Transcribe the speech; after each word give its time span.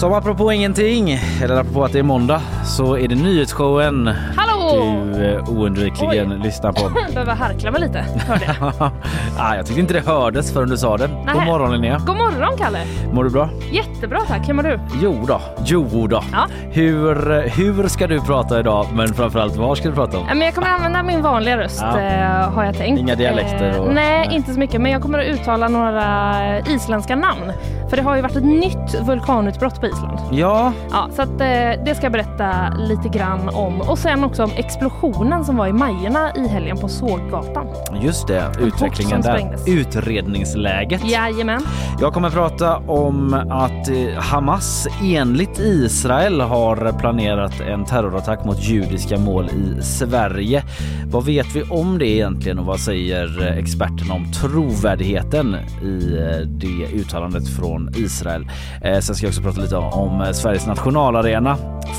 Som 0.00 0.12
apropå 0.12 0.52
ingenting, 0.52 1.18
eller 1.42 1.56
apropå 1.60 1.84
att 1.84 1.92
det 1.92 1.98
är 1.98 2.02
måndag, 2.02 2.40
så 2.64 2.96
är 2.98 3.08
det 3.08 3.14
nyhetsshowen 3.14 4.10
Hallå! 4.36 4.82
du 5.14 5.24
eh, 5.34 5.48
oundvikligen 5.50 6.32
Oj. 6.32 6.38
lyssnar 6.44 6.72
på. 6.72 6.88
Behöver 7.14 7.34
harkla 7.34 7.70
mig 7.70 7.80
lite, 7.80 8.04
hörde 8.28 8.56
jag. 8.60 8.72
ah, 9.38 9.54
jag 9.56 9.66
tyckte 9.66 9.80
inte 9.80 9.94
det 9.94 10.06
hördes 10.06 10.52
förrän 10.52 10.68
du 10.68 10.76
sa 10.76 10.96
det. 10.96 11.06
God 11.06 11.26
Nähä. 11.26 11.46
morgon 11.46 11.72
Linnea. 11.72 11.98
God 12.06 12.16
morgon 12.16 12.56
Kalle! 12.58 12.78
Mår 13.12 13.24
du 13.24 13.30
bra? 13.30 13.48
Jättebra 13.72 14.20
tack, 14.28 14.48
hur 14.48 14.54
mår 14.54 14.62
du? 14.62 14.80
Jo 15.02 15.24
då, 15.28 15.40
jo 15.64 16.06
då. 16.06 16.22
Ja. 16.32 16.46
Hur, 16.70 17.30
eh, 17.32 17.38
hur 17.42 17.88
ska 17.88 18.06
du 18.06 18.20
prata 18.20 18.60
idag? 18.60 18.86
Men 18.94 19.08
framförallt 19.14 19.56
vad 19.56 19.78
ska 19.78 19.88
du 19.88 19.94
prata 19.94 20.18
om? 20.18 20.24
Ja, 20.28 20.34
Men 20.34 20.44
jag 20.44 20.54
kommer 20.54 20.68
använda 20.68 21.02
min 21.02 21.22
vanliga 21.22 21.58
röst 21.58 21.80
Ja. 21.82 22.00
eh, 22.00 22.50
har 22.50 22.64
jag 22.64 22.76
tänkt. 22.76 22.98
Inga 23.00 23.14
dialekter 23.14 23.80
och- 23.80 23.94
nej, 23.94 24.26
nej. 24.26 24.36
inte 24.36 24.52
så 24.52 24.58
mycket. 24.58 24.80
Men 24.80 24.92
jag 24.92 25.02
kommer 25.02 25.18
att 25.18 25.26
uttala 25.26 25.68
några 25.68 26.34
isländska 26.60 27.16
namn. 27.16 27.52
För 27.90 27.96
det 27.96 28.02
har 28.02 28.16
ju 28.16 28.22
varit 28.22 28.36
ett 28.36 28.44
nytt 28.44 29.00
vulkanutbrott 29.06 29.80
på 29.80 29.86
Island. 29.86 30.18
Ja, 30.32 30.72
Ja, 30.90 31.08
så 31.16 31.22
att, 31.22 31.40
eh, 31.40 31.84
det 31.84 31.94
ska 31.96 32.02
jag 32.04 32.12
berätta 32.12 32.68
lite 32.78 33.08
grann 33.08 33.48
om. 33.48 33.80
Och 33.80 33.98
sen 33.98 34.24
också 34.24 34.44
om 34.44 34.50
explosionen 34.56 35.44
som 35.44 35.56
var 35.56 35.66
i 35.66 35.72
Majorna 35.72 36.34
i 36.36 36.48
helgen 36.48 36.76
på 36.78 36.88
Såggatan. 36.88 37.66
just 38.02 38.26
det. 38.26 38.52
Utvecklingen 38.60 39.20
där. 39.20 39.36
sprängdes. 39.38 39.68
Utredningsläget. 39.68 41.10
Jajamän. 41.10 41.62
Jag 42.00 42.12
kommer 42.12 42.30
prata 42.30 42.76
om 42.76 43.34
att 43.50 43.88
eh, 43.88 44.22
Hamas 44.22 44.88
enligt 45.02 45.58
Israel 45.58 46.40
har 46.40 46.98
planerat 46.98 47.60
en 47.60 47.84
terrorattack 47.84 48.44
mot 48.44 48.62
judiska 48.62 49.18
mål 49.18 49.48
i 49.48 49.82
Sverige. 49.82 50.62
Vad 51.06 51.24
vet 51.24 51.56
vi 51.56 51.62
om 51.62 51.98
det 51.98 52.06
egentligen 52.06 52.58
och 52.58 52.66
vad 52.66 52.80
säger 52.80 53.46
eh, 53.48 53.58
experterna 53.58 54.14
om 54.14 54.32
trovärdigheten 54.32 55.56
i 55.82 56.16
eh, 56.18 56.46
det 56.46 56.86
uttalandet 57.00 57.48
från 57.48 57.79
Israel? 57.96 58.50
Eh, 58.82 58.98
Sen 59.00 59.14
ska 59.16 59.26
jag 59.26 59.30
också 59.30 59.42
prata 59.42 59.60
lite 59.60 59.76
om 59.76 60.20
eh, 60.20 60.30
Sveriges 60.32 60.66
nationalarena, 60.66 61.56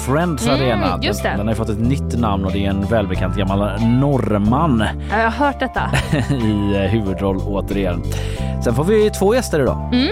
Friends 0.07 0.47
Mm, 0.47 0.61
Arena. 0.61 0.99
just 1.01 1.23
det. 1.23 1.33
Den, 1.37 1.47
har 1.47 1.55
fått 1.55 1.69
ett 1.69 1.79
nytt 1.79 2.19
namn 2.19 2.45
och 2.45 2.51
det 2.51 2.65
är 2.65 2.69
en 2.69 2.81
välbekant 2.85 3.35
gammal 3.37 3.81
norrman 3.81 4.83
Ja, 5.11 5.17
Jag 5.17 5.31
har 5.31 5.45
hört 5.45 5.59
detta. 5.59 5.81
i 6.35 6.75
eh, 6.75 6.91
huvudroll 6.91 7.37
återigen. 7.37 8.03
Sen 8.63 8.75
får 8.75 8.83
vi 8.83 9.09
två 9.09 9.35
gäster 9.35 9.59
idag. 9.59 9.89
Mm. 9.93 10.07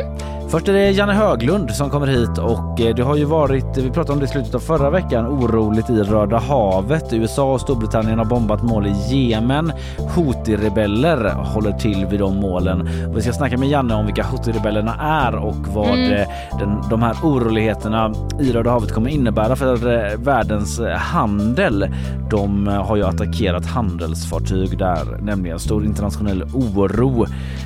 Först 0.51 0.67
är 0.67 0.73
det 0.73 0.91
Janne 0.91 1.13
Höglund 1.13 1.71
som 1.71 1.89
kommer 1.89 2.07
hit 2.07 2.37
och 2.37 2.81
eh, 2.81 2.95
det 2.95 3.03
har 3.03 3.15
ju 3.15 3.25
varit, 3.25 3.77
vi 3.77 3.89
pratade 3.91 4.13
om 4.13 4.19
det 4.19 4.25
i 4.25 4.27
slutet 4.27 4.55
av 4.55 4.59
förra 4.59 4.89
veckan, 4.89 5.27
oroligt 5.27 5.89
i 5.89 6.03
Röda 6.03 6.37
havet. 6.37 7.13
USA 7.13 7.53
och 7.53 7.61
Storbritannien 7.61 8.17
har 8.17 8.25
bombat 8.25 8.63
mål 8.63 8.87
i 8.87 8.91
Jemen. 8.91 9.71
Houthi-rebeller 10.15 11.29
håller 11.33 11.71
till 11.71 12.05
vid 12.05 12.19
de 12.19 12.35
målen. 12.35 12.89
Vi 13.15 13.21
ska 13.21 13.33
snacka 13.33 13.57
med 13.57 13.69
Janne 13.69 13.93
om 13.95 14.05
vilka 14.05 14.23
Houthi-rebellerna 14.23 14.93
är 14.99 15.35
och 15.35 15.67
vad 15.67 15.89
Mm. 15.89 16.11
eh, 16.13 16.27
den, 16.59 16.89
de 16.89 17.01
här 17.01 17.15
oroligheterna 17.23 18.13
i 18.41 18.51
Röda 18.51 18.69
havet 18.71 18.93
kommer 18.93 19.09
innebära 19.09 19.55
för 19.55 19.93
eh, 19.93 20.17
världens 20.17 20.81
handel. 20.97 21.87
De 22.29 22.67
har 22.67 22.95
ju 22.95 23.03
attackerat 23.03 23.65
handelsfartyg 23.65 24.77
där, 24.77 25.17
nämligen 25.21 25.59
stor 25.59 25.85
internationell 25.85 26.43
oro 26.43 27.25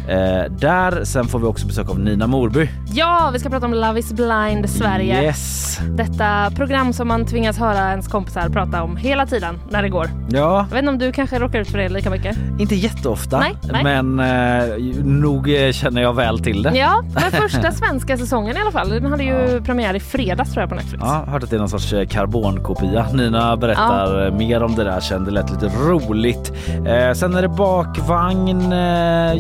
eh, 0.10 0.52
där. 0.52 1.04
Sen 1.04 1.26
får 1.26 1.40
vi 1.40 1.46
också 1.46 1.68
besök 1.68 1.90
av 1.90 2.00
Nina 2.00 2.28
Morby. 2.28 2.70
Ja, 2.96 3.30
vi 3.34 3.40
ska 3.40 3.50
prata 3.50 3.66
om 3.66 3.74
Love 3.74 4.00
is 4.00 4.14
blind 4.14 4.70
Sverige. 4.70 5.24
Yes. 5.24 5.80
Detta 5.90 6.52
program 6.56 6.94
som 6.94 7.08
man 7.08 7.26
tvingas 7.26 7.58
höra 7.58 7.90
ens 7.90 8.08
kompisar 8.08 8.50
prata 8.50 8.84
om 8.84 8.98
hela 8.98 9.26
tiden 9.26 9.60
när 9.70 9.84
det 9.84 9.90
går. 9.90 10.10
Ja, 10.30 10.58
Jag 10.70 10.76
vet 10.76 10.80
inte 10.80 10.90
om 10.90 10.98
du 10.98 11.12
kanske 11.12 11.40
råkar 11.40 11.60
ut 11.60 11.68
för 11.68 11.78
det 11.78 11.90
lika 11.90 12.10
mycket? 12.10 12.38
inte 12.60 12.76
jätteofta, 12.76 13.40
Nej, 13.40 13.56
nej. 13.72 13.84
men 13.84 14.20
eh, 14.20 14.78
nog 15.04 15.56
eh, 15.56 15.72
känner 15.72 16.02
jag 16.02 16.14
väl 16.14 16.40
till 16.40 16.64
det. 16.64 16.78
Ja, 16.78 17.02
men 17.14 17.32
första 17.42 17.72
svenska 17.72 18.18
säsongen 18.18 18.58
i 18.58 18.60
alla 18.60 18.72
fall. 18.72 18.90
Den 18.90 19.06
hade 19.06 19.24
ju 19.24 19.62
premiär 19.62 19.94
i 19.94 20.00
fredags 20.00 20.52
tror 20.52 20.62
jag 20.62 20.70
på 20.70 20.76
Netflix. 20.76 21.04
Ja, 21.06 21.26
hört 21.28 21.44
att 21.44 21.50
det 21.50 21.56
är 21.56 21.60
någon 21.60 21.70
sorts 21.70 21.94
eh, 21.94 22.08
karbonkopia. 22.08 23.06
Nina 23.14 23.58
berättar 23.58 24.26
eh, 24.28 24.34
mer 24.34 24.64
om 24.64 24.76
det 24.76 24.84
där 24.84 25.00
sen. 25.00 25.26
Det 25.26 25.32
lät 25.32 25.52
lite 25.52 25.68
roligt. 25.68 26.52
Eh, 26.88 27.14
sen 27.14 27.36
är 27.36 27.42
det 27.42 27.50
bakvagn. 27.50 28.72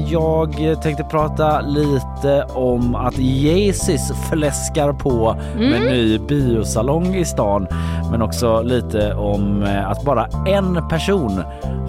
Jag 0.07 0.81
tänkte 0.81 1.03
prata 1.03 1.61
lite 1.61 2.43
om 2.53 2.95
att 2.95 3.17
Yeezys 3.23 4.11
fläskar 4.29 4.93
på 4.93 5.37
med 5.57 5.73
Mm. 5.77 5.83
ny 5.83 6.17
biosalong 6.19 7.15
i 7.15 7.25
stan. 7.25 7.67
Men 8.11 8.21
också 8.21 8.61
lite 8.61 9.13
om 9.13 9.63
eh, 9.63 9.89
att 9.89 10.03
bara 10.05 10.27
en 10.47 10.89
person 10.89 11.43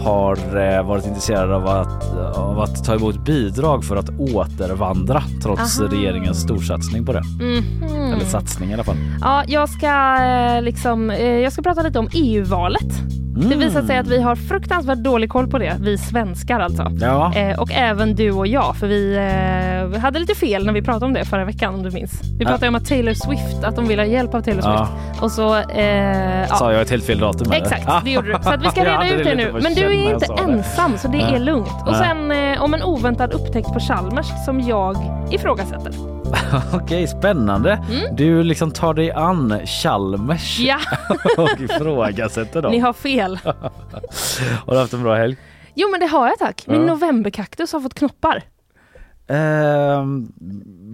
har 0.05 0.37
eh, 0.77 0.87
varit 0.87 1.06
intresserad 1.06 1.53
av 1.53 1.67
att, 1.69 2.15
av 2.37 2.61
att 2.61 2.84
ta 2.84 2.95
emot 2.95 3.25
bidrag 3.25 3.84
för 3.84 3.97
att 3.97 4.11
återvandra 4.19 5.22
trots 5.43 5.81
Aha. 5.81 5.89
regeringens 5.93 6.41
storsatsning 6.43 7.06
på 7.06 7.12
det. 7.12 7.22
Mhm. 7.41 8.12
Eller 8.12 8.25
satsning 8.25 8.71
i 8.71 8.75
alla 8.75 8.84
fall. 8.84 8.97
Ja, 9.21 9.45
jag 9.47 9.69
ska 9.69 10.16
eh, 10.25 10.62
liksom, 10.62 11.11
jag 11.43 11.53
ska 11.53 11.62
prata 11.62 11.83
lite 11.83 11.99
om 11.99 12.09
EU-valet. 12.15 12.93
Det 13.37 13.56
visar 13.56 13.83
sig 13.83 13.99
att 13.99 14.06
vi 14.06 14.22
har 14.22 14.37
fruktansvärt 14.37 14.99
dålig 14.99 15.31
koll 15.31 15.47
på 15.50 15.59
det, 15.59 15.77
vi 15.81 15.99
svenskar 15.99 16.61
alltså. 16.61 16.93
Ja, 17.00 17.33
Eh, 17.34 17.59
och 17.59 17.72
även 17.72 18.15
du 18.15 18.31
och 18.31 18.47
jag, 18.47 18.77
för 18.77 18.87
vi 18.87 19.17
eh, 19.17 20.00
hade 20.00 20.19
lite 20.19 20.34
fel 20.34 20.67
när 20.67 20.72
vi 20.72 20.83
pratade 20.83 21.06
om 21.06 21.12
det 21.12 21.25
förra 21.25 21.45
veckan 21.45 21.75
om 21.75 21.83
du 21.83 21.91
minns. 21.91 22.21
Vi 22.39 22.45
pratade 22.45 22.69
om 22.69 22.75
att 22.75 22.87
Taylor 22.87 23.15
Swift, 23.15 23.65
att 23.65 23.77
de 23.77 23.89
vill 23.89 23.99
ha 23.99 24.06
hjälp 24.06 24.34
av 24.34 24.41
Taylor 24.41 24.62
Swift. 24.62 24.93
Ja. 25.19 25.21
Och 25.21 25.33
så... 25.33 25.56
Eh, 25.56 26.41
ja. 26.41 26.47
sa 26.47 26.72
jag 26.72 26.83
ett 26.83 26.91
helt 26.91 27.05
fel 27.05 27.19
datum? 27.19 27.53
Exakt, 27.53 28.05
det 28.05 28.11
gjorde 28.11 28.28
du. 28.28 28.39
Så 28.43 28.50
att 28.50 28.65
vi 28.65 28.69
ska 28.69 28.84
reda 28.84 29.11
ut 29.11 29.25
det 29.25 29.34
nu. 29.34 29.53
Men 29.62 29.75
du 29.75 29.84
är 29.84 30.12
inte 30.15 30.27
sa 30.27 30.37
det. 30.37 30.43
ensam 30.53 30.99
så 30.99 31.09
det 31.09 31.21
är 31.21 31.39
lugnt. 31.39 31.69
Och 31.87 31.97
sen 31.97 32.31
eh, 32.31 32.62
om 32.62 32.75
en 32.75 32.83
oväntad 32.83 33.33
upptäckt 33.33 33.72
på 33.72 33.81
Chalmers 33.81 34.27
som 34.45 34.61
jag 34.61 34.97
ifrågasätter. 35.31 36.14
Okej, 36.75 37.06
spännande. 37.06 37.84
Du 38.12 38.43
liksom 38.43 38.71
tar 38.71 38.95
dig 38.95 39.12
an 39.12 39.61
Chalmers 39.67 40.59
Mm. 40.61 40.69
Ja, 40.69 40.78
och 41.43 41.61
ifrågasätter 41.61 42.62
dem. 42.62 42.72
ni 42.72 42.78
har 42.78 42.93
fel. 42.93 43.39
Har 44.67 44.72
du 44.75 44.78
haft 44.78 44.93
en 44.93 45.03
bra 45.03 45.15
helg? 45.15 45.37
Jo 45.75 45.89
men 45.91 46.00
det 46.00 46.06
har 46.06 46.27
jag 46.28 46.39
tack. 46.39 46.65
Min 46.67 46.81
Ja. 46.81 46.87
novemberkaktus 46.87 47.72
har 47.72 47.81
fått 47.81 47.95
knoppar. 47.95 48.43
Ehm, 49.28 50.28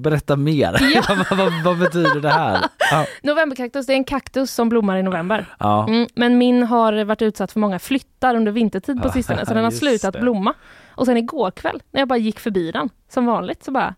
berätta 0.03 0.37
mer. 0.37 0.77
Ja. 0.95 1.03
vad, 1.31 1.53
vad, 1.65 1.79
betyder 1.79 2.21
det 2.21 2.29
här? 2.31 2.59
Ja. 2.91 3.07
Novemberkaktus 3.23 3.87
det 3.87 3.93
är 3.93 3.97
en 3.97 4.05
kaktus 4.05 4.51
som 4.55 4.69
blommar 4.69 4.97
i 4.97 5.03
november. 5.03 5.47
Ja. 5.59 5.89
Mm, 5.89 6.07
men 6.15 6.39
min 6.39 6.63
har 6.63 7.05
varit 7.05 7.23
utsatt 7.23 7.53
för 7.53 7.61
många 7.61 7.79
flyttar 7.79 8.35
under 8.35 8.53
vintertid 8.53 9.03
på 9.03 9.09
Ja, 9.09 9.13
sistone 9.13 9.47
så 9.47 9.55
den 9.55 9.65
har 9.65 9.71
slutat 9.71 10.13
det. 10.15 10.21
blomma. 10.21 10.55
Och 10.95 11.07
sen 11.07 11.17
igår 11.17 11.51
kväll 11.51 11.83
när 11.91 12.01
jag 12.01 12.09
bara 12.09 12.19
gick 12.19 12.41
förbi 12.41 12.71
den 12.71 12.89
som 13.09 13.27
vanligt 13.27 13.65
så 13.65 13.71
bara 13.71 13.95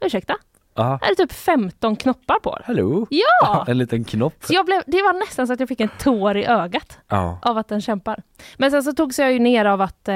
ursäkta, 0.00 0.34
Här 0.82 1.10
är 1.10 1.14
typ 1.14 1.32
15 1.32 1.96
knoppar 1.96 2.38
på. 2.42 2.58
Hallå? 2.64 3.06
Ja! 3.10 3.64
En 3.68 3.78
liten 3.78 4.04
knopp. 4.04 4.34
Så 4.40 4.54
jag 4.54 4.66
blev, 4.66 4.82
det 4.86 5.02
var 5.02 5.20
nästan 5.20 5.46
så 5.46 5.52
att 5.52 5.60
jag 5.60 5.68
fick 5.68 5.80
en 5.80 5.88
tår 5.98 6.36
i 6.36 6.46
ögat 6.46 6.98
Ja. 7.08 7.38
av 7.42 7.58
att 7.58 7.68
den 7.68 7.80
kämpar. 7.80 8.22
Men 8.56 8.70
sen 8.70 8.82
så 8.82 8.92
togs 8.92 9.18
jag 9.18 9.32
ju 9.32 9.38
ner 9.38 9.64
av 9.64 9.80
att 9.80 10.08
eh, 10.08 10.14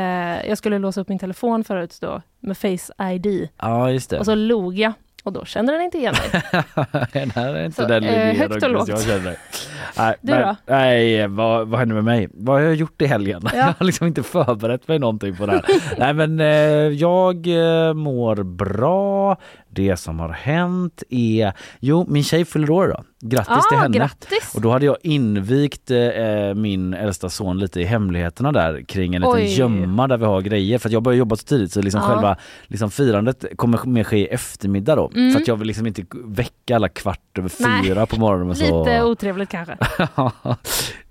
jag 0.48 0.58
skulle 0.58 0.78
låsa 0.78 1.00
upp 1.00 1.08
min 1.08 1.18
telefon 1.18 1.64
förut 1.64 1.98
då 2.00 2.22
med 2.40 2.58
Face 2.58 3.10
ID 3.12 3.48
ja, 3.58 3.90
just 3.90 4.10
det. 4.10 4.18
och 4.18 4.24
så 4.24 4.34
log 4.34 4.78
jag 4.78 4.92
och 5.24 5.32
då 5.32 5.44
kände 5.44 5.72
den 5.72 5.82
inte 5.82 5.98
igen 5.98 6.14
mig. 6.32 6.62
Den 7.12 7.30
här 7.30 7.54
är 7.54 7.64
inte 7.64 7.82
Så, 7.82 7.88
den 7.88 8.04
eh, 8.04 8.36
högt 8.36 8.62
och 8.64 8.70
lågt. 8.70 8.88
jag 8.88 9.02
känner. 9.02 9.36
Nej, 9.98 10.16
Du 10.20 10.32
men- 10.32 10.42
då? 10.48 10.56
Nej, 10.66 11.26
vad, 11.28 11.68
vad 11.68 11.78
händer 11.80 11.94
med 11.94 12.04
mig? 12.04 12.28
Vad 12.32 12.56
har 12.56 12.62
jag 12.62 12.74
gjort 12.74 13.02
i 13.02 13.06
helgen? 13.06 13.42
Ja. 13.44 13.50
Jag 13.58 13.74
har 13.78 13.84
liksom 13.86 14.06
inte 14.06 14.22
förberett 14.22 14.88
mig 14.88 14.98
någonting 14.98 15.36
på 15.36 15.46
det 15.46 15.52
här. 15.52 15.64
Nej 15.98 16.14
men 16.14 16.40
eh, 16.40 16.46
jag 16.98 17.46
eh, 17.46 17.94
mår 17.94 18.42
bra. 18.42 19.36
Det 19.72 19.96
som 19.96 20.18
har 20.18 20.28
hänt 20.28 21.02
är, 21.10 21.52
jo 21.80 22.06
min 22.08 22.24
tjej 22.24 22.44
fyller 22.44 22.70
år 22.70 22.88
då. 22.88 23.04
Grattis 23.22 23.68
till 23.68 23.78
ah, 23.78 23.80
henne. 23.80 23.98
grattis! 23.98 24.54
Och 24.54 24.60
då 24.60 24.70
hade 24.70 24.86
jag 24.86 24.96
invigt 25.02 25.90
eh, 25.90 26.54
min 26.54 26.94
äldsta 26.94 27.28
son 27.28 27.58
lite 27.58 27.80
i 27.80 27.84
hemligheterna 27.84 28.52
där 28.52 28.82
kring 28.82 29.14
en 29.14 29.22
liten 29.22 29.46
gömma 29.46 30.08
där 30.08 30.16
vi 30.16 30.24
har 30.24 30.40
grejer. 30.40 30.78
För 30.78 30.88
att 30.88 30.92
jag 30.92 31.02
börjar 31.02 31.18
jobba 31.18 31.36
så 31.36 31.44
tidigt 31.44 31.72
så 31.72 31.82
liksom 31.82 32.00
Ja. 32.00 32.08
själva 32.08 32.36
liksom 32.66 32.90
firandet 32.90 33.44
kommer 33.56 33.86
mer 33.86 34.04
ske 34.04 34.16
i 34.18 34.26
eftermiddag 34.26 34.96
då. 34.96 35.10
Mm. 35.14 35.32
För 35.32 35.40
att 35.40 35.48
jag 35.48 35.56
vill 35.56 35.66
liksom 35.66 35.86
inte 35.86 36.04
väcka 36.24 36.76
alla 36.76 36.88
kvart 36.88 37.38
över 37.38 37.52
Nej. 37.60 37.84
fyra 37.84 38.06
på 38.06 38.20
morgonen. 38.20 38.50
Och 38.50 38.56
så. 38.56 38.84
Lite 38.84 39.02
otrevligt 39.04 39.48
kanske. 39.48 39.76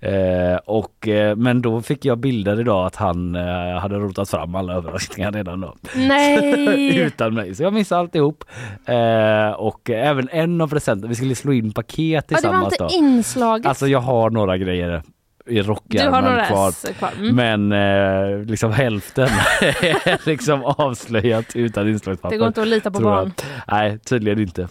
eh, 0.00 0.56
och, 0.64 1.08
eh, 1.08 1.36
men 1.36 1.62
då 1.62 1.82
fick 1.82 2.04
jag 2.04 2.18
bilder 2.18 2.60
idag 2.60 2.86
att 2.86 2.96
han 2.96 3.34
eh, 3.34 3.78
hade 3.78 3.98
rotat 3.98 4.30
fram 4.30 4.54
alla 4.54 4.72
överraskningar 4.74 5.32
redan 5.32 5.60
då. 5.60 5.74
Nej! 5.94 6.96
Utan 7.06 7.34
mig. 7.34 7.54
Så 7.54 7.62
jag 7.62 7.72
missade 7.72 8.00
alltihop. 8.00 8.44
Eh, 8.84 9.50
och 9.50 9.90
även 9.90 10.28
en 10.32 10.60
av 10.60 10.68
presenterna, 10.68 11.08
vi 11.08 11.14
skulle 11.14 11.34
slå 11.34 11.52
in 11.52 11.72
paket 11.72 11.96
ja, 11.98 12.20
det 12.20 12.34
var 12.34 12.38
tillsammans 12.38 12.72
inte 12.72 12.84
då. 12.84 12.90
inslaget. 12.90 13.66
Alltså 13.66 13.86
jag 13.86 14.00
har 14.00 14.30
några 14.30 14.58
grejer 14.58 15.02
i 15.46 15.62
rockärmen 15.62 16.46
kvar. 16.46 16.92
Kvar. 16.92 17.10
Mm. 17.18 17.36
Men 17.36 17.72
eh, 17.72 18.44
liksom 18.44 18.72
hälften 18.72 19.28
är 19.60 20.26
liksom 20.26 20.64
avslöjat 20.64 21.56
utan 21.56 21.88
inslagspapper. 21.88 22.34
Det 22.34 22.38
går 22.38 22.48
inte 22.48 22.62
att 22.62 22.68
lita 22.68 22.90
på 22.90 22.96
jag. 22.96 23.02
barn. 23.02 23.32
Nej, 23.68 23.98
tydligen 23.98 24.40
inte. 24.40 24.68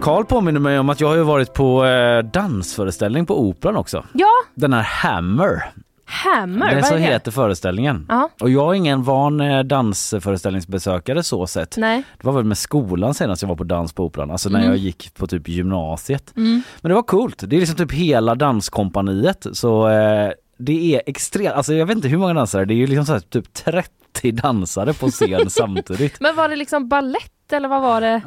Karl 0.00 0.24
påminner 0.24 0.60
mig 0.60 0.78
om 0.78 0.88
att 0.88 1.00
jag 1.00 1.08
har 1.08 1.16
ju 1.16 1.22
varit 1.22 1.54
på 1.54 1.84
eh, 1.84 2.18
dansföreställning 2.22 3.26
på 3.26 3.40
Operan 3.48 3.76
också. 3.76 4.04
Ja, 4.12 4.28
Den 4.54 4.72
här 4.72 4.82
Hammer. 4.82 5.64
Hammer, 6.04 6.66
Det 6.66 6.72
är 6.78 6.82
så 6.82 6.94
är 6.94 6.98
det? 6.98 7.04
heter 7.04 7.30
föreställningen. 7.30 8.06
Ja. 8.08 8.30
Och 8.40 8.50
jag 8.50 8.70
är 8.70 8.74
ingen 8.74 9.02
van 9.02 9.40
eh, 9.40 9.60
dansföreställningsbesökare 9.62 11.22
så 11.22 11.46
sett. 11.46 11.76
Nej. 11.76 12.02
Det 12.20 12.26
var 12.26 12.32
väl 12.32 12.44
med 12.44 12.58
skolan 12.58 13.14
senast 13.14 13.42
jag 13.42 13.48
var 13.48 13.56
på 13.56 13.64
dans 13.64 13.92
på 13.92 14.04
Operan, 14.04 14.30
alltså 14.30 14.48
när 14.48 14.58
Mm. 14.58 14.70
jag 14.70 14.78
gick 14.78 15.14
på 15.14 15.26
typ 15.26 15.48
gymnasiet. 15.48 16.32
Mm. 16.36 16.62
Men 16.80 16.88
det 16.88 16.94
var 16.94 17.02
coolt. 17.02 17.44
Det 17.46 17.56
är 17.56 17.60
liksom 17.60 17.76
typ 17.76 17.92
hela 17.92 18.34
danskompaniet 18.34 19.46
så 19.52 19.88
eh, 19.88 20.30
det 20.58 20.94
är 20.94 21.02
extremt, 21.06 21.54
alltså 21.54 21.74
jag 21.74 21.86
vet 21.86 21.96
inte 21.96 22.08
hur 22.08 22.18
många 22.18 22.34
dansare, 22.34 22.64
det 22.64 22.74
är 22.74 22.76
ju 22.76 22.86
liksom 22.86 23.06
så 23.06 23.12
här, 23.12 23.20
typ 23.20 23.54
30 23.54 24.32
dansare 24.32 24.94
på 24.94 25.10
scen 25.10 25.50
samtidigt. 25.50 26.20
Men 26.20 26.36
var 26.36 26.48
det 26.48 26.56
liksom 26.56 26.88
ballett 26.88 27.52
eller 27.52 27.68
vad 27.68 27.82
var 27.82 28.00
det? 28.00 28.22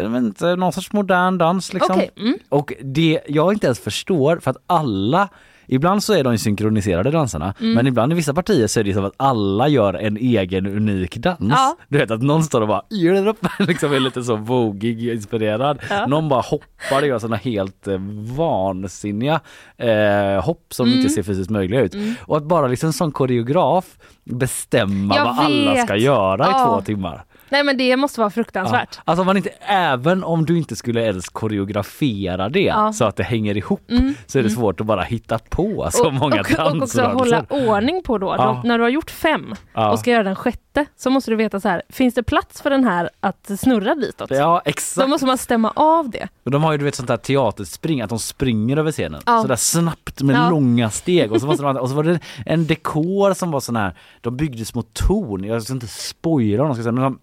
Jag 0.00 0.08
vet 0.08 0.22
inte, 0.22 0.56
någon 0.56 0.72
sorts 0.72 0.92
modern 0.92 1.38
dans 1.38 1.72
liksom. 1.72 1.96
Okej. 1.96 2.10
Mm. 2.16 2.38
Och 2.48 2.72
det 2.82 3.20
jag 3.28 3.52
inte 3.52 3.66
ens 3.66 3.80
förstår 3.80 4.38
för 4.38 4.50
att 4.50 4.62
alla 4.66 5.28
Ibland 5.68 6.02
så 6.02 6.12
är 6.14 6.24
de 6.24 6.38
synkroniserade 6.38 7.10
dansarna 7.10 7.54
Mm. 7.60 7.74
men 7.74 7.86
ibland 7.86 8.12
i 8.12 8.14
vissa 8.14 8.34
partier 8.34 8.66
så 8.66 8.80
är 8.80 8.84
det 8.84 8.94
som 8.94 9.04
att 9.04 9.12
alla 9.16 9.68
gör 9.68 9.94
en 9.94 10.16
egen 10.16 10.66
unik 10.66 11.16
dans. 11.16 11.38
Ja. 11.40 11.76
Du 11.88 11.98
vet 11.98 12.10
att 12.10 12.22
någon 12.22 12.42
står 12.42 12.60
och 12.60 12.68
bara 12.68 12.82
liksom 13.58 13.92
är 13.92 14.00
lite 14.00 14.22
så 14.22 14.36
vågig 14.36 15.08
inspirerad. 15.08 15.78
Ja. 15.90 16.06
Någon 16.06 16.28
bara 16.28 16.40
hoppar 16.40 17.02
och 17.02 17.06
gör 17.08 17.18
sådana 17.18 17.36
helt 17.36 17.88
eh, 17.88 17.98
vansinniga 18.36 19.40
eh, 19.76 20.44
hopp 20.44 20.66
som 20.70 20.86
Mm. 20.86 20.98
inte 20.98 21.10
ser 21.12 21.22
fysiskt 21.22 21.50
möjliga 21.50 21.80
ut. 21.80 21.94
Mm. 21.94 22.14
Och 22.20 22.36
att 22.36 22.44
bara 22.44 22.66
liksom 22.66 22.92
som 22.92 23.12
koreograf 23.12 23.84
bestämma 24.24 25.16
Jag 25.16 25.24
vad 25.24 25.38
alla 25.38 25.74
vet. 25.74 25.84
ska 25.84 25.96
göra 25.96 26.46
i 26.46 26.50
Ja. 26.50 26.64
två 26.66 26.80
timmar. 26.84 27.24
Nej 27.50 27.64
men 27.64 27.76
det 27.76 27.96
måste 27.96 28.20
vara 28.20 28.30
fruktansvärt. 28.30 28.88
Ja. 28.96 29.02
Alltså 29.04 29.20
om 29.20 29.26
man 29.26 29.36
inte, 29.36 29.50
även 29.60 30.24
om 30.24 30.46
du 30.46 30.58
inte 30.58 30.76
skulle 30.76 31.02
ens 31.04 31.28
koreografera 31.28 32.48
det 32.48 32.60
Ja. 32.60 32.92
så 32.92 33.04
att 33.04 33.16
det 33.16 33.22
hänger 33.22 33.56
ihop 33.56 33.90
Mm. 33.90 34.14
så 34.26 34.38
är 34.38 34.42
det 34.42 34.48
Mm. 34.48 34.60
svårt 34.60 34.80
att 34.80 34.86
bara 34.86 35.02
hitta 35.02 35.38
på 35.38 35.88
så 35.92 36.10
många 36.10 36.40
och, 36.40 36.60
och 36.76 36.82
också 36.82 37.02
hålla 37.02 37.44
ordning 37.50 38.02
på 38.02 38.18
då. 38.18 38.34
Ja. 38.38 38.60
De, 38.62 38.68
när 38.68 38.78
du 38.78 38.84
har 38.84 38.90
gjort 38.90 39.10
fem 39.10 39.54
och 39.92 39.98
ska 39.98 40.10
göra 40.10 40.22
den 40.22 40.36
sjätte 40.36 40.86
så 40.96 41.10
måste 41.10 41.30
du 41.30 41.36
veta 41.36 41.60
så 41.60 41.68
här, 41.68 41.82
finns 41.88 42.14
det 42.14 42.22
plats 42.22 42.62
för 42.62 42.70
den 42.70 42.84
här 42.84 43.10
att 43.20 43.50
snurra 43.60 43.94
ditåt? 43.94 44.30
Ja 44.30 44.62
Då 44.64 44.70
exakt. 44.70 45.08
måste 45.08 45.26
man 45.26 45.38
stämma 45.38 45.72
av 45.76 46.10
det. 46.10 46.28
Och 46.44 46.50
de 46.50 46.64
har 46.64 46.72
ju 46.72 46.78
du 46.78 46.84
vet 46.84 46.94
sånt 46.94 47.08
där 47.08 47.16
teaterspring, 47.16 48.00
att 48.00 48.10
de 48.10 48.18
springer 48.18 48.76
över 48.76 48.92
scenen. 48.92 49.20
Sådär 49.26 49.56
snabbt 49.56 50.22
med 50.22 50.50
långa 50.50 50.90
steg. 50.90 51.32
Och 51.32 51.40
så, 51.40 51.46
måste 51.46 51.62
de, 51.64 51.76
och 51.76 51.88
så 51.88 51.94
var 51.94 52.02
det 52.02 52.20
en 52.46 52.66
dekor 52.66 53.34
som 53.34 53.50
var 53.50 53.60
sån 53.60 53.76
här, 53.76 53.94
de 54.20 54.36
byggde 54.36 54.64
små 54.64 54.82
torn, 54.92 55.44
jag 55.44 55.62
ska 55.62 55.72
inte 55.72 55.86
spoila 55.86 56.62
dem, 56.64 56.74
ska 56.74 56.78
jag 56.78 56.84
säga, 56.84 56.92
men 56.92 57.02
de, 57.02 57.18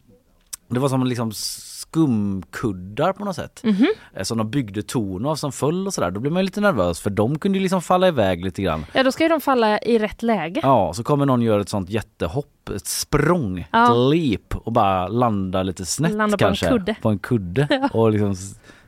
det 0.67 0.79
var 0.79 0.89
som 0.89 1.03
liksom 1.03 1.31
skumkuddar 1.33 3.13
på 3.13 3.25
något 3.25 3.35
sätt. 3.35 3.61
Mhm. 3.63 3.87
Eh, 4.13 4.23
Som 4.23 4.37
de 4.37 4.49
byggde 4.51 4.81
torn 4.83 5.25
av 5.25 5.35
som 5.35 5.51
föll 5.51 5.87
och 5.87 5.93
sådär. 5.93 6.11
Då 6.11 6.19
blev 6.19 6.33
man 6.33 6.45
lite 6.45 6.61
nervös 6.61 6.99
för 6.99 7.09
de 7.09 7.39
kunde 7.39 7.57
ju 7.57 7.61
liksom 7.61 7.81
falla 7.81 8.07
iväg 8.07 8.45
lite 8.45 8.61
grann. 8.61 8.85
Ja 8.93 9.03
då 9.03 9.11
ska 9.11 9.23
ju 9.23 9.29
de 9.29 9.41
falla 9.41 9.79
i 9.79 9.99
rätt 9.99 10.23
läge. 10.23 10.59
Ja, 10.63 10.93
så 10.93 11.03
kommer 11.03 11.25
någon 11.25 11.41
göra 11.41 11.61
ett 11.61 11.69
sånt 11.69 11.89
jättehopp, 11.89 12.69
ett 12.75 12.87
språng, 12.87 13.67
Ja. 13.71 13.83
ett 13.85 14.15
leap 14.15 14.55
och 14.65 14.71
bara 14.71 15.07
landa 15.07 15.63
lite 15.63 15.85
snett 15.85 16.11
Landa 16.11 16.37
på 16.37 16.43
en 16.45 16.49
kanske. 16.49 16.67
kudde. 16.69 16.95
På 17.01 17.09
en 17.09 17.19
kudde 17.19 17.89
och 17.93 18.11
liksom 18.11 18.35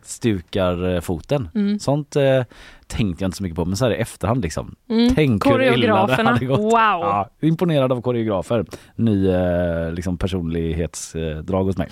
stukar 0.07 0.95
eh, 0.95 1.01
foten. 1.01 1.49
Mm. 1.55 1.79
Sånt 1.79 2.15
eh, 2.15 2.43
tänkte 2.87 3.23
jag 3.23 3.27
inte 3.27 3.37
så 3.37 3.43
mycket 3.43 3.55
på 3.55 3.65
men 3.65 3.77
så 3.77 3.85
här 3.85 3.91
i 3.91 3.95
efterhand 3.95 4.41
liksom. 4.41 4.75
Mm. 4.89 5.15
Tänk 5.15 5.45
hur 5.45 5.61
illa 5.61 6.07
det 6.07 6.13
hade 6.13 6.45
gått. 6.45 6.59
wow! 6.59 6.71
Ja, 6.71 7.29
imponerad 7.41 7.91
av 7.91 8.01
koreografer. 8.01 8.65
Ny 8.95 9.29
eh, 9.29 9.91
liksom 9.91 10.17
personlighetsdrag 10.17 11.63
hos 11.63 11.77
mig. 11.77 11.87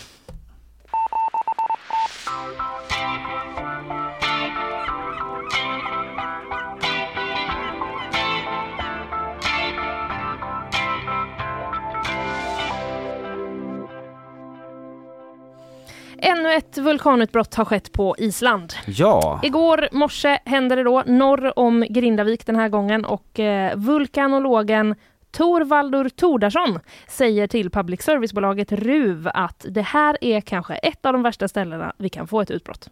Ännu 16.26 16.54
ett 16.54 16.78
vulkanutbrott 16.78 17.56
har 17.56 17.66
skett 17.66 17.92
på 17.92 18.16
Island. 18.18 18.74
Ja, 18.88 19.40
Igår 19.44 19.90
morse 19.92 20.40
hände 20.46 20.76
det 20.76 20.84
då 20.84 21.04
norr 21.06 21.60
om 21.60 21.86
Grindavik 21.90 22.46
den 22.46 22.56
här 22.56 22.70
gången 22.70 23.06
och 23.06 23.40
eh, 23.40 23.76
vulkanologen 23.76 24.96
Torvaldur 25.32 26.10
Tordarsson 26.10 26.80
säger 27.08 27.48
till 27.48 27.70
public 27.70 28.02
service-bolaget 28.02 28.72
RUV 28.72 29.28
att 29.34 29.66
det 29.70 29.82
här 29.82 30.18
är 30.22 30.42
kanske 30.42 30.76
ett 30.76 31.06
av 31.06 31.14
de 31.14 31.24
värsta 31.24 31.48
ställena 31.48 31.94
vi 31.98 32.10
kan 32.10 32.28
få 32.28 32.42
ett 32.42 32.52
utbrott. 32.52 32.90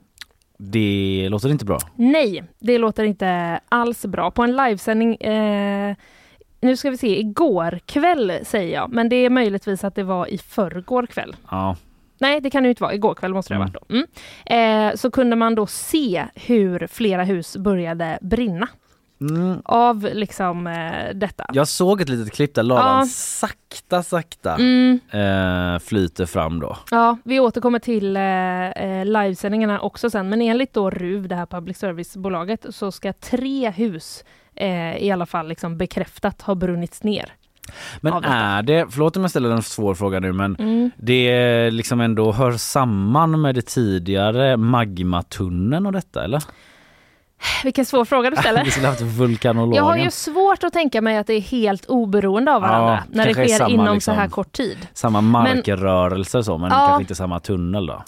det 0.58 1.28
låter 1.30 1.50
inte 1.50 1.66
bra. 1.66 1.80
Nej, 1.96 2.44
det 2.60 2.78
låter 2.78 3.04
inte 3.04 3.60
alls 3.70 4.06
bra. 4.06 4.32
På 4.32 4.44
en 4.44 4.56
livesändning 4.56 5.16
eh, 5.16 5.96
nu 6.62 6.78
ska 6.78 6.90
vi 6.90 6.98
se, 6.98 7.20
igår 7.20 7.80
kväll 7.86 8.34
säger 8.44 8.74
jag, 8.74 8.92
men 8.92 9.10
det 9.10 9.16
är 9.16 9.30
möjligtvis 9.30 9.84
att 9.84 9.96
det 9.96 10.04
var 10.04 10.28
i 10.28 10.38
förrgår 10.38 11.06
kväll. 11.06 11.36
Ja, 11.52 11.76
Nej, 12.24 12.42
det 12.42 12.50
kan 12.50 12.64
det 12.64 12.68
ju 12.68 12.72
inte 12.72 12.84
vara. 12.84 12.94
Igår 12.94 13.14
kväll 13.14 13.34
måste 13.34 13.54
det 13.54 13.58
ha 13.58 13.64
Mm. 13.64 13.74
varit 13.74 13.90
då. 13.90 13.96
Mm. 14.56 14.90
Eh, 14.90 14.96
så 14.96 15.12
kunde 15.12 15.36
man 15.36 15.56
då 15.56 15.66
se 15.68 16.26
hur 16.36 16.88
flera 16.88 17.24
hus 17.24 17.58
började 17.58 18.18
brinna 18.22 18.68
mm. 19.22 19.62
av 19.66 20.10
liksom 20.14 20.68
eh, 20.68 21.14
detta. 21.16 21.46
Jag 21.54 21.68
såg 21.68 22.02
ett 22.02 22.10
litet 22.10 22.34
klipp 22.34 22.56
där 22.56 22.64
lavan 22.64 23.00
Ja. 23.00 23.06
sakta 23.10 24.04
sakta 24.04 24.56
Mm, 24.56 25.00
eh, 25.12 25.80
flyter 25.80 26.26
fram 26.26 26.60
då. 26.60 26.78
ja, 26.92 27.18
vi 27.24 27.40
återkommer 27.40 27.80
till 27.80 28.18
eh, 28.18 28.70
eh, 28.70 29.06
livesändningarna 29.06 29.80
också 29.80 30.10
sen, 30.10 30.30
men 30.30 30.42
enligt 30.42 30.74
då 30.74 30.90
RUV, 30.90 31.28
det 31.28 31.36
här 31.36 31.46
public 31.46 31.78
service-bolaget, 31.78 32.66
så 32.70 32.92
ska 32.92 33.14
tre 33.14 33.70
hus 33.70 34.24
eh, 34.56 34.98
i 34.98 35.12
alla 35.12 35.26
fall 35.26 35.48
liksom 35.48 35.78
bekräftat 35.78 36.42
ha 36.42 36.56
brunnits 36.56 37.04
ner. 37.04 37.34
Men 38.02 38.24
är 38.24 38.62
det, 38.62 38.86
förlåt 38.90 39.16
om 39.18 39.22
jag 39.24 39.30
ställer 39.30 39.50
en 39.50 39.62
svår 39.62 39.96
fråga 39.96 40.20
nu 40.20 40.34
men 40.34 40.56
Mm. 40.60 40.92
det 40.98 41.72
liksom 41.72 42.02
ändå 42.02 42.32
hör 42.32 42.52
samman 42.52 43.42
med 43.42 43.56
det 43.56 43.62
tidigare 43.62 44.58
magmatunneln 44.58 45.86
och 45.86 45.92
detta 45.92 46.24
eller? 46.24 46.44
Vilken 47.64 47.86
svår 47.86 48.06
fråga 48.06 48.30
du 48.30 48.36
ställer. 48.36 48.64
Vi 48.66 48.72
skulle 48.72 48.88
haft 48.88 49.02
vulkanologen. 49.02 49.76
Jag 49.76 49.84
har 49.84 49.98
ju 49.98 50.12
svårt 50.12 50.64
att 50.64 50.74
tänka 50.74 51.02
mig 51.02 51.18
att 51.18 51.28
det 51.28 51.34
är 51.34 51.42
helt 51.42 51.86
oberoende 51.86 52.56
av 52.56 52.62
Ja, 52.64 52.68
varandra 52.68 53.04
när 53.12 53.26
det 53.28 53.34
sker 53.34 53.48
samma, 53.48 53.70
inom 53.70 53.94
liksom. 53.94 54.14
så 54.16 54.20
här 54.20 54.28
kort 54.28 54.52
tid. 54.52 54.78
Samma 54.94 55.22
markrörelser 55.22 56.42
så 56.42 56.58
men 56.58 56.70
Ja. 56.72 56.78
kanske 56.88 57.02
inte 57.02 57.16
samma 57.16 57.40
tunnel 57.40 57.86
då. 57.86 58.04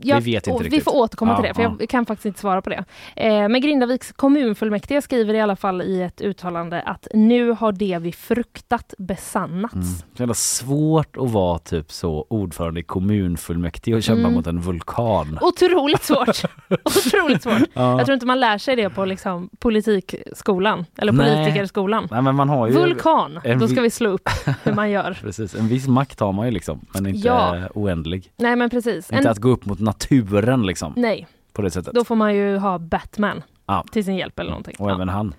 Jag, 0.00 0.20
vet 0.20 0.46
inte 0.46 0.62
riktigt. 0.64 0.80
Vi 0.80 0.84
får 0.84 0.96
återkomma 0.96 1.36
till 1.36 1.44
Ja, 1.44 1.48
det, 1.48 1.54
för 1.54 1.62
ja. 1.62 1.76
jag 1.80 1.88
kan 1.88 2.06
faktiskt 2.06 2.26
inte 2.26 2.40
svara 2.40 2.62
på 2.62 2.70
det. 2.70 2.84
Eh, 3.16 3.48
men 3.48 3.60
Grindaviks 3.60 4.12
kommunfullmäktige 4.12 5.02
skriver 5.02 5.34
i 5.34 5.40
alla 5.40 5.56
fall 5.56 5.82
i 5.82 6.02
ett 6.02 6.20
uttalande 6.20 6.82
att 6.82 7.06
nu 7.14 7.50
har 7.50 7.72
det 7.72 7.98
vi 8.02 8.12
fruktat 8.12 8.94
besannats. 8.98 9.74
Mm. 9.74 9.86
Det 10.12 10.18
är 10.18 10.22
jävla 10.22 10.34
svårt 10.34 11.16
att 11.16 11.30
vara 11.30 11.58
typ 11.58 11.92
så 11.92 12.26
ordförande 12.30 12.80
i 12.80 12.82
kommunfullmäktige 12.82 13.94
och 13.96 14.02
kämpa 14.02 14.20
Mm. 14.20 14.32
mot 14.34 14.46
en 14.46 14.60
vulkan. 14.60 15.38
Otroligt 15.40 16.02
svårt! 16.04 16.42
Otroligt 16.84 17.42
svårt. 17.42 17.62
Ja. 17.74 17.96
Jag 17.98 18.06
tror 18.06 18.14
inte 18.14 18.26
man 18.26 18.40
lär 18.40 18.58
sig 18.58 18.76
det 18.76 18.90
på 18.90 19.04
liksom, 19.04 19.48
politikskolan, 19.58 20.84
eller 20.98 21.12
Nej. 21.12 21.44
politikerskolan. 21.44 22.08
Nej 22.10 22.22
men 22.22 22.34
man 22.34 22.48
har 22.48 22.66
ju 22.66 22.72
Vulkan, 22.72 23.40
en 23.44 23.58
då 23.58 23.66
vi- 23.66 23.72
ska 23.72 23.82
vi 23.82 23.90
slå 23.90 24.10
upp 24.10 24.28
hur 24.62 24.72
man 24.72 24.90
gör. 24.90 25.18
Precis, 25.22 25.54
en 25.54 25.68
viss 25.68 25.88
makt 25.88 26.20
har 26.20 26.32
man 26.32 26.46
ju 26.46 26.52
liksom 26.52 26.86
men 26.94 27.06
inte 27.06 27.28
Ja. 27.28 27.68
oändlig. 27.74 28.32
Nej 28.36 28.56
men 28.56 28.70
precis. 28.70 29.10
Inte 29.12 29.24
En, 29.24 29.26
att 29.32 29.38
gå 29.38 29.55
upp 29.56 29.66
mot 29.66 29.80
naturen 29.80 30.66
liksom 30.66 30.92
nej, 30.96 31.26
på 31.52 31.62
det 31.62 31.70
sättet. 31.70 31.94
då 31.94 32.04
får 32.04 32.16
man 32.16 32.34
ju 32.34 32.56
ha 32.56 32.78
Batman 32.78 33.42
Ja. 33.66 33.84
till 33.92 34.04
sin 34.04 34.16
hjälp 34.16 34.38
eller 34.38 34.50
någonting. 34.50 34.76
Och 34.78 34.90
Ja. 34.90 34.94
även 34.94 35.08
han 35.08 35.34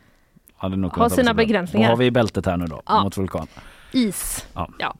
hade 0.57 0.75
nog 0.77 0.93
kunnat 0.93 1.11
sina 1.11 1.27
så 1.27 1.33
bra. 1.33 1.43
begränsningar. 1.45 1.87
Vad 1.87 1.97
har 1.97 1.99
vi 1.99 2.05
i 2.05 2.11
bältet 2.11 2.45
här 2.45 2.57
nu 2.57 2.65
då 2.65 2.81
Ja. 2.85 3.03
mot 3.03 3.17
vulkan? 3.17 3.47
Is. 3.91 4.47
Ja. 4.53 4.69
Ja. 4.79 4.95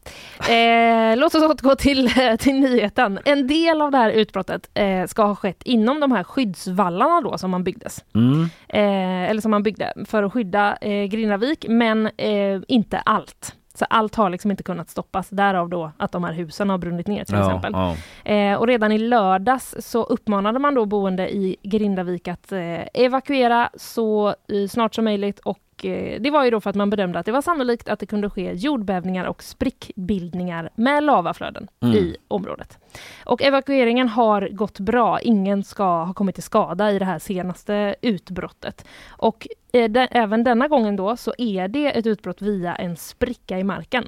Eh, 0.54 1.18
låt 1.18 1.36
oss 1.36 1.44
återgå 1.44 1.76
till, 1.76 2.10
till 2.40 2.60
nyheten. 2.60 3.20
En 3.26 3.48
del 3.48 3.82
av 3.82 3.92
det 3.92 3.98
här 3.98 4.10
utbrottet 4.12 4.70
eh, 4.74 5.06
ska 5.08 5.24
ha 5.24 5.36
skett 5.36 5.64
inom 5.64 6.00
de 6.00 6.12
här 6.12 6.24
skyddsvallarna 6.24 7.22
då 7.22 7.38
som 7.38 7.52
man 7.52 7.64
byggdes. 7.64 8.06
Mm. 8.16 8.42
Eh, 8.70 9.30
eller 9.32 9.42
som 9.42 9.52
man 9.52 9.64
byggde 9.64 9.94
för 10.06 10.24
att 10.24 10.34
skydda 10.34 10.76
eh, 10.76 11.06
Grindavik, 11.06 11.66
men 11.70 12.08
eh, 12.18 12.62
inte 12.68 12.98
allt. 13.00 13.56
Så 13.80 13.86
allt 13.90 14.16
har 14.16 14.30
liksom 14.30 14.52
inte 14.52 14.64
kunnat 14.64 14.90
stoppas, 14.90 15.30
därav 15.30 15.70
då 15.70 15.92
att 15.98 16.12
de 16.12 16.24
här 16.24 16.34
husen 16.34 16.70
har 16.70 16.78
brunnit 16.78 17.08
ner 17.08 17.24
till 17.26 17.36
Ja, 17.36 17.46
exempel. 17.46 17.72
ja. 17.74 17.96
Eh, 18.32 18.58
och 18.60 18.68
redan 18.68 18.92
i 18.92 18.98
lördags 18.98 19.76
så 19.80 20.04
uppmanade 20.04 20.60
man 20.60 20.76
då 20.76 20.86
boende 20.86 21.30
i 21.36 21.56
Grindavik 21.64 22.28
att 22.28 22.52
eh, 22.52 22.80
evakuera 22.94 23.70
så 23.76 24.28
eh, 24.28 24.68
snart 24.70 24.96
som 24.96 25.04
möjligt 25.06 25.40
och 25.40 25.58
eh, 25.86 26.22
det 26.22 26.32
var 26.32 26.44
ju 26.46 26.52
då 26.52 26.62
för 26.62 26.70
att 26.70 26.76
man 26.76 26.90
bedömde 26.90 27.20
att 27.20 27.26
det 27.26 27.32
var 27.32 27.42
sannolikt 27.42 27.90
att 27.90 28.00
det 28.00 28.06
kunde 28.06 28.30
ske 28.30 28.54
jordbävningar 28.54 29.26
och 29.26 29.44
sprickbildningar 29.44 30.70
med 30.76 31.04
lavaflöden 31.04 31.68
Mm. 31.82 31.96
i 31.96 32.18
området. 32.28 32.78
Och 33.26 33.42
evakueringen 33.42 34.10
har 34.10 34.50
gått 34.52 34.80
bra. 34.80 35.20
Ingen 35.20 35.64
ska 35.64 35.84
ha 35.84 36.14
kommit 36.14 36.36
till 36.36 36.44
skada 36.44 36.92
i 36.92 37.00
det 37.00 37.06
här 37.06 37.20
senaste 37.20 37.96
utbrottet. 38.02 38.86
Och 39.10 39.48
eh, 39.74 39.90
de, 39.90 40.08
även 40.12 40.44
denna 40.44 40.68
gången 40.68 40.96
då 40.96 41.18
så 41.18 41.34
är 41.38 41.68
det 41.68 41.98
ett 41.98 42.06
utbrott 42.06 42.42
via 42.42 42.76
en 42.76 42.96
spricka 42.96 43.60
i 43.60 43.64
marken. 43.64 44.08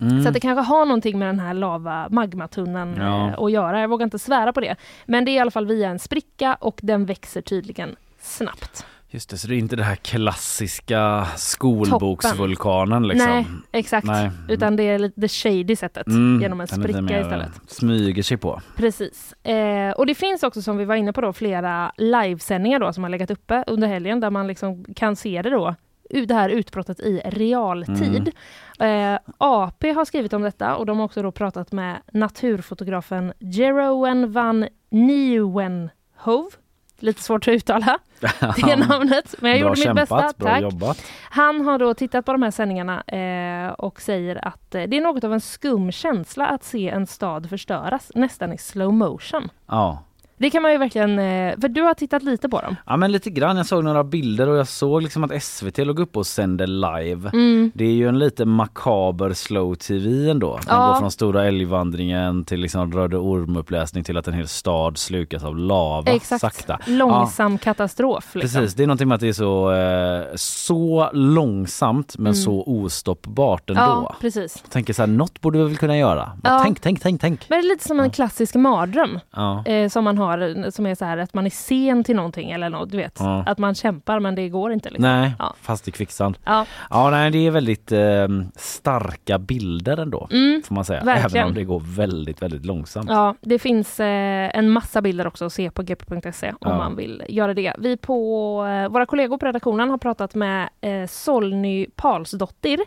Mm. 0.00 0.22
Så 0.24 0.30
det 0.30 0.40
kanske 0.40 0.62
har 0.62 0.84
någonting 0.84 1.18
med 1.18 1.28
den 1.28 1.40
här 1.40 1.54
lava 1.54 2.08
magmatunneln 2.10 2.96
ja. 2.98 3.28
Eh, 3.28 3.38
att 3.38 3.52
göra. 3.52 3.80
Jag 3.80 3.88
vågar 3.88 4.04
inte 4.04 4.18
svära 4.18 4.52
på 4.52 4.60
det. 4.60 4.76
Men 5.06 5.24
det 5.24 5.30
är 5.30 5.32
i 5.32 5.38
alla 5.38 5.50
fall 5.50 5.66
via 5.66 5.88
en 5.88 5.98
spricka 5.98 6.54
och 6.54 6.80
den 6.82 7.06
växer 7.06 7.40
tydligen 7.40 7.96
snabbt. 8.18 8.86
Just 9.10 9.30
det, 9.30 9.36
så 9.36 9.48
det 9.48 9.54
är 9.54 9.58
inte 9.58 9.76
det 9.76 9.82
här 9.82 9.94
klassiska 9.94 11.26
skolboksvulkanen 11.36 13.08
liksom? 13.08 13.30
Nej, 13.30 13.46
exakt. 13.72 14.06
Nej. 14.06 14.30
Utan 14.48 14.76
det 14.76 14.82
är 14.82 15.12
det 15.14 15.28
shady 15.28 15.76
sättet 15.76 16.06
mm, 16.06 16.42
genom 16.42 16.60
en 16.60 16.68
spricka 16.68 17.20
istället. 17.20 17.50
Smyger 17.66 18.22
sig 18.22 18.36
på. 18.36 18.60
Precis. 18.76 19.32
Eh, 19.32 19.90
och 19.90 20.06
det 20.06 20.14
finns 20.14 20.42
också 20.42 20.62
som 20.62 20.76
vi 20.76 20.84
var 20.84 20.94
inne 20.94 21.12
på 21.12 21.20
då 21.20 21.32
flera 21.32 21.92
livesändningar 21.96 22.78
då 22.78 22.92
som 22.92 23.02
har 23.02 23.10
legat 23.10 23.30
uppe 23.30 23.64
under 23.66 23.88
helgen 23.88 24.20
där 24.20 24.30
man 24.30 24.46
liksom 24.46 24.84
kan 24.84 25.16
se 25.16 25.42
det 25.42 25.50
då 25.50 25.74
det 26.10 26.34
här 26.34 26.48
utbrottet 26.48 27.00
i 27.00 27.20
realtid. 27.24 28.32
Mm. 28.78 29.14
Eh, 29.14 29.20
AP 29.38 29.90
har 29.90 30.04
skrivit 30.04 30.32
om 30.32 30.42
detta 30.42 30.76
och 30.76 30.86
de 30.86 30.98
har 30.98 31.04
också 31.04 31.22
då 31.22 31.32
pratat 31.32 31.72
med 31.72 31.96
naturfotografen 32.12 33.32
Jeroen 33.38 34.32
van 34.32 34.68
Nieuwenhove 34.90 36.50
lite 36.98 37.22
svårt 37.22 37.48
att 37.48 37.54
uttala 37.54 37.98
det 38.56 38.76
namnet, 38.76 39.34
men 39.38 39.50
jag 39.50 39.60
bra 39.60 39.68
gjorde 39.68 39.80
kämpat, 39.80 40.10
mitt 40.10 40.20
bästa. 40.20 40.32
Tack. 40.32 40.62
Jobbat. 40.62 41.02
Han 41.22 41.60
har 41.60 41.78
då 41.78 41.94
tittat 41.94 42.26
på 42.26 42.32
de 42.32 42.42
här 42.42 42.50
sändningarna 42.50 43.02
eh, 43.02 43.72
och 43.72 44.00
säger 44.00 44.48
att 44.48 44.74
eh, 44.74 44.82
det 44.82 44.96
är 44.96 45.00
något 45.00 45.24
av 45.24 45.32
en 45.32 45.40
skum 45.40 45.92
känsla 45.92 46.46
att 46.46 46.64
se 46.64 46.88
en 46.88 47.06
stad 47.06 47.48
förstöras, 47.48 48.12
nästan 48.14 48.52
i 48.52 48.58
slow 48.58 48.92
motion. 48.92 49.48
Ja. 49.66 50.02
Det 50.38 50.50
kan 50.50 50.62
man 50.62 50.72
ju 50.72 50.78
verkligen, 50.78 51.18
eh, 51.18 51.60
för 51.60 51.68
du 51.68 51.82
har 51.82 51.94
tittat 51.94 52.22
lite 52.22 52.48
på 52.48 52.60
dem. 52.60 52.76
Ja 52.86 52.96
men 52.96 53.12
lite 53.12 53.30
grann, 53.30 53.56
jag 53.56 53.66
såg 53.66 53.84
några 53.84 54.04
bilder 54.04 54.48
och 54.48 54.56
jag 54.56 54.68
såg 54.68 55.02
liksom 55.02 55.24
att 55.24 55.42
SVT 55.42 55.78
låg 55.78 55.98
upp 55.98 56.16
och 56.16 56.26
sände 56.26 56.66
live. 56.66 57.30
Mm. 57.32 57.72
Det 57.74 57.84
är 57.84 57.92
ju 57.92 58.08
en 58.08 58.18
lite 58.18 58.44
makaber 58.44 59.32
slow 59.32 59.74
tv 59.74 60.30
ändå. 60.30 60.50
Man 60.50 60.80
ja. 60.80 60.88
går 60.88 61.00
från 61.00 61.10
stora 61.10 61.44
älgvandringen 61.44 62.44
till 62.44 62.60
liksom 62.60 62.92
Röde 62.92 63.16
ormuppläsning 63.16 64.04
till 64.04 64.16
att 64.16 64.28
en 64.28 64.34
hel 64.34 64.48
stad 64.48 64.98
slukas 64.98 65.44
av 65.44 65.56
lava 65.56 66.12
Exakt. 66.12 66.40
sakta. 66.40 66.78
Långsam 66.86 67.52
ja. 67.52 67.58
katastrof. 67.58 68.34
Liksom. 68.34 68.60
Precis, 68.60 68.76
det 68.76 68.82
är 68.82 68.86
någonting 68.86 69.08
med 69.08 69.14
att 69.14 69.20
det 69.20 69.28
är 69.28 69.32
så, 69.32 69.72
eh, 69.72 70.24
så 70.34 71.10
långsamt 71.12 72.18
men 72.18 72.26
mm. 72.26 72.34
så 72.34 72.62
ostoppbart 72.66 73.70
ändå. 73.70 73.82
Ja, 73.82 74.16
precis. 74.20 74.58
Jag 74.62 74.70
tänker 74.70 74.92
så 74.92 75.02
här, 75.02 75.06
något 75.06 75.40
borde 75.40 75.58
vi 75.58 75.64
väl 75.64 75.76
kunna 75.76 75.98
göra. 75.98 76.32
Ja. 76.44 76.60
Tänk, 76.62 76.80
tänk, 76.80 77.00
tänk, 77.00 77.20
tänk. 77.20 77.46
Men 77.48 77.60
det 77.60 77.66
är 77.66 77.68
lite 77.68 77.84
som 77.84 78.00
en 78.00 78.10
klassisk 78.10 78.54
mardröm 78.54 79.20
eh, 79.66 79.88
som 79.88 80.04
man 80.04 80.18
har 80.18 80.27
har 80.28 80.70
som 80.70 80.86
är 80.86 80.94
så 80.94 81.04
här 81.04 81.18
att 81.18 81.34
man 81.34 81.46
är 81.46 81.50
sen 81.50 82.04
till 82.04 82.16
någonting 82.16 82.50
eller 82.50 82.70
något, 82.70 82.90
du 82.90 82.96
vet. 82.96 83.16
Ja. 83.18 83.44
Att 83.46 83.58
man 83.58 83.74
kämpar 83.74 84.20
men 84.20 84.34
det 84.34 84.48
går 84.48 84.72
inte. 84.72 84.90
Liksom. 84.90 85.02
Nej, 85.02 85.32
ja. 85.38 85.54
fast 85.60 85.88
i 85.88 85.90
kvicksand. 85.90 86.38
Ja. 86.44 86.66
ja, 86.90 87.10
nej 87.10 87.30
det 87.30 87.46
är 87.46 87.50
väldigt 87.50 87.92
eh, 87.92 88.28
starka 88.56 89.38
bilder 89.38 89.96
ändå 89.96 90.28
mm, 90.30 90.62
får 90.62 90.74
man 90.74 90.84
säga. 90.84 91.04
Verkligen. 91.04 91.36
Även 91.36 91.48
om 91.48 91.54
det 91.54 91.64
går 91.64 91.80
väldigt, 91.80 92.42
väldigt 92.42 92.66
långsamt. 92.66 93.10
Ja, 93.10 93.34
det 93.40 93.58
finns 93.58 94.00
eh, 94.00 94.50
en 94.54 94.70
massa 94.70 95.02
bilder 95.02 95.26
också 95.26 95.44
att 95.44 95.52
se 95.52 95.70
på 95.70 95.82
gp.se 95.82 96.52
om 96.60 96.76
man 96.76 96.96
vill 96.96 97.22
göra 97.28 97.54
det. 97.54 97.74
Vi 97.78 97.96
på 97.96 98.66
eh, 98.66 98.88
våra 98.88 99.06
kollegor 99.06 99.38
på 99.38 99.46
redaktionen 99.46 99.90
har 99.90 99.98
pratat 99.98 100.34
med 100.34 100.68
eh, 100.80 101.06
Solny 101.06 101.86
Palsdottir 101.96 102.80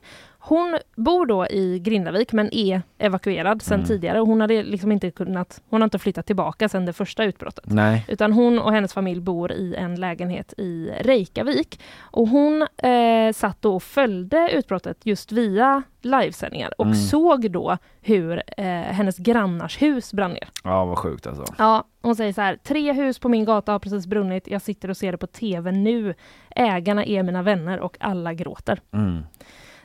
hon 0.44 0.78
bor 0.96 1.26
då 1.26 1.48
i 1.48 1.80
Grindavik 1.80 2.32
men 2.32 2.54
är 2.54 2.82
evakuerad 2.98 3.62
sedan 3.62 3.76
mm. 3.76 3.88
tidigare. 3.88 4.20
Hon 4.20 4.42
hade 4.42 4.64
liksom 4.64 4.92
inte 4.92 5.12
kunnat, 5.12 5.62
hon 5.70 5.82
har 5.82 5.84
inte 5.84 6.00
flyttat 6.00 6.26
tillbaka 6.26 6.70
sedan 6.70 6.86
det 6.86 6.94
första 6.94 7.24
utbrottet. 7.24 7.66
Nej. 7.68 8.06
Utan 8.08 8.34
hon 8.34 8.60
och 8.60 8.72
hennes 8.72 8.94
familj 8.94 9.22
bor 9.22 9.52
i 9.52 9.76
en 9.76 9.96
lägenhet 9.96 10.54
i 10.58 10.92
Reykjavik. 11.00 11.80
Och 12.00 12.28
hon 12.28 12.68
eh, 12.78 13.34
satt 13.34 13.62
då 13.62 13.76
och 13.76 13.84
följde 13.84 14.50
utbrottet 14.52 14.98
just 15.04 15.32
via 15.32 15.84
livesändningar 16.02 16.74
och 16.78 16.86
mm. 16.86 16.98
såg 16.98 17.52
då 17.52 17.78
hur 18.02 18.44
eh, 18.58 18.66
hennes 18.66 19.18
grannars 19.18 19.82
hus 19.82 20.14
brann 20.14 20.32
ner. 20.32 20.50
Ja, 20.64 20.86
vad 20.86 20.98
sjukt 20.98 21.28
alltså. 21.28 21.46
Ja, 21.58 21.84
hon 22.02 22.16
säger 22.16 22.34
så 22.34 22.42
här, 22.42 22.56
tre 22.64 22.94
hus 22.94 23.20
på 23.20 23.30
min 23.30 23.46
gata 23.46 23.72
har 23.72 23.80
precis 23.80 24.08
brunnit. 24.08 24.48
Jag 24.48 24.62
sitter 24.62 24.90
och 24.90 24.98
ser 24.98 25.12
det 25.12 25.18
på 25.18 25.28
tv 25.28 25.72
nu. 25.72 26.14
Ägarna 26.56 27.06
är 27.06 27.24
mina 27.24 27.42
vänner 27.42 27.80
och 27.80 27.98
alla 28.00 28.34
gråter. 28.34 28.82
Mm. 28.94 29.24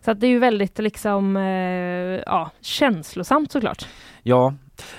Så 0.07 0.11
att 0.11 0.21
det 0.21 0.27
är 0.27 0.29
ju 0.29 0.39
väldigt 0.39 0.79
liksom, 0.79 1.37
eh, 1.37 1.43
ja, 2.27 2.51
känslosamt 2.61 3.53
såklart. 3.53 3.87
Ja, 4.23 4.55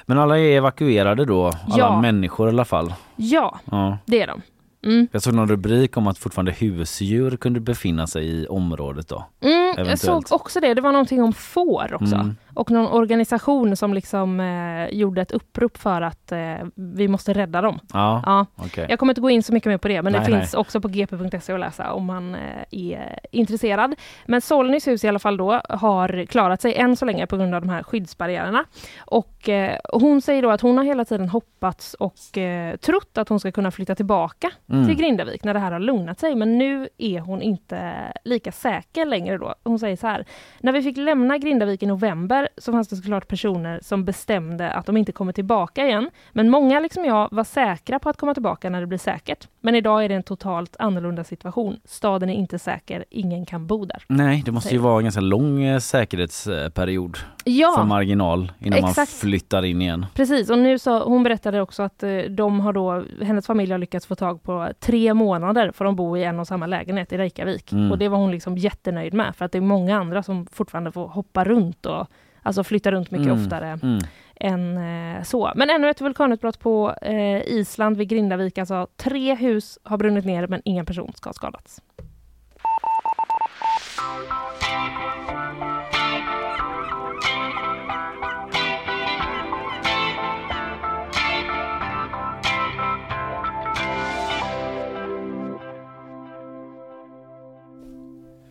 men 0.06 0.18
alla 0.18 0.40
är 0.40 0.58
evakuerade 0.58 1.26
då, 1.26 1.46
alla 1.46 1.78
ja. 1.78 2.02
människor 2.02 2.48
i 2.48 2.52
alla 2.52 2.66
fall. 2.66 2.94
Ja, 3.16 3.60
ja. 3.66 3.98
det 4.06 4.22
är 4.22 4.28
de. 4.28 4.42
Mm. 4.86 5.08
Jag 5.12 5.22
såg 5.22 5.34
någon 5.34 5.48
rubrik 5.48 5.98
om 5.98 6.08
att 6.08 6.18
fortfarande 6.18 6.52
husdjur 6.52 7.38
kunde 7.38 7.60
befinna 7.60 8.08
sig 8.08 8.26
i 8.28 8.48
området 8.48 9.08
då. 9.08 9.26
Mm, 9.42 9.88
jag 9.88 10.00
såg 10.00 10.24
också 10.30 10.60
det, 10.60 10.74
det 10.74 10.82
var 10.82 10.92
någonting 10.92 11.24
om 11.24 11.34
får 11.34 11.94
också. 11.94 12.16
Mm 12.16 12.36
och 12.58 12.72
någon 12.72 12.88
organisation 12.88 13.76
som 13.76 13.94
liksom 13.94 14.40
eh, 14.40 14.88
gjorde 14.90 15.22
ett 15.22 15.32
upprop 15.32 15.78
för 15.78 16.02
att 16.02 16.32
eh, 16.32 16.56
vi 16.76 17.08
måste 17.08 17.34
rädda 17.34 17.62
dem. 17.62 17.80
Ja, 17.94 18.24
ja. 18.26 18.46
Okay. 18.66 18.86
Jag 18.90 19.00
kommer 19.00 19.12
inte 19.12 19.22
gå 19.22 19.30
in 19.30 19.44
så 19.44 19.54
mycket 19.54 19.70
mer 19.70 19.78
på 19.78 19.88
det, 19.88 20.02
men 20.02 20.14
nej, 20.14 20.20
det 20.20 20.26
finns 20.26 20.54
också 20.54 20.82
på 20.82 20.88
gp.se 20.88 21.54
att 21.54 21.60
läsa 21.60 21.94
om 21.94 22.06
man 22.06 22.36
eh, 22.36 22.42
är 22.72 23.20
intresserad. 23.32 23.96
Men 24.26 24.42
Solnys 24.42 24.88
hus 24.88 25.04
i 25.04 25.08
alla 25.08 25.20
fall 25.20 25.38
då 25.38 25.62
har 25.70 26.26
klarat 26.26 26.62
sig 26.62 26.76
än 26.76 26.96
så 26.96 27.06
länge 27.06 27.28
på 27.28 27.38
grund 27.38 27.56
av 27.56 27.62
de 27.62 27.70
här 27.70 27.84
skyddsbarriärerna. 27.84 28.66
Och 29.06 29.50
eh, 29.50 29.78
hon 29.94 30.22
säger 30.22 30.42
då 30.42 30.52
att 30.52 30.62
hon 30.62 30.78
har 30.78 30.84
hela 30.84 31.06
tiden 31.06 31.30
hoppats 31.30 31.94
och 31.94 32.38
eh, 32.38 32.76
trott 32.76 33.18
att 33.18 33.30
hon 33.30 33.40
ska 33.40 33.52
kunna 33.52 33.72
flytta 33.72 33.96
tillbaka 33.96 34.52
mm. 34.70 34.88
till 34.88 34.96
Grindavik 34.96 35.44
när 35.44 35.54
det 35.54 35.60
här 35.60 35.72
har 35.72 35.80
lugnat 35.80 36.20
sig. 36.20 36.36
Men 36.36 36.58
nu 36.58 36.90
är 36.98 37.20
hon 37.20 37.42
inte 37.42 37.94
lika 38.24 38.52
säker 38.52 39.06
längre 39.06 39.38
då. 39.38 39.56
Hon 39.64 39.80
säger 39.80 39.96
så 39.96 40.08
här. 40.08 40.26
När 40.60 40.72
vi 40.72 40.82
fick 40.82 40.98
lämna 40.98 41.38
Grindavik 41.38 41.84
i 41.84 41.86
november 41.86 42.47
så 42.58 42.72
fanns 42.72 42.88
det 42.88 42.96
såklart 42.96 43.28
personer 43.28 43.80
som 43.84 44.06
bestämde 44.06 44.72
att 44.72 44.86
de 44.86 44.98
inte 44.98 45.12
kommer 45.12 45.34
tillbaka 45.34 45.86
igen. 45.86 46.10
Men 46.32 46.50
många, 46.50 46.80
liksom 46.80 47.06
jag, 47.06 47.28
var 47.32 47.44
säkra 47.44 48.00
på 48.00 48.10
att 48.10 48.18
komma 48.18 48.34
tillbaka 48.34 48.70
när 48.70 48.82
det 48.82 48.88
blir 48.88 48.98
säkert. 48.98 49.48
Men 49.62 49.76
idag 49.76 50.06
är 50.06 50.10
det 50.10 50.16
en 50.16 50.24
totalt 50.24 50.76
annorlunda 50.80 51.24
situation. 51.24 51.80
Staden 51.86 52.30
är 52.30 52.34
inte 52.34 52.60
säker, 52.60 53.06
ingen 53.10 53.46
kan 53.46 53.68
bo 53.68 53.86
där. 53.86 54.04
Nej, 54.08 54.44
det 54.46 54.52
måste 54.52 54.74
ju 54.74 54.78
vara 54.78 54.98
en 54.98 55.04
ganska 55.04 55.22
lång 55.22 55.64
eh, 55.64 55.80
säkerhetsperiod 55.80 57.18
ja, 57.44 57.74
för 57.78 57.84
marginal 57.84 58.52
innan 58.60 58.80
exakt. 58.80 58.98
man 58.98 59.08
flyttar 59.08 59.66
in 59.66 59.82
igen. 59.82 60.06
Precis, 60.14 60.50
och 60.50 60.60
nu 60.60 60.80
så, 60.80 61.04
hon 61.04 61.24
berättade 61.24 61.62
också 61.62 61.84
att 61.84 62.04
eh, 62.04 62.18
de 62.18 62.60
har 62.60 62.74
då, 62.74 63.04
hennes 63.22 63.48
familj 63.48 63.72
har 63.72 63.80
lyckats 63.80 64.06
få 64.06 64.16
tag 64.16 64.44
på 64.44 64.70
tre 64.80 65.14
månader 65.14 65.72
för 65.72 65.86
de 65.86 65.96
bor 65.96 66.18
i 66.18 66.24
en 66.24 66.40
och 66.40 66.48
samma 66.48 66.68
lägenhet 66.68 67.14
i 67.14 67.18
Reykjavik. 67.18 67.72
Mm. 67.72 67.92
Och 67.92 67.98
det 67.98 68.10
var 68.10 68.18
hon 68.18 68.32
liksom 68.32 68.58
jättenöjd 68.58 69.14
med 69.14 69.36
för 69.36 69.46
att 69.46 69.52
det 69.52 69.58
är 69.58 69.62
många 69.62 69.98
andra 69.98 70.24
som 70.24 70.48
fortfarande 70.52 70.92
får 70.92 71.08
hoppa 71.08 71.44
runt 71.44 71.86
och 71.86 72.08
Alltså 72.48 72.64
flytta 72.64 72.92
runt 72.92 73.12
mycket 73.12 73.28
mm. 73.28 73.44
oftare 73.44 73.80
mm. 73.84 74.00
än 74.36 74.78
eh, 75.18 75.24
så. 75.24 75.52
Men 75.56 75.70
ännu 75.70 75.90
ett 75.90 76.02
vulkanutbrott 76.02 76.60
på 76.60 76.96
eh, 77.02 77.42
Island 77.42 77.98
vid 77.98 78.10
Grindavik. 78.10 78.58
Alltså 78.58 78.88
tre 78.96 79.36
hus 79.36 79.80
har 79.84 79.98
brunnit 79.98 80.26
ner 80.26 80.48
men 80.48 80.62
ingen 80.66 80.86
person 80.86 81.14
ska 81.16 81.30
ha 81.30 81.34
skadats. 81.34 81.82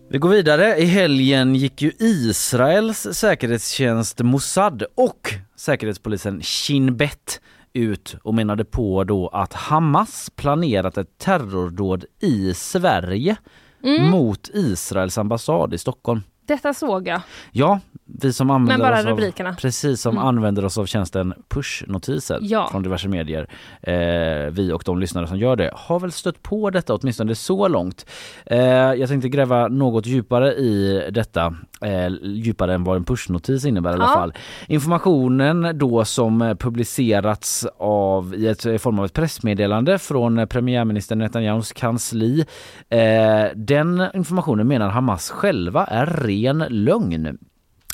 Vi 0.09 0.19
går 0.19 0.29
vidare. 0.29 0.77
I 0.79 0.85
helgen 0.85 1.55
gick 1.55 1.83
ju 1.83 1.93
Israels 1.99 3.07
säkerhetstjänst 3.13 4.21
Mossad 4.21 4.85
och 4.95 5.35
säkerhetspolisen 5.57 6.43
Shin 6.43 6.97
Bet 6.97 7.41
ut 7.73 8.17
och 8.23 8.35
menade 8.35 8.65
på 8.65 9.05
då 9.05 9.29
att 9.29 9.53
Hamas 9.53 10.31
planerat 10.37 10.99
ett 10.99 11.19
terrordåd 11.19 12.05
i 12.21 12.55
Sverige 12.55 13.37
mm. 13.85 14.11
mot 14.11 14.51
Israels 14.55 15.19
ambassad 15.19 15.75
i 15.75 15.79
Stockholm. 15.79 16.23
Detta 16.47 16.75
såg 16.75 17.09
jag. 17.09 17.21
Ja, 17.53 17.81
vi 18.09 18.33
som 18.33 18.51
använder 18.51 18.85
Men 18.85 18.93
bara 18.93 19.01
oss 19.01 19.07
rubrikerna. 19.07 19.51
Av, 19.51 19.55
precis 19.55 20.01
som 20.01 20.15
mm. 20.15 20.27
använder 20.27 20.65
oss 20.65 20.79
av 20.79 20.87
tjänsten 20.87 21.35
pushnotiser 21.49 22.39
ja. 22.43 22.69
från 22.71 22.83
diverse 22.83 23.09
medier. 23.09 23.49
Eh, 23.83 24.51
vi 24.51 24.73
och 24.73 24.83
de 24.87 24.99
lyssnare 24.99 25.27
som 25.27 25.39
gör 25.39 25.57
det 25.57 25.71
har 25.75 26.01
väl 26.01 26.13
stött 26.13 26.43
på 26.43 26.71
detta 26.71 26.95
åtminstone 26.95 27.35
så 27.35 27.69
långt. 27.69 28.07
Eh, 28.47 28.59
jag 28.95 29.09
tänkte 29.09 29.29
gräva 29.29 29.69
något 29.69 30.07
djupare 30.07 30.55
i 30.55 31.03
detta, 31.11 31.55
eh, 31.81 32.09
djupare 32.23 32.75
än 32.75 32.85
vad 32.85 32.97
en 32.97 33.05
pushnotis 33.05 33.65
innebär 33.65 33.91
i 33.91 33.95
alla 33.95 34.07
fall. 34.07 34.33
Informationen 34.67 35.79
då 35.79 36.05
som 36.05 36.57
publicerats 36.61 37.67
av 37.79 38.35
i, 38.35 38.47
ett, 38.47 38.67
i 38.67 38.79
form 38.79 38.99
av 38.99 39.05
ett 39.05 39.13
pressmeddelande 39.13 39.99
från 39.99 40.49
premiärminister 40.49 41.17
Netanyahus 41.17 41.73
kansli. 41.73 42.47
Eh, 42.89 43.45
den 43.55 44.07
informationen 44.15 44.69
menar 44.69 44.89
Hamas 44.89 45.31
själva 45.31 45.85
är 45.85 46.07
ren 46.07 46.65
lögn. 46.69 47.39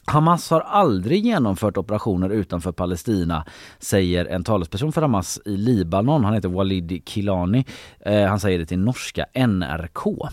Hamas 0.06 0.50
har 0.50 0.60
aldrig 0.60 1.24
genomfört 1.26 1.76
operationer 1.76 2.30
utanför 2.30 2.72
Palestina, 2.72 3.44
säger 3.78 4.24
en 4.26 4.44
talesperson 4.44 4.92
för 4.92 5.02
Hamas 5.02 5.40
i 5.44 5.56
Libanon. 5.56 6.24
Han 6.24 6.34
heter 6.34 6.48
Walid 6.48 7.02
Kilani. 7.06 7.64
Eh, 8.00 8.24
han 8.24 8.40
säger 8.40 8.58
det 8.58 8.66
till 8.66 8.78
norska 8.78 9.26
NRK. 9.34 10.28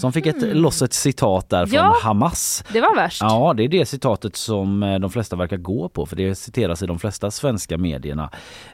som 0.00 0.12
fick 0.12 0.26
ett, 0.26 0.56
loss 0.56 0.82
ett 0.82 0.92
citat 0.92 1.48
där 1.48 1.66
från 1.66 1.74
Ja. 1.74 1.96
Hamas. 2.02 2.64
Det 2.72 2.80
var 2.80 2.96
värst. 2.96 3.22
Ja, 3.22 3.54
det 3.56 3.64
är 3.64 3.68
det 3.68 3.86
citatet 3.86 4.36
som 4.36 4.82
eh, 4.82 4.98
de 4.98 5.10
flesta 5.10 5.36
verkar 5.36 5.56
gå 5.56 5.88
på 5.88 6.06
för 6.06 6.16
det 6.16 6.34
citeras 6.34 6.82
i 6.82 6.86
de 6.86 6.98
flesta 6.98 7.30
svenska 7.30 7.78
medierna 7.78 8.30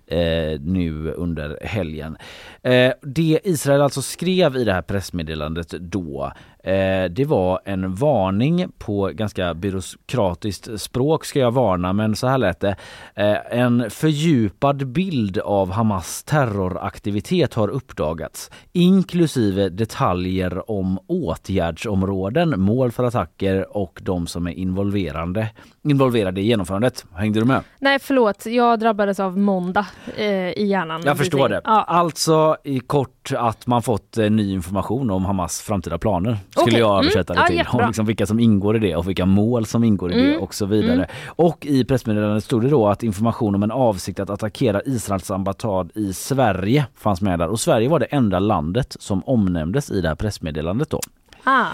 eh, 0.06 0.60
nu 0.60 1.12
under 1.16 1.58
helgen. 1.62 2.16
Eh, 2.62 2.92
det 3.02 3.40
Israel 3.44 3.82
alltså 3.82 4.02
skrev 4.02 4.56
i 4.56 4.64
det 4.64 4.72
här 4.72 4.82
pressmeddelandet 4.82 5.68
då 5.70 6.32
eh, 6.64 7.05
det 7.11 7.25
var 7.25 7.61
en 7.64 7.95
varning 7.95 8.67
på 8.79 9.11
ganska 9.14 9.55
byråkratiskt 9.55 10.81
språk 10.81 11.25
ska 11.25 11.38
jag 11.38 11.50
varna 11.50 11.93
men 11.93 12.17
så 12.17 12.26
här 12.26 12.38
lät 12.38 12.61
det. 12.61 12.76
Eh, 13.14 13.37
en 13.50 13.90
fördjupad 13.90 14.87
bild 14.87 15.38
av 15.38 15.71
Hamas 15.71 16.25
terroraktivitet 16.25 17.55
har 17.55 17.69
uppdagats 17.69 18.50
inklusive 18.73 19.69
detaljer 19.69 20.71
om 20.71 20.99
åtgärdsområden, 21.07 22.61
mål 22.61 22.93
för 22.93 23.05
attacker 23.05 23.76
och 23.76 24.00
de 24.02 24.26
som 24.26 24.47
är 24.47 24.52
involverande, 24.52 25.49
involverade 25.82 26.40
i 26.40 26.44
genomförandet. 26.44 27.04
Hängde 27.14 27.40
du 27.40 27.46
med? 27.46 27.62
Nej 27.78 27.99
förlåt, 27.99 28.46
jag 28.46 28.78
drabbades 28.80 29.20
av 29.20 29.38
måndag 29.38 29.87
eh, 30.16 30.26
i 30.50 30.66
hjärnan. 30.66 31.02
Jag 31.04 31.18
förstår 31.18 31.49
det. 31.49 31.60
Ja. 31.64 31.82
Alltså 31.82 32.56
i 32.64 32.80
kort 32.80 33.32
att 33.37 33.66
man 33.66 33.82
fått 33.82 34.18
eh, 34.18 34.30
ny 34.30 34.52
information 34.52 35.10
om 35.10 35.25
Hamas 35.25 35.60
framtida 35.60 35.99
planer 35.99 36.38
skulle 36.50 36.64
Okej. 36.64 36.78
jag 36.80 36.90
Mm. 36.90 37.00
översätta 37.04 37.34
det 37.34 37.40
Ja, 37.40 37.46
till. 37.46 37.56
jättebra. 37.56 37.82
Och 37.82 37.88
liksom 37.88 38.06
vilka 38.06 38.26
som 38.26 38.40
ingår 38.40 38.76
i 38.76 38.78
det 38.78 38.96
och 38.96 39.08
vilka 39.08 39.26
mål 39.26 39.66
som 39.66 39.84
ingår 39.84 40.12
i 40.12 40.14
det 40.14 40.28
Mm. 40.28 40.40
och 40.42 40.54
så 40.54 40.66
vidare. 40.66 41.06
Och 41.26 41.66
i 41.66 41.84
pressmeddelandet 41.84 42.44
stod 42.44 42.62
det 42.62 42.68
då 42.68 42.88
att 42.88 43.02
information 43.02 43.54
om 43.54 43.62
en 43.62 43.70
avsikt 43.70 44.20
att 44.20 44.30
attackera 44.30 44.82
Israels 44.87 45.30
ambassad 45.30 45.90
i 45.94 46.12
Sverige 46.12 46.87
fanns 46.96 47.20
med 47.20 47.38
där 47.38 47.49
och 47.49 47.60
Sverige 47.60 47.88
var 47.88 47.99
det 47.99 48.04
enda 48.06 48.38
landet 48.38 48.96
som 49.00 49.22
omnämndes 49.26 49.90
i 49.90 50.00
det 50.00 50.08
här 50.08 50.14
pressmeddelandet 50.14 50.90
då. 50.90 51.00
Ah, 51.44 51.66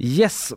Yes. 0.00 0.52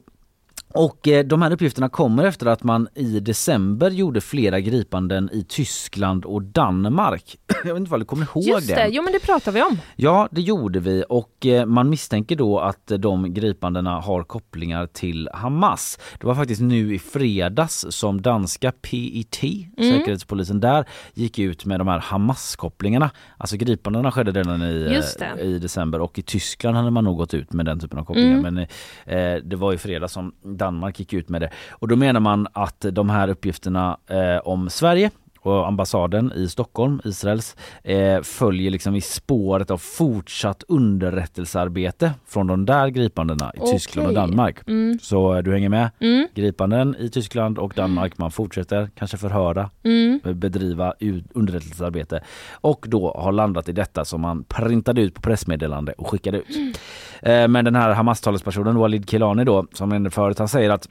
Och 0.73 1.07
eh, 1.07 1.25
de 1.25 1.41
här 1.41 1.51
uppgifterna 1.51 1.89
kommer 1.89 2.23
efter 2.23 2.45
att 2.45 2.63
man 2.63 2.87
i 2.95 3.19
december 3.19 3.89
gjorde 3.89 4.21
flera 4.21 4.59
gripanden 4.59 5.29
i 5.33 5.43
Tyskland 5.43 6.25
och 6.25 6.41
Danmark. 6.41 7.37
Jag 7.65 7.73
vet 7.73 7.79
inte 7.79 7.93
om 7.93 7.99
du 7.99 8.05
kommer 8.05 8.23
ihåg 8.25 8.43
just 8.43 8.67
det, 8.67 8.87
jo 8.91 9.03
men 9.03 9.13
det 9.13 9.19
pratar 9.19 9.51
vi 9.51 9.61
om. 9.61 9.77
Ja, 9.95 10.27
det 10.31 10.41
gjorde 10.41 10.79
vi 10.79 11.03
och 11.09 11.45
eh, 11.45 11.65
man 11.65 11.89
misstänker 11.89 12.35
då 12.35 12.59
att 12.59 12.91
de 12.97 13.33
gripandena 13.33 13.99
har 13.99 14.23
kopplingar 14.23 14.87
till 14.87 15.29
Hamas. 15.33 15.99
Det 16.19 16.27
var 16.27 16.35
faktiskt 16.35 16.61
nu 16.61 16.95
i 16.95 16.99
fredags 16.99 17.85
som 17.89 18.21
danska 18.21 18.71
PIT, 18.71 19.35
säkerhetspolisen 19.77 20.59
där, 20.59 20.85
gick 21.13 21.39
ut 21.39 21.65
med 21.65 21.79
de 21.79 21.87
här 21.87 21.99
Hamas-kopplingarna. 21.99 23.09
Alltså 23.37 23.57
gripandena 23.57 24.11
skedde 24.11 24.31
redan 24.31 24.61
i, 24.61 24.83
det. 25.19 25.25
eh, 25.25 25.45
i 25.45 25.59
december 25.59 26.01
och 26.01 26.19
i 26.19 26.21
Tyskland 26.21 26.77
hade 26.77 26.91
man 26.91 27.03
nog 27.03 27.17
gått 27.17 27.33
ut 27.33 27.53
med 27.53 27.65
den 27.65 27.79
typen 27.79 27.99
av 27.99 28.05
kopplingar. 28.05 28.37
Mm. 28.37 28.53
Men 28.53 28.67
eh, 29.05 29.43
det 29.43 29.55
var 29.55 29.73
i 29.73 29.77
fredags 29.77 30.13
som 30.13 30.31
Danmark 30.43 30.99
gick 30.99 31.13
ut 31.13 31.29
med 31.29 31.41
det. 31.41 31.49
Och 31.69 31.87
då 31.87 31.95
menar 31.95 32.19
man 32.19 32.47
att 32.53 32.85
de 32.91 33.09
här 33.09 33.27
uppgifterna 33.27 33.97
eh, 34.07 34.47
om 34.47 34.69
Sverige 34.69 35.11
och 35.41 35.67
ambassaden 35.67 36.31
i 36.35 36.47
Stockholm, 36.49 37.01
Israels, 37.05 37.55
eh, 37.83 38.21
följer 38.21 38.71
liksom 38.71 38.95
i 38.95 39.01
spåret 39.01 39.71
av 39.71 39.77
fortsatt 39.77 40.63
underrättelsearbete 40.67 42.11
från 42.27 42.47
de 42.47 42.65
där 42.65 42.87
gripandena 42.87 43.51
i 43.55 43.59
Okej. 43.59 43.73
Tyskland 43.73 44.07
och 44.07 44.13
Danmark. 44.13 44.67
Mm. 44.67 44.99
Så 45.01 45.33
eh, 45.35 45.43
du 45.43 45.51
hänger 45.53 45.69
med? 45.69 45.89
Mm. 45.99 46.27
Gripanden 46.35 46.95
i 46.99 47.09
Tyskland 47.09 47.57
och 47.59 47.73
Danmark, 47.75 48.17
man 48.17 48.31
fortsätter 48.31 48.89
kanske 48.95 49.17
förhöra, 49.17 49.69
Mm. 49.83 50.19
bedriva 50.23 50.93
u- 50.99 51.23
underrättelsearbete 51.33 52.23
och 52.53 52.85
då 52.89 53.13
har 53.17 53.31
landat 53.31 53.69
i 53.69 53.71
detta 53.71 54.05
som 54.05 54.21
man 54.21 54.43
printade 54.43 55.01
ut 55.01 55.13
på 55.13 55.21
pressmeddelande 55.21 55.93
och 55.97 56.07
skickade 56.09 56.37
ut. 56.37 56.55
Mm. 56.55 56.73
Eh, 57.21 57.47
Men 57.47 57.65
den 57.65 57.75
här 57.75 57.93
Hamas-talespersonen 57.93 58.77
Walid 58.77 59.09
Kilani 59.09 59.43
då, 59.43 59.65
som 59.73 59.89
jag 59.89 59.95
nämnde 59.95 60.09
förut, 60.09 60.39
han 60.39 60.47
säger 60.47 60.69
att 60.69 60.87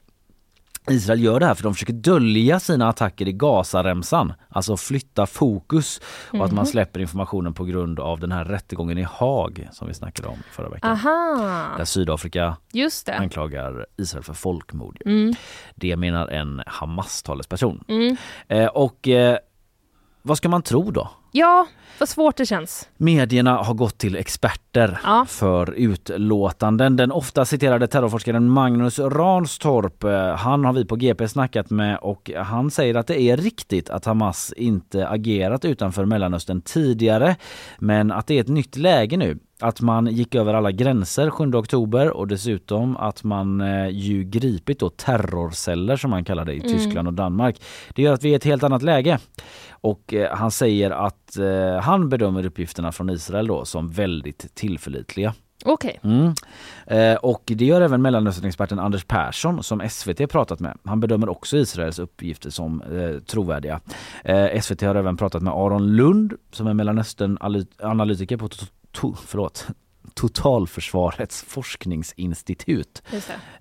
Israel 0.89 1.23
gör 1.23 1.39
det 1.39 1.45
här 1.45 1.53
för 1.53 1.63
de 1.63 1.73
försöker 1.73 1.93
dölja 1.93 2.59
sina 2.59 2.89
attacker 2.89 3.27
i 3.27 3.33
Gazaremsan, 3.33 4.33
alltså 4.49 4.77
flytta 4.77 5.25
fokus 5.25 6.01
och 6.33 6.45
att 6.45 6.51
man 6.51 6.65
släpper 6.65 6.99
informationen 6.99 7.53
på 7.53 7.65
grund 7.65 7.99
av 7.99 8.19
den 8.19 8.31
här 8.31 8.45
rättegången 8.45 8.97
i 8.97 9.03
Haag 9.03 9.69
som 9.71 9.87
vi 9.87 9.93
snackade 9.93 10.27
om 10.27 10.37
förra 10.51 10.69
veckan. 10.69 10.91
Aha, 10.91 11.67
Där 11.77 11.85
Sydafrika 11.85 12.57
just 12.73 13.05
det. 13.05 13.15
anklagar 13.17 13.85
Israel 13.97 14.23
för 14.23 14.33
folkmord. 14.33 15.01
Mm. 15.05 15.33
Det 15.75 15.95
menar 15.95 16.27
en 16.27 16.61
Hamas-talesperson. 16.67 17.83
Mm. 17.87 18.17
Eh, 18.47 18.65
och 18.67 19.07
eh, 19.07 19.37
vad 20.21 20.37
ska 20.37 20.49
man 20.49 20.61
tro 20.61 20.91
då? 20.91 21.09
Ja, 21.31 21.67
vad 21.99 22.09
svårt 22.09 22.35
det 22.37 22.45
känns. 22.45 22.89
Medierna 22.97 23.57
har 23.57 23.73
gått 23.73 23.97
till 23.97 24.15
experter 24.15 24.99
Ja. 25.03 25.25
för 25.29 25.73
utlåtanden. 25.73 26.95
Den 26.97 27.11
ofta 27.11 27.45
citerade 27.45 27.87
terrorforskaren 27.87 28.49
Magnus 28.49 28.99
Ranstorp, 28.99 30.03
eh, 30.03 30.35
han 30.35 30.65
har 30.65 30.73
vi 30.73 30.85
på 30.85 30.95
GP 30.95 31.27
snackat 31.27 31.69
med 31.69 31.97
och 31.97 32.31
han 32.37 32.71
säger 32.71 32.95
att 32.95 33.07
det 33.07 33.21
är 33.21 33.37
riktigt 33.37 33.89
att 33.89 34.05
Hamas 34.05 34.53
inte 34.57 35.07
agerat 35.07 35.65
utanför 35.65 36.05
Mellanöstern 36.05 36.61
tidigare 36.61 37.35
men 37.79 38.11
att 38.11 38.27
det 38.27 38.37
är 38.37 38.41
ett 38.41 38.47
nytt 38.47 38.77
läge 38.77 39.17
nu. 39.17 39.39
Att 39.61 39.81
man 39.81 40.07
gick 40.07 40.35
över 40.35 40.53
alla 40.53 40.71
gränser 40.71 41.29
7 41.29 41.53
oktober 41.53 42.17
och 42.17 42.27
dessutom 42.27 42.97
att 42.97 43.23
man 43.23 43.61
eh, 43.61 43.87
ju 43.87 44.23
gripit 44.23 44.79
då 44.79 44.89
terrorceller 44.89 45.95
som 45.95 46.09
man 46.09 46.23
kallar 46.23 46.45
det 46.45 46.53
i 46.53 46.61
Tyskland 46.61 47.07
och 47.07 47.13
Danmark. 47.13 47.61
Det 47.95 48.01
gör 48.01 48.13
att 48.13 48.23
vi 48.23 48.29
är 48.29 48.33
i 48.33 48.35
ett 48.35 48.43
helt 48.43 48.63
annat 48.63 48.81
läge. 48.81 49.19
Och 49.71 50.13
eh, 50.13 50.35
han 50.35 50.51
säger 50.51 50.91
att 50.91 51.37
eh, 51.37 51.81
han 51.81 52.09
bedömer 52.09 52.45
uppgifterna 52.45 52.91
från 52.91 53.09
Israel 53.09 53.47
då 53.47 53.65
som 53.65 53.89
väldigt 53.89 54.55
tillförlitliga. 54.55 55.33
Okej. 55.65 55.99
Mm. 56.03 56.33
Eh, 56.85 57.15
och 57.15 57.43
det 57.45 57.65
gör 57.65 57.81
även 57.81 58.01
Mellanösternexperten 58.01 58.79
Anders 58.79 59.05
Persson 59.05 59.63
som 59.63 59.89
SVT 59.89 60.29
pratat 60.29 60.59
med. 60.59 60.77
Han 60.83 60.99
bedömer 60.99 61.29
också 61.29 61.57
Israels 61.57 61.99
uppgifter 61.99 62.49
som 62.49 62.81
eh, 62.81 63.19
trovärdiga. 63.19 63.81
Eh, 64.23 64.61
SVT 64.61 64.81
har 64.81 64.95
även 64.95 65.17
pratat 65.17 65.41
med 65.41 65.53
Aron 65.53 65.95
Lund 65.95 66.33
som 66.51 66.67
är 66.67 66.73
Mellanöstern-analytiker 66.73 68.37
på 68.37 68.49
to- 68.93 69.17
förlåt, 69.25 69.67
Totalförsvarets 70.13 71.43
forskningsinstitut. 71.43 73.03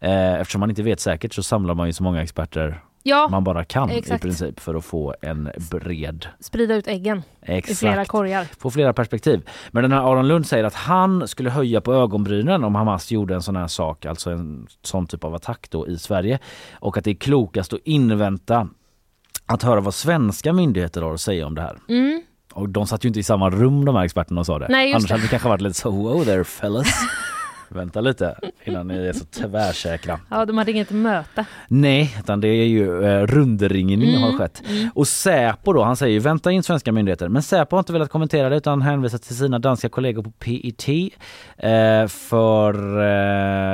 Eh, 0.01 0.35
eftersom 0.35 0.61
man 0.61 0.71
inte 0.71 0.83
vet 0.83 1.01
säkert 1.01 1.33
så 1.35 1.43
samlar 1.43 1.75
man 1.75 1.87
ju 1.87 1.93
så 1.93 2.03
många 2.03 2.23
experter 2.23 2.83
Ja, 3.03 3.29
man 3.31 3.45
bara 3.45 3.65
kan 3.65 3.91
exakt. 3.91 4.25
i 4.25 4.29
princip 4.29 4.61
för 4.61 4.75
att 4.75 4.85
få 4.85 5.15
en 5.23 5.51
bred 5.71 6.27
sprida 6.41 6.75
ut 6.75 6.87
äggen 6.89 7.23
Exakt. 7.43 7.71
i 7.73 7.75
flera 7.75 8.05
korgar. 8.05 8.47
Få 8.59 8.71
flera 8.71 8.93
perspektiv. 8.93 9.49
Men 9.71 9.83
den 9.83 9.93
här 9.93 10.01
Aron 10.01 10.29
Lund 10.29 10.47
säger 10.47 10.65
att 10.65 10.75
han 10.75 11.29
skulle 11.29 11.51
höja 11.51 11.81
på 11.81 11.95
ögonbrynen 11.95 12.65
om 12.65 12.75
Hamas 12.75 13.11
gjorde 13.11 13.35
en 13.35 13.43
sån 13.43 13.57
här 13.57 13.67
sak, 13.67 14.05
alltså 14.07 14.31
en 14.31 14.67
sån 14.83 15.07
typ 15.07 15.25
av 15.25 15.35
attack 15.35 15.67
då 15.71 15.89
i 15.89 15.99
Sverige. 15.99 16.39
Och 16.73 16.97
att 16.99 17.05
det 17.05 17.11
är 17.11 17.15
klokast 17.15 17.73
att 17.73 17.81
invänta 17.85 18.69
att 19.47 19.63
höra 19.63 19.81
vad 19.81 19.95
svenska 19.95 20.53
myndigheter 20.53 21.03
har 21.03 21.15
att 21.15 21.21
säga 21.21 21.47
om 21.47 21.55
det 21.55 21.63
här. 21.63 21.79
Mm. 21.89 22.23
Och 22.53 22.69
de 22.69 22.87
satt 22.87 23.05
ju 23.05 23.09
inte 23.09 23.21
i 23.21 23.23
samma 23.23 23.51
rum 23.51 23.85
de 23.85 23.97
här 23.97 24.05
experterna 24.05 24.41
och 24.41 24.47
sa 24.47 24.59
det. 24.59 24.67
Nej, 24.69 24.93
Annars 24.93 25.05
det. 25.09 25.15
hade 25.15 25.25
det 25.25 25.29
kanske 25.29 25.49
varit 25.49 25.61
lite 25.61 25.75
så 25.79 25.91
wow 25.91 26.25
there 26.25 26.45
fellas. 26.45 26.89
Vänta 27.73 28.01
lite 28.01 28.35
innan 28.65 28.89
ni 28.89 29.07
är 29.07 29.13
så 29.13 29.25
tvärsäkra. 29.25 30.21
Ja, 30.31 30.45
de 30.45 30.59
hade 30.59 30.71
inget 30.71 30.91
möte. 30.91 31.45
Nej, 31.69 32.17
utan 32.19 32.41
det 32.41 32.49
är 32.49 32.67
ju 32.67 33.05
eh, 33.05 33.27
rundringning 33.27 34.11
Mm, 34.11 34.23
har 34.23 34.33
skett. 34.39 34.63
Och 34.95 35.09
Säpo 35.09 35.73
då, 35.73 35.83
han 35.83 35.97
säger 35.97 36.13
ju 36.13 36.19
vänta 36.19 36.53
in 36.53 36.63
svenska 36.63 36.93
myndigheter. 36.93 37.29
Men 37.29 37.43
Säpo 37.43 37.77
har 37.77 37.79
inte 37.79 37.93
velat 37.93 38.11
kommentera 38.11 38.49
det 38.49 38.57
utan 38.57 38.83
hänvisar 38.83 39.19
till 39.19 39.37
sina 39.37 39.59
danska 39.59 39.89
kollegor 39.89 40.23
på 40.23 40.31
PIT. 40.31 40.89
Eh, 41.57 42.07
för 42.07 42.75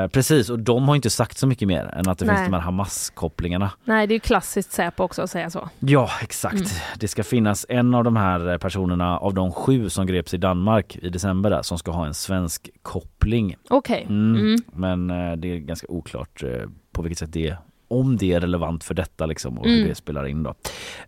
eh, 0.05 0.09
precis, 0.09 0.51
och 0.51 0.59
de 0.59 0.89
har 0.89 0.97
inte 0.97 1.11
sagt 1.11 1.39
så 1.39 1.47
mycket 1.47 1.69
mer 1.69 1.95
än 1.97 2.09
att 2.09 2.19
det 2.19 2.25
Nej. 2.27 2.37
finns 2.37 2.49
de 2.49 2.55
här 2.55 2.61
Hamas-kopplingarna. 2.63 3.71
Nej, 3.85 4.07
det 4.07 4.13
är 4.13 4.17
ju 4.17 4.21
klassiskt 4.21 4.73
Säpo 4.73 5.03
också 5.03 5.23
att 5.23 5.31
säga 5.31 5.51
så. 5.51 5.69
Ja, 5.79 6.11
exakt. 6.23 6.83
Det 6.99 7.09
ska 7.09 7.25
finnas 7.25 7.67
en 7.69 7.95
av 7.95 8.05
de 8.05 8.17
här 8.17 8.59
personerna 8.59 9.19
av 9.19 9.35
de 9.35 9.53
sju 9.53 9.89
som 9.89 10.07
greps 10.07 10.35
i 10.35 10.37
Danmark 10.37 10.97
i 11.03 11.09
december 11.09 11.51
där, 11.51 11.63
som 11.63 11.79
ska 11.79 11.91
ha 11.91 12.07
en 12.07 12.15
svensk 12.15 12.71
koppling. 12.83 13.57
Okej. 13.71 13.86
Mm. 13.95 14.37
Mm. 14.37 14.57
Men 14.73 15.11
eh, 15.31 15.37
det 15.37 15.49
är 15.53 15.59
ganska 15.59 15.87
oklart 15.91 16.43
eh, 16.43 16.51
på 16.93 17.03
vilket 17.03 17.19
sätt 17.19 17.33
det 17.33 17.49
är 17.49 17.59
om 17.89 18.17
det 18.17 18.33
är 18.33 18.41
relevant 18.41 18.85
för 18.85 18.95
detta 18.95 19.27
liksom 19.27 19.59
och 19.59 19.67
Mm. 19.67 19.79
hur 19.79 19.89
det 19.89 19.95
spelar 19.95 20.27
in 20.27 20.43
då. 20.43 20.55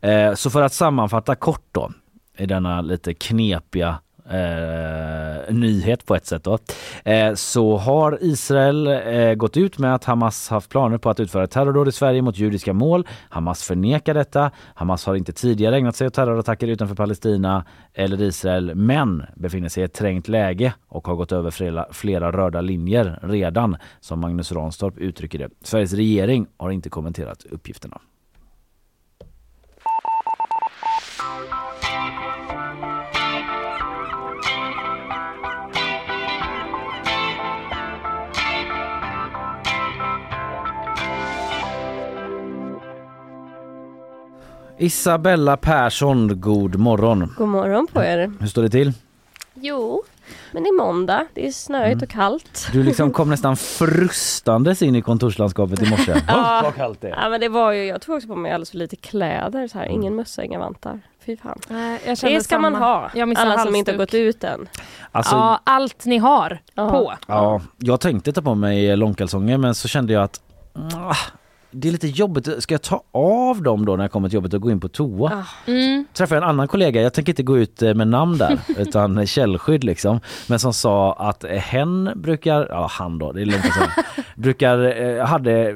Eh, 0.09 0.35
så 0.35 0.51
för 0.51 0.63
att 0.63 0.73
sammanfatta 0.73 1.35
kort 1.35 1.67
då 1.73 1.91
i 2.39 2.47
denna 2.47 2.81
lite 2.81 3.15
knepiga 3.15 3.99
eh, 4.31 5.55
nyhet 5.55 6.07
på 6.07 6.15
ett 6.15 6.27
sätt 6.27 6.45
då. 6.45 6.59
Eh, 7.05 7.35
så 7.35 7.77
har 7.77 8.19
Israel 8.21 8.87
eh, 8.87 9.35
gått 9.35 9.57
ut 9.57 9.79
med 9.79 9.95
att 9.95 10.05
Hamas 10.05 10.49
haft 10.49 10.71
planer 10.71 10.99
på 10.99 11.11
att 11.11 11.21
utföra 11.21 11.47
terrordåd 11.47 11.89
i 11.89 11.93
Sverige 11.93 12.23
mot 12.23 12.39
judiska 12.39 12.73
mål. 12.73 13.07
Hamas 13.29 13.63
förnekar 13.63 14.15
detta. 14.15 14.51
Hamas 14.75 15.07
har 15.07 15.15
inte 15.15 15.33
tidigare 15.33 15.77
ägnat 15.77 15.97
sig 15.97 16.07
åt 16.07 16.15
terrorattacker 16.15 16.67
utanför 16.67 16.95
Palestina 16.95 17.65
eller 17.95 18.23
Israel 18.23 18.75
men 18.75 19.23
befinner 19.37 19.69
sig 19.69 19.81
i 19.81 19.85
ett 19.85 19.95
trängt 19.95 20.29
läge 20.29 20.73
och 20.89 21.07
har 21.07 21.15
gått 21.15 21.33
över 21.33 21.51
flera, 21.51 21.87
flera 21.93 22.33
röda 22.33 22.61
linjer 22.61 23.19
redan 23.23 23.77
som 24.01 24.21
Magnus 24.21 24.53
Ranstorp 24.53 24.99
uttrycker 24.99 25.39
det. 25.39 25.49
Sveriges 25.63 25.93
regering 25.93 26.47
har 26.57 26.71
inte 26.71 26.91
kommenterat 26.91 27.45
uppgifterna. 27.51 28.01
Isabella 44.79 45.57
Persson, 45.57 46.41
god 46.41 46.77
morgon. 46.77 47.35
God 47.39 47.49
morgon 47.49 47.87
på 47.93 48.03
er. 48.03 48.33
Hur 48.41 48.47
står 48.47 48.63
det 48.63 48.71
till? 48.71 48.93
Jo, 49.55 50.03
men 50.53 50.63
det 50.63 50.69
är 50.69 50.77
måndag. 50.79 51.27
Det 51.35 51.47
är 51.47 51.53
snöigt 51.53 51.93
Mm. 51.93 52.03
och 52.03 52.09
kallt. 52.09 52.69
Du 52.73 52.83
liksom 52.83 53.11
kom 53.13 53.31
nästan 53.31 53.57
frustandes 53.79 54.83
in 54.83 54.97
i 54.97 55.03
kontorslandskapet 55.03 55.83
i 55.83 55.91
morse. 55.91 56.15
Ja. 56.29 56.61
Vad 56.65 56.75
kallt 56.75 57.01
det 57.01 57.09
är. 57.09 57.17
Ja, 57.23 57.29
men 57.29 57.41
det 57.41 57.49
var 57.49 57.73
ju, 57.73 57.85
jag 57.85 58.01
tog 58.03 58.17
också 58.17 58.29
på 58.29 58.37
mig 58.37 58.53
alldeles 58.53 58.71
för 58.71 58.79
lite 58.79 58.97
kläder. 58.97 59.69
Så 59.69 59.79
här. 59.79 59.87
Ingen 59.87 60.17
mössa, 60.17 60.45
inga 60.45 60.59
vantar. 60.59 61.01
Fy 61.27 61.37
fan. 61.37 61.59
Nej, 61.69 62.01
jag 62.07 62.19
känner 62.19 62.35
Det 62.35 62.41
ska 62.45 62.59
man 62.59 62.73
samma. 62.73 62.87
ha. 62.87 63.11
Jag 63.15 63.29
missar 63.29 63.47
Alla 63.47 63.59
som 63.65 63.75
inte 63.75 63.91
har 63.91 63.99
gått 63.99 64.15
ut 64.15 64.45
än. 64.45 64.69
Alltså, 65.13 65.35
Ja, 65.37 65.61
allt 65.65 66.05
ni 66.05 66.19
har 66.19 66.59
Ja. 66.75 66.89
på. 66.91 67.13
ja, 67.27 67.61
jag 67.77 68.01
tänkte 68.01 68.33
ta 68.33 68.43
på 68.43 68.55
mig 68.55 68.97
långkalsonger 68.97 69.59
men 69.59 69.75
så 69.75 69.89
kände 69.89 70.13
jag 70.13 70.23
att 70.23 70.41
det 71.81 71.89
är 71.89 71.93
lite 71.93 72.09
jobbigt. 72.09 72.63
Ska 72.63 72.75
jag 72.75 72.83
ta 72.83 73.03
av 73.13 73.63
dem 73.63 73.85
då 73.85 73.97
när 73.97 74.05
jag 74.05 74.11
kommer 74.13 74.29
till 74.29 74.35
jobbet 74.35 74.55
och 74.55 74.61
gå 74.61 74.71
in 74.71 74.81
på 74.81 74.89
toa? 74.89 75.33
Ah. 75.33 75.71
Mm. 75.71 76.05
träffade 76.13 76.37
jag 76.37 76.43
en 76.45 76.49
annan 76.49 76.69
kollega, 76.69 77.03
jag 77.03 77.15
tänker 77.15 77.33
inte 77.33 77.43
gå 77.43 77.59
ut 77.59 77.83
eh, 77.83 77.95
med 77.95 78.09
namn 78.09 78.39
där 78.39 78.59
utan 78.79 79.27
källskydd 79.27 79.85
liksom. 79.85 80.21
Men 80.49 80.59
som 80.59 80.73
sa 80.73 81.13
att 81.13 81.45
hen 81.45 82.13
brukar, 82.17 82.67
ja 82.71 82.87
han 82.91 83.19
då, 83.19 83.33
det 83.33 83.43
är 83.43 83.47
långt 83.47 83.65
sedan, 83.65 84.05
brukar, 84.37 85.03
eh, 85.03 85.25
hade 85.27 85.73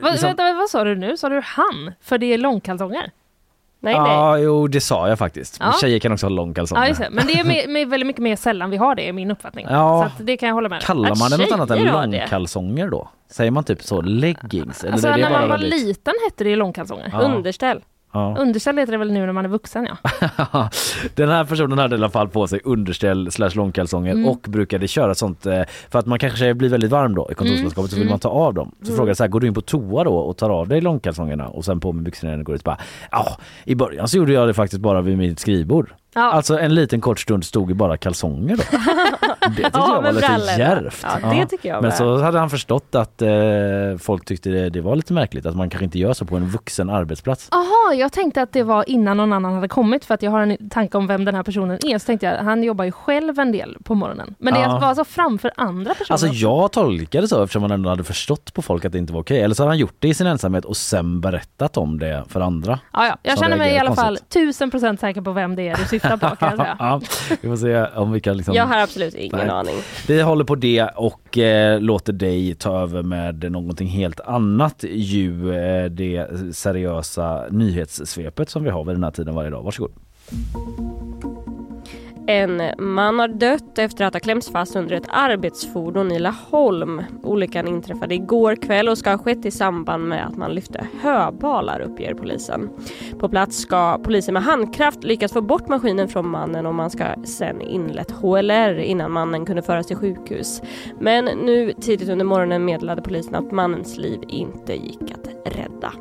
Va, 0.00 0.10
liksom- 0.10 0.26
vänta, 0.26 0.52
vad 0.54 0.68
sa 0.70 0.84
du 0.84 0.94
nu? 0.94 1.16
Sa 1.16 1.28
du 1.28 1.40
han? 1.44 1.92
För 2.00 2.18
det 2.18 2.26
är 2.26 2.38
långkalsonger? 2.38 3.10
Nej, 3.80 3.98
nej. 4.00 4.12
Ja, 4.12 4.38
jo 4.38 4.66
det 4.66 4.80
sa 4.80 5.08
jag 5.08 5.18
faktiskt. 5.18 5.56
Ja. 5.60 5.72
Tjejer 5.80 5.98
kan 5.98 6.12
också 6.12 6.26
ha 6.26 6.30
långkalsonger. 6.30 6.82
Ja, 6.82 6.88
just 6.88 7.00
det. 7.00 7.08
Men 7.10 7.26
det 7.26 7.32
är 7.32 7.44
med, 7.44 7.68
med 7.68 7.88
väldigt 7.88 8.06
mycket 8.06 8.22
mer 8.22 8.36
sällan 8.36 8.70
vi 8.70 8.76
har 8.76 8.94
det, 8.94 9.08
är 9.08 9.12
min 9.12 9.30
uppfattning. 9.30 9.66
Ja. 9.70 10.10
Så 10.16 10.22
det 10.22 10.36
kan 10.36 10.46
jag 10.46 10.54
hålla 10.54 10.68
med 10.68 10.76
om. 10.76 10.80
Kallar 10.80 11.16
man 11.16 11.30
det 11.30 11.36
något 11.36 11.52
annat 11.52 11.70
än 11.70 11.84
långkalsonger 11.84 12.88
då? 12.88 13.08
Säger 13.30 13.50
man 13.50 13.64
typ 13.64 13.82
så, 13.82 14.00
leggings? 14.00 14.84
Eller 14.84 14.92
Alltså 14.92 15.08
det 15.08 15.16
när 15.16 15.30
man 15.30 15.40
var 15.40 15.48
väldigt- 15.48 15.80
liten 15.86 16.14
hette 16.24 16.44
det 16.44 16.56
långkalsonger. 16.56 17.08
Ja. 17.12 17.20
Underställ. 17.20 17.80
Ja. 18.16 18.36
Underställ 18.38 18.78
heter 18.78 18.92
det 18.92 18.98
väl 18.98 19.12
nu 19.12 19.26
när 19.26 19.32
man 19.32 19.44
är 19.44 19.48
vuxen 19.48 19.88
ja. 19.90 20.10
Den 21.14 21.28
här 21.28 21.44
personen 21.44 21.78
hade 21.78 21.94
i 21.96 21.98
alla 21.98 22.10
fall 22.10 22.28
på 22.28 22.46
sig 22.46 22.60
underställ 22.64 23.32
slash 23.32 23.50
långkalsonger 23.54 24.12
Mm. 24.12 24.26
och 24.26 24.40
brukade 24.48 24.88
köra 24.88 25.14
sånt 25.14 25.46
eh, 25.46 25.62
för 25.90 25.98
att 25.98 26.06
man 26.06 26.18
kanske 26.18 26.54
blir 26.54 26.68
väldigt 26.68 26.90
varm 26.90 27.14
då 27.14 27.28
i 27.30 27.34
kontorslandskapet 27.34 27.90
så 27.90 27.96
vill 27.96 28.02
Mm. 28.02 28.10
man 28.12 28.18
ta 28.18 28.28
av 28.28 28.54
dem. 28.54 28.74
Så 28.80 28.86
Mm. 28.86 28.96
frågade 28.96 29.14
så 29.14 29.22
här, 29.22 29.28
går 29.28 29.40
du 29.40 29.46
in 29.46 29.54
på 29.54 29.60
toa 29.60 30.04
då 30.04 30.16
och 30.16 30.36
tar 30.36 30.50
av 30.50 30.68
dig 30.68 30.80
långkalsongerna 30.80 31.48
och 31.48 31.64
sen 31.64 31.80
på 31.80 31.92
med 31.92 32.04
byxorna 32.04 32.30
när 32.30 32.38
du 32.38 32.44
går 32.44 32.54
ut? 32.54 32.64
Bara, 32.64 32.78
Ja, 33.10 33.36
i 33.64 33.74
början 33.74 34.08
så 34.08 34.16
gjorde 34.16 34.32
jag 34.32 34.48
det 34.48 34.54
faktiskt 34.54 34.82
bara 34.82 35.00
vid 35.00 35.18
mitt 35.18 35.38
skrivbord. 35.40 35.90
Ja. 36.16 36.32
Alltså 36.32 36.58
en 36.58 36.74
liten 36.74 37.00
kort 37.00 37.20
stund 37.20 37.44
stod 37.44 37.68
ju 37.68 37.74
bara 37.74 37.96
kalsonger 37.96 38.56
då. 38.56 38.62
Det 39.48 39.54
tyckte 39.62 39.70
jag 39.78 40.02
var 40.02 40.12
lite 40.12 40.26
brallorna. 40.26 40.52
djärvt. 40.58 41.06
Ja, 41.22 41.28
det 41.34 41.46
tycker 41.46 41.68
jag 41.68 41.74
Men 41.82 41.88
med. 41.88 41.94
så 41.98 42.18
hade 42.22 42.38
han 42.38 42.50
förstått 42.50 42.94
att 42.94 43.22
eh, 43.22 43.28
folk 43.98 44.24
tyckte 44.24 44.50
det, 44.50 44.70
det 44.70 44.80
var 44.80 44.96
lite 44.96 45.12
märkligt 45.12 45.46
att 45.46 45.56
man 45.56 45.70
kanske 45.70 45.84
inte 45.84 45.98
gör 45.98 46.12
så 46.12 46.24
på 46.24 46.36
en 46.36 46.46
vuxen 46.48 46.90
arbetsplats. 46.90 47.48
Aha, 47.52 47.92
jag 47.94 48.12
tänkte 48.12 48.42
att 48.42 48.52
det 48.52 48.62
var 48.62 48.88
innan 48.90 49.16
någon 49.16 49.32
annan 49.32 49.54
hade 49.54 49.68
kommit 49.68 50.04
för 50.04 50.14
att 50.14 50.22
jag 50.22 50.30
har 50.30 50.40
en 50.40 50.70
tanke 50.70 50.98
om 50.98 51.06
vem 51.06 51.24
den 51.24 51.34
här 51.34 51.42
personen 51.42 51.78
är. 51.86 51.98
Så 51.98 52.06
tänkte 52.06 52.26
jag, 52.26 52.38
han 52.44 52.62
jobbar 52.62 52.84
ju 52.84 52.92
själv 52.92 53.38
en 53.38 53.52
del 53.52 53.76
på 53.84 53.94
morgonen. 53.94 54.34
Men 54.38 54.54
det 54.54 54.60
Ja. 54.60 54.78
var 54.78 54.88
alltså 54.88 55.04
framför 55.04 55.50
andra 55.56 55.94
personer? 55.94 56.12
Alltså 56.14 56.26
jag 56.26 56.72
tolkade 56.72 57.28
så 57.28 57.42
eftersom 57.42 57.62
man 57.62 57.70
ändå 57.70 57.88
hade 57.90 58.04
förstått 58.04 58.54
på 58.54 58.62
folk 58.62 58.84
att 58.84 58.92
det 58.92 58.98
inte 58.98 59.12
var 59.12 59.20
okej. 59.20 59.40
Eller 59.42 59.54
så 59.54 59.62
hade 59.62 59.70
han 59.70 59.78
gjort 59.78 59.96
det 59.98 60.08
i 60.08 60.14
sin 60.14 60.26
ensamhet 60.26 60.64
och 60.64 60.76
sen 60.76 61.20
berättat 61.20 61.76
om 61.76 61.98
det 61.98 62.24
för 62.28 62.40
andra. 62.40 62.78
ja, 62.92 63.06
ja. 63.06 63.16
Jag 63.22 63.38
känner 63.38 63.56
mig 63.56 63.74
i 63.74 63.78
alla 63.78 63.94
fall 63.94 64.06
konstigt. 64.16 64.28
tusen 64.30 64.70
procent 64.70 65.00
säker 65.00 65.20
på 65.20 65.32
vem 65.32 65.56
det 65.56 65.68
är 65.68 65.76
du 65.76 65.84
syftar 65.84 66.05
på 66.10 66.36
kan 66.36 66.48
jag 66.48 66.56
säga. 66.56 66.76
ja, 66.78 67.00
vi 67.40 67.48
får 67.48 67.56
se 67.56 67.84
om 67.84 68.12
vi 68.12 68.20
kan 68.20 68.36
liksom... 68.36 68.54
Jag 68.54 68.66
har 68.66 68.78
absolut 68.78 69.14
ingen 69.14 69.38
Nej. 69.38 69.48
aning. 69.48 69.74
Vi 70.08 70.22
håller 70.22 70.44
på 70.44 70.54
det 70.54 70.88
och 70.96 71.38
eh, 71.38 71.80
låter 71.80 72.12
dig 72.12 72.54
ta 72.54 72.80
över 72.80 73.02
med 73.02 73.52
någonting 73.52 73.88
helt 73.88 74.20
annat 74.20 74.84
ju 74.88 75.54
eh, 75.54 75.84
det 75.84 76.26
seriösa 76.52 77.44
nyhetssvepet 77.50 78.50
som 78.50 78.64
vi 78.64 78.70
har 78.70 78.84
vid 78.84 78.94
den 78.94 79.04
här 79.04 79.10
tiden 79.10 79.34
varje 79.34 79.50
dag. 79.50 79.62
Varsågod. 79.62 79.92
En 82.28 82.62
man 82.78 83.18
har 83.18 83.28
dött 83.28 83.78
efter 83.78 84.04
att 84.04 84.14
ha 84.14 84.20
klämts 84.20 84.50
fast 84.50 84.76
under 84.76 84.96
ett 84.96 85.08
arbetsfordon 85.08 86.12
i 86.12 86.18
Laholm. 86.18 87.02
Olyckan 87.22 87.68
inträffade 87.68 88.14
igår 88.14 88.56
kväll 88.56 88.88
och 88.88 88.98
ska 88.98 89.10
ha 89.10 89.18
skett 89.18 89.46
i 89.46 89.50
samband 89.50 90.08
med 90.08 90.26
att 90.26 90.36
man 90.36 90.54
lyfte 90.54 90.86
höbalar 91.02 91.80
uppger 91.80 92.14
polisen. 92.14 92.70
På 93.18 93.28
plats 93.28 93.56
ska 93.56 93.98
polisen 94.02 94.34
med 94.34 94.42
handkraft 94.42 95.04
lyckas 95.04 95.32
få 95.32 95.40
bort 95.40 95.68
maskinen 95.68 96.08
från 96.08 96.28
mannen 96.28 96.66
och 96.66 96.74
man 96.74 96.90
ska 96.90 97.04
sen 97.24 97.60
inlett 97.60 98.10
HLR 98.10 98.78
innan 98.78 99.12
mannen 99.12 99.46
kunde 99.46 99.62
föras 99.62 99.86
till 99.86 99.96
sjukhus. 99.96 100.62
Men 101.00 101.24
nu 101.24 101.72
tidigt 101.80 102.08
under 102.08 102.24
morgonen 102.24 102.64
meddelade 102.64 103.02
polisen 103.02 103.34
att 103.34 103.52
mannens 103.52 103.98
liv 103.98 104.20
inte 104.28 104.74
gick 104.74 105.12
att 105.12 105.54
rädda. 105.56 105.92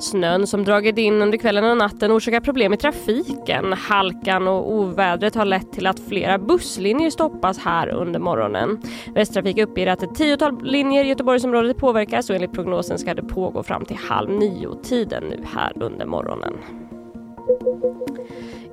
Snön 0.00 0.46
som 0.46 0.64
dragit 0.64 0.98
in 0.98 1.22
under 1.22 1.38
kvällen 1.38 1.64
och 1.64 1.76
natten 1.76 2.12
orsakar 2.12 2.40
problem 2.40 2.72
i 2.72 2.76
trafiken. 2.76 3.72
Halkan 3.72 4.48
och 4.48 4.72
ovädret 4.72 5.34
har 5.34 5.44
lett 5.44 5.72
till 5.72 5.86
att 5.86 6.00
flera 6.00 6.38
busslinjer 6.38 7.10
stoppas 7.10 7.58
här 7.58 7.88
under 7.88 8.20
morgonen. 8.20 8.80
Västtrafik 9.14 9.58
uppger 9.58 9.86
att 9.86 10.02
ett 10.02 10.14
tiotal 10.14 10.64
linjer 10.64 11.04
i 11.04 11.08
Göteborgsområdet 11.08 11.76
påverkas 11.76 12.30
och 12.30 12.36
enligt 12.36 12.52
prognosen 12.52 12.98
ska 12.98 13.14
det 13.14 13.22
pågå 13.22 13.62
fram 13.62 13.84
till 13.84 13.96
halv 13.96 14.30
nio-tiden 14.30 15.24
nu 15.24 15.44
här 15.54 15.82
under 15.82 16.06
morgonen. 16.06 16.54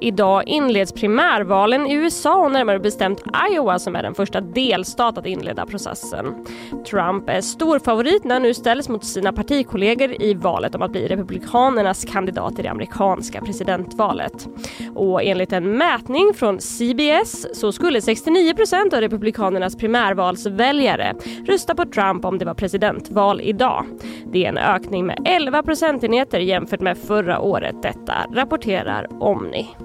Idag 0.02 0.44
inleds 0.46 0.94
primärvalen 0.94 1.88
i 1.88 1.94
USA 1.94 2.36
och 2.36 2.52
närmare 2.52 2.80
bestämt 2.80 3.24
Iowa 3.52 3.80
som 3.80 3.96
är 3.96 4.04
den 4.04 4.16
första 4.16 4.42
delstat 4.42 5.18
att 5.18 5.26
inleda 5.26 5.66
processen. 5.66 6.46
Trump 6.90 7.30
är 7.30 7.42
storfavorit 7.42 8.24
när 8.24 8.36
han 8.36 8.42
nu 8.42 8.54
ställs 8.54 8.90
mot 8.90 9.06
sina 9.06 9.34
partikollegor 9.34 10.22
i 10.22 10.34
valet 10.34 10.76
om 10.76 10.82
att 10.82 10.92
bli 10.92 11.08
Republikanernas 11.08 12.06
kandidat 12.06 12.60
i 12.60 12.62
det 12.62 12.70
amerikanska 12.70 13.42
presidentvalet. 13.42 14.48
Och 14.96 15.24
enligt 15.24 15.54
en 15.54 15.78
mätning 15.78 16.34
från 16.34 16.60
CBS 16.60 17.60
så 17.60 17.72
skulle 17.72 18.00
69% 18.00 18.96
av 18.96 19.02
Republikanernas 19.02 19.76
primärvalsväljare 19.76 21.14
rösta 21.48 21.76
på 21.76 21.86
Trump 21.86 22.26
om 22.26 22.38
det 22.38 22.46
var 22.46 22.54
presidentval 22.54 23.42
idag. 23.42 23.86
Det 24.32 24.46
är 24.46 24.50
en 24.50 24.58
ökning 24.58 25.06
med 25.06 25.20
11 25.26 25.64
procentenheter 25.64 26.40
jämfört 26.40 26.82
med 26.82 26.98
förra 26.98 27.40
året. 27.40 27.82
Detta 27.82 28.14
rapporterar 28.34 29.08
Omni. 29.24 29.76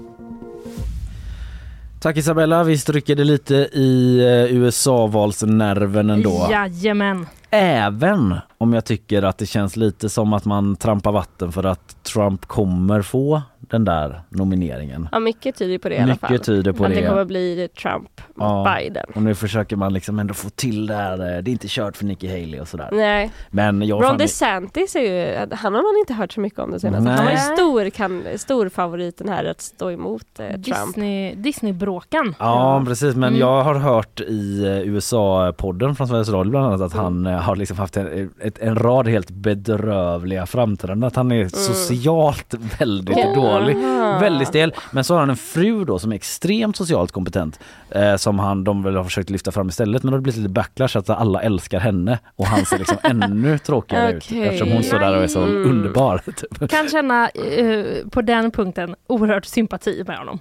Tack 2.01 2.17
Isabella, 2.17 2.63
visst 2.63 2.89
rycker 2.89 3.15
det 3.15 3.23
lite 3.23 3.55
i 3.55 4.19
eh, 4.19 4.57
USA-valsnerven 4.57 6.09
ändå. 6.09 6.47
Jajamän. 6.51 7.25
Även 7.51 8.35
om 8.57 8.73
jag 8.73 8.85
tycker 8.85 9.23
att 9.23 9.37
det 9.37 9.45
känns 9.45 9.75
lite 9.77 10.09
som 10.09 10.33
att 10.33 10.45
man 10.45 10.75
trampar 10.75 11.11
vatten 11.11 11.51
för 11.51 11.63
att 11.63 12.03
Trump 12.03 12.45
kommer 12.45 13.01
få 13.01 13.41
den 13.59 13.85
där 13.85 14.21
nomineringen. 14.29 15.09
Ja, 15.11 15.19
mycket 15.19 15.55
tyder 15.55 15.77
på 15.77 15.89
det 15.89 15.95
i 15.95 15.99
alla 15.99 16.15
fall. 16.15 16.39
Tyder 16.39 16.71
på 16.71 16.83
att 16.85 16.89
det 16.91 17.01
det. 17.01 17.07
kommer 17.07 17.25
bli 17.25 17.67
Trump 17.81 18.21
mot 18.35 18.37
Ja. 18.37 18.75
Biden. 18.77 19.05
Och 19.15 19.21
nu 19.21 19.35
försöker 19.35 19.75
man 19.75 19.93
liksom 19.93 20.19
ändå 20.19 20.33
få 20.33 20.49
till 20.49 20.87
det 20.87 20.95
här, 20.95 21.13
eh, 21.13 21.41
det 21.43 21.49
är 21.49 21.51
inte 21.51 21.67
kört 21.69 21.97
för 21.97 22.05
Nikki 22.05 22.27
Haley 22.27 22.59
och 22.59 22.67
sådär. 22.67 22.89
Nej, 22.91 23.31
Men 23.49 23.81
jag 23.81 23.95
Ron 24.03 24.09
fan- 24.09 24.17
DeSantis 24.17 24.95
är 24.95 24.99
ju, 24.99 25.35
han 25.55 25.73
har 25.75 25.93
man 25.93 25.99
inte 25.99 26.13
hört 26.13 26.31
så 26.33 26.39
mycket 26.39 26.59
om 26.59 26.71
det 26.71 26.79
senaste. 26.79 27.03
Nej. 27.03 27.15
Han 27.15 27.25
var 27.25 27.31
ju 27.31 27.37
stor, 27.37 27.89
kan, 27.89 28.23
stor 28.35 28.69
favoriten 28.69 29.29
här 29.29 29.45
att 29.45 29.61
stå 29.61 29.91
emot 29.91 30.39
eh, 30.39 30.47
Trump. 30.47 30.65
Disney, 30.65 31.35
Disney-bråkan. 31.35 32.35
Ja 32.39 32.83
precis 32.87 33.15
men 33.15 33.27
Mm. 33.31 33.39
jag 33.39 33.63
har 33.63 33.75
hört 33.75 34.19
i 34.19 34.63
eh, 34.65 34.79
USA-podden 34.81 35.95
från 35.95 36.07
Sveriges 36.07 36.29
Radio 36.29 36.51
bland 36.51 36.65
annat 36.65 36.81
att 36.81 36.93
han 36.93 37.25
eh, 37.25 37.40
har 37.41 37.55
liksom 37.55 37.77
haft 37.77 37.97
en, 37.97 38.29
ett, 38.41 38.57
en 38.59 38.75
rad 38.75 39.07
helt 39.07 39.29
bedrövliga 39.31 40.45
framträdanden. 40.45 41.07
Att 41.07 41.15
han 41.15 41.31
är 41.31 41.47
socialt 41.47 42.53
väldigt 42.79 43.17
Ja. 43.17 43.33
dålig. 43.35 43.75
Väldigt 44.21 44.47
stel. 44.47 44.73
Men 44.91 45.03
så 45.03 45.13
har 45.13 45.19
han 45.19 45.29
en 45.29 45.35
fru 45.37 45.85
då 45.85 45.99
som 45.99 46.11
är 46.11 46.15
extremt 46.15 46.75
socialt 46.75 47.11
kompetent. 47.11 47.59
Eh, 47.89 48.15
som 48.15 48.39
han, 48.39 48.63
de 48.63 48.83
väl 48.83 48.95
har 48.95 49.03
försökt 49.03 49.29
lyfta 49.29 49.51
fram 49.51 49.69
istället 49.69 50.03
men 50.03 50.11
då 50.11 50.15
har 50.15 50.19
det 50.19 50.23
blivit 50.23 50.37
lite 50.37 50.49
backlash 50.49 50.97
att 50.97 51.09
alla 51.09 51.41
älskar 51.41 51.79
henne 51.79 52.19
och 52.35 52.45
han 52.45 52.65
ser 52.65 52.77
liksom 52.77 52.97
ännu 53.03 53.57
tråkigare 53.57 54.11
ut 54.11 54.23
Okej. 54.27 54.43
eftersom 54.43 54.71
hon 54.71 54.83
står 54.83 54.99
där 54.99 55.17
och 55.17 55.23
är 55.23 55.27
så 55.27 55.41
Mm. 55.41 55.69
underbar. 55.69 56.17
Typ. 56.59 56.69
Kan 56.71 56.87
känna 56.89 57.29
eh, 57.29 57.85
på 58.11 58.21
den 58.21 58.51
punkten 58.51 58.95
oerhört 59.07 59.45
sympati 59.45 60.03
med 60.07 60.17
honom. 60.17 60.39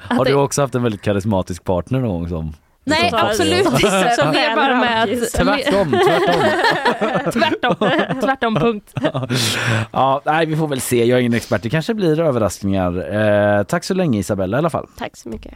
Har 0.00 0.24
du 0.24 0.34
också 0.34 0.60
haft 0.62 0.74
en 0.74 0.82
väldigt 0.82 1.02
karismatisk 1.02 1.64
partner 1.64 2.00
någon 2.00 2.10
gång 2.10 2.28
som 2.28 2.52
Nej 2.84 3.10
Så- 3.10 3.16
absolut 3.16 3.66
inte. 3.66 3.78
Som 4.18 4.30
Mer 4.30 4.50
är 4.50 4.56
bara 4.56 4.76
med 4.80 5.02
att... 5.02 5.32
Tvärtom, 5.32 5.90
tvärtom. 5.90 7.32
tvärtom. 7.32 8.20
tvärtom 8.20 8.54
punkt. 8.54 8.94
Ja, 9.92 10.22
nej, 10.24 10.46
vi 10.46 10.56
får 10.56 10.68
väl 10.68 10.80
se. 10.80 11.04
Jag 11.04 11.16
är 11.16 11.20
ingen 11.20 11.34
expert. 11.34 11.62
Det 11.62 11.70
kanske 11.70 11.94
blir 11.94 12.20
överraskningar. 12.20 13.14
Eh, 13.58 13.62
tack 13.62 13.84
så 13.84 13.94
länge 13.94 14.18
Isabella 14.18 14.56
i 14.56 14.58
alla 14.58 14.70
fall. 14.70 14.86
Tack 14.98 15.16
så 15.16 15.28
mycket. 15.28 15.54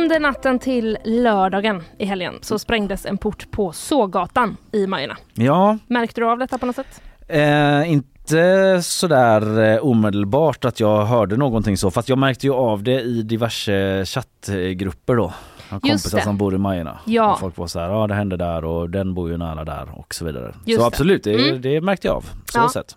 Under 0.00 0.20
natten 0.20 0.58
till 0.58 0.98
lördagen 1.04 1.82
i 1.98 2.04
helgen 2.04 2.34
så 2.42 2.58
sprängdes 2.58 3.06
en 3.06 3.18
port 3.18 3.50
på 3.50 3.72
Sågatan 3.72 4.56
i 4.72 4.86
Majorna. 4.86 5.16
Ja, 5.34 5.78
Märkte 5.86 6.20
du 6.20 6.26
av 6.30 6.38
detta 6.38 6.58
på 6.58 6.66
något 6.66 6.76
sätt? 6.76 7.02
eh, 7.28 7.92
inte 7.92 8.80
sådär 8.82 9.62
eh, 9.74 9.78
omedelbart 9.84 10.64
att 10.64 10.80
jag 10.80 11.04
hörde 11.04 11.36
någonting 11.36 11.76
så 11.76 11.90
fast 11.90 12.08
jag 12.08 12.18
märkte 12.18 12.46
ju 12.46 12.52
av 12.54 12.82
det 12.82 13.00
i 13.00 13.22
diverse 13.22 14.04
chattgrupper 14.06 15.16
då. 15.16 15.32
Jag 15.70 15.80
kompisar 15.82 16.18
som 16.20 16.36
bor 16.38 16.54
i 16.54 16.58
Majorna. 16.58 16.98
Ja. 17.04 17.32
Och 17.32 17.40
folk 17.40 17.56
var 17.56 17.66
så 17.66 17.78
här, 17.80 17.88
ja 17.90 18.06
det 18.06 18.14
hände 18.14 18.36
där 18.36 18.64
och 18.64 18.90
den 18.90 19.14
bor 19.14 19.30
ju 19.30 19.36
nära 19.36 19.64
där 19.64 19.88
och 19.98 20.14
så 20.14 20.24
vidare. 20.24 20.54
Just 20.64 20.76
så 20.78 20.82
det. 20.82 20.86
absolut, 20.86 21.24
det, 21.24 21.48
Mm. 21.48 21.60
det 21.62 21.80
märkte 21.80 22.06
jag 22.06 22.16
av. 22.16 22.22
Så 22.22 22.58
Ja. 22.58 22.68
sett. 22.68 22.96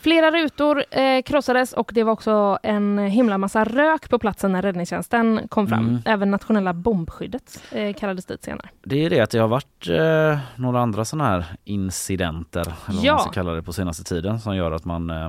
Flera 0.00 0.30
rutor 0.30 0.84
eh, 0.90 1.22
krossades 1.22 1.72
och 1.72 1.90
det 1.94 2.02
var 2.02 2.12
också 2.12 2.58
en 2.62 2.98
himla 2.98 3.38
massa 3.38 3.64
rök 3.64 4.08
på 4.10 4.18
platsen 4.18 4.52
när 4.52 4.62
räddningstjänsten 4.62 5.40
kom 5.48 5.66
fram. 5.68 5.88
Mm. 5.88 6.02
Även 6.04 6.30
nationella 6.30 6.72
bombskyddet 6.72 7.62
eh, 7.72 7.94
kallades 7.94 8.26
dit 8.26 8.44
senare. 8.44 8.68
Det 8.84 9.04
är 9.04 9.10
det 9.10 9.20
att 9.20 9.30
det 9.30 9.38
har 9.38 9.48
varit 9.48 9.88
eh, 9.88 10.38
några 10.56 10.80
andra 10.80 11.04
sådana 11.04 11.28
här 11.30 11.44
incidenter, 11.64 12.60
eller 12.60 12.96
vad 12.96 13.04
Ja. 13.04 13.12
man 13.12 13.22
ska 13.22 13.30
kalla 13.30 13.52
det 13.52 13.62
på 13.62 13.72
senaste 13.72 14.04
tiden, 14.04 14.40
som 14.40 14.56
gör 14.56 14.72
att 14.72 14.84
man 14.84 15.10
eh, 15.10 15.26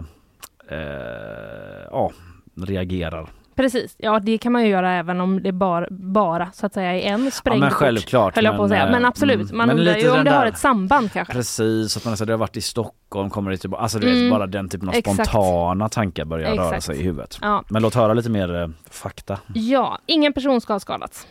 eh, 0.70 1.88
ja, 1.92 2.12
reagerar. 2.58 3.30
Precis, 3.62 3.96
ja 3.98 4.20
det 4.20 4.38
kan 4.38 4.52
man 4.52 4.64
ju 4.64 4.70
göra 4.70 4.92
även 4.94 5.22
om 5.22 5.44
det 5.44 5.52
bara, 5.52 5.88
bara 5.92 6.52
så 6.54 6.66
att 6.66 6.74
säga 6.74 6.94
är 6.94 7.14
en 7.14 7.26
Ja 7.26 7.32
sprängd 7.32 7.60
men 7.60 7.70
självklart. 7.72 8.36
höll 8.36 8.46
jag 8.46 8.58
på 8.58 8.64
att 8.64 8.70
säga. 8.70 8.86
eh, 8.86 8.92
Men 8.92 9.06
absolut, 9.06 9.36
mm. 9.42 9.58
man 9.58 9.68
Men 9.68 9.80
undrar 9.80 9.96
ju 9.96 10.10
om 10.10 10.24
det 10.24 10.32
har 10.32 10.40
där- 10.46 10.52
ett 10.52 10.58
samband 10.58 11.12
kanske. 11.12 11.34
Precis, 11.34 11.98
att 11.98 12.06
man 12.06 12.18
säger 12.18 12.28
det 12.28 12.34
har 12.34 12.38
varit 12.38 12.58
i 12.58 12.62
Stockholm, 12.62 13.30
kommer 13.30 13.52
det 13.52 13.58
tillbaka. 13.58 13.84
Alltså 13.84 14.00
du 14.00 14.08
Mm. 14.10 14.22
vet, 14.24 14.32
bara 14.32 14.48
den 14.48 14.70
typen 14.70 14.90
av 14.90 14.96
Exakt. 14.96 15.16
spontana 15.30 15.90
tankar 15.90 16.26
börjar 16.26 16.56
röra 16.56 16.66
Exakt. 16.68 16.84
sig 16.84 17.00
i 17.00 17.04
huvudet. 17.04 17.38
Ja. 17.42 17.64
Men 17.70 17.82
låt 17.82 17.96
höra 17.96 18.14
lite 18.14 18.30
mer 18.30 18.56
eh, 18.62 18.68
fakta. 18.90 19.38
Ja, 19.54 19.98
ingen 20.06 20.34
person 20.34 20.62
ska 20.62 20.74
ha 20.74 20.80
skadats. 20.80 21.28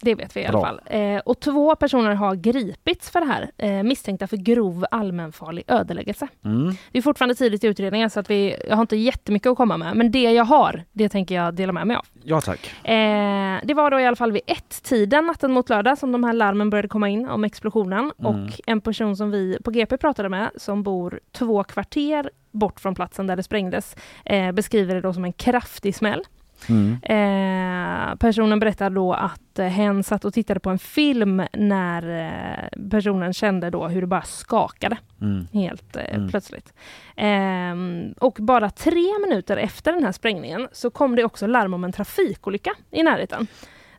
Det 0.00 0.14
vet 0.14 0.36
vi 0.36 0.40
i 0.40 0.46
alla 0.46 0.58
Bra. 0.58 0.66
fall. 0.66 0.80
Eh, 0.86 1.18
och 1.18 1.40
två 1.40 1.76
personer 1.76 2.14
har 2.14 2.34
gripits 2.34 3.10
för 3.10 3.20
det 3.20 3.26
här, 3.26 3.50
eh, 3.56 3.82
misstänkta 3.82 4.26
för 4.26 4.36
grov 4.36 4.84
allmänfarlig 4.90 5.64
ödeläggelse. 5.68 6.28
Mm. 6.44 6.74
Det 6.92 6.98
är 6.98 7.02
fortfarande 7.02 7.34
tidigt 7.34 7.64
i 7.64 7.66
utredningen 7.66 8.10
så 8.10 8.20
att 8.20 8.30
vi, 8.30 8.56
jag 8.68 8.76
har 8.76 8.82
inte 8.82 8.96
jättemycket 8.96 9.50
att 9.50 9.56
komma 9.56 9.76
med. 9.76 9.96
Men 9.96 10.10
det 10.10 10.32
jag 10.32 10.44
har, 10.44 10.84
det 10.92 11.08
tänker 11.08 11.34
jag 11.34 11.54
dela 11.54 11.72
med 11.72 11.86
mig 11.86 11.96
av. 11.96 12.06
Ja 12.22 12.40
tack. 12.40 12.86
Eh, 12.88 13.60
det 13.64 13.74
var 13.74 13.90
då 13.90 14.00
i 14.00 14.06
alla 14.06 14.16
fall 14.16 14.32
vid 14.32 14.42
ett-tiden 14.46 15.26
natten 15.26 15.52
mot 15.52 15.68
lördag 15.68 15.98
som 15.98 16.12
de 16.12 16.24
här 16.24 16.32
larmen 16.32 16.70
började 16.70 16.88
komma 16.88 17.08
in 17.08 17.28
om 17.28 17.44
explosionen. 17.44 18.12
Mm. 18.18 18.26
Och 18.26 18.60
en 18.66 18.80
person 18.80 19.16
som 19.16 19.30
vi 19.30 19.58
på 19.64 19.70
GP 19.70 19.96
pratade 19.96 20.28
med 20.28 20.50
som 20.56 20.82
bor 20.82 21.20
två 21.32 21.64
kvarter 21.64 22.30
bort 22.52 22.80
från 22.80 22.94
platsen 22.94 23.26
där 23.26 23.36
det 23.36 23.42
sprängdes 23.42 23.96
eh, 24.24 24.52
beskriver 24.52 24.94
det 24.94 25.00
då 25.00 25.12
som 25.12 25.24
en 25.24 25.32
kraftig 25.32 25.94
smäll. 25.94 26.24
Mm. 26.68 26.92
Eh, 27.02 28.16
personen 28.16 28.58
berättar 28.60 28.90
då 28.90 29.12
att 29.12 29.58
eh, 29.58 29.66
hen 29.66 30.02
satt 30.04 30.24
och 30.24 30.34
tittade 30.34 30.60
på 30.60 30.70
en 30.70 30.78
film 30.78 31.42
när 31.52 32.26
eh, 32.26 32.88
personen 32.90 33.32
kände 33.32 33.70
då 33.70 33.88
hur 33.88 34.00
det 34.00 34.06
bara 34.06 34.22
skakade 34.22 34.96
Mm. 35.20 35.46
helt 35.52 35.96
eh, 35.96 36.14
Mm. 36.14 36.28
plötsligt. 36.28 36.72
Ehm, 37.16 38.14
och 38.20 38.36
bara 38.40 38.70
tre 38.70 39.18
minuter 39.28 39.56
efter 39.56 39.92
den 39.92 40.04
här 40.04 40.12
sprängningen 40.12 40.68
så 40.72 40.90
kom 40.90 41.16
det 41.16 41.24
också 41.24 41.46
larm 41.46 41.74
om 41.74 41.84
en 41.84 41.92
trafikolycka 41.92 42.72
i 42.90 43.02
närheten. 43.02 43.46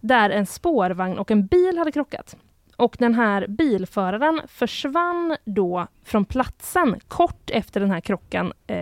Där 0.01 0.29
en 0.29 0.45
spårvagn 0.45 1.17
och 1.19 1.31
en 1.31 1.45
bil 1.45 1.77
hade 1.77 1.91
krockat. 1.91 2.35
Och 2.81 2.95
den 2.99 3.13
här 3.13 3.47
bilföraren 3.47 4.41
försvann 4.47 5.35
då 5.45 5.87
från 6.03 6.25
platsen 6.25 6.99
kort 7.07 7.49
efter 7.49 7.79
den 7.79 7.91
här 7.91 8.01
krocken 8.01 8.53
eh, 8.67 8.77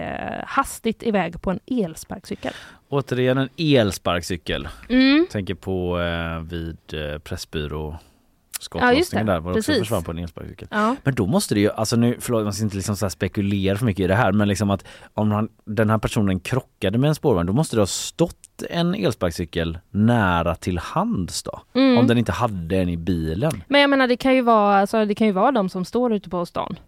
hastigt 0.46 1.04
iväg 1.04 1.42
på 1.42 1.52
en 1.52 1.60
elsparkcykel. 1.66 2.54
Återigen 2.90 3.38
en 3.38 3.50
elsparkcykel. 3.58 4.68
Mm. 4.90 5.28
Tänker 5.32 5.56
på 5.56 6.00
eh, 6.00 6.40
vid 6.40 6.78
eh, 6.94 7.20
Pressbyrå 7.20 7.92
Ja, 7.92 8.60
skottlossningen 8.60 9.26
det. 9.26 9.34
där 9.34 9.40
var 9.40 9.58
också 9.58 9.74
försvann 9.74 10.04
på 10.04 10.12
en 10.12 10.18
elsparkcykel. 10.18 10.68
Ja. 10.72 10.96
Men 11.04 11.16
då 11.16 11.26
måste 11.26 11.54
det 11.56 11.62
ju, 11.62 11.72
alltså 11.72 11.96
nu, 11.96 12.18
förlåt 12.20 12.44
man 12.44 12.54
ska 12.54 12.64
inte 12.64 12.76
liksom 12.76 12.96
så 12.96 13.10
spekulera 13.10 13.78
för 13.78 13.86
mycket 13.86 14.04
i 14.04 14.08
det 14.08 14.16
här 14.16 14.32
men 14.32 14.48
liksom 14.48 14.70
att 14.70 14.86
om 15.14 15.32
han, 15.32 15.50
den 15.66 15.90
här 15.90 15.98
personen 15.98 16.40
krockade 16.40 16.98
med 16.98 17.08
en 17.08 17.16
spårvagn 17.16 17.48
då 17.48 17.54
måste 17.54 17.76
det 17.76 17.82
ha 17.82 17.88
stått 17.88 18.49
en 18.69 18.95
elsparkcykel 18.95 19.78
nära 19.89 20.56
till 20.56 20.78
hands 20.78 21.43
då. 21.43 21.62
Mm. 21.74 21.98
Om 21.98 22.08
den 22.08 22.17
inte 22.17 22.32
hade 22.32 22.78
en 22.78 22.89
i 22.89 22.98
bilen. 22.98 23.63
Men 23.67 23.82
jag 23.82 23.89
menar 23.89 24.08
det 24.08 24.17
kan 24.17 24.36
ju 24.36 24.41
vara, 24.41 24.80
alltså, 24.80 25.06
det 25.06 25.15
kan 25.15 25.28
ju 25.28 25.34
vara 25.34 25.52
de 25.52 25.69
som 25.69 25.86
står 25.86 26.13
ute 26.13 26.30
på 26.30 26.45
stan. 26.45 26.80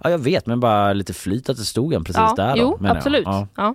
Ja 0.00 0.10
jag 0.10 0.18
vet 0.18 0.46
men 0.46 0.60
bara 0.60 0.92
lite 0.92 1.14
flyt 1.14 1.48
att 1.48 1.56
det 1.56 1.64
stod 1.64 1.92
en 1.94 2.04
precis 2.04 2.20
ja, 2.20 2.34
där 2.36 2.56
Jo, 2.56 2.76
då, 2.80 2.86
jag. 2.86 2.96
absolut. 2.96 3.24
Ja. 3.26 3.46
Ja. 3.56 3.74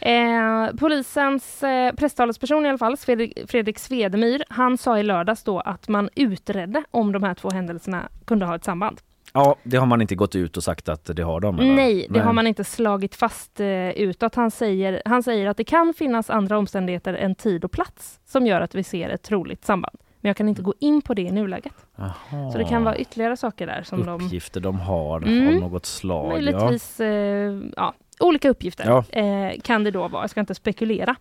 Eh, 0.00 0.74
polisens 0.78 1.62
eh, 1.62 1.92
presstalesperson 1.94 2.66
i 2.66 2.68
alla 2.68 2.78
fall, 2.78 2.96
Fredrik, 2.96 3.38
Fredrik 3.50 3.78
Svedemyr, 3.78 4.44
han 4.48 4.78
sa 4.78 4.98
i 4.98 5.02
lördags 5.02 5.42
då 5.42 5.60
att 5.60 5.88
man 5.88 6.08
utredde 6.14 6.84
om 6.90 7.12
de 7.12 7.22
här 7.22 7.34
två 7.34 7.50
händelserna 7.50 8.08
kunde 8.24 8.46
ha 8.46 8.54
ett 8.54 8.64
samband. 8.64 9.00
Ja 9.34 9.56
det 9.62 9.76
har 9.76 9.86
man 9.86 10.00
inte 10.02 10.14
gått 10.14 10.34
ut 10.36 10.56
och 10.56 10.64
sagt 10.64 10.88
att 10.88 11.16
det 11.16 11.22
har 11.22 11.40
de 11.40 11.58
eller? 11.58 11.74
Nej, 11.74 12.06
det 12.10 12.20
har 12.20 12.32
man 12.32 12.46
inte 12.46 12.64
slagit 12.64 13.14
fast 13.14 13.60
eh, 13.60 13.90
utåt. 13.90 14.34
Han 14.34 14.50
säger, 14.50 15.02
han 15.04 15.22
säger 15.22 15.46
att 15.46 15.56
det 15.56 15.64
kan 15.64 15.94
finnas 15.94 16.30
andra 16.30 16.58
omständigheter 16.58 17.14
än 17.14 17.34
tid 17.34 17.64
och 17.64 17.72
plats 17.72 18.20
som 18.26 18.46
gör 18.46 18.60
att 18.60 18.74
vi 18.74 18.82
ser 18.84 19.08
ett 19.08 19.22
troligt 19.22 19.64
samband. 19.64 19.96
Men 20.22 20.28
jag 20.28 20.36
kan 20.36 20.48
inte 20.48 20.62
gå 20.62 20.74
in 20.80 21.02
på 21.02 21.14
det 21.14 21.22
i 21.22 21.30
nuläget. 21.30 21.72
Jaha. 21.96 22.50
Så 22.52 22.58
det 22.58 22.64
kan 22.64 22.84
vara 22.84 22.96
ytterligare 22.96 23.36
saker 23.36 23.66
där 23.66 23.82
som 23.82 24.06
de 24.06 24.24
uppgifter 24.24 24.60
de 24.60 24.80
har 24.80 25.22
Mm. 25.22 25.48
av 25.48 25.70
något 25.70 25.86
slag. 25.86 26.26
Ja. 26.26 26.30
Möjligtvis 26.30 27.00
eh, 27.00 27.60
ja, 27.76 27.94
olika 28.20 28.50
uppgifter 28.50 28.84
Ja. 28.86 29.04
eh, 29.20 29.60
kan 29.62 29.84
det 29.84 29.90
då 29.90 30.08
vara. 30.08 30.22
Jag 30.22 30.30
ska 30.30 30.40
inte 30.40 30.54
spekulera. 30.54 31.16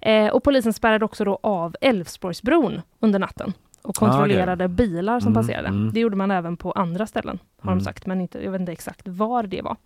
Eh, 0.00 0.26
och 0.28 0.42
polisen 0.44 0.72
spärrade 0.72 1.04
också 1.04 1.24
då 1.24 1.38
av 1.42 1.76
Älvsborgsbron 1.80 2.80
under 3.00 3.18
natten 3.18 3.52
och 3.84 3.94
kontrollerade 3.94 4.68
bilar 4.68 5.20
som 5.20 5.32
Mm, 5.32 5.42
passerade. 5.42 5.68
mm. 5.68 5.90
Det 5.92 6.00
gjorde 6.00 6.16
man 6.16 6.30
även 6.30 6.56
på 6.56 6.72
andra 6.72 7.06
ställen 7.06 7.38
har 7.60 7.70
Mm. 7.72 7.78
de 7.78 7.84
sagt, 7.84 8.06
men 8.06 8.20
inte, 8.20 8.44
jag 8.44 8.50
vet 8.52 8.60
inte 8.60 8.72
exakt 8.72 9.08
var 9.08 9.42
det 9.42 9.62
var. 9.62 9.76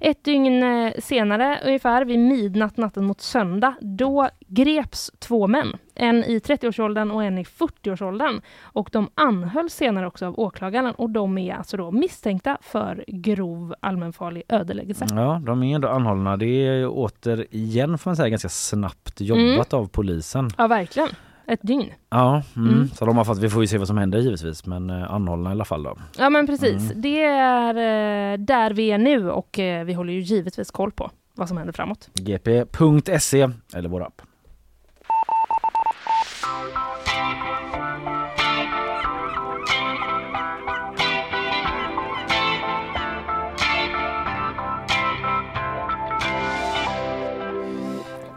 Ett 0.00 0.24
dygn 0.24 0.62
eh, 0.62 0.92
senare, 0.98 1.60
ungefär 1.64 2.04
vid 2.04 2.18
midnatt 2.18 2.76
natten 2.76 3.04
mot 3.04 3.20
söndag, 3.20 3.74
då 3.80 4.28
greps 4.46 5.10
två 5.18 5.46
män. 5.46 5.76
En 5.94 6.24
i 6.24 6.38
30-årsåldern 6.38 7.10
och 7.10 7.24
en 7.24 7.38
i 7.38 7.42
40-årsåldern. 7.44 8.40
Och 8.62 8.88
de 8.92 9.08
anhölls 9.14 9.74
senare 9.74 10.06
också 10.06 10.26
av 10.26 10.38
åklagaren 10.40 10.94
och 10.94 11.10
de 11.10 11.38
är 11.38 11.54
alltså 11.54 11.76
då 11.76 11.90
misstänkta 11.90 12.58
för 12.60 13.04
grov 13.08 13.74
allmänfarlig 13.80 14.42
ödeläggelse. 14.48 15.06
Ja, 15.10 15.42
de 15.46 15.62
är 15.62 15.74
ändå 15.74 15.88
anhållna. 15.88 16.36
Det 16.36 16.46
är 16.66 16.88
återigen 16.90 17.98
får 17.98 18.10
man 18.10 18.16
säga 18.16 18.28
ganska 18.28 18.48
snabbt 18.48 19.20
jobbat 19.20 19.72
av 19.74 19.86
polisen. 19.88 20.50
Ja, 20.58 20.66
verkligen. 20.66 21.08
Ett 21.48 21.60
dygn. 21.62 21.92
Ja, 22.10 22.42
mm. 22.56 22.68
Mm. 22.68 22.88
så 22.88 23.06
de 23.06 23.16
har 23.16 23.24
fått, 23.24 23.38
vi 23.38 23.50
får 23.50 23.62
ju 23.62 23.66
se 23.66 23.78
vad 23.78 23.86
som 23.86 23.98
händer 23.98 24.18
givetvis 24.18 24.66
men 24.66 24.90
eh, 24.90 25.12
anhållna 25.12 25.50
i 25.50 25.52
alla 25.52 25.64
fall 25.64 25.82
då. 25.82 25.96
Ja, 26.18 26.30
men 26.30 26.46
precis. 26.46 26.90
Mm. 26.90 27.00
Det 27.02 27.24
är 27.24 27.74
eh, 27.74 28.38
där 28.38 28.70
vi 28.70 28.90
är 28.90 28.98
nu 28.98 29.30
och 29.30 29.58
eh, 29.58 29.84
vi 29.84 29.92
håller 29.92 30.12
ju 30.12 30.20
givetvis 30.20 30.70
koll 30.70 30.92
på 30.92 31.10
vad 31.34 31.48
som 31.48 31.56
händer 31.56 31.72
framåt. 31.72 32.08
gp.se 32.14 33.48
eller 33.74 33.88
vår 33.88 34.02
app. 34.02 34.22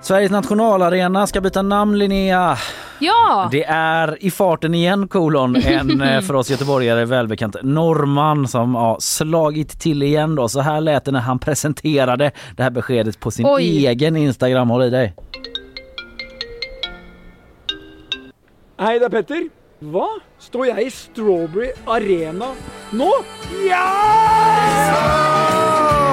Sveriges 0.02 0.32
nationalarena 0.32 1.28
ska 1.28 1.42
byta 1.42 1.62
namn 1.62 1.98
Linnea. 1.98 2.58
Ja! 3.00 3.50
Det 3.52 3.64
är 3.64 4.24
i 4.24 4.32
farten 4.32 4.74
igen 4.74 5.08
kolon 5.08 5.56
en 5.56 6.02
eh, 6.02 6.22
för 6.28 6.34
oss 6.34 6.50
göteborgare 6.50 7.06
välbekant 7.06 7.56
norrman 7.64 8.48
som 8.48 8.76
ja, 8.76 8.98
slagit 9.00 9.80
till 9.80 10.04
igen 10.04 10.36
då. 10.36 10.50
Så 10.50 10.62
här 10.62 10.82
lät 10.82 11.06
det 11.06 11.12
när 11.12 11.20
han 11.20 11.40
presenterade 11.40 12.32
det 12.58 12.64
här 12.64 12.70
beskedet 12.70 13.20
på 13.20 13.32
sin 13.32 13.46
Oj. 13.46 13.88
egen 13.88 14.16
Instagram. 14.16 14.70
Håll 14.70 14.84
i 14.84 14.90
dig. 14.90 15.14
Hei, 18.80 19.00
det 19.00 19.06
er 19.06 19.12
Petter. 19.12 19.50
Hva? 19.80 20.06
Står 20.40 20.70
jeg 20.70 20.88
i 20.88 20.92
Strawberry 20.92 21.74
Arena 21.88 22.54
nå? 22.96 23.12
Ja! 23.68 25.49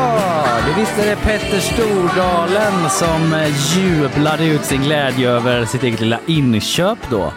Ja, 0.07 0.47
det 0.67 0.81
visste 0.81 1.05
det 1.11 1.17
Petter 1.17 1.61
Stordalen 1.61 2.91
som 2.91 3.47
jublade 3.75 4.45
ut 4.47 4.65
sin 4.65 4.83
glädje 4.83 5.31
över 5.31 5.65
sitt 5.65 5.83
eget 5.83 6.01
lilla 6.01 6.19
inköp 6.27 6.99
då 7.11 7.33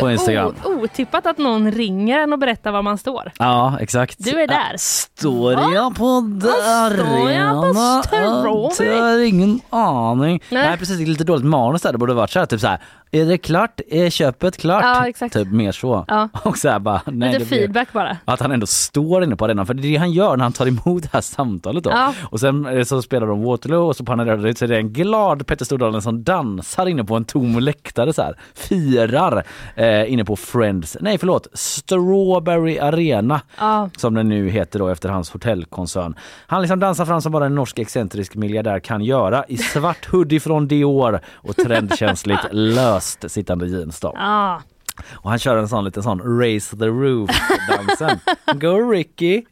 på 0.00 0.10
Instagram. 0.10 0.54
O, 0.64 0.68
otippat 0.68 1.26
att 1.26 1.38
någon 1.38 1.72
ringer 1.72 2.18
en 2.18 2.32
och 2.32 2.38
berättar 2.38 2.72
var 2.72 2.82
man 2.82 2.98
står. 2.98 3.32
Ja, 3.38 3.78
exakt. 3.80 4.16
Du 4.18 4.30
är 4.42 4.46
där. 4.46 4.72
Ja, 4.72 4.78
Står 4.78 5.52
jag 5.74 5.96
på 5.96 6.40
står 6.40 7.30
jag 7.30 8.44
på? 8.44 8.84
Jag 8.84 9.02
har 9.02 9.18
ingen 9.24 9.60
aning. 9.70 10.42
Nej. 10.48 10.68
Nej. 10.68 10.78
precis, 10.78 10.96
det 10.96 11.04
är 11.04 11.06
lite 11.06 11.24
dåligt 11.24 11.44
manus 11.44 11.82
där. 11.82 11.92
Det 11.92 11.98
borde 11.98 12.14
varit 12.14 12.30
så 12.30 12.38
här, 12.38 12.46
typ 12.46 12.60
så 12.60 12.66
här. 12.66 12.80
Är 13.20 13.26
det 13.26 13.38
klart? 13.38 13.80
Är 13.90 14.10
köpet 14.10 14.56
klart? 14.56 14.82
Ja, 14.84 15.08
exakt. 15.08 15.34
Typ 15.34 15.48
mer 15.48 15.72
så. 15.72 16.04
Ja. 16.08 16.28
Och 16.42 16.58
så 16.58 16.68
här 16.68 16.78
bara, 16.78 17.00
nej, 17.06 17.32
Lite 17.32 17.44
det 17.44 17.48
blir- 17.48 17.58
feedback 17.58 17.92
bara. 17.92 18.16
Att 18.24 18.40
han 18.40 18.52
ändå 18.52 18.66
står 18.66 19.24
inne 19.24 19.36
på 19.36 19.44
arenan, 19.44 19.66
för 19.66 19.74
det 19.74 19.88
är 19.88 19.90
det 19.92 19.96
han 19.96 20.12
gör 20.12 20.36
när 20.36 20.42
han 20.44 20.52
tar 20.52 20.66
emot 20.66 21.02
det 21.02 21.08
här 21.12 21.20
samtalet 21.20 21.84
då. 21.84 21.90
Ja. 21.90 22.12
Och 22.30 22.40
sen 22.40 22.66
eh, 22.66 22.84
så 22.84 23.02
spelar 23.02 23.26
de 23.26 23.42
Waterloo 23.42 23.86
och 23.86 23.96
så 23.96 24.04
panerar 24.04 24.36
det 24.36 24.48
ut 24.50 24.58
så 24.58 24.64
är 24.64 24.68
det 24.68 24.76
en 24.76 24.92
glad 24.92 25.46
Petter 25.46 25.64
Stordalen 25.64 26.02
som 26.02 26.24
dansar 26.24 26.86
inne 26.86 27.04
på 27.04 27.16
en 27.16 27.24
tom 27.24 27.58
läktare 27.58 28.12
så 28.12 28.22
här. 28.22 28.38
Firar 28.54 29.42
eh, 29.76 30.12
inne 30.12 30.24
på 30.24 30.36
Friends, 30.36 30.96
nej 31.00 31.18
förlåt, 31.18 31.46
Strawberry 31.52 32.78
Arena 32.78 33.40
Ja. 33.58 33.90
som 33.96 34.14
den 34.14 34.28
nu 34.28 34.48
heter 34.50 34.78
då 34.78 34.88
efter 34.88 35.08
hans 35.08 35.30
hotellkoncern. 35.30 36.14
Han 36.46 36.60
liksom 36.62 36.80
dansar 36.80 37.04
fram 37.06 37.20
som 37.22 37.32
bara 37.32 37.46
en 37.46 37.54
norsk 37.54 37.78
excentrisk 37.78 38.34
miljardär 38.34 38.80
kan 38.80 39.04
göra 39.04 39.44
i 39.48 39.56
svart 39.56 40.06
hoodie 40.06 40.40
från 40.40 40.68
Dior 40.68 41.20
och 41.34 41.56
trendkänsligt 41.56 42.40
löst 43.04 43.30
sittande 43.32 43.66
jeans 43.66 44.00
då. 44.00 44.12
Ja. 44.14 44.62
Och 45.12 45.30
han 45.30 45.38
kör 45.38 45.56
en 45.56 45.68
sån 45.68 45.84
liten 45.84 46.02
sån 46.02 46.38
Raise 46.40 46.76
the 46.76 46.84
Roof-dansen. 46.84 48.18
Go 48.60 48.90
Ricky! 48.90 49.44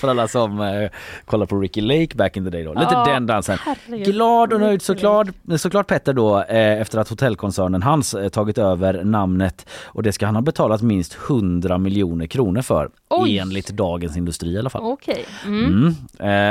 För 0.00 0.08
alla 0.08 0.28
som 0.28 0.60
eh, 0.60 0.90
kollar 1.24 1.46
på 1.46 1.58
Ricky 1.60 1.80
Lake 1.80 2.16
back 2.16 2.36
in 2.36 2.44
the 2.44 2.50
day 2.50 2.64
då. 2.64 2.72
Lite 2.74 2.86
Ja, 2.90 3.04
den 3.04 3.26
dansen. 3.26 3.58
herregud. 3.60 4.06
Glad 4.14 4.52
och 4.52 4.60
nöjd 4.60 4.82
såklart, 4.82 5.26
såklart 5.58 5.86
Petter 5.86 6.12
då 6.12 6.42
eh, 6.42 6.80
efter 6.80 6.98
att 6.98 7.08
hotellkoncernen 7.08 7.82
hans 7.82 8.14
eh, 8.14 8.28
tagit 8.28 8.58
över 8.58 9.04
namnet 9.04 9.66
och 9.84 10.02
det 10.02 10.12
ska 10.12 10.26
han 10.26 10.34
ha 10.34 10.42
betalat 10.42 10.82
minst 10.82 11.16
100 11.28 11.78
miljoner 11.78 12.26
kronor 12.26 12.62
för 12.62 12.90
Oj. 13.10 13.38
enligt 13.38 13.68
Dagens 13.68 14.16
Industri 14.16 14.50
i 14.52 14.58
alla 14.58 14.70
fall. 14.70 14.82
Okej. 14.84 15.24
Mm. 15.46 15.64
Mm. 15.64 15.86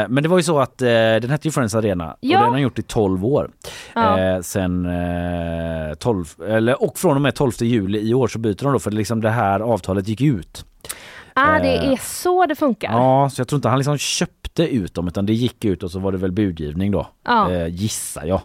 Eh, 0.04 0.10
men 0.10 0.24
det 0.24 0.30
var 0.30 0.38
ju 0.38 0.44
så 0.44 0.60
att 0.60 0.82
eh, 0.82 0.88
den 0.88 1.30
hette 1.30 1.48
ju 1.48 1.52
Friends 1.52 1.76
Arena 1.76 2.16
Ja. 2.20 2.38
och 2.40 2.44
den 2.44 2.54
har 2.54 2.60
gjort 2.60 2.80
i 2.80 2.82
12 2.84 3.26
år. 3.26 3.50
Ja. 3.96 4.20
Eh, 4.20 4.42
sen 4.42 4.86
eh, 4.86 5.94
12, 6.00 6.26
eller, 6.48 6.84
och 6.84 6.98
från 7.00 7.16
och 7.16 7.22
med 7.22 7.36
12 7.36 7.52
juli 7.60 8.00
i 8.10 8.14
år 8.14 8.28
så 8.28 8.40
byter 8.40 8.64
de 8.64 8.74
då 8.74 8.80
för 8.80 8.92
liksom 8.92 9.22
det 9.22 9.30
här 9.30 9.60
avtalet 9.60 10.08
gick 10.08 10.22
ut. 10.22 10.66
Ah, 11.36 11.60
det 11.60 11.76
Eh, 11.78 11.92
är 11.92 12.00
så 12.04 12.46
det 12.46 12.56
funkar. 12.56 12.92
Ja, 12.92 13.30
så 13.30 13.40
jag 13.42 13.48
tror 13.48 13.58
inte 13.58 13.70
han 13.70 13.78
liksom 13.80 13.98
köpte 13.98 14.68
ut 14.68 14.94
dem 14.94 15.08
utan 15.08 15.26
det 15.26 15.34
gick 15.34 15.66
ut 15.66 15.84
och 15.84 15.92
så 15.92 16.00
var 16.00 16.12
det 16.12 16.18
väl 16.18 16.32
budgivning 16.32 16.92
då. 16.92 17.08
Ja. 17.26 17.52
Eh, 17.52 17.68
gissar 17.68 18.26
jag. 18.26 18.42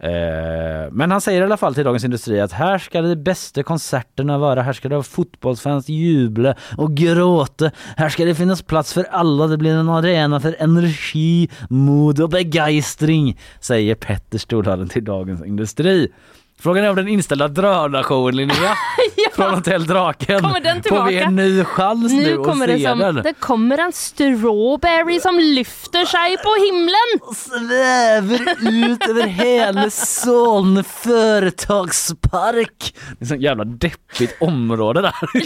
Eh, 0.00 0.90
men 0.92 1.10
han 1.10 1.20
säger 1.20 1.40
i 1.40 1.44
alla 1.44 1.56
fall 1.56 1.74
till 1.74 1.84
Dagens 1.84 2.04
Industri 2.04 2.40
att 2.40 2.52
här 2.52 2.78
ska 2.78 3.02
de 3.02 3.16
bästa 3.16 3.62
konserterna 3.62 4.38
vara, 4.38 4.62
här 4.62 4.72
ska 4.72 4.88
det 4.88 4.94
vara 4.94 5.02
fotbollsfans 5.02 5.88
jubla 5.88 6.54
och 6.76 6.94
gråta, 6.94 7.70
här 7.96 8.08
ska 8.08 8.24
det 8.24 8.34
finnas 8.34 8.62
plats 8.62 8.92
för 8.92 9.04
alla, 9.10 9.46
det 9.46 9.56
blir 9.56 9.74
en 9.74 9.88
arena 9.88 10.40
för 10.40 10.56
energi, 10.58 11.48
mod 11.68 12.20
och 12.20 12.28
begeistring, 12.28 13.38
säger 13.60 13.94
Petter 13.94 14.38
Stordalen 14.38 14.88
till 14.88 15.04
Dagens 15.04 15.44
Industri. 15.44 16.12
Frågan 16.60 16.84
är 16.84 16.90
om 16.90 16.96
den 16.96 17.08
inställda 17.08 17.48
drönarshowen 17.48 18.36
Linnea 18.36 18.74
från 19.44 19.54
Hotell 19.54 19.86
Draken. 19.86 20.40
Kommer 20.40 20.60
den 20.60 20.82
Får 20.82 21.04
vi 21.04 21.10
tillbaka? 21.10 21.24
en 21.28 21.36
ny 21.36 21.64
chans 21.64 22.12
nu, 22.12 22.22
Nu 22.22 22.36
kommer 22.44 22.66
det 22.66 22.78
som, 22.88 22.98
den? 22.98 23.14
det 23.14 23.34
kommer 23.40 23.78
en 23.78 23.92
strawberry 23.92 25.20
som 25.20 25.38
lyfter 25.38 26.04
sig 26.04 26.36
på 26.36 26.54
himlen. 26.66 27.34
svävar 27.34 28.54
ut 28.90 29.08
över 29.08 29.22
hela 29.26 29.90
Solna 29.90 30.82
företagspark. 30.82 32.94
Det 33.18 33.24
är 33.24 33.28
så 33.28 33.34
jävla 33.34 33.64
deppigt 33.64 34.36
område 34.42 35.00
där 35.02 35.14
i 35.34 35.42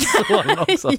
också. 0.74 0.90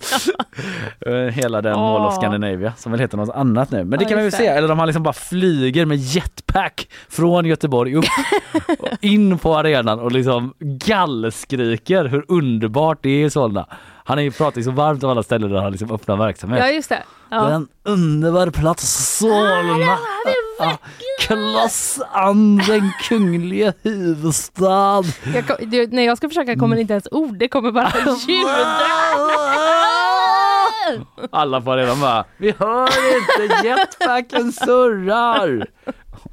Eh, 1.06 1.14
Hela 1.34 1.62
den 1.62 1.80
Mall 1.80 2.06
of. 2.08 2.16
Scandinavia 2.16 2.74
som 2.78 2.92
väl 2.92 3.02
heter 3.02 3.18
något 3.18 3.36
annat 3.36 3.72
nu. 3.72 3.84
Men 3.84 4.00
det 4.00 4.04
Ja, 4.06 4.10
kan 4.10 4.18
vi 4.18 4.24
väl 4.24 4.32
se. 4.32 4.48
Eller 4.48 4.68
de 4.68 4.80
har 4.80 4.86
liksom 4.86 5.04
bara 5.04 5.14
flyger 5.14 5.86
med 5.86 5.98
jetpack 5.98 6.88
från 7.10 7.46
Göteborg 7.46 7.96
upp 7.96 8.06
och 8.80 8.88
in 9.02 9.38
på 9.38 9.56
arenan 9.58 10.00
och 10.00 10.12
liksom 10.12 10.54
gallskriker 10.60 12.06
hur 12.06 12.26
underbart 12.28 12.83
det 13.02 13.10
är 13.10 13.26
i 13.26 13.30
Solna. 13.30 13.66
Han 14.06 14.20
är 14.20 14.24
ju 14.24 14.32
pratar 14.32 14.58
ju 14.58 14.64
så 14.64 14.72
varmt 14.72 15.04
om 15.04 15.10
alla 15.10 15.24
ställen 15.24 15.52
där 15.52 15.62
han 15.62 15.72
liksom 15.72 15.92
öppnar 15.92 16.18
verksamhet. 16.18 16.60
Ja, 16.60 16.70
just 16.72 16.90
det. 16.90 17.04
Ja. 17.30 17.50
en 17.52 17.68
underbar 17.84 18.50
plats, 18.50 19.18
Solna. 19.18 19.98
Ja, 20.60 20.78
Kloss 21.22 22.00
an 22.12 22.58
den 22.58 22.92
kungliga 23.10 23.74
huvudstad. 23.82 25.04
Jag, 25.36 25.48
kom- 25.48 25.70
det, 25.72 25.92
när 25.92 26.04
jag 26.04 26.18
ska 26.18 26.28
försöka 26.30 26.56
kommer 26.56 26.76
det 26.76 26.82
inte 26.82 26.94
ens 26.94 27.08
ord, 27.12 27.38
det 27.38 27.48
kommer 27.48 27.72
bara 27.72 27.94
ljud. 28.28 28.48
Alla 31.32 31.62
på 31.62 31.72
arenan 31.72 32.02
bara, 32.02 32.26
vi 32.38 32.54
hör 32.60 32.90
inte, 33.18 33.56
jetpacken 33.68 34.52
surrar. 34.54 35.68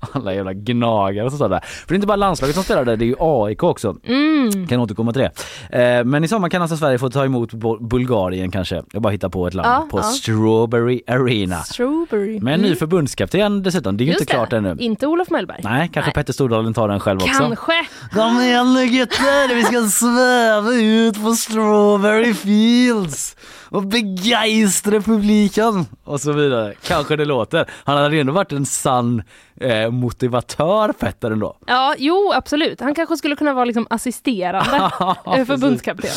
Alla 0.13 0.35
jävla 0.35 0.53
gnagare 0.53 1.31
som 1.31 1.39
står 1.39 1.49
där. 1.49 1.61
För 1.61 1.89
det 1.89 1.93
är 1.93 1.97
inte 1.97 2.07
bara 2.07 2.17
landslaget 2.17 2.55
som 2.55 2.65
spelar 2.65 2.85
där, 2.85 2.97
det 2.97 3.05
är 3.05 3.07
ju 3.07 3.17
AIK 3.19 3.63
också. 3.63 3.97
Mm. 4.05 4.67
Kan 4.67 4.81
återkomma 4.81 5.13
till 5.13 5.23
det. 5.71 5.79
Eh, 5.99 6.05
men 6.05 6.25
i 6.25 6.29
sommar 6.29 6.49
kan 6.49 6.63
alltså 6.63 6.77
Sverige 6.77 6.99
få 6.99 7.11
ta 7.11 7.25
emot 7.25 7.53
Bulgarien 7.81 8.51
kanske. 8.51 8.83
Jag 8.93 9.03
bara 9.03 9.11
hittar 9.13 9.29
på 9.29 9.47
ett 9.47 9.55
land. 9.55 9.69
Ja, 9.69 9.87
på 9.91 9.99
ja. 9.99 10.03
Strawberry 10.03 11.03
Arena. 11.07 11.57
Strawberry. 11.63 12.41
Med 12.41 12.55
en 12.55 12.61
ny 12.61 12.67
Mm. 12.67 12.79
förbundskapten 12.79 13.63
dessutom. 13.63 13.97
Det 13.97 14.05
är 14.05 14.07
ju 14.07 14.13
inte 14.13 14.25
klart 14.27 14.51
det. 14.51 14.57
ännu. 14.57 14.77
Inte 14.79 15.07
Olof 15.07 15.31
Mellberg. 15.31 15.61
Nej, 15.65 15.91
kanske 15.93 16.09
Nej. 16.09 16.15
Petter 16.15 16.33
Stordalen 16.33 16.75
tar 16.75 16.89
den 16.89 17.01
själv 17.01 17.23
också. 17.23 17.39
Kanske. 17.39 17.73
Kom 18.13 18.41
igen 18.41 18.75
nu 18.75 18.87
gutter, 18.87 19.55
vi 19.55 19.63
ska 19.65 19.83
sväva 19.89 20.71
ut 20.73 21.23
på 21.25 21.33
Strawberry 21.33 22.35
Fields 22.35 23.37
och 23.69 23.87
begeistra 23.87 25.01
publiken 25.01 25.87
och 26.05 26.21
så 26.21 26.33
vidare. 26.33 26.75
Kanske 26.87 27.17
det 27.17 27.25
låter. 27.25 27.67
Han 27.85 27.97
hade 27.97 28.21
ändå 28.21 28.33
varit 28.33 28.53
en 28.53 28.67
sann 28.67 29.23
eh, 29.61 29.90
motivatör 29.91 30.93
Petter 30.93 31.31
ändå. 31.31 31.57
Ja, 31.67 31.95
jo 31.99 32.33
absolut. 32.35 32.81
Han 32.81 32.95
kanske 32.95 33.17
skulle 33.17 33.37
kunna 33.37 33.53
vara 33.53 33.65
liksom 33.65 33.87
assisterande 33.91 34.91
förbundskapten. 35.47 36.11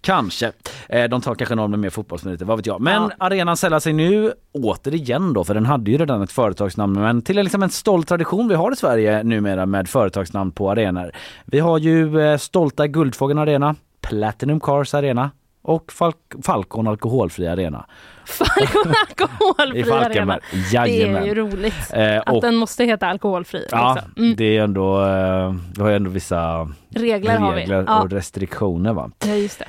Kanske. 0.00 0.52
Eh, 0.88 1.04
de 1.04 1.20
tar 1.20 1.34
kanske 1.34 1.54
någon 1.54 1.70
med 1.70 1.78
mer 1.80 1.90
fotbollsmeriter, 1.90 2.44
vad 2.44 2.56
vet 2.56 2.66
jag. 2.66 2.80
Men 2.80 3.02
Ja. 3.02 3.10
arenan 3.18 3.56
sällar 3.56 3.80
sig 3.80 3.92
nu 3.92 4.32
återigen 4.52 5.32
då, 5.32 5.44
för 5.44 5.54
den 5.54 5.66
hade 5.66 5.90
ju 5.90 5.98
redan 5.98 6.22
ett 6.22 6.32
företagsnamn, 6.32 7.00
men 7.00 7.22
till 7.22 7.36
liksom 7.36 7.62
en 7.62 7.70
stolt 7.70 8.08
tradition 8.08 8.48
vi 8.48 8.54
har 8.54 8.72
i 8.72 8.76
Sverige 8.76 9.22
numera 9.22 9.66
med 9.66 9.88
företagsnamn 9.88 10.50
på 10.52 10.70
arenor. 10.70 11.10
Vi 11.44 11.58
har 11.60 11.78
ju 11.78 12.20
eh, 12.20 12.38
stolta 12.38 12.86
Guldfågeln 12.86 13.38
Arena, 13.38 13.74
Platinum 14.00 14.60
Cars 14.60 14.94
Arena 14.94 15.30
och 15.62 15.92
Falk- 15.92 16.42
Falcon 16.44 16.88
Alkoholfri 16.88 17.46
Arena 17.46 17.86
Falcon 18.26 18.92
i 18.92 18.94
alkoholfri 19.08 19.82
arena. 19.82 20.02
Falkenberg. 20.04 20.40
Det 20.70 20.76
är 20.76 20.86
ju 20.86 20.92
Jajamän. 20.96 21.34
roligt. 21.34 21.74
Eh, 21.92 22.18
Att 22.18 22.28
och 22.28 22.40
den 22.42 22.56
måste 22.56 22.84
heta 22.84 23.06
alkoholfri 23.06 23.66
ja, 23.70 23.92
också. 23.92 24.04
Mm. 24.16 24.36
det 24.36 24.56
är 24.56 24.62
ändå, 24.62 25.00
eh, 25.06 25.54
vi 25.76 25.82
har 25.82 25.90
ändå 25.90 26.10
vissa 26.10 26.68
Regler, 26.90 27.52
regler 27.54 27.84
Ja, 27.86 28.02
och 28.02 28.10
restriktioner 28.10 28.92
va. 28.92 29.10
ja, 29.26 29.34
just 29.34 29.58
det. 29.58 29.64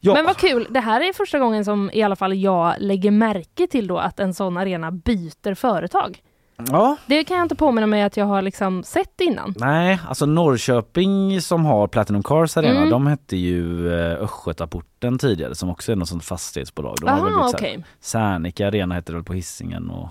Ja. 0.00 0.14
Men 0.14 0.24
vad 0.24 0.36
kul, 0.36 0.66
det 0.70 0.80
här 0.80 1.00
är 1.00 1.12
första 1.12 1.38
gången 1.38 1.64
som 1.64 1.90
i 1.92 2.02
alla 2.02 2.16
fall 2.16 2.34
jag 2.34 2.74
lägger 2.78 3.10
märke 3.10 3.66
till 3.66 3.86
då 3.86 3.98
att 3.98 4.20
en 4.20 4.34
sån 4.34 4.56
arena 4.56 4.90
byter 4.90 5.54
företag. 5.54 6.18
Ja, 6.68 6.96
Det 7.06 7.24
kan 7.24 7.36
jag 7.36 7.44
inte 7.44 7.54
påminna 7.54 7.86
mig 7.86 8.02
att 8.02 8.16
jag 8.16 8.24
har 8.26 8.42
liksom 8.42 8.82
sett 8.82 9.20
innan. 9.20 9.54
Nej, 9.56 9.98
alltså 10.08 10.26
Norrköping 10.26 11.40
som 11.40 11.64
har 11.64 11.88
Platinum 11.88 12.22
Cars 12.22 12.56
Arena, 12.56 12.76
Mm. 12.78 12.90
de 12.90 13.06
hette 13.06 13.36
ju 13.36 13.92
eh, 13.94 14.22
Östgötaporten 14.22 15.18
tidigare 15.18 15.54
som 15.54 15.70
också 15.70 15.92
är 15.92 15.96
något 15.96 16.08
sånt 16.08 16.24
fastighetsbolag. 16.24 16.96
De 17.00 17.08
har 17.08 17.16
väl 17.24 17.32
Jaha, 17.32 17.42
blivit 17.42 17.50
så 17.60 17.64
här- 17.66 17.72
okej. 17.74 17.84
Särnika 18.00 18.66
Arena 18.68 18.94
hette 18.94 19.12
det 19.12 19.16
väl 19.16 19.24
på 19.24 19.32
Hisingen 19.32 19.90
och... 19.90 20.08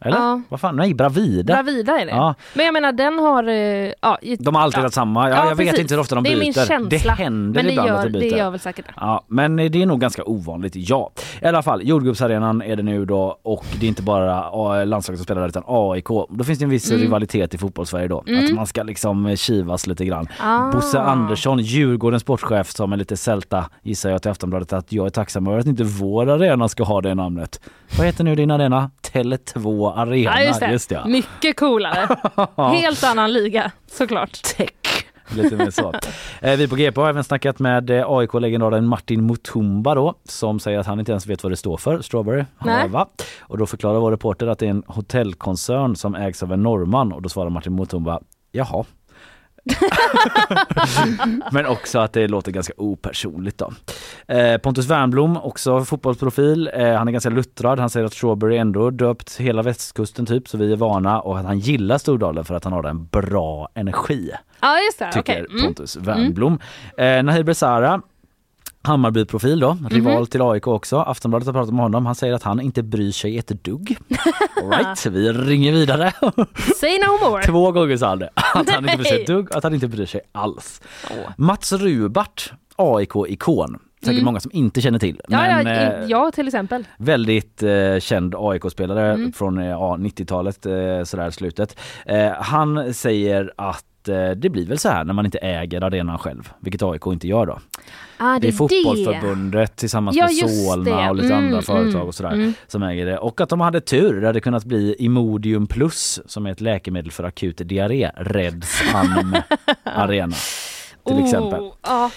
Eller? 0.00 0.16
Ja. 0.16 0.40
Vad 0.48 0.60
fan? 0.60 0.76
Nej, 0.76 0.94
Bravida. 0.94 1.54
Bravida 1.54 2.00
är 2.00 2.06
det. 2.06 2.10
Ja, 2.12 2.34
Men 2.54 2.64
jag 2.66 2.72
menar 2.72 2.92
den 2.92 3.18
har... 3.18 3.48
eh, 3.48 3.92
Ja, 4.02 4.18
i- 4.22 4.36
de 4.36 4.54
har 4.54 4.62
alltid 4.62 4.78
ja. 4.78 4.82
varit 4.82 4.94
samma. 4.94 5.28
Ja, 5.30 5.36
Ja, 5.36 5.42
jag 5.48 5.56
vet 5.56 5.66
precis. 5.66 5.80
inte 5.80 5.94
hur 5.94 6.00
ofta 6.00 6.14
de 6.14 6.24
Det 6.24 6.30
är 6.30 6.34
byter. 6.34 6.40
min 6.44 6.52
känsla. 6.52 6.88
Det 6.88 7.22
händer 7.22 7.58
Men 7.58 7.64
det 7.66 7.70
ibland 7.72 7.88
gör, 7.88 7.96
att 7.96 8.02
de 8.02 8.12
det 8.12 8.18
byter. 8.20 8.36
gör 8.38 8.50
väl 8.50 8.60
säkert 8.60 8.86
det. 8.86 8.92
Ja, 8.96 9.24
men 9.26 9.56
det 9.56 9.82
är 9.82 9.86
nog 9.86 10.00
ganska 10.00 10.22
ovanligt, 10.24 10.72
ja. 10.76 11.10
I 11.42 11.46
alla 11.46 11.62
fall, 11.62 11.82
jordgubbsarenan 11.88 12.62
är 12.62 12.76
det 12.76 12.82
nu 12.82 13.04
då 13.04 13.38
och 13.42 13.64
det 13.80 13.86
är 13.86 13.88
inte 13.88 14.02
bara 14.02 14.44
A- 14.44 14.84
landslaget 14.84 15.18
som 15.18 15.24
spelar 15.24 15.40
där 15.40 15.48
utan 15.48 15.62
AIK. 15.66 16.08
Då 16.30 16.44
finns 16.44 16.58
det 16.58 16.64
en 16.64 16.70
viss 16.70 16.90
Mm. 16.90 17.02
rivalitet 17.02 17.54
i 17.54 17.58
fotbollssverige 17.58 18.08
då. 18.08 18.18
Att 18.18 18.28
Mm. 18.28 18.54
man 18.54 18.66
ska 18.66 18.82
liksom 18.82 19.26
eh, 19.26 19.36
kivas 19.36 19.86
lite 19.86 20.04
grann. 20.04 20.26
Ah. 20.40 20.70
Bosse 20.72 21.00
Andersson, 21.00 21.58
Djurgårdens 21.58 22.22
sportchef, 22.22 22.70
sa 22.70 22.86
med 22.86 22.98
lite 22.98 23.16
sälta 23.16 23.64
gissar 23.82 24.10
jag 24.10 24.22
till 24.22 24.30
Aftonbladet 24.30 24.72
att 24.72 24.92
jag 24.92 25.06
är 25.06 25.10
tacksam 25.10 25.46
över 25.46 25.58
att 25.58 25.66
inte 25.66 25.84
vår 25.84 26.28
arena 26.30 26.68
ska 26.68 26.84
ha 26.84 27.00
det 27.00 27.14
namnet. 27.14 27.60
Vad 27.98 28.06
heter 28.06 28.24
nu 28.24 28.34
din 28.34 28.50
arena? 28.50 28.90
Tele2 29.02 29.92
Arena. 29.96 30.42
Ja, 30.42 30.70
just 30.70 30.88
det. 30.88 30.94
ja. 30.94 31.06
Mycket 31.06 31.56
coolare. 31.56 32.16
Helt 32.72 33.04
annan 33.04 33.32
liga, 33.32 33.70
såklart. 33.90 34.42
Tech. 34.42 34.70
Lite 35.36 35.56
mer 35.56 35.70
så. 35.70 35.94
Eh, 36.40 36.56
vi 36.56 36.68
på 36.68 36.76
GP 36.76 37.00
har 37.00 37.08
även 37.08 37.24
snackat 37.24 37.58
med 37.58 37.90
eh, 37.90 38.04
AIK-legendaren 38.10 38.86
Martin 38.86 39.26
Mutumba 39.26 39.94
då, 39.94 40.14
som 40.24 40.60
säger 40.60 40.78
att 40.78 40.86
han 40.86 41.00
inte 41.00 41.12
ens 41.12 41.26
vet 41.26 41.42
vad 41.42 41.52
det 41.52 41.56
står 41.56 41.76
för, 41.76 42.00
Strawberry. 42.02 42.44
Hava. 42.58 43.06
Och 43.40 43.58
då 43.58 43.66
förklarar 43.66 44.00
vår 44.00 44.10
reporter 44.10 44.46
att 44.46 44.58
det 44.58 44.66
är 44.66 44.70
en 44.70 44.82
hotellkoncern 44.86 45.96
som 45.96 46.14
ägs 46.14 46.42
av 46.42 46.52
en 46.52 46.62
norrman 46.62 47.12
och 47.12 47.22
då 47.22 47.28
svarar 47.28 47.50
Martin 47.50 47.74
Mutumba, 47.76 48.20
jaha. 48.52 48.84
Men 51.52 51.66
också 51.66 51.98
att 51.98 52.12
det 52.12 52.28
låter 52.28 52.52
ganska 52.52 52.72
opersonligt 52.76 53.58
då. 53.58 53.72
Eh, 54.34 54.58
Pontus 54.58 54.86
Wernblom, 54.86 55.36
också 55.36 55.84
fotbollsprofil. 55.84 56.70
Eh, 56.74 56.94
han 56.94 57.08
är 57.08 57.12
ganska 57.12 57.30
luttrad. 57.30 57.78
Han 57.78 57.90
säger 57.90 58.06
att 58.06 58.12
Strawberry 58.12 58.56
ändå 58.56 58.90
döpt 58.90 59.36
hela 59.36 59.62
västkusten 59.62 60.26
typ 60.26 60.48
så 60.48 60.58
vi 60.58 60.72
är 60.72 60.76
vana 60.76 61.20
och 61.20 61.38
att 61.38 61.44
han 61.44 61.58
gillar 61.58 61.98
Stordalen 61.98 62.44
för 62.44 62.54
att 62.54 62.64
han 62.64 62.72
har 62.72 62.84
en 62.84 63.06
bra 63.06 63.68
energi. 63.74 64.30
Ja 64.60 64.78
just 64.80 64.98
det, 64.98 65.12
Tycker 65.12 65.32
okej. 65.32 65.46
Mm. 65.50 65.64
Pontus 65.64 65.96
Wernblom. 65.96 66.58
Eh, 66.96 67.22
Nahir 67.22 67.42
Besara 67.42 68.02
Hammarby-profil 68.82 69.60
då, 69.60 69.76
rival 69.90 70.14
Mhm. 70.16 70.26
till 70.26 70.42
AIK 70.42 70.66
också. 70.66 70.96
Aftonbladet 70.98 71.46
har 71.46 71.52
pratat 71.52 71.74
med 71.74 71.82
honom. 71.82 72.06
Han 72.06 72.14
säger 72.14 72.34
att 72.34 72.42
han 72.42 72.60
inte 72.60 72.82
bryr 72.82 73.12
sig 73.12 73.38
ett 73.38 73.64
dugg. 73.64 73.96
All 74.62 74.70
right, 74.70 75.06
vi 75.06 75.32
ringer 75.32 75.72
vidare. 75.72 76.12
Say 76.80 76.98
no 76.98 77.30
more. 77.30 77.42
Två 77.42 77.72
gånger 77.72 77.96
sa 77.96 78.08
han 78.08 78.18
det. 78.18 78.30
Att 78.54 78.70
han 78.70 78.84
inte 78.84 78.96
bryr 78.96 79.04
sig 79.06 79.20
ett 79.20 79.26
dugg, 79.26 79.52
att 79.54 79.62
han 79.64 79.74
inte 79.74 79.88
bryr 79.88 80.06
sig 80.06 80.20
alls. 80.32 80.80
Åh. 81.10 81.16
Mats 81.36 81.72
Rubart, 81.72 82.52
AIK-ikon. 82.76 83.78
Säkert 84.02 84.12
Mm. 84.12 84.24
många 84.24 84.40
som 84.40 84.50
inte 84.54 84.80
känner 84.80 84.98
till. 84.98 85.20
Ja, 85.28 85.38
Men 85.38 85.66
ja, 85.66 85.72
eh, 85.72 86.04
ja, 86.08 86.30
till 86.34 86.46
exempel. 86.46 86.86
väldigt 86.98 87.62
eh, 87.62 87.98
känd 87.98 88.34
AIK-spelare 88.38 89.12
Mm. 89.14 89.32
från 89.32 89.58
eh, 89.58 89.66
ja, 89.68 89.96
90-talet, 89.98 90.66
eh, 90.66 90.72
sådär 91.04 91.30
slutet. 91.30 91.78
Eh, 92.06 92.30
han 92.32 92.94
säger 92.94 93.52
att 93.56 93.84
eh, 94.08 94.30
det 94.30 94.48
blir 94.48 94.66
väl 94.66 94.78
så 94.78 94.88
här 94.88 95.04
när 95.04 95.14
man 95.14 95.24
inte 95.24 95.38
äger 95.38 95.80
arenan 95.82 96.18
själv, 96.18 96.52
vilket 96.60 96.82
AIK 96.82 97.06
inte 97.06 97.28
gör 97.28 97.46
då. 97.46 97.58
Ah, 98.18 98.38
Det 98.38 98.48
är 98.48 98.52
fotbollsförbundet 98.52 99.76
tillsammans 99.76 100.16
Ja, 100.16 100.24
med 100.26 100.50
Solna 100.50 101.02
det. 101.02 101.08
och 101.10 101.16
lite 101.16 101.34
Mm, 101.34 101.44
andra 101.46 101.62
företag 101.62 101.94
mm, 101.94 102.06
och 102.08 102.14
sådär 102.14 102.32
mm. 102.32 102.54
som 102.66 102.82
äger 102.82 103.06
det. 103.06 103.18
Och 103.18 103.40
att 103.40 103.48
de 103.48 103.60
hade 103.60 103.80
tur, 103.80 104.20
det 104.20 104.26
hade 104.26 104.40
kunnat 104.40 104.64
bli 104.64 104.94
Imodium 104.98 105.66
Plus 105.66 106.20
som 106.26 106.46
är 106.46 106.52
ett 106.52 106.60
läkemedel 106.60 107.10
för 107.10 107.24
akut 107.24 107.56
diarré, 107.68 108.10
Reds 108.16 108.82
Arena 109.84 110.34
till 111.06 111.14
Oh, 111.16 111.24
exempel. 111.24 111.70
Ja, 111.82 112.10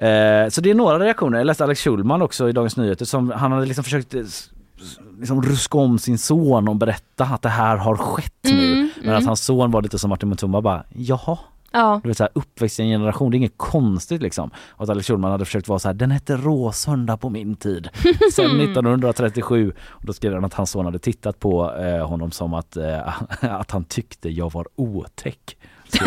Eh, 0.00 0.48
så 0.48 0.60
det 0.60 0.70
är 0.70 0.74
några 0.74 0.98
reaktioner. 0.98 1.38
Jag 1.38 1.44
läste 1.46 1.64
Alex 1.64 1.80
Schulman 1.80 2.22
också 2.22 2.48
i 2.48 2.52
Dagens 2.52 2.76
Nyheter 2.76 3.04
som 3.04 3.30
han 3.30 3.52
hade 3.52 3.66
liksom 3.66 3.84
försökt 3.84 4.14
liksom 5.18 5.42
ruska 5.42 5.78
om 5.78 5.98
sin 5.98 6.18
son 6.18 6.68
och 6.68 6.76
berätta 6.76 7.24
att 7.24 7.42
det 7.42 7.48
här 7.48 7.76
har 7.76 7.96
skett 7.96 8.32
nu. 8.42 8.72
Mm, 8.72 8.90
Men 8.96 9.08
mm. 9.08 9.18
att 9.18 9.26
hans 9.26 9.44
son 9.44 9.70
var 9.70 9.82
lite 9.82 9.98
som 9.98 10.10
Martin 10.10 10.28
Mutumba 10.28 10.60
bara 10.60 10.84
jaha, 10.94 11.38
ja. 11.72 12.00
du 12.02 12.08
vet 12.08 12.16
så 12.16 12.24
här, 12.24 12.30
uppväxt 12.34 12.80
i 12.80 12.82
en 12.82 12.88
generation, 12.88 13.30
det 13.30 13.36
är 13.36 13.38
inget 13.38 13.56
konstigt 13.58 14.22
liksom. 14.22 14.50
Och 14.68 14.84
att 14.84 14.90
Alex 14.90 15.06
Schulman 15.06 15.30
hade 15.30 15.44
försökt 15.44 15.68
vara 15.68 15.78
så 15.78 15.88
här, 15.88 15.94
den 15.94 16.10
hette 16.10 16.36
Råsunda 16.36 17.16
på 17.16 17.30
min 17.30 17.56
tid. 17.56 17.88
Sen 18.32 18.60
1937, 18.60 19.72
och 19.88 20.06
då 20.06 20.12
skrev 20.12 20.34
han 20.34 20.44
att 20.44 20.54
hans 20.54 20.70
son 20.70 20.84
hade 20.84 20.98
tittat 20.98 21.40
på 21.40 21.74
eh, 21.76 22.08
honom 22.08 22.30
som 22.30 22.54
att, 22.54 22.76
eh, 22.76 23.22
att 23.40 23.70
han 23.70 23.84
tyckte 23.84 24.28
jag 24.28 24.52
var 24.52 24.66
otäck. 24.76 25.56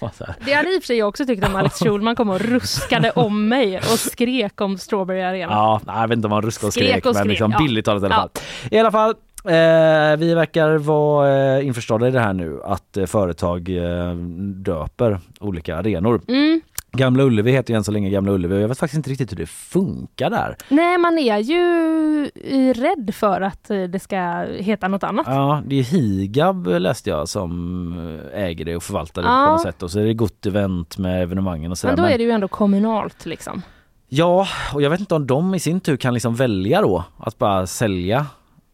Här. 0.00 0.34
Det 0.44 0.52
hade 0.52 0.74
i 0.74 0.78
och 0.78 0.82
för 0.82 0.86
sig 0.86 0.96
jag 0.96 1.08
också 1.08 1.26
tyckt 1.26 1.44
om 1.48 1.56
Alex 1.56 1.78
Schulman 1.78 2.16
kom 2.16 2.30
och 2.30 2.40
ruskade 2.40 3.10
om 3.10 3.48
mig 3.48 3.76
och 3.76 3.84
skrek 3.98 4.60
om 4.60 4.78
Strawberry 4.78 5.20
Arena. 5.20 5.52
Ja, 5.52 5.80
jag 5.86 6.08
vet 6.08 6.16
inte 6.16 6.26
om 6.26 6.32
han 6.32 6.42
ruskade 6.42 6.66
och 6.66 6.72
Skrek 6.72 6.90
skrek, 6.90 7.06
och 7.06 7.14
men 7.14 7.20
skrek, 7.22 7.28
liksom 7.30 7.52
ja. 7.52 7.58
billigt 7.58 7.84
talat 7.84 8.02
i 8.02 8.06
alla 8.06 8.14
Ja. 8.14 8.20
fall. 8.20 8.30
I 8.70 8.78
alla 8.78 8.92
fall, 8.92 9.10
eh, 9.44 10.16
vi 10.18 10.34
verkar 10.34 10.76
vara 10.78 11.56
eh, 11.58 11.66
införstådda 11.66 12.08
i 12.08 12.10
det 12.10 12.20
här 12.20 12.32
nu 12.32 12.60
att 12.64 12.96
eh, 12.96 13.06
företag 13.06 13.68
eh, 13.68 14.14
döper 14.54 15.20
olika 15.40 15.76
arenor. 15.76 16.20
Mm. 16.28 16.60
Gamla 16.96 17.22
Ullevi 17.22 17.52
heter 17.52 17.72
ju 17.74 17.76
än 17.76 17.84
så 17.84 17.92
länge 17.92 18.10
Gamla 18.10 18.32
Ullevi 18.32 18.54
och 18.56 18.60
jag 18.60 18.68
vet 18.68 18.78
faktiskt 18.78 18.96
inte 18.96 19.10
riktigt 19.10 19.32
hur 19.32 19.36
det 19.36 19.46
funkar 19.46 20.30
där. 20.30 20.56
Nej, 20.68 20.98
man 20.98 21.18
är 21.18 21.38
ju 21.38 22.22
eh, 22.44 22.74
rädd 22.74 23.14
för 23.14 23.40
att 23.40 23.70
eh, 23.70 23.82
det 23.82 23.98
ska 23.98 24.44
heta 24.58 24.88
något 24.88 25.02
annat. 25.04 25.26
Ja, 25.28 25.62
det 25.66 25.78
är 25.78 25.82
Higab 25.82 26.66
läste 26.66 27.10
jag 27.10 27.28
som 27.28 28.20
eh, 28.32 28.42
äger 28.42 28.64
det 28.64 28.76
och 28.76 28.82
förvaltar 28.82 29.22
det 29.22 29.28
Ja. 29.28 29.44
på 29.46 29.52
något 29.52 29.62
sätt 29.62 29.82
och 29.82 29.90
så 29.90 29.98
är 30.00 30.04
det 30.04 30.14
Gott 30.14 30.46
Event 30.46 30.98
med 30.98 31.22
evenemangen 31.22 31.70
och 31.70 31.78
sådär. 31.78 31.96
Men 31.96 32.04
då 32.04 32.10
är 32.10 32.18
det 32.18 32.24
ju 32.24 32.30
ändå 32.30 32.48
kommunalt 32.48 33.26
liksom. 33.26 33.62
Ja, 34.08 34.46
och 34.74 34.82
jag 34.82 34.90
vet 34.90 35.00
inte 35.00 35.14
om 35.14 35.26
de 35.26 35.54
i 35.54 35.60
sin 35.60 35.80
tur 35.80 35.96
kan 35.96 36.14
liksom 36.14 36.34
välja 36.34 36.82
då 36.82 37.04
att 37.18 37.38
bara 37.38 37.66
sälja 37.66 38.26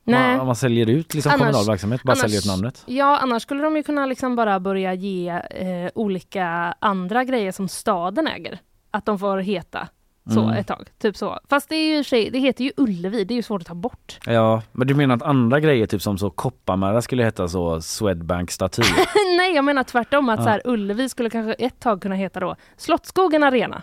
Nej. 0.04 0.36
Man, 0.36 0.46
man 0.46 0.56
säljer 0.56 0.90
ut 0.90 1.14
liksom 1.14 1.32
Annars- 1.32 1.40
kommunal 1.40 1.66
verksamhet, 1.66 2.02
bara 2.02 2.12
annars- 2.12 2.20
säljer 2.20 2.38
ut 2.38 2.46
namnet. 2.46 2.82
Ja, 2.86 3.18
annars 3.22 3.42
skulle 3.42 3.62
de 3.62 3.76
ju 3.76 3.82
kunna 3.82 4.06
liksom 4.06 4.36
bara 4.36 4.60
börja 4.60 4.94
ge 4.94 5.28
eh, 5.50 5.90
olika 5.94 6.74
andra 6.78 7.24
grejer 7.24 7.52
som 7.52 7.68
staden 7.68 8.26
äger. 8.26 8.58
Att 8.90 9.06
de 9.06 9.18
får 9.18 9.38
heta 9.38 9.88
så 10.34 10.40
Mm. 10.40 10.54
ett 10.56 10.66
tag. 10.66 10.88
Typ 10.98 11.16
så. 11.16 11.38
Fast 11.48 11.68
det, 11.68 11.76
är 11.76 11.96
ju 11.96 12.04
sig, 12.04 12.30
det 12.30 12.38
heter 12.38 12.64
ju 12.64 12.72
Ullevi, 12.76 13.24
det 13.24 13.34
är 13.34 13.36
ju 13.36 13.42
svårt 13.42 13.60
att 13.60 13.66
ta 13.66 13.74
bort. 13.74 14.18
Ja, 14.26 14.62
men 14.72 14.86
du 14.86 14.94
menar 14.94 15.16
att 15.16 15.22
andra 15.22 15.60
grejer 15.60 15.86
typ 15.86 16.02
som 16.02 16.18
så 16.18 16.30
Kopparmära 16.30 17.02
skulle 17.02 17.24
heta 17.24 17.48
så 17.48 17.80
Swedbank 17.80 18.50
staty? 18.50 18.82
Nej, 19.38 19.54
jag 19.54 19.64
menar 19.64 19.82
tvärtom 19.84 20.28
att 20.28 20.38
Ja. 20.38 20.44
så 20.44 20.50
här, 20.50 20.62
Ullevi 20.64 21.08
skulle 21.08 21.30
kanske 21.30 21.52
ett 21.52 21.80
tag 21.80 22.02
kunna 22.02 22.14
heta 22.14 22.40
då 22.40 22.56
Slottsskogen 22.76 23.42
Arena. 23.42 23.82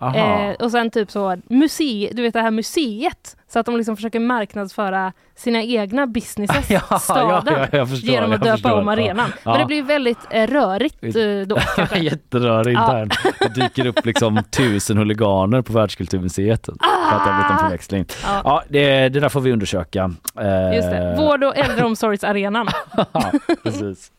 Eh, 0.00 0.50
och 0.64 0.70
sen 0.70 0.90
typ 0.90 1.10
så 1.10 1.36
muse, 1.48 1.84
du 2.12 2.22
vet 2.22 2.34
det 2.34 2.40
här 2.40 2.50
museet. 2.50 3.36
Så 3.56 3.60
att 3.60 3.66
de 3.66 3.76
liksom 3.76 3.96
försöker 3.96 4.20
marknadsföra 4.20 5.12
sina 5.36 5.62
egna 5.62 6.06
businesses, 6.06 6.70
ja, 6.90 6.98
staden. 6.98 7.54
ja, 7.58 7.78
ja, 7.78 7.86
förstår, 7.86 8.10
genom 8.10 8.32
att 8.32 8.40
döpa 8.40 8.52
förstår. 8.52 8.80
om 8.80 8.88
arenan. 8.88 9.32
Men 9.44 9.58
det 9.58 9.66
blir 9.66 9.82
väldigt 9.82 10.18
eh, 10.30 10.46
rörigt 10.46 11.04
eh, 11.04 11.10
då. 11.46 11.58
Jätterörigt 11.96 12.80
där. 12.80 13.08
Det 13.40 13.60
dyker 13.60 13.86
upp 13.86 14.06
liksom 14.06 14.42
tusen 14.50 14.96
huliganer 14.98 15.62
på 15.62 15.72
Världskulturmuseet. 15.72 16.66
För 16.66 16.72
att 16.72 17.24
det 17.24 17.30
har 17.30 17.34
blivit 17.34 17.50
en 17.50 17.58
förväxling. 17.58 18.06
Ja. 18.44 18.62
Det, 18.68 19.08
det 19.08 19.20
där 19.20 19.28
får 19.28 19.40
vi 19.40 19.52
undersöka. 19.52 20.10
Eh, 20.40 20.76
Just 20.76 20.90
det. 20.90 21.14
Vård 21.18 21.44
och 21.44 21.56
äldreomsorgsarenan. 21.56 22.68
precis. 23.62 24.10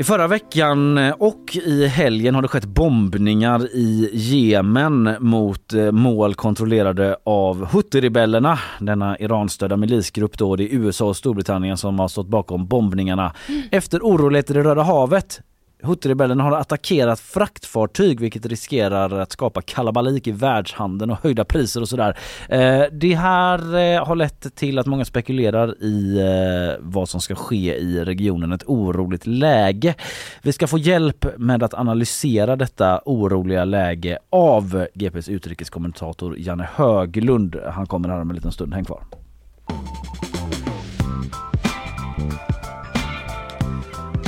I 0.00 0.04
förra 0.04 0.26
veckan 0.26 0.98
och 1.18 1.56
i 1.56 1.86
helgen 1.86 2.34
har 2.34 2.42
det 2.42 2.48
skett 2.48 2.64
bombningar 2.64 3.68
i 3.74 4.10
Jemen 4.12 5.16
mot 5.20 5.72
eh, 5.72 5.92
mål 5.92 6.34
kontrollerade 6.34 7.16
av 7.24 7.66
Houthi-rebellerna. 7.66 8.58
Denna 8.80 9.18
Iranstödda 9.18 9.76
milisgrupp 9.76 10.38
då, 10.38 10.56
det 10.56 10.64
är 10.64 10.74
USA 10.74 11.04
och 11.04 11.16
Storbritannien 11.16 11.76
som 11.76 11.98
har 11.98 12.08
stått 12.08 12.28
bakom 12.28 12.66
bombningarna 12.66 13.32
efter 13.70 14.00
oroligheter 14.00 14.56
i 14.56 14.62
Röda 14.62 14.82
havet. 14.82 15.40
Huthirebellerna 15.82 16.42
har 16.42 16.52
attackerat 16.52 17.20
fraktfartyg 17.20 18.20
vilket 18.20 18.46
riskerar 18.46 19.20
att 19.20 19.32
skapa 19.32 19.62
kalabalik 19.62 20.26
i 20.26 20.32
världshandeln 20.32 21.10
och 21.10 21.18
höjda 21.22 21.44
priser 21.44 21.80
och 21.80 21.88
sådär. 21.88 22.18
Eh, 22.48 22.82
det 22.92 23.14
här 23.14 23.58
eh, 23.58 24.06
har 24.06 24.16
lett 24.16 24.54
till 24.54 24.78
att 24.78 24.86
många 24.86 25.04
spekulerar 25.04 25.82
i 25.82 26.18
eh, 26.18 26.78
vad 26.80 27.08
som 27.08 27.20
ska 27.20 27.34
ske 27.34 27.76
i 27.76 28.04
regionen, 28.04 28.52
ett 28.52 28.64
oroligt 28.66 29.26
läge. 29.26 29.94
Vi 30.42 30.52
ska 30.52 30.66
få 30.66 30.78
hjälp 30.78 31.26
med 31.38 31.62
att 31.62 31.74
analysera 31.74 32.56
detta 32.56 33.00
oroliga 33.04 33.64
läge 33.64 34.18
av 34.30 34.86
GPs 34.94 35.28
utrikeskommentator 35.28 36.38
Janne 36.38 36.68
Höglund. 36.74 37.56
Han 37.70 37.86
kommer 37.86 38.08
här 38.08 38.20
om 38.20 38.30
en 38.30 38.36
liten 38.36 38.52
stund, 38.52 38.74
häng 38.74 38.84
kvar. 38.84 39.02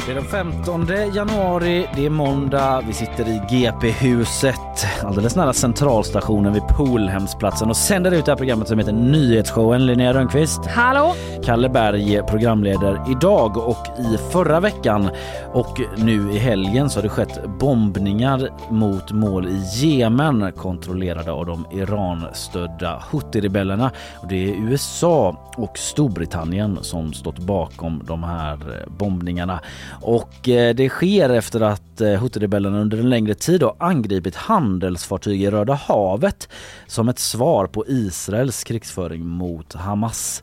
Det 0.06 0.12
är 0.12 0.14
den 0.14 0.24
15 0.24 0.86
januari, 1.14 1.86
det 1.96 2.06
är 2.06 2.10
måndag, 2.10 2.82
vi 2.86 2.92
sitter 2.92 3.28
i 3.28 3.42
GP-huset 3.50 4.56
alldeles 5.04 5.36
nära 5.36 5.52
centralstationen 5.52 6.52
vid 6.52 6.62
Polhemsplatsen 6.76 7.68
och 7.68 7.76
sänder 7.76 8.10
ut 8.10 8.24
det 8.24 8.32
här 8.32 8.36
programmet 8.36 8.68
som 8.68 8.78
heter 8.78 8.92
Nyhetsshowen. 8.92 9.86
Linnea 9.86 10.14
Rönnqvist, 10.14 10.66
Hallå? 10.66 11.14
Kalle 11.44 11.68
Berg 11.68 12.22
programleder 12.28 13.00
idag 13.10 13.56
och 13.56 13.86
i 13.98 14.18
förra 14.32 14.60
veckan 14.60 15.10
och 15.52 15.80
nu 15.96 16.32
i 16.32 16.38
helgen 16.38 16.90
så 16.90 16.98
har 16.98 17.02
det 17.02 17.08
skett 17.08 17.46
bombningar 17.58 18.48
mot 18.70 19.12
mål 19.12 19.48
i 19.48 19.62
Jemen 19.72 20.52
kontrollerade 20.52 21.32
av 21.32 21.46
de 21.46 21.66
Iran-stödda 21.72 23.02
Houthi-rebellerna. 23.10 23.90
Det 24.28 24.50
är 24.50 24.54
USA 24.54 25.36
och 25.56 25.78
Storbritannien 25.78 26.78
som 26.82 27.12
stått 27.12 27.38
bakom 27.38 28.02
de 28.04 28.22
här 28.22 28.52
eh, 28.52 28.92
bombningarna. 28.92 29.60
Och 30.00 30.48
eh, 30.48 30.74
det 30.74 30.88
sker 30.88 31.28
efter 31.28 31.60
att 31.60 32.00
eh, 32.00 32.08
Huthirebellerna 32.08 32.20
Houthi-rebellerna 32.20 32.80
under 32.80 32.98
en 32.98 33.10
längre 33.10 33.34
tid 33.34 33.62
har 33.62 33.76
angripit 33.78 34.36
handelsfartyg 34.36 35.42
i 35.42 35.50
Röda 35.50 35.74
havet 35.74 36.48
som 36.86 37.08
ett 37.08 37.18
svar 37.18 37.66
på 37.66 37.84
Israels 37.88 38.64
krigsföring 38.64 39.26
mot 39.26 39.72
Hamas. 39.72 40.42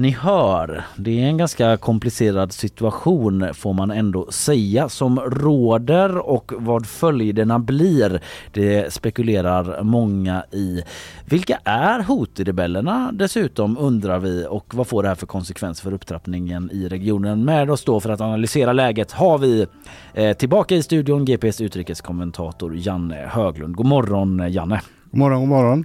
Ni 0.00 0.10
hör, 0.10 0.84
det 0.96 1.22
är 1.22 1.26
en 1.26 1.36
ganska 1.36 1.76
komplicerad 1.76 2.52
situation 2.52 3.54
får 3.54 3.72
man 3.72 3.90
ändå 3.90 4.30
säga 4.30 4.88
som 4.88 5.20
råder 5.20 6.18
och 6.18 6.52
vad 6.56 6.86
följderna 6.86 7.58
blir. 7.58 8.20
Det 8.52 8.92
spekulerar 8.92 9.82
många 9.82 10.44
i. 10.50 10.82
Vilka 11.24 11.58
är 11.64 12.02
Houthi-rebellerna 12.02 13.12
dessutom 13.12 13.78
undrar 13.78 14.18
vi 14.18 14.46
och 14.48 14.74
vad 14.74 14.86
får 14.86 15.02
det 15.02 15.08
här 15.08 15.14
för 15.14 15.26
konsekvenser 15.26 15.82
för 15.82 15.92
upptrappningen 15.92 16.70
i 16.72 16.88
regionen? 16.88 17.44
Med 17.44 17.70
oss 17.70 17.84
då 17.84 18.00
för 18.00 18.10
att 18.10 18.20
analysera 18.20 18.72
läget 18.72 19.12
har 19.12 19.38
vi 19.38 19.66
eh, 20.14 20.36
tillbaka 20.36 20.76
i 20.76 20.82
studion 20.82 21.24
GPs 21.24 21.60
utrikeskommentator 21.60 22.76
Janne 22.76 23.26
Höglund. 23.30 23.76
God 23.76 23.86
morgon 23.86 24.52
Janne! 24.52 24.80
God 25.10 25.18
morgon, 25.18 25.40
god 25.40 25.48
morgon! 25.48 25.84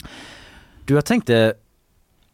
Du, 0.86 0.94
jag 0.94 1.06
tänkte 1.06 1.54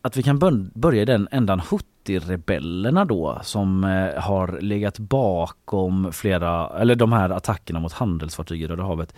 att 0.01 0.17
vi 0.17 0.23
kan 0.23 0.39
börja 0.73 1.01
i 1.01 1.05
den 1.05 1.27
ändan 1.31 1.59
Houthi-rebellerna 1.59 3.05
då 3.05 3.39
som 3.43 3.83
eh, 3.83 4.21
har 4.21 4.61
legat 4.61 4.99
bakom 4.99 6.11
flera, 6.13 6.79
eller 6.79 6.95
de 6.95 7.11
här 7.11 7.29
attackerna 7.29 7.79
mot 7.79 7.93
handelsfartyg 7.93 8.61
i 8.61 8.67
Röda 8.67 8.83
havet. 8.83 9.13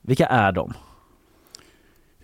Vilka 0.00 0.26
är 0.26 0.52
de? 0.52 0.72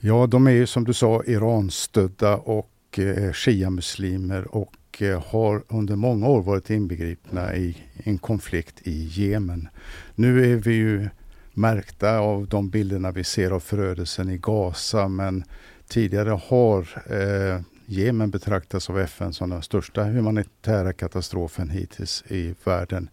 Ja, 0.01 0.27
de 0.27 0.47
är 0.47 0.51
ju 0.51 0.67
som 0.67 0.85
du 0.85 0.93
sa 0.93 1.23
Iranstödda 1.27 2.37
och 2.37 2.99
eh, 2.99 3.33
shia-muslimer 3.33 4.55
och 4.55 5.03
eh, 5.03 5.23
har 5.27 5.63
under 5.69 5.97
många 5.97 6.29
år 6.29 6.43
varit 6.43 6.71
inbegripna 6.71 7.57
i 7.57 7.77
en 7.97 8.19
konflikt 8.19 8.81
i 8.83 9.05
Jemen. 9.05 9.69
Nu 10.15 10.53
är 10.53 10.57
vi 10.57 10.75
ju 10.75 11.09
märkta 11.53 12.19
av 12.19 12.49
de 12.49 12.71
bilderna 12.71 13.11
vi 13.11 13.25
ser 13.25 13.51
av 13.51 13.61
förödelsen 13.61 14.31
i 14.31 14.39
Gaza 14.39 15.09
men 15.09 15.45
tidigare 15.89 16.31
har 16.31 16.81
eh, 17.07 17.61
Jemen 17.93 18.31
betraktas 18.31 18.91
av 18.91 18.99
FN 18.99 19.33
som 19.33 19.51
den 19.51 19.63
största 19.63 20.05
humanitära 20.05 20.93
katastrofen 20.93 21.71
hittills 21.71 22.25
i 22.29 22.55
världen. 22.65 23.09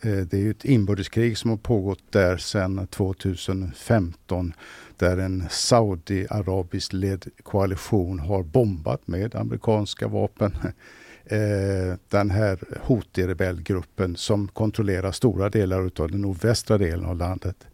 Eh, 0.00 0.16
det 0.16 0.46
är 0.46 0.50
ett 0.50 0.64
inbördeskrig 0.64 1.38
som 1.38 1.50
har 1.50 1.56
pågått 1.56 2.12
där 2.12 2.36
sedan 2.36 2.86
2015 2.86 4.52
där 4.96 5.18
en 5.18 5.46
Saudi-arabisk 5.50 6.92
ledd 6.92 7.26
koalition 7.42 8.18
har 8.18 8.42
bombat 8.42 9.06
med 9.06 9.34
amerikanska 9.34 10.08
vapen 10.08 10.56
eh, 11.24 11.98
den 12.08 12.30
här 12.30 12.58
Houthi-rebellgruppen 12.86 14.16
som 14.16 14.48
kontrollerar 14.48 15.12
stora 15.12 15.48
delar 15.48 15.78
av 15.78 16.10
den 16.10 16.20
nordvästra 16.20 16.78
delen 16.78 17.04
av 17.04 17.16
landet. 17.16 17.66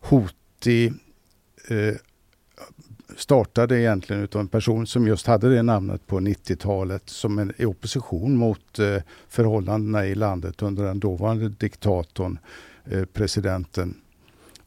Houthi 0.00 0.92
eh, 1.68 1.94
startade 3.20 3.80
egentligen 3.80 4.22
utav 4.22 4.40
en 4.40 4.48
person 4.48 4.86
som 4.86 5.06
just 5.06 5.26
hade 5.26 5.54
det 5.54 5.62
namnet 5.62 6.06
på 6.06 6.20
90-talet 6.20 7.08
som 7.08 7.38
en 7.38 7.52
i 7.56 7.64
opposition 7.64 8.36
mot 8.36 8.78
eh, 8.78 9.02
förhållandena 9.28 10.06
i 10.06 10.14
landet 10.14 10.62
under 10.62 10.84
den 10.84 11.00
dåvarande 11.00 11.48
diktatorn, 11.48 12.38
eh, 12.84 13.04
presidenten. 13.04 13.94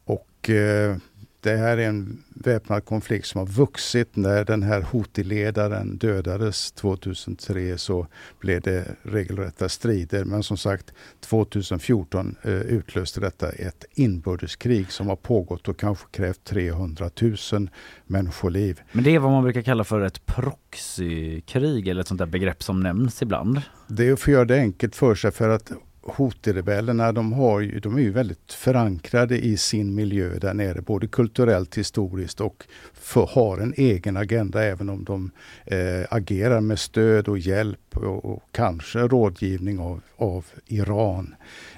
Och 0.04 0.50
eh, 0.50 0.96
det 1.44 1.56
här 1.56 1.78
är 1.78 1.88
en 1.88 2.22
väpnad 2.28 2.84
konflikt 2.84 3.26
som 3.26 3.38
har 3.38 3.46
vuxit. 3.46 4.16
När 4.16 4.44
den 4.44 4.62
här 4.62 4.80
Houthi-ledaren 4.82 5.96
dödades 5.96 6.72
2003 6.72 7.78
så 7.78 8.06
blev 8.40 8.60
det 8.60 8.84
regelrätta 9.02 9.68
strider. 9.68 10.24
Men 10.24 10.42
som 10.42 10.56
sagt 10.56 10.92
2014 11.20 12.36
eh, 12.42 12.52
utlöste 12.52 13.20
detta 13.20 13.50
ett 13.50 13.84
inbördeskrig 13.94 14.92
som 14.92 15.08
har 15.08 15.16
pågått 15.16 15.68
och 15.68 15.78
kanske 15.78 16.06
krävt 16.10 16.44
300 16.44 17.10
000 17.52 17.70
människoliv. 18.06 18.80
Men 18.92 19.04
det 19.04 19.14
är 19.14 19.18
vad 19.18 19.32
man 19.32 19.42
brukar 19.42 19.62
kalla 19.62 19.84
för 19.84 20.00
ett 20.00 20.26
proxykrig 20.26 21.88
eller 21.88 22.00
ett 22.00 22.08
sånt 22.08 22.18
där 22.18 22.26
begrepp 22.26 22.62
som 22.62 22.80
nämns 22.80 23.22
ibland. 23.22 23.62
Det 23.86 24.08
är 24.08 24.12
att 24.12 24.20
få 24.20 24.30
göra 24.30 24.44
det 24.44 24.58
enkelt 24.58 24.96
för 24.96 25.14
sig 25.14 25.30
för 25.30 25.48
att 25.48 25.72
Houthi-rebellerna 26.06 27.12
de, 27.12 27.32
har 27.32 27.80
de 27.80 27.96
är 27.96 28.00
ju 28.00 28.10
väldigt 28.10 28.52
förankrade 28.52 29.38
i 29.38 29.56
sin 29.56 29.94
miljö 29.94 30.38
där 30.38 30.54
nere, 30.54 30.80
både 30.80 31.06
kulturellt, 31.06 31.78
historiskt 31.78 32.40
och 32.40 32.64
för, 32.92 33.26
har 33.26 33.58
en 33.58 33.74
egen 33.76 34.16
agenda 34.16 34.64
även 34.64 34.88
om 34.88 35.04
de 35.04 35.30
eh, 35.66 36.06
agerar 36.10 36.60
med 36.60 36.78
stöd 36.78 37.28
och 37.28 37.38
hjälp 37.38 37.96
och, 37.96 38.24
och 38.24 38.42
kanske 38.52 38.98
rådgivning 38.98 39.78
av, 39.78 40.00
av 40.16 40.46
Iran. 40.66 41.34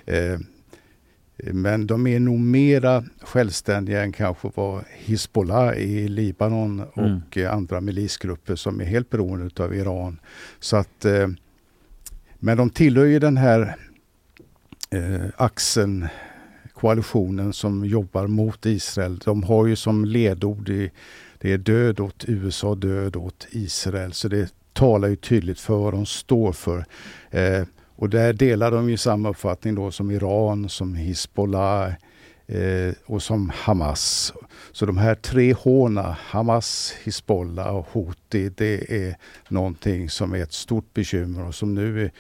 Eh, 0.06 0.38
men 1.36 1.86
de 1.86 2.06
är 2.06 2.20
nog 2.20 2.40
mera 2.40 3.04
självständiga 3.20 4.02
än 4.02 4.12
kanske 4.12 4.50
vad 4.54 4.84
Hizbollah 4.94 5.76
i 5.76 6.08
Libanon 6.08 6.82
mm. 6.96 7.16
och 7.16 7.36
andra 7.36 7.80
milisgrupper 7.80 8.56
som 8.56 8.80
är 8.80 8.84
helt 8.84 9.10
beroende 9.10 9.62
av 9.64 9.74
Iran. 9.74 10.20
Så 10.60 10.76
att, 10.76 11.04
eh, 11.04 11.28
men 12.38 12.56
de 12.56 12.70
tillhör 12.70 13.04
ju 13.04 13.18
den 13.18 13.36
här 13.36 13.76
eh, 14.90 15.26
axeln, 15.36 16.08
koalitionen 16.74 17.52
som 17.52 17.84
jobbar 17.84 18.26
mot 18.26 18.66
Israel. 18.66 19.18
De 19.18 19.42
har 19.42 19.66
ju 19.66 19.76
som 19.76 20.04
ledord 20.04 20.68
i, 20.68 20.90
det 21.38 21.52
är 21.52 21.58
död 21.58 22.00
åt 22.00 22.24
USA, 22.28 22.74
död 22.74 23.16
åt 23.16 23.46
Israel. 23.50 24.12
Så 24.12 24.28
det 24.28 24.54
talar 24.72 25.08
ju 25.08 25.16
tydligt 25.16 25.60
för 25.60 25.76
vad 25.76 25.92
de 25.92 26.06
står 26.06 26.52
för. 26.52 26.84
Eh, 27.30 27.62
och 27.96 28.10
där 28.10 28.32
delar 28.32 28.70
de 28.70 28.90
ju 28.90 28.96
samma 28.96 29.28
uppfattning 29.28 29.74
då 29.74 29.90
som 29.90 30.10
Iran, 30.10 30.68
som 30.68 30.94
Hizbollah 30.94 31.92
eh, 32.46 32.94
och 33.06 33.22
som 33.22 33.52
Hamas. 33.54 34.32
Så 34.72 34.86
de 34.86 34.96
här 34.96 35.14
tre 35.14 35.52
håna, 35.52 36.16
Hamas, 36.20 36.94
Hizbollah 37.04 37.76
och 37.76 37.86
Houthi, 37.92 38.48
det 38.48 39.06
är 39.06 39.16
någonting 39.48 40.10
som 40.10 40.34
är 40.34 40.42
ett 40.42 40.52
stort 40.52 40.94
bekymmer 40.94 41.46
och 41.46 41.54
som 41.54 41.74
nu 41.74 42.04
är, 42.04 42.10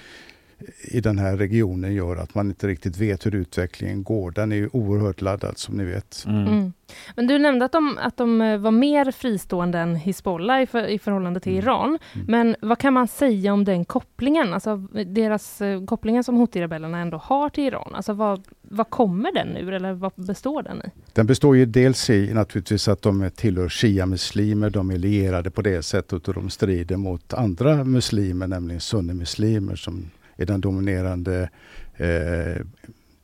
i 0.84 1.00
den 1.00 1.18
här 1.18 1.36
regionen 1.36 1.94
gör 1.94 2.16
att 2.16 2.34
man 2.34 2.46
inte 2.46 2.66
riktigt 2.66 2.98
vet 2.98 3.26
hur 3.26 3.34
utvecklingen 3.34 4.02
går. 4.02 4.30
Den 4.30 4.52
är 4.52 4.56
ju 4.56 4.68
oerhört 4.72 5.20
laddad 5.20 5.58
som 5.58 5.76
ni 5.76 5.84
vet. 5.84 6.24
Mm. 6.26 6.46
Mm. 6.46 6.72
Men 7.16 7.26
du 7.26 7.38
nämnde 7.38 7.64
att 7.64 7.72
de, 7.72 7.98
att 7.98 8.16
de 8.16 8.40
eh, 8.40 8.58
var 8.58 8.70
mer 8.70 9.10
fristående 9.10 9.78
än 9.78 9.96
Hizbollah 9.96 10.62
i, 10.62 10.66
för, 10.66 10.86
i 10.86 10.98
förhållande 10.98 11.40
till 11.40 11.52
mm. 11.52 11.64
Iran. 11.64 11.98
Mm. 12.14 12.26
Men 12.28 12.56
vad 12.60 12.78
kan 12.78 12.92
man 12.92 13.08
säga 13.08 13.52
om 13.52 13.64
den 13.64 13.84
kopplingen? 13.84 14.54
Alltså 14.54 14.76
deras 15.06 15.60
eh, 15.60 15.84
kopplingen 15.84 16.24
som 16.24 16.36
Houthi-rebellerna 16.36 16.98
ändå 16.98 17.16
har 17.16 17.48
till 17.48 17.64
Iran. 17.64 17.94
Alltså 17.94 18.12
vad, 18.12 18.44
vad 18.62 18.90
kommer 18.90 19.32
den 19.32 19.56
ur 19.56 19.72
eller 19.72 19.92
vad 19.92 20.12
består 20.14 20.62
den 20.62 20.78
i? 20.78 20.90
Den 21.12 21.26
består 21.26 21.56
ju 21.56 21.66
dels 21.66 22.10
i 22.10 22.34
naturligtvis 22.34 22.88
att 22.88 23.02
de 23.02 23.30
tillhör 23.36 23.68
shia-muslimer. 23.68 24.70
De 24.70 24.90
är 24.90 24.98
lierade 24.98 25.50
på 25.50 25.62
det 25.62 25.82
sättet 25.82 26.28
och 26.28 26.34
de 26.34 26.50
strider 26.50 26.96
mot 26.96 27.34
andra 27.34 27.84
muslimer, 27.84 28.46
nämligen 28.46 28.80
sunnimuslimer 28.80 29.76
som 29.76 30.10
är 30.36 30.46
den 30.46 30.60
dominerande 30.60 31.50
eh, 31.96 32.62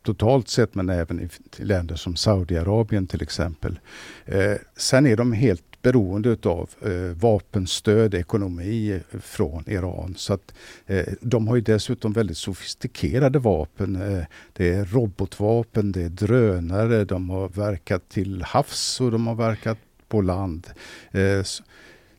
totalt 0.03 0.49
sett 0.49 0.75
men 0.75 0.89
även 0.89 1.21
i 1.21 1.29
länder 1.63 1.95
som 1.95 2.17
Saudiarabien 2.17 3.07
till 3.07 3.23
exempel. 3.23 3.79
Eh, 4.25 4.55
sen 4.77 5.07
är 5.07 5.17
de 5.17 5.33
helt 5.33 5.83
beroende 5.83 6.37
av 6.45 6.71
eh, 6.83 7.17
vapenstöd, 7.17 8.15
ekonomi 8.15 8.91
eh, 8.93 9.21
från 9.21 9.65
Iran. 9.67 10.15
Så 10.17 10.35
att, 10.35 10.55
eh, 10.87 11.07
de 11.21 11.49
har 11.49 11.57
ju 11.57 11.63
dessutom 11.63 12.13
väldigt 12.13 12.37
sofistikerade 12.37 13.39
vapen. 13.39 13.97
Eh, 13.97 14.25
det 14.53 14.69
är 14.69 14.85
robotvapen, 14.85 15.93
det 15.93 16.03
är 16.03 16.09
drönare, 16.09 17.05
de 17.05 17.31
har 17.31 17.49
verkat 17.49 18.09
till 18.09 18.43
havs 18.43 19.01
och 19.01 19.11
de 19.11 19.27
har 19.27 19.35
verkat 19.35 19.79
på 20.09 20.21
land. 20.21 20.67
Eh, 21.11 21.43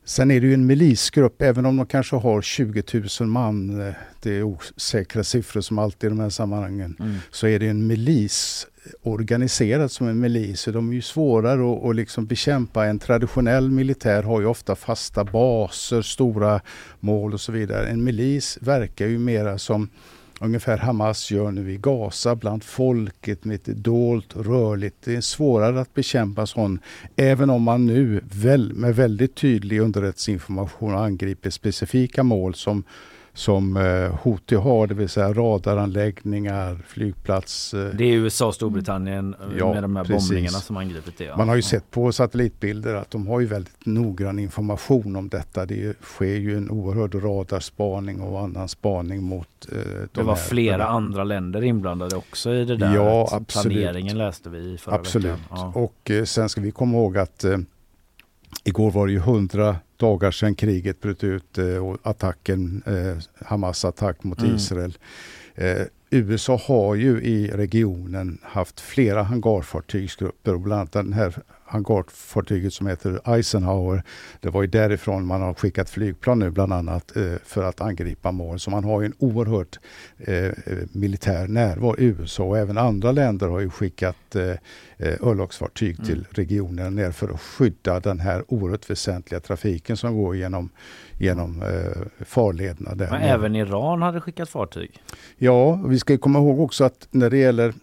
Sen 0.05 0.31
är 0.31 0.41
det 0.41 0.47
ju 0.47 0.53
en 0.53 0.65
milisgrupp, 0.65 1.41
även 1.41 1.65
om 1.65 1.77
de 1.77 1.85
kanske 1.85 2.15
har 2.15 2.41
20 2.41 2.83
000 3.19 3.29
man, 3.29 3.81
eh, 3.87 3.93
det 4.21 4.31
är 4.37 4.43
osäkra 4.43 5.23
siffror 5.23 5.61
som 5.61 5.79
alltid 5.79 6.07
i 6.07 6.09
de 6.09 6.19
här 6.19 6.29
sammanhangen, 6.29 6.95
mm. 6.99 7.15
så 7.31 7.47
är 7.47 7.59
det 7.59 7.67
en 7.67 7.87
milis 7.87 8.67
organiserad 9.01 9.91
som 9.91 10.07
en 10.07 10.19
milis. 10.19 10.65
De 10.65 10.89
är 10.89 10.93
ju 10.93 11.01
svårare 11.01 11.73
att, 11.73 11.85
att 11.85 11.95
liksom 11.95 12.25
bekämpa. 12.25 12.85
En 12.85 12.99
traditionell 12.99 13.71
militär 13.71 14.23
har 14.23 14.41
ju 14.41 14.45
ofta 14.47 14.75
fasta 14.75 15.23
baser, 15.23 16.01
stora 16.01 16.61
mål 16.99 17.33
och 17.33 17.41
så 17.41 17.51
vidare. 17.51 17.87
En 17.87 18.03
milis 18.03 18.57
verkar 18.61 19.07
ju 19.07 19.19
mera 19.19 19.57
som 19.57 19.89
ungefär 20.43 20.77
Hamas 20.77 21.31
gör 21.31 21.51
nu 21.51 21.71
i 21.71 21.77
Gaza 21.77 22.35
bland 22.35 22.63
folket, 22.63 23.45
med 23.45 23.55
ett 23.55 23.65
dolt, 23.65 24.35
rörligt. 24.35 24.95
Det 25.03 25.15
är 25.15 25.21
svårare 25.21 25.81
att 25.81 25.93
bekämpa 25.93 26.45
sån, 26.45 26.79
även 27.15 27.49
om 27.49 27.63
man 27.63 27.85
nu 27.85 28.21
väl, 28.31 28.73
med 28.73 28.95
väldigt 28.95 29.35
tydlig 29.35 29.79
underrättelseinformation 29.79 30.95
angriper 30.95 31.49
specifika 31.49 32.23
mål 32.23 32.55
som 32.55 32.83
som 33.33 33.77
eh, 33.77 34.15
Houthi 34.21 34.55
har, 34.55 34.87
det 34.87 34.93
vill 34.93 35.09
säga 35.09 35.33
radaranläggningar, 35.33 36.79
flygplats. 36.87 37.73
Eh. 37.73 37.85
Det 37.85 38.03
är 38.03 38.13
USA 38.13 38.47
och 38.47 38.55
Storbritannien 38.55 39.35
eh, 39.41 39.57
ja, 39.57 39.73
med 39.73 39.83
de 39.83 39.95
här 39.95 40.03
precis. 40.03 40.29
bombningarna 40.29 40.57
som 40.57 40.77
angripit 40.77 41.17
det. 41.17 41.23
Ja. 41.23 41.37
Man 41.37 41.49
har 41.49 41.55
ju 41.55 41.61
sett 41.61 41.91
på 41.91 42.11
satellitbilder 42.11 42.95
att 42.95 43.11
de 43.11 43.27
har 43.27 43.39
ju 43.39 43.45
väldigt 43.45 43.85
noggrann 43.85 44.39
information 44.39 45.15
om 45.15 45.29
detta. 45.29 45.65
Det 45.65 46.01
sker 46.01 46.25
ju 46.25 46.57
en 46.57 46.69
oerhörd 46.69 47.15
radarspaning 47.15 48.21
och 48.21 48.41
annan 48.41 48.69
spaning 48.69 49.23
mot 49.23 49.47
eh, 49.71 49.77
de 49.77 50.07
Det 50.13 50.23
var 50.23 50.35
här, 50.35 50.43
flera 50.43 50.85
andra 50.85 51.23
länder 51.23 51.63
inblandade 51.63 52.15
också 52.15 52.53
i 52.53 52.65
det 52.65 52.77
där. 52.77 52.95
Ja, 52.95 53.29
absolut. 53.31 53.77
Planeringen 53.77 54.17
läste 54.17 54.49
vi 54.49 54.77
förra 54.77 54.95
absolut. 54.95 55.31
veckan. 55.31 55.47
Ja. 55.49 55.71
Och 55.75 56.11
eh, 56.11 56.23
sen 56.23 56.49
ska 56.49 56.61
vi 56.61 56.71
komma 56.71 56.97
ihåg 56.97 57.17
att 57.17 57.43
eh, 57.43 57.57
Igår 58.63 58.91
var 58.91 59.07
det 59.07 59.13
ju 59.13 59.19
hundra 59.19 59.75
dagar 59.97 60.31
sedan 60.31 60.55
kriget 60.55 61.01
bröt 61.01 61.23
ut 61.23 61.57
eh, 61.57 61.65
och 61.65 61.97
attacken, 62.03 62.83
eh, 62.85 63.45
Hamas 63.47 63.85
attack 63.85 64.23
mot 64.23 64.39
mm. 64.39 64.55
Israel. 64.55 64.97
Eh, 65.55 65.85
USA 66.09 66.59
har 66.67 66.95
ju 66.95 67.21
i 67.21 67.47
regionen 67.47 68.37
haft 68.41 68.79
flera 68.79 69.23
hangarfartygsgrupper 69.23 70.53
och 70.53 70.59
bland 70.59 70.79
annat 70.79 70.91
den 70.91 71.13
här 71.13 71.33
hangarfartyget 71.65 72.73
som 72.73 72.87
heter 72.87 73.35
Eisenhower. 73.35 74.03
Det 74.39 74.49
var 74.49 74.61
ju 74.61 74.67
därifrån 74.67 75.25
man 75.25 75.41
har 75.41 75.53
skickat 75.53 75.89
flygplan 75.89 76.39
nu 76.39 76.49
bland 76.49 76.73
annat 76.73 77.15
eh, 77.15 77.33
för 77.43 77.63
att 77.63 77.81
angripa 77.81 78.31
mål. 78.31 78.59
Så 78.59 78.69
man 78.69 78.83
har 78.83 79.01
ju 79.01 79.05
en 79.05 79.15
oerhört 79.19 79.79
eh, 80.17 80.45
eh 80.45 80.53
militär 80.91 81.47
närvaro. 81.47 81.95
USA 81.97 82.43
och 82.43 82.57
även 82.57 82.77
andra 82.77 83.11
länder 83.11 83.47
har 83.47 83.59
ju 83.59 83.69
skickat 83.69 84.35
eh, 84.35 84.49
eh 84.97 85.27
örlogsfartyg 85.27 85.95
mm. 85.95 86.05
till 86.05 86.27
regionen 86.31 86.95
ner 86.95 87.11
för 87.11 87.29
att 87.33 87.41
skydda 87.41 87.99
den 87.99 88.19
här 88.19 88.43
oerhört 88.47 88.89
väsentliga 88.89 89.39
trafiken 89.39 89.97
som 89.97 90.17
går 90.17 90.35
genom, 90.35 90.69
genom 91.17 91.61
eh, 91.61 92.25
farlederna. 92.25 92.95
Där. 92.95 93.11
Men 93.11 93.21
även 93.21 93.55
Iran 93.55 94.01
hade 94.01 94.21
skickat 94.21 94.49
fartyg? 94.49 94.91
Ja, 95.37 95.73
vi 95.73 95.99
ska 95.99 96.17
komma 96.17 96.39
ihåg 96.39 96.59
också 96.59 96.83
att 96.83 97.07
när 97.11 97.29
det 97.29 97.37
gäller 97.37 97.73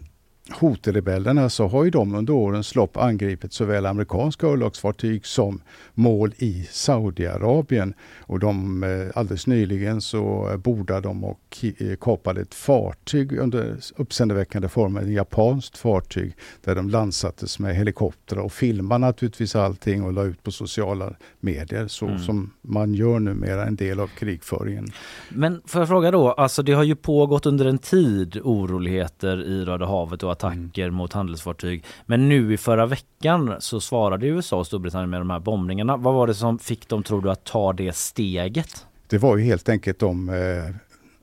Houthi-rebellerna 0.49 1.49
så 1.49 1.67
har 1.67 1.83
ju 1.83 1.89
de 1.89 2.15
under 2.15 2.33
årens 2.33 2.75
lopp 2.75 2.97
angripit 2.97 3.53
såväl 3.53 3.85
amerikanska 3.85 4.47
örlogsfartyg 4.47 5.25
som 5.25 5.61
mål 5.93 6.33
i 6.37 6.67
Saudiarabien. 6.71 7.93
Och 8.19 8.39
de, 8.39 8.83
eh, 8.83 9.19
alldeles 9.19 9.47
nyligen 9.47 10.01
så 10.01 10.51
bordade 10.57 11.01
de 11.01 11.23
och 11.23 11.57
eh, 11.77 11.95
kapade 12.01 12.41
ett 12.41 12.53
fartyg 12.53 13.39
under 13.39 13.75
uppseendeväckande 13.95 14.69
former, 14.69 15.01
ett 15.01 15.07
japanskt 15.07 15.77
fartyg 15.77 16.35
där 16.63 16.75
de 16.75 16.89
landsattes 16.89 17.59
med 17.59 17.75
helikoptrar 17.75 18.41
och 18.41 18.53
filmade 18.53 19.05
naturligtvis 19.05 19.55
allting 19.55 20.03
och 20.03 20.13
la 20.13 20.23
ut 20.23 20.43
på 20.43 20.51
sociala 20.51 21.13
medier 21.39 21.87
så 21.87 22.05
mm. 22.07 22.19
som 22.19 22.53
man 22.61 22.93
gör 22.93 23.19
numera 23.19 23.65
en 23.65 23.75
del 23.75 23.99
av 23.99 24.07
krigföringen. 24.07 24.87
Men 25.29 25.61
får 25.65 25.81
jag 25.81 25.87
fråga 25.87 26.11
då, 26.11 26.31
alltså 26.31 26.63
det 26.63 26.73
har 26.73 26.83
ju 26.83 26.95
pågått 26.95 27.45
under 27.45 27.65
en 27.65 27.77
tid 27.77 28.39
oroligheter 28.43 29.43
i 29.43 29.65
Röda 29.65 29.85
havet 29.85 30.23
och 30.23 30.31
attacker 30.43 30.83
mm. 30.83 30.95
mot 30.95 31.13
handelsfartyg. 31.13 31.83
Men 32.05 32.29
nu 32.29 32.53
i 32.53 32.57
förra 32.57 32.85
veckan 32.85 33.55
så 33.59 33.81
svarade 33.81 34.27
USA 34.27 34.57
och 34.57 34.67
Storbritannien 34.67 35.09
med 35.09 35.21
de 35.21 35.29
här 35.29 35.39
bombningarna. 35.39 35.97
Vad 35.97 36.13
var 36.13 36.27
det 36.27 36.33
som 36.33 36.59
fick 36.59 36.87
dem, 36.87 37.03
tror 37.03 37.21
du, 37.21 37.31
att 37.31 37.43
ta 37.43 37.73
det 37.73 37.95
steget? 37.95 38.85
Det 39.07 39.17
var 39.17 39.37
ju 39.37 39.43
helt 39.43 39.69
enkelt 39.69 39.99
de 39.99 40.29
eh, 40.29 40.75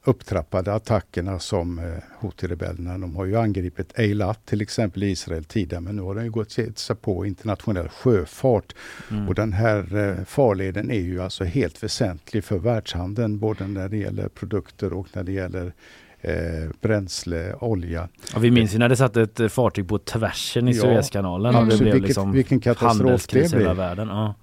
upptrappade 0.05 0.75
attackerna 0.75 1.39
som 1.39 1.79
eh, 1.79 1.85
Houthi-rebellerna, 2.21 3.01
de 3.01 3.16
har 3.16 3.25
ju 3.25 3.37
angripit 3.37 3.99
Eilat 3.99 4.47
till 4.47 4.61
exempel 4.61 5.03
i 5.03 5.11
Israel 5.11 5.45
tidigare 5.45 5.81
men 5.81 5.97
nu 5.97 6.03
har 6.03 6.14
de 6.14 6.25
ju 6.25 6.31
gått 6.31 6.51
sig 6.51 6.97
på 7.01 7.27
internationell 7.27 7.89
sjöfart. 7.89 8.75
Mm. 9.11 9.29
Och 9.29 9.35
den 9.35 9.53
här 9.53 9.97
eh, 9.97 10.25
farleden 10.25 10.91
är 10.91 11.01
ju 11.01 11.23
alltså 11.23 11.45
helt 11.45 11.83
väsentlig 11.83 12.45
för 12.45 12.59
världshandeln 12.59 13.39
både 13.39 13.66
när 13.66 13.89
det 13.89 13.97
gäller 13.97 14.29
produkter 14.29 14.93
och 14.93 15.07
när 15.12 15.25
det 15.25 15.33
gäller 15.33 15.73
eh, 16.21 16.33
bränsle, 16.81 17.55
olja. 17.55 18.09
Ja, 18.33 18.39
vi 18.39 18.51
minns 18.51 18.75
ju 18.75 18.79
när 18.79 18.89
det 18.89 18.97
satt 18.97 19.16
ett 19.16 19.41
eh, 19.41 19.49
fartyg 19.49 19.89
på 19.89 19.99
tvärsen 19.99 20.69
i 20.69 20.73
ja, 20.73 20.83
Suezkanalen. 20.83 21.55
Mm. 21.55 21.69
Det 21.69 21.79
blev 21.79 21.93
vilket, 21.93 22.09
liksom 22.09 22.33
vilken 22.33 22.61
katastrof 22.61 23.27
det 23.27 23.51
blev. 23.51 23.77
Världen. 23.77 24.09
Ja. 24.09 24.35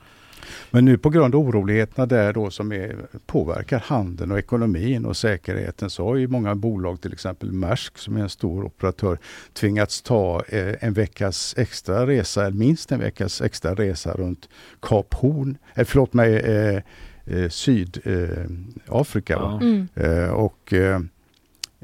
Men 0.72 0.86
nu 0.86 0.98
på 0.98 1.10
grund 1.10 1.36
av 1.36 1.42
oroligheterna 1.42 2.06
där 2.06 2.34
då 2.34 2.50
som 2.50 2.72
är, 2.72 2.96
påverkar 3.26 3.80
handeln 3.80 4.32
och 4.32 4.40
ekonomin 4.40 5.06
och 5.06 5.18
säkerheten 5.18 5.90
så 5.90 6.06
har 6.06 6.16
ju 6.16 6.28
många 6.28 6.56
bolag, 6.56 7.02
till 7.02 7.14
exempel 7.14 7.52
Maersk 7.52 7.98
som 7.98 8.18
är 8.18 8.22
en 8.22 8.30
stor 8.30 8.64
operatör, 8.64 9.20
tvingats 9.54 10.02
ta 10.02 10.44
eh, 10.48 10.76
en 10.80 10.94
veckas 10.94 11.56
extra 11.58 12.08
resa, 12.08 12.50
minst 12.50 12.92
en 12.92 13.00
veckas 13.00 13.42
extra 13.42 13.76
resa 13.76 14.14
runt 14.14 14.50
Kap 14.82 15.14
Horn, 15.14 15.58
eh, 15.76 15.86
förlåt 15.86 16.14
mig, 16.14 16.36
eh, 16.36 16.82
eh, 17.26 17.50
Sydafrika. 17.50 19.34
Ja. 19.34 19.60
Mm. 19.62 19.88
Eh, 19.96 20.30
och 20.30 20.74
eh, 20.74 21.00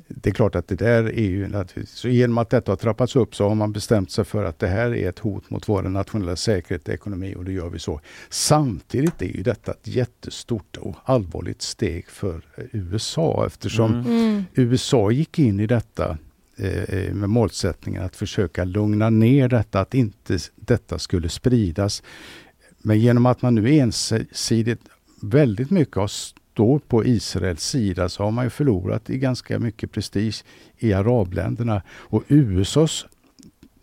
det 0.07 0.29
är 0.29 0.33
klart 0.33 0.55
att 0.55 0.67
det 0.67 0.75
där 0.75 1.03
är 1.03 1.21
ju 1.21 1.65
så 1.85 2.07
genom 2.07 2.37
att 2.37 2.49
detta 2.49 2.71
har 2.71 2.77
trappats 2.77 3.15
upp 3.15 3.35
så 3.35 3.47
har 3.47 3.55
man 3.55 3.71
bestämt 3.71 4.11
sig 4.11 4.25
för 4.25 4.45
att 4.45 4.59
det 4.59 4.67
här 4.67 4.95
är 4.95 5.09
ett 5.09 5.19
hot 5.19 5.49
mot 5.49 5.69
vår 5.69 5.83
nationella 5.83 6.35
säkerhet 6.35 6.87
och 6.87 6.93
ekonomi 6.93 7.35
och 7.35 7.45
då 7.45 7.51
gör 7.51 7.69
vi 7.69 7.79
så. 7.79 8.01
Samtidigt 8.29 9.21
är 9.21 9.25
ju 9.25 9.43
detta 9.43 9.71
ett 9.71 9.87
jättestort 9.87 10.77
och 10.77 10.95
allvarligt 11.03 11.61
steg 11.61 12.07
för 12.07 12.41
USA 12.71 13.43
eftersom 13.47 13.93
mm. 13.93 14.05
mm. 14.05 14.43
USA 14.53 15.11
gick 15.11 15.39
in 15.39 15.59
i 15.59 15.67
detta 15.67 16.17
eh, 16.57 17.13
med 17.13 17.29
målsättningen 17.29 18.03
att 18.03 18.15
försöka 18.15 18.63
lugna 18.63 19.09
ner 19.09 19.47
detta, 19.47 19.79
att 19.79 19.93
inte 19.93 20.37
detta 20.55 20.99
skulle 20.99 21.29
spridas. 21.29 22.03
Men 22.77 22.99
genom 22.99 23.25
att 23.25 23.41
man 23.41 23.55
nu 23.55 23.77
ensidigt 23.77 24.81
väldigt 25.21 25.69
mycket 25.69 25.95
har 25.95 26.11
står 26.51 26.79
på 26.79 27.05
Israels 27.05 27.63
sida 27.63 28.09
så 28.09 28.23
har 28.23 28.31
man 28.31 28.45
ju 28.45 28.49
förlorat 28.49 29.09
i 29.09 29.17
ganska 29.17 29.59
mycket 29.59 29.91
prestige 29.91 30.43
i 30.77 30.93
arabländerna. 30.93 31.81
Och 31.89 32.23
USAs 32.27 33.05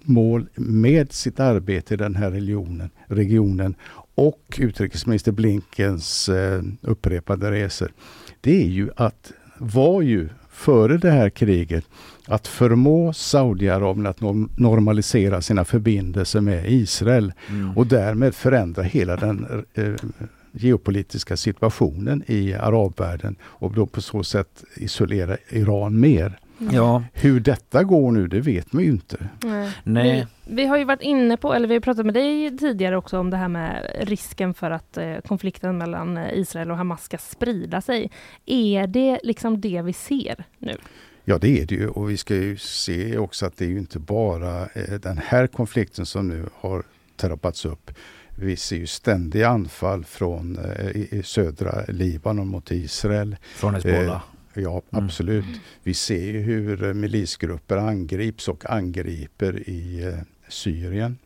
mål 0.02 0.46
med 0.54 1.12
sitt 1.12 1.40
arbete 1.40 1.94
i 1.94 1.96
den 1.96 2.14
här 2.14 2.30
regionen, 2.30 2.90
regionen 3.06 3.74
och 4.14 4.58
utrikesminister 4.58 5.32
Blinkens 5.32 6.28
eh, 6.28 6.62
upprepade 6.80 7.50
resor, 7.50 7.92
det 8.40 8.62
är 8.62 8.68
ju 8.68 8.90
att, 8.96 9.32
var 9.58 10.02
ju 10.02 10.28
före 10.50 10.98
det 10.98 11.10
här 11.10 11.30
kriget, 11.30 11.84
att 12.26 12.46
förmå 12.46 13.12
Saudiarabien 13.12 14.06
att 14.06 14.20
normalisera 14.58 15.42
sina 15.42 15.64
förbindelser 15.64 16.40
med 16.40 16.72
Israel 16.72 17.32
mm. 17.48 17.76
och 17.76 17.86
därmed 17.86 18.34
förändra 18.34 18.82
hela 18.82 19.16
den 19.16 19.64
eh, 19.74 19.94
geopolitiska 20.58 21.36
situationen 21.36 22.24
i 22.26 22.54
arabvärlden 22.54 23.36
och 23.42 23.74
då 23.74 23.86
på 23.86 24.00
så 24.00 24.24
sätt 24.24 24.64
isolera 24.76 25.36
Iran 25.48 26.00
mer. 26.00 26.38
Mm. 26.60 26.74
Ja. 26.74 27.04
Hur 27.12 27.40
detta 27.40 27.82
går 27.82 28.12
nu, 28.12 28.26
det 28.26 28.40
vet 28.40 28.72
man 28.72 28.82
ju 28.82 28.88
inte. 28.88 29.28
Nej. 29.44 29.72
Nej. 29.84 30.26
Vi, 30.46 30.54
vi, 30.54 30.66
har 30.66 30.78
ju 30.78 30.84
varit 30.84 31.02
inne 31.02 31.36
på, 31.36 31.54
eller 31.54 31.68
vi 31.68 31.74
har 31.74 31.80
pratat 31.80 32.06
med 32.06 32.14
dig 32.14 32.58
tidigare 32.58 32.96
också 32.96 33.18
om 33.18 33.30
det 33.30 33.36
här 33.36 33.48
med 33.48 33.90
risken 34.00 34.54
för 34.54 34.70
att 34.70 34.96
eh, 34.96 35.16
konflikten 35.26 35.78
mellan 35.78 36.16
eh, 36.16 36.38
Israel 36.38 36.70
och 36.70 36.76
Hamas 36.76 37.04
ska 37.04 37.18
sprida 37.18 37.80
sig. 37.80 38.10
Är 38.46 38.86
det 38.86 39.20
liksom 39.22 39.60
det 39.60 39.82
vi 39.82 39.92
ser 39.92 40.44
nu? 40.58 40.76
Ja 41.24 41.38
det 41.38 41.62
är 41.62 41.66
det 41.66 41.74
ju 41.74 41.88
och 41.88 42.10
vi 42.10 42.16
ska 42.16 42.34
ju 42.34 42.56
se 42.56 43.18
också 43.18 43.46
att 43.46 43.56
det 43.56 43.64
är 43.64 43.68
ju 43.68 43.78
inte 43.78 43.98
bara 43.98 44.62
eh, 44.62 44.94
den 45.02 45.18
här 45.18 45.46
konflikten 45.46 46.06
som 46.06 46.28
nu 46.28 46.46
har 46.54 46.82
trappats 47.16 47.64
upp 47.64 47.90
vi 48.40 48.56
ser 48.56 48.76
ju 48.76 48.86
ständiga 48.86 49.48
anfall 49.48 50.04
från 50.04 50.58
eh, 50.58 51.22
södra 51.22 51.84
Libanon 51.88 52.48
mot 52.48 52.70
Israel. 52.70 53.36
Från 53.56 53.74
Hezbollah? 53.74 54.22
Eh, 54.54 54.62
ja, 54.62 54.82
mm. 54.90 55.04
absolut. 55.04 55.60
Vi 55.82 55.94
ser 55.94 56.24
ju 56.24 56.38
hur 56.40 56.94
milisgrupper 56.94 57.76
angrips 57.76 58.48
och 58.48 58.70
angriper 58.70 59.68
i 59.68 60.04
eh, 60.04 60.14
Syrien. 60.48 61.18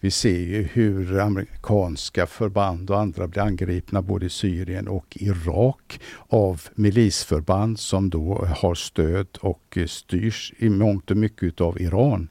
Vi 0.00 0.10
ser 0.10 0.38
ju 0.38 0.62
hur 0.62 1.18
amerikanska 1.18 2.26
förband 2.26 2.90
och 2.90 3.00
andra 3.00 3.26
blir 3.26 3.42
angripna 3.42 4.02
både 4.02 4.26
i 4.26 4.30
Syrien 4.30 4.88
och 4.88 5.16
Irak 5.20 6.00
av 6.28 6.62
milisförband 6.74 7.78
som 7.78 8.10
då 8.10 8.48
har 8.56 8.74
stöd 8.74 9.26
och 9.40 9.78
styrs 9.86 10.52
i 10.58 10.68
mångt 10.68 11.10
och 11.10 11.16
mycket 11.16 11.60
av 11.60 11.80
Iran. 11.80 12.28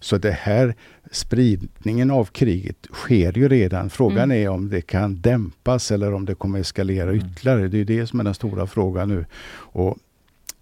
Så 0.00 0.18
det 0.18 0.30
här 0.30 0.74
spridningen 1.16 2.10
av 2.10 2.24
kriget 2.24 2.86
sker 2.92 3.38
ju 3.38 3.48
redan. 3.48 3.90
Frågan 3.90 4.30
mm. 4.30 4.42
är 4.42 4.48
om 4.48 4.68
det 4.68 4.80
kan 4.80 5.20
dämpas 5.20 5.90
eller 5.90 6.14
om 6.14 6.24
det 6.24 6.34
kommer 6.34 6.58
eskalera 6.58 7.10
mm. 7.10 7.16
ytterligare. 7.16 7.68
Det 7.68 7.78
är 7.78 7.84
det 7.84 8.06
som 8.06 8.20
är 8.20 8.24
den 8.24 8.34
stora 8.34 8.66
frågan 8.66 9.08
nu. 9.08 9.24
Och 9.54 9.96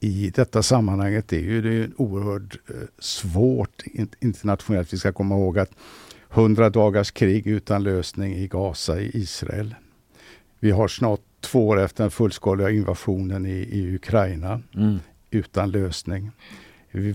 i 0.01 0.31
detta 0.35 0.63
sammanhanget 0.63 1.33
är 1.33 1.41
ju 1.41 1.63
det 1.63 1.95
oerhört 1.97 2.59
eh, 2.69 2.75
svårt 2.99 3.83
internationellt. 4.21 4.93
Vi 4.93 4.99
ska 4.99 5.13
komma 5.13 5.35
ihåg 5.35 5.59
att 5.59 5.71
100 6.31 6.71
dagars 6.71 7.11
krig 7.11 7.47
utan 7.47 7.83
lösning 7.83 8.35
i 8.35 8.49
Gaza 8.49 9.01
i 9.01 9.11
Israel. 9.15 9.75
Vi 10.61 10.71
har 10.71 10.89
snart 10.89 11.21
två 11.41 11.69
år 11.69 11.81
efter 11.81 12.05
den 12.05 12.11
fullskaliga 12.11 12.71
invasionen 12.71 13.47
i, 13.47 13.69
i 13.73 13.95
Ukraina 13.95 14.61
mm. 14.75 14.99
utan 15.31 15.71
lösning. 15.71 16.31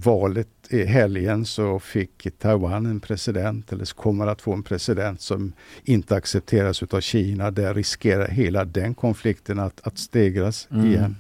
Valet 0.04 0.48
i 0.70 0.86
helgen 0.86 1.46
så 1.46 1.80
fick 1.80 2.40
Taiwan 2.40 2.86
en 2.86 3.00
president, 3.00 3.74
eller 3.74 3.86
kommer 3.96 4.28
att 4.28 4.42
få 4.42 4.54
en 4.54 4.64
president 4.64 5.22
som 5.22 5.54
inte 5.84 6.16
accepteras 6.16 6.84
av 6.84 7.02
Kina. 7.02 7.52
Där 7.52 7.74
riskerar 7.74 8.28
hela 8.28 8.66
den 8.66 8.94
konflikten 8.94 9.60
att, 9.60 9.88
att 9.88 9.98
stegras 9.98 10.68
mm. 10.72 10.86
igen. 10.86 11.16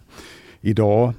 Idag 0.61 1.13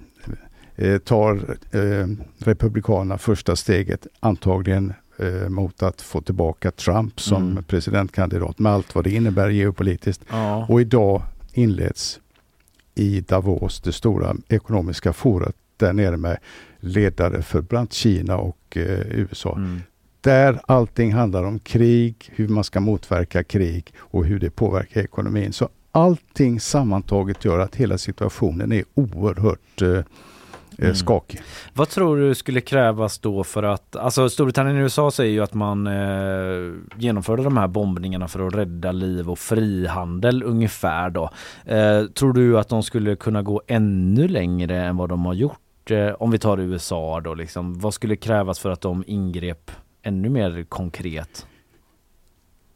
eh, 0.77 0.99
tar 0.99 1.57
eh, 1.71 2.07
Republikanerna 2.39 3.19
första 3.19 3.57
steget, 3.57 4.07
antagligen 4.21 4.93
eh, 5.19 5.49
mot 5.49 5.83
att 5.83 6.03
få 6.03 6.21
tillbaka 6.21 6.71
Trump 6.71 7.21
som 7.21 7.51
mm. 7.51 7.65
presidentkandidat 7.65 8.59
med 8.59 8.73
allt 8.73 8.95
vad 8.95 9.05
det 9.05 9.11
innebär 9.11 9.49
geopolitiskt. 9.51 10.25
Ja. 10.31 10.67
Och 10.69 10.81
idag 10.81 11.23
inleds 11.53 12.21
i 12.95 13.21
Davos, 13.21 13.81
det 13.81 13.93
stora 13.93 14.37
ekonomiska 14.49 15.13
forumet 15.13 15.57
där 15.81 15.93
nere 15.93 16.17
med 16.17 16.39
ledare 16.81 17.43
för 17.43 17.61
bland 17.61 17.93
Kina 17.93 18.37
och 18.37 18.77
eh, 18.77 19.01
USA. 19.11 19.55
Mm. 19.57 19.81
där 20.21 20.61
allting 20.67 21.13
handlar 21.13 21.45
om 21.45 21.59
krig, 21.59 22.31
hur 22.35 22.49
man 22.49 22.65
ska 22.65 22.81
motverka 22.81 23.45
krig 23.45 23.95
och 23.99 24.25
hur 24.25 24.39
det 24.39 24.51
påverkar 24.51 25.01
ekonomin. 25.01 25.53
Så 25.53 25.69
allting 25.93 26.61
sammantaget 26.61 27.45
gör 27.45 27.59
att 27.59 27.77
hela 27.77 27.99
situationen 27.99 28.73
är 28.73 28.85
oerhört 28.95 29.83
eh, 29.83 30.03
mm. 30.79 30.95
skakig. 30.95 31.41
Vad 31.75 31.89
tror 31.89 32.17
du 32.17 32.35
skulle 32.35 32.61
krävas 32.61 33.19
då 33.19 33.45
för 33.45 33.63
att, 33.63 33.97
alltså 33.97 34.29
Storbritannien 34.29 34.77
och 34.77 34.83
USA 34.83 35.11
säger 35.11 35.33
ju 35.33 35.41
att 35.41 35.55
man 35.55 35.87
eh, 35.87 36.75
genomförde 36.97 37.43
de 37.43 37.57
här 37.57 37.69
bombningarna 37.69 38.29
för 38.29 38.47
att 38.47 38.55
rädda 38.55 38.93
liv 38.93 39.31
och 39.31 39.39
frihandel 39.39 40.43
ungefär 40.43 41.11
då. 41.11 41.31
Eh, 41.65 42.05
tror 42.05 42.33
du 42.33 42.59
att 42.59 42.69
de 42.69 42.83
skulle 42.83 43.17
kunna 43.17 43.43
gå 43.43 43.63
ännu 43.67 44.29
längre 44.29 44.83
än 44.85 44.97
vad 44.97 45.09
de 45.09 45.25
har 45.25 45.35
gjort? 45.35 45.59
Eh, 45.91 46.15
om 46.19 46.31
vi 46.31 46.39
tar 46.39 46.61
USA 46.61 47.21
då 47.21 47.35
liksom, 47.35 47.79
vad 47.79 47.95
skulle 47.95 48.17
krävas 48.17 48.59
för 48.59 48.71
att 48.71 48.81
de 48.81 49.05
ingrep 49.07 49.71
ännu 50.03 50.29
mer 50.29 50.65
konkret? 50.69 51.47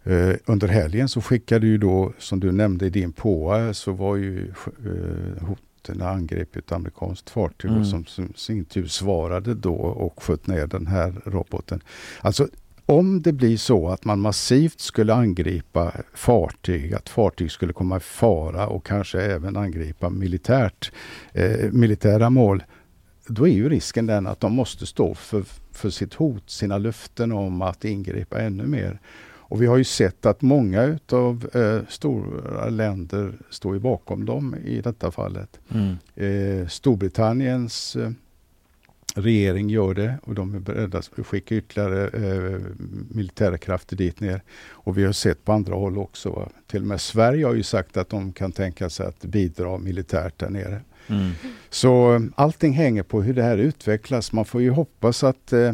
Eh, 0.05 0.37
under 0.45 0.69
helgen 0.69 1.09
så 1.09 1.21
skickade 1.21 1.67
ju 1.67 1.79
då, 1.79 2.13
som 2.19 2.41
du 2.41 2.53
nämnde 2.53 2.87
i 2.87 2.91
din 2.91 3.13
påa, 3.13 3.75
så 3.75 3.93
var 3.93 4.17
ju 4.17 4.49
eh, 4.85 5.47
hoten 5.47 6.03
angrep 6.03 6.57
ett 6.57 6.73
amerikanskt 6.73 7.31
fartyg 7.31 7.71
mm. 7.71 7.85
som, 7.85 8.05
som 8.05 8.33
sin 8.37 8.65
tur 8.65 8.87
svarade 8.87 9.55
då 9.55 9.75
och 9.75 10.23
sköt 10.23 10.47
ner 10.47 10.67
den 10.67 10.87
här 10.87 11.15
roboten. 11.25 11.81
Alltså 12.21 12.49
om 12.87 13.23
det 13.23 13.33
blir 13.33 13.57
så 13.57 13.89
att 13.89 14.05
man 14.05 14.21
massivt 14.21 14.81
skulle 14.81 15.15
angripa 15.15 15.93
fartyg, 16.15 16.95
att 16.95 17.09
fartyg 17.09 17.51
skulle 17.51 17.73
komma 17.73 17.97
i 17.97 18.01
fara 18.01 18.67
och 18.67 18.87
kanske 18.87 19.23
även 19.23 19.57
angripa 19.57 20.11
militärt, 20.11 20.93
eh, 21.33 21.73
militära 21.73 22.31
mål, 22.31 22.63
då 23.27 23.49
är 23.49 23.53
ju 23.53 23.69
risken 23.69 24.07
den 24.07 24.27
att 24.27 24.41
de 24.41 24.53
måste 24.53 24.87
stå 24.87 25.15
för, 25.15 25.45
för 25.73 25.91
sitt 25.91 26.15
hot, 26.15 26.51
sina 26.51 26.79
löften 26.79 27.33
om 27.33 27.63
att 27.63 27.85
ingripa 27.85 28.41
ännu 28.41 28.67
mer. 28.67 28.99
Och 29.47 29.63
vi 29.63 29.67
har 29.67 29.77
ju 29.77 29.85
sett 29.85 30.27
att 30.27 30.43
många 30.43 30.83
utav 30.83 31.49
eh, 31.55 31.81
stora 31.89 32.69
länder 32.69 33.33
står 33.51 33.79
bakom 33.79 34.25
dem 34.25 34.57
i 34.65 34.81
detta 34.81 35.11
fallet. 35.11 35.61
Mm. 35.69 35.97
Eh, 36.15 36.69
Storbritanniens 36.69 37.97
eh, 37.97 38.11
regering 39.15 39.71
gör 39.71 39.95
det 39.95 40.19
och 40.23 40.35
de 40.35 40.55
är 40.55 40.59
beredda 40.59 40.99
att 40.99 41.27
skicka 41.27 41.55
ytterligare 41.55 42.09
eh, 42.09 42.61
militära 43.11 43.59
krafter 43.59 43.97
dit 43.97 44.21
ner. 44.21 44.43
Och 44.69 44.99
vi 44.99 45.05
har 45.05 45.13
sett 45.13 45.45
på 45.45 45.53
andra 45.53 45.75
håll 45.75 45.99
också. 45.99 46.31
Va? 46.31 46.49
Till 46.67 46.81
och 46.81 46.87
med 46.87 47.01
Sverige 47.01 47.47
har 47.47 47.55
ju 47.55 47.63
sagt 47.63 47.97
att 47.97 48.09
de 48.09 48.33
kan 48.33 48.53
tänka 48.53 48.91
sig 48.91 49.07
att 49.07 49.25
bidra 49.25 49.79
militärt 49.79 50.39
där 50.39 50.51
nere. 50.51 50.81
Mm. 51.09 51.31
Så 51.71 52.15
eh, 52.15 52.21
allting 52.35 52.73
hänger 52.73 53.03
på 53.03 53.23
hur 53.23 53.35
det 53.35 53.43
här 53.43 53.59
utvecklas. 53.59 54.33
Man 54.33 54.45
får 54.45 54.63
ju 54.63 54.71
hoppas 54.71 55.25
att 55.25 55.53
eh, 55.53 55.73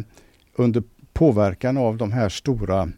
under 0.55 0.83
påverkan 1.13 1.77
av 1.77 1.97
de 1.97 2.11
här 2.11 2.29
stora 2.29 2.89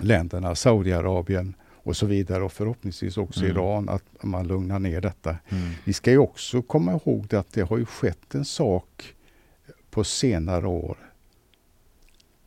länderna, 0.00 0.54
Saudiarabien 0.54 1.54
och 1.82 1.96
så 1.96 2.06
vidare 2.06 2.42
och 2.42 2.52
förhoppningsvis 2.52 3.16
också 3.16 3.40
mm. 3.40 3.52
Iran, 3.52 3.88
att 3.88 4.04
man 4.22 4.46
lugnar 4.46 4.78
ner 4.78 5.00
detta. 5.00 5.36
Mm. 5.48 5.70
Vi 5.84 5.92
ska 5.92 6.10
ju 6.10 6.18
också 6.18 6.62
komma 6.62 6.92
ihåg 6.92 7.26
det 7.28 7.38
att 7.38 7.52
det 7.52 7.62
har 7.62 7.78
ju 7.78 7.86
skett 7.86 8.34
en 8.34 8.44
sak 8.44 9.14
på 9.90 10.04
senare 10.04 10.66
år 10.66 10.96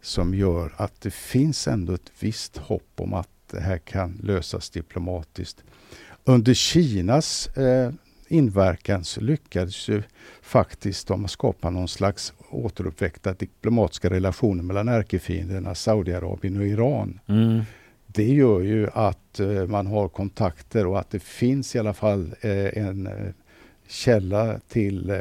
som 0.01 0.33
gör 0.33 0.73
att 0.77 1.01
det 1.01 1.11
finns 1.11 1.67
ändå 1.67 1.93
ett 1.93 2.11
visst 2.19 2.57
hopp 2.57 2.91
om 2.95 3.13
att 3.13 3.29
det 3.51 3.59
här 3.59 3.77
kan 3.77 4.19
lösas 4.23 4.69
diplomatiskt. 4.69 5.63
Under 6.23 6.53
Kinas 6.53 7.47
eh, 7.47 7.91
inverkan 8.31 9.03
så 9.03 9.21
lyckades 9.21 9.89
ju 9.89 10.03
faktiskt 10.41 11.07
de 11.07 11.27
skapa 11.27 11.69
någon 11.69 11.87
slags 11.87 12.33
återuppväckta 12.49 13.33
diplomatiska 13.33 14.09
relationer 14.09 14.63
mellan 14.63 14.87
ärkefienderna 14.87 15.75
Saudiarabien 15.75 16.57
och 16.57 16.67
Iran. 16.67 17.19
Mm. 17.27 17.61
Det 18.07 18.27
gör 18.27 18.61
ju 18.61 18.87
att 18.93 19.39
uh, 19.39 19.67
man 19.67 19.87
har 19.87 20.07
kontakter 20.07 20.87
och 20.87 20.99
att 20.99 21.09
det 21.09 21.23
finns 21.23 21.75
i 21.75 21.79
alla 21.79 21.93
fall 21.93 22.35
uh, 22.45 22.77
en 22.77 23.07
uh, 23.07 23.31
källa 23.87 24.59
till 24.59 25.13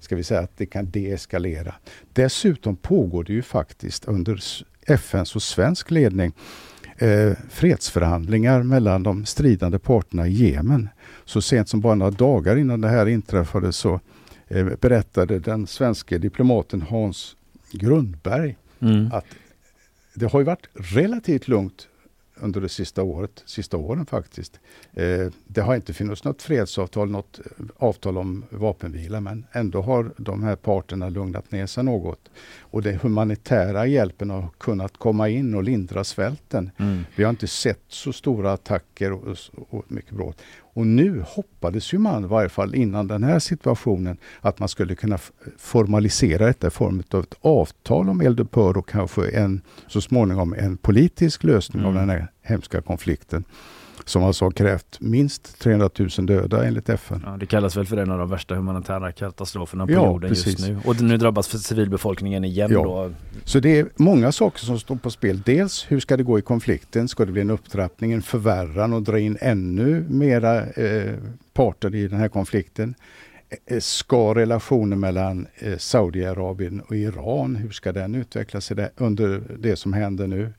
ska 0.00 0.16
vi 0.16 0.24
säga 0.24 0.40
att 0.40 0.56
det 0.56 0.66
kan 0.66 0.90
deeskalera. 0.90 1.74
Dessutom 2.12 2.76
pågår 2.76 3.24
det 3.24 3.32
ju 3.32 3.42
faktiskt 3.42 4.04
under 4.04 4.40
FNs 4.86 5.36
och 5.36 5.42
svensk 5.42 5.90
ledning 5.90 6.32
eh, 6.98 7.32
fredsförhandlingar 7.50 8.62
mellan 8.62 9.02
de 9.02 9.26
stridande 9.26 9.78
parterna 9.78 10.28
i 10.28 10.32
Jemen. 10.32 10.88
Så 11.24 11.42
sent 11.42 11.68
som 11.68 11.80
bara 11.80 11.94
några 11.94 12.10
dagar 12.10 12.56
innan 12.56 12.80
det 12.80 12.88
här 12.88 13.06
inträffade 13.06 13.72
så 13.72 14.00
eh, 14.48 14.66
berättade 14.80 15.38
den 15.38 15.66
svenska 15.66 16.18
diplomaten 16.18 16.82
Hans 16.82 17.36
Grundberg 17.72 18.56
mm. 18.80 19.10
att 19.12 19.26
det 20.14 20.32
har 20.32 20.42
varit 20.42 20.68
relativt 20.74 21.48
lugnt 21.48 21.88
under 22.36 22.60
det 22.60 22.68
sista 22.68 23.02
året, 23.02 23.42
sista 23.46 23.76
åren 23.76 24.06
faktiskt. 24.06 24.60
Eh, 24.92 25.26
det 25.46 25.60
har 25.60 25.74
inte 25.74 25.92
funnits 25.92 26.24
något 26.24 26.42
fredsavtal, 26.42 27.10
något 27.10 27.40
avtal 27.76 28.18
om 28.18 28.44
vapenvila, 28.50 29.20
men 29.20 29.46
ändå 29.52 29.82
har 29.82 30.12
de 30.16 30.42
här 30.42 30.56
parterna 30.56 31.08
lugnat 31.08 31.52
ner 31.52 31.66
sig 31.66 31.84
något. 31.84 32.30
Och 32.60 32.82
den 32.82 32.98
humanitära 33.00 33.86
hjälpen 33.86 34.30
har 34.30 34.48
kunnat 34.58 34.96
komma 34.96 35.28
in 35.28 35.54
och 35.54 35.62
lindra 35.62 36.04
svälten. 36.04 36.70
Mm. 36.78 37.04
Vi 37.16 37.24
har 37.24 37.30
inte 37.30 37.46
sett 37.46 37.82
så 37.88 38.12
stora 38.12 38.52
attacker 38.52 39.12
och, 39.12 39.36
och 39.70 39.84
mycket 39.88 40.12
brott. 40.12 40.42
Och 40.74 40.86
nu 40.86 41.24
hoppades 41.26 41.94
ju 41.94 41.98
man, 41.98 42.24
i 42.24 42.26
varje 42.26 42.48
fall 42.48 42.74
innan 42.74 43.06
den 43.06 43.24
här 43.24 43.38
situationen, 43.38 44.16
att 44.40 44.58
man 44.58 44.68
skulle 44.68 44.94
kunna 44.94 45.18
formalisera 45.58 46.46
detta 46.46 46.66
i 46.66 46.70
form 46.70 47.02
av 47.10 47.20
ett 47.20 47.34
avtal 47.40 48.08
om 48.08 48.20
eldupphör 48.20 48.76
och 48.76 48.88
kanske 48.88 49.28
en, 49.28 49.60
så 49.86 50.00
småningom 50.00 50.54
en 50.54 50.76
politisk 50.76 51.44
lösning 51.44 51.82
mm. 51.82 51.88
av 51.88 52.00
den 52.00 52.10
här 52.10 52.28
hemska 52.42 52.80
konflikten 52.82 53.44
som 54.04 54.24
alltså 54.24 54.44
har 54.44 54.50
krävt 54.50 55.00
minst 55.00 55.60
300 55.60 55.90
000 55.98 56.08
döda 56.26 56.64
enligt 56.64 56.88
FN. 56.88 57.22
Ja, 57.26 57.36
det 57.40 57.46
kallas 57.46 57.76
väl 57.76 57.86
för 57.86 57.96
en 57.96 58.10
av 58.10 58.18
de 58.18 58.30
värsta 58.30 58.54
humanitära 58.54 59.12
katastroferna 59.12 59.86
på 59.86 59.92
ja, 59.92 60.06
jorden 60.06 60.30
precis. 60.30 60.46
just 60.46 60.68
nu. 60.68 60.78
Och 60.84 61.02
nu 61.02 61.16
drabbas 61.16 61.48
för 61.48 61.58
civilbefolkningen 61.58 62.44
igen 62.44 62.70
ja. 62.72 62.82
då. 62.82 63.10
Så 63.44 63.60
det 63.60 63.78
är 63.78 63.88
många 63.96 64.32
saker 64.32 64.58
som 64.58 64.78
står 64.78 64.96
på 64.96 65.10
spel. 65.10 65.42
Dels 65.46 65.86
hur 65.88 66.00
ska 66.00 66.16
det 66.16 66.22
gå 66.22 66.38
i 66.38 66.42
konflikten? 66.42 67.08
Ska 67.08 67.24
det 67.24 67.32
bli 67.32 67.40
en 67.40 67.50
upptrappning, 67.50 68.12
en 68.12 68.22
förvärran 68.22 68.92
och 68.92 69.02
dra 69.02 69.18
in 69.18 69.38
ännu 69.40 70.04
mera 70.08 70.66
eh, 70.66 71.14
parter 71.52 71.94
i 71.94 72.08
den 72.08 72.18
här 72.18 72.28
konflikten? 72.28 72.94
Eh, 73.66 73.80
ska 73.80 74.34
relationen 74.34 75.00
mellan 75.00 75.46
eh, 75.54 75.78
Saudiarabien 75.78 76.80
och 76.80 76.96
Iran, 76.96 77.56
hur 77.56 77.70
ska 77.70 77.92
den 77.92 78.14
utveckla 78.14 78.60
sig 78.60 78.90
under 78.96 79.42
det 79.58 79.76
som 79.76 79.92
händer 79.92 80.26
nu? 80.26 80.52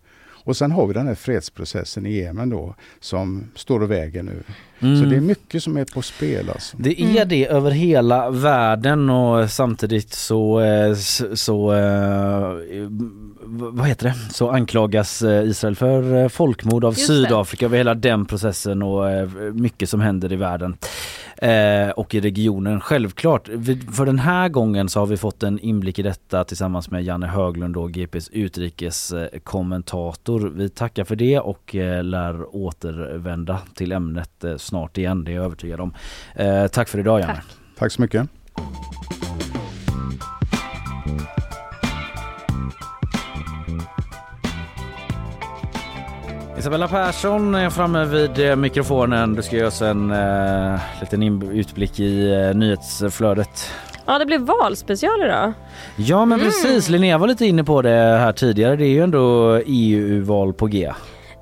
Och 0.45 0.57
sen 0.57 0.71
har 0.71 0.87
vi 0.87 0.93
den 0.93 1.07
här 1.07 1.15
fredsprocessen 1.15 2.05
i 2.05 2.17
Jemen 2.17 2.49
då 2.49 2.75
som 2.99 3.43
står 3.55 3.83
och 3.83 3.91
väger 3.91 4.23
nu. 4.23 4.43
Mm. 4.79 4.99
Så 4.99 5.05
det 5.05 5.15
är 5.15 5.21
mycket 5.21 5.63
som 5.63 5.77
är 5.77 5.85
på 5.85 6.01
spel 6.01 6.49
alltså. 6.49 6.77
Det 6.79 7.01
är 7.01 7.05
mm. 7.05 7.27
det 7.27 7.47
över 7.47 7.71
hela 7.71 8.29
världen 8.29 9.09
och 9.09 9.51
samtidigt 9.51 10.13
så, 10.13 10.59
eh, 10.59 10.95
så, 10.95 11.35
så 11.35 11.73
eh, 11.73 12.53
vad 13.47 13.87
heter 13.87 14.07
det, 14.07 14.33
så 14.33 14.49
anklagas 14.49 15.21
eh, 15.21 15.43
Israel 15.43 15.75
för 15.75 16.29
folkmord 16.29 16.83
av 16.83 16.93
Just 16.93 17.07
Sydafrika 17.07 17.65
över 17.65 17.77
hela 17.77 17.93
den 17.93 18.25
processen 18.25 18.81
och 18.81 19.29
mycket 19.53 19.89
som 19.89 20.01
händer 20.01 20.33
i 20.33 20.35
världen 20.35 20.77
eh, 21.37 21.89
och 21.89 22.15
i 22.15 22.21
regionen. 22.21 22.81
Självklart, 22.81 23.47
för 23.91 24.05
den 24.05 24.19
här 24.19 24.49
gången 24.49 24.89
så 24.89 24.99
har 24.99 25.07
vi 25.07 25.17
fått 25.17 25.43
en 25.43 25.59
inblick 25.59 25.99
i 25.99 26.01
detta 26.01 26.43
tillsammans 26.43 26.91
med 26.91 27.03
Janne 27.03 27.27
Höglund, 27.27 27.73
då, 27.73 27.87
GPs 27.87 28.29
utrikeskommentator. 28.29 30.51
Vi 30.55 30.69
tackar 30.69 31.03
för 31.03 31.15
det 31.15 31.39
och 31.39 31.75
eh, 31.75 32.03
lär 32.03 32.55
återvända 32.55 33.59
till 33.75 33.91
ämnet 33.91 34.43
eh, 34.43 34.57
snart 34.57 34.97
igen, 34.97 35.23
det 35.23 35.31
är 35.31 35.35
jag 35.35 35.45
övertygad 35.45 35.79
om. 35.79 35.93
Eh, 36.35 36.67
tack 36.67 36.89
för 36.89 36.99
idag 36.99 37.19
Janne. 37.19 37.33
Tack, 37.33 37.45
tack 37.77 37.91
så 37.91 38.01
mycket. 38.01 38.29
Isabella 46.65 46.87
Persson 46.87 47.55
är 47.55 47.69
framme 47.69 48.05
vid 48.05 48.49
eh, 48.49 48.55
mikrofonen. 48.55 49.33
Du 49.33 49.41
ska 49.41 49.55
ge 49.55 49.63
oss 49.63 49.81
en 49.81 50.11
uh, 50.11 50.79
liten 51.01 51.41
utblick 51.51 51.99
i 51.99 52.31
uh, 52.31 52.55
nyhetsflödet. 52.55 53.71
Ja, 54.05 54.19
det 54.19 54.25
blir 54.25 54.37
valspecial 54.37 55.23
idag. 55.23 55.53
Ja, 55.95 56.25
men 56.25 56.39
mm. 56.39 56.51
precis. 56.51 56.89
Linnea 56.89 57.17
var 57.17 57.27
lite 57.27 57.45
inne 57.45 57.63
på 57.63 57.81
det 57.81 57.89
här 57.89 58.31
tidigare. 58.31 58.75
Det 58.75 58.85
är 58.85 58.89
ju 58.89 59.03
ändå 59.03 59.55
EU-val 59.65 60.53
på 60.53 60.67
G. 60.67 60.91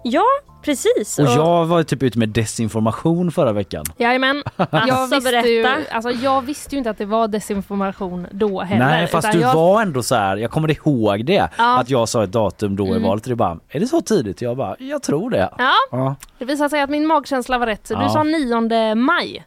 Ja, 0.04 0.26
Precis. 0.64 1.20
Och, 1.20 1.26
jag 1.26 1.66
var 1.66 1.84
typ 1.84 2.04
ute 2.04 2.20
med 2.20 2.30
desinformation 2.30 3.32
förra 3.32 3.54
veckan. 3.54 3.86
Jajamän. 3.98 4.44
Jag, 4.72 5.08
visste 5.08 5.30
ju, 5.30 5.66
alltså, 5.92 6.12
jag 6.12 6.42
visste 6.42 6.76
ju 6.76 6.78
inte 6.78 6.90
att 6.90 6.98
det 6.98 7.06
var 7.06 7.28
desinformation 7.28 8.28
då 8.32 8.62
heller. 8.62 8.86
Nej 8.86 9.08
fast 9.08 9.32
du 9.32 9.40
jag... 9.40 9.54
var 9.54 9.82
ändå 9.82 10.04
så 10.04 10.16
här, 10.16 10.38
jag 10.38 10.52
kommer 10.52 10.72
ihåg 10.72 11.26
det. 11.26 11.50
Ja. 11.58 11.80
Att 11.80 11.90
jag 11.90 12.10
sa 12.10 12.24
ett 12.24 12.32
datum 12.32 12.76
då 12.76 12.86
mm. 12.86 12.98
i 12.98 13.08
valet 13.08 13.24
och 13.24 13.30
det 13.30 13.36
bara, 13.36 13.60
är 13.70 13.80
det 13.80 13.88
så 13.88 14.02
tidigt? 14.02 14.42
Jag 14.42 14.58
bara, 14.58 14.76
jag 14.80 15.04
tror 15.04 15.30
det. 15.30 15.50
Ja. 15.58 15.74
ja. 15.92 16.16
Det 16.40 16.46
visade 16.46 16.70
sig 16.70 16.82
att 16.82 16.90
min 16.90 17.08
magkänsla 17.08 17.58
var 17.58 17.68
rätt. 17.68 17.88
Du 17.88 17.94
ja. 17.94 18.10
sa 18.10 18.24
9 18.24 18.96
maj. 18.96 19.46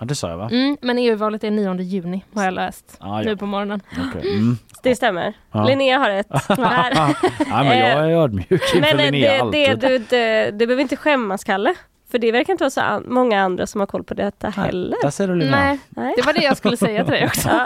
Ja, 0.00 0.04
det 0.06 0.14
sa 0.14 0.30
jag 0.30 0.36
va? 0.38 0.48
Mm, 0.52 0.76
men 0.82 0.98
EU-valet 0.98 1.44
är 1.44 1.50
9 1.50 1.74
juni 1.80 2.24
har 2.34 2.44
jag 2.44 2.54
läst 2.54 2.96
Ja, 3.00 3.22
nu 3.22 3.36
på 3.36 3.46
morgonen. 3.46 3.80
Okej. 4.08 4.30
Mm. 4.36 4.56
Det 4.82 4.96
stämmer. 4.96 5.32
Ja. 5.52 5.64
Linnea 5.64 5.98
har 5.98 6.08
rätt. 6.10 6.26
Ja, 7.48 7.62
men 7.62 7.78
jag 7.78 8.10
är 8.10 8.16
ödmjuk 8.16 8.50
inför 8.50 8.80
Men 8.80 8.98
eh, 9.00 9.04
Linnea 9.04 9.44
det, 9.44 9.50
det, 9.50 9.66
alltid. 9.68 9.80
du, 9.90 9.98
det, 9.98 10.50
du 10.50 10.66
behöver 10.66 10.82
inte 10.82 10.96
skämmas 10.96 11.44
Kalle. 11.44 11.74
För 12.14 12.18
det 12.18 12.32
verkar 12.32 12.52
inte 12.52 12.64
vara 12.64 12.70
så 12.70 12.80
an- 12.80 13.04
många 13.08 13.40
andra 13.42 13.66
som 13.66 13.80
har 13.80 13.86
koll 13.86 14.04
på 14.04 14.14
detta 14.14 14.48
heller. 14.48 14.96
Där 15.02 15.10
ser 15.10 15.28
du. 15.28 15.34
Nej, 15.34 15.78
Nej. 15.88 16.14
det 16.16 16.22
var 16.26 16.32
det 16.32 16.42
jag 16.42 16.56
skulle 16.56 16.76
säga 16.76 17.04
till 17.04 17.12
dig 17.12 17.24
också. 17.26 17.48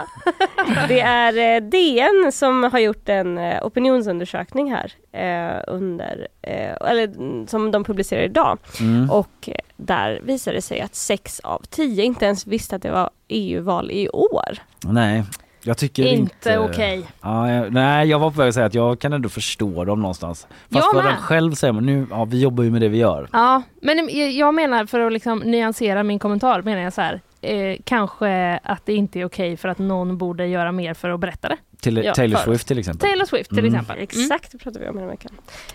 Ja. 0.57 0.85
Det 0.87 0.99
är 0.99 1.55
eh, 1.55 1.61
DN 1.69 2.31
som 2.31 2.63
har 2.63 2.79
gjort 2.79 3.09
en 3.09 3.37
eh, 3.37 3.65
opinionsundersökning 3.65 4.71
här 4.75 4.91
eh, 5.11 5.63
under, 5.67 6.27
eh, 6.41 6.89
eller 6.89 7.03
mm, 7.03 7.47
som 7.47 7.71
de 7.71 7.83
publicerar 7.83 8.21
idag. 8.21 8.57
Mm. 8.79 9.09
Och 9.11 9.49
där 9.77 10.19
visar 10.23 10.53
det 10.53 10.61
sig 10.61 10.81
att 10.81 10.95
sex 10.95 11.39
av 11.39 11.61
tio 11.69 12.03
inte 12.03 12.25
ens 12.25 12.47
visste 12.47 12.75
att 12.75 12.81
det 12.81 12.91
var 12.91 13.09
EU-val 13.27 13.91
i 13.91 14.09
år. 14.09 14.57
Nej, 14.85 15.23
jag 15.63 15.77
tycker 15.77 16.03
inte... 16.03 16.21
Inte 16.49 16.59
okej. 16.59 17.05
Ja, 17.21 17.69
nej, 17.69 18.07
jag 18.09 18.19
var 18.19 18.31
på 18.31 18.37
väg 18.39 18.47
att 18.49 18.53
säga 18.53 18.65
att 18.65 18.73
jag 18.73 18.99
kan 18.99 19.13
ändå 19.13 19.29
förstå 19.29 19.85
dem 19.85 20.01
någonstans. 20.01 20.47
Fast 20.71 20.87
Jag 20.93 21.03
de 21.03 21.15
själv 21.15 21.53
säger, 21.53 21.73
men 21.73 21.85
nu, 21.85 22.07
ja, 22.09 22.25
vi 22.25 22.41
jobbar 22.41 22.63
ju 22.63 22.71
med 22.71 22.81
det 22.81 22.87
vi 22.89 22.97
gör. 22.97 23.27
Ja, 23.31 23.61
men 23.81 24.09
jag 24.37 24.53
menar 24.53 24.85
för 24.85 24.99
att 24.99 25.13
liksom 25.13 25.39
nyansera 25.39 26.03
min 26.03 26.19
kommentar 26.19 26.61
menar 26.61 26.81
jag 26.81 26.93
så 26.93 27.01
här. 27.01 27.21
Eh, 27.41 27.77
kanske 27.83 28.57
att 28.63 28.85
det 28.85 28.93
inte 28.93 29.19
är 29.19 29.25
okej 29.25 29.57
för 29.57 29.69
att 29.69 29.77
någon 29.77 30.17
borde 30.17 30.47
göra 30.47 30.71
mer 30.71 30.93
för 30.93 31.09
att 31.09 31.19
berätta 31.19 31.49
det. 31.49 31.57
Till, 31.81 31.97
Ja, 31.97 32.13
Taylor 32.13 32.37
för- 32.37 32.45
Swift 32.51 32.67
till 32.67 32.79
exempel. 32.79 33.09
Taylor 33.09 33.25
Swift 33.25 33.49
till 33.49 33.59
Mm. 33.59 33.73
exempel. 33.73 33.95
Mm. 33.95 34.03
Exakt, 34.03 34.51
det 34.51 34.57
pratade 34.57 34.85
vi 34.85 34.89
om 34.91 34.97
hela 34.97 35.09
veckan. 35.11 35.31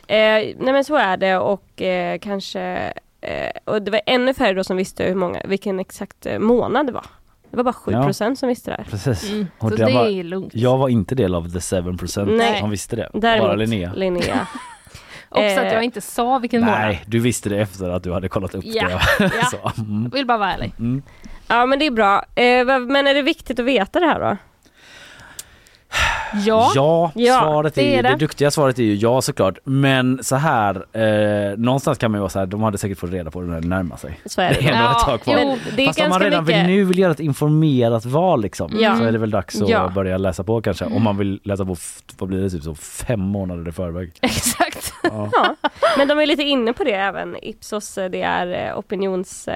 Eh, 0.07 0.16
nej 0.16 0.55
men 0.72 0.85
så 0.85 0.97
är 0.97 1.16
det 1.16 1.37
och 1.39 1.82
eh, 1.82 2.18
kanske 2.18 2.61
eh, 3.20 3.51
och 3.64 3.82
det 3.82 3.91
var 3.91 4.01
ännu 4.07 4.35
färre 4.35 4.55
då 4.55 4.64
som 4.64 4.76
visste 4.76 5.05
hur 5.05 5.14
många, 5.14 5.43
vilken 5.45 5.80
exakt 5.80 6.26
eh, 6.26 6.39
månad 6.39 6.87
det 6.87 6.93
var. 6.93 7.05
Det 7.55 7.57
var 7.57 7.65
bara 7.65 7.73
7 7.73 7.93
Ja. 7.93 8.05
procent 8.05 8.39
som 8.39 8.49
visste 8.49 8.71
det 8.71 8.77
här. 8.77 8.85
Precis. 8.91 9.31
Mm. 9.33 9.47
Och 9.59 9.71
Så 9.71 9.77
det 9.77 9.85
det 9.85 9.93
var- 9.93 10.07
är 10.07 10.25
lugnt. 10.25 10.55
Jag 10.55 10.79
var 10.79 10.89
inte 10.89 11.15
del 11.15 11.35
av 11.35 11.53
the 11.53 11.59
7% 11.61 12.37
Nej. 12.37 12.61
som 12.61 12.71
visste 12.71 12.97
det. 12.97 13.09
Bara 13.13 13.21
Däremot 13.21 13.59
Linnea. 13.59 13.93
Linnea. 13.95 14.47
Också 15.29 15.43
att 15.61 15.67
eh, 15.67 15.73
jag 15.73 15.83
inte 15.85 16.01
sa 16.01 16.39
vilken 16.39 16.61
månad. 16.61 16.81
Nej, 16.81 17.03
du 17.07 17.21
visste 17.21 17.49
det 17.49 17.59
efter 17.61 17.89
att 17.91 18.03
du 18.03 18.13
hade 18.13 18.29
kollat 18.29 18.55
upp 18.55 18.65
Ja. 18.67 18.89
det. 19.19 19.31
Ja. 19.41 19.45
Så, 19.75 19.81
mm. 19.83 20.11
Vill 20.11 20.27
bara 20.27 20.39
vara 20.39 20.53
ärlig. 20.55 20.73
Mm. 20.79 21.03
Ja 21.49 21.67
men 21.67 21.79
det 21.79 21.87
är 21.87 21.91
bra. 21.91 22.25
Eh, 22.35 22.65
men 22.81 23.07
är 23.07 23.15
det 23.15 23.23
viktigt 23.23 23.59
att 23.59 23.65
veta 23.67 24.01
det 24.01 24.07
här 24.07 24.21
då? 24.21 24.37
Ja. 26.47 26.72
Ja, 26.74 27.12
Ja, 27.14 27.39
svaret 27.41 27.78
är, 27.78 27.82
det 27.82 27.89
är 27.93 27.97
ju- 27.97 28.03
det. 28.03 28.09
det. 28.09 28.16
duktiga 28.16 28.51
svaret 28.51 28.78
är 28.78 28.82
ju 28.82 28.95
ja 28.95 29.22
såklart. 29.22 29.59
Men 29.64 30.24
så 30.24 30.37
här, 30.37 30.74
eh, 30.93 31.57
någonstans 31.59 31.99
kan 31.99 32.11
man 32.11 32.18
ju 32.18 32.20
vara 32.20 32.28
så 32.30 32.39
här, 32.39 32.47
de 32.47 32.62
hade 32.62 32.78
säkert 32.78 32.99
fått 32.99 33.11
reda 33.11 33.30
på 33.30 33.41
det 33.41 33.47
när 33.47 33.61
det 33.61 33.68
närmar 33.68 33.97
sig. 33.97 34.20
Så 34.26 34.41
är 34.41 34.49
det. 34.49 34.55
Det 34.61 34.68
är 34.68 34.72
ändå 34.72 34.91
ett 34.91 34.99
tag 35.05 35.20
kvar. 35.22 35.35
Men 35.35 35.59
det 35.76 35.82
är 35.82 35.87
Fast 35.87 36.01
om 36.01 36.09
man 36.09 36.20
redan 36.20 36.45
mycket. 36.45 36.61
vill 36.61 36.66
nu 36.76 36.85
vill 36.85 36.99
göra 36.99 37.12
ett 37.12 37.20
informerat 37.20 38.05
val 38.05 38.43
liksom, 38.43 38.70
Ja. 38.78 38.97
så 38.97 39.05
är 39.05 39.12
det 39.12 39.18
väl 39.18 39.30
dags 39.30 39.62
att 39.62 39.68
Ja. 39.68 39.89
börja 39.95 40.18
läsa 40.18 40.45
på 40.45 40.61
kanske. 40.62 40.85
Om 40.85 41.03
man 41.03 41.16
vill 41.18 41.41
läsa 41.45 41.64
på, 41.64 41.76
vad 42.18 42.28
blir 42.28 42.41
det, 42.41 42.51
typ 42.51 42.62
så 42.62 42.74
fem 42.74 43.20
månader 43.20 43.68
i 43.68 43.72
förväg. 43.72 44.12
Exakt. 44.22 44.93
Ja. 45.03 45.28
Ja, 45.32 45.70
men 45.99 46.09
de 46.09 46.18
är 46.20 46.26
lite 46.26 46.43
inne 46.43 46.72
på 46.72 46.85
det 46.85 46.93
även. 46.95 47.37
Ipsos, 47.43 47.99
eh, 47.99 48.11
det 48.11 48.22
är 48.22 48.68
eh, 48.70 48.78
opinions... 48.78 49.49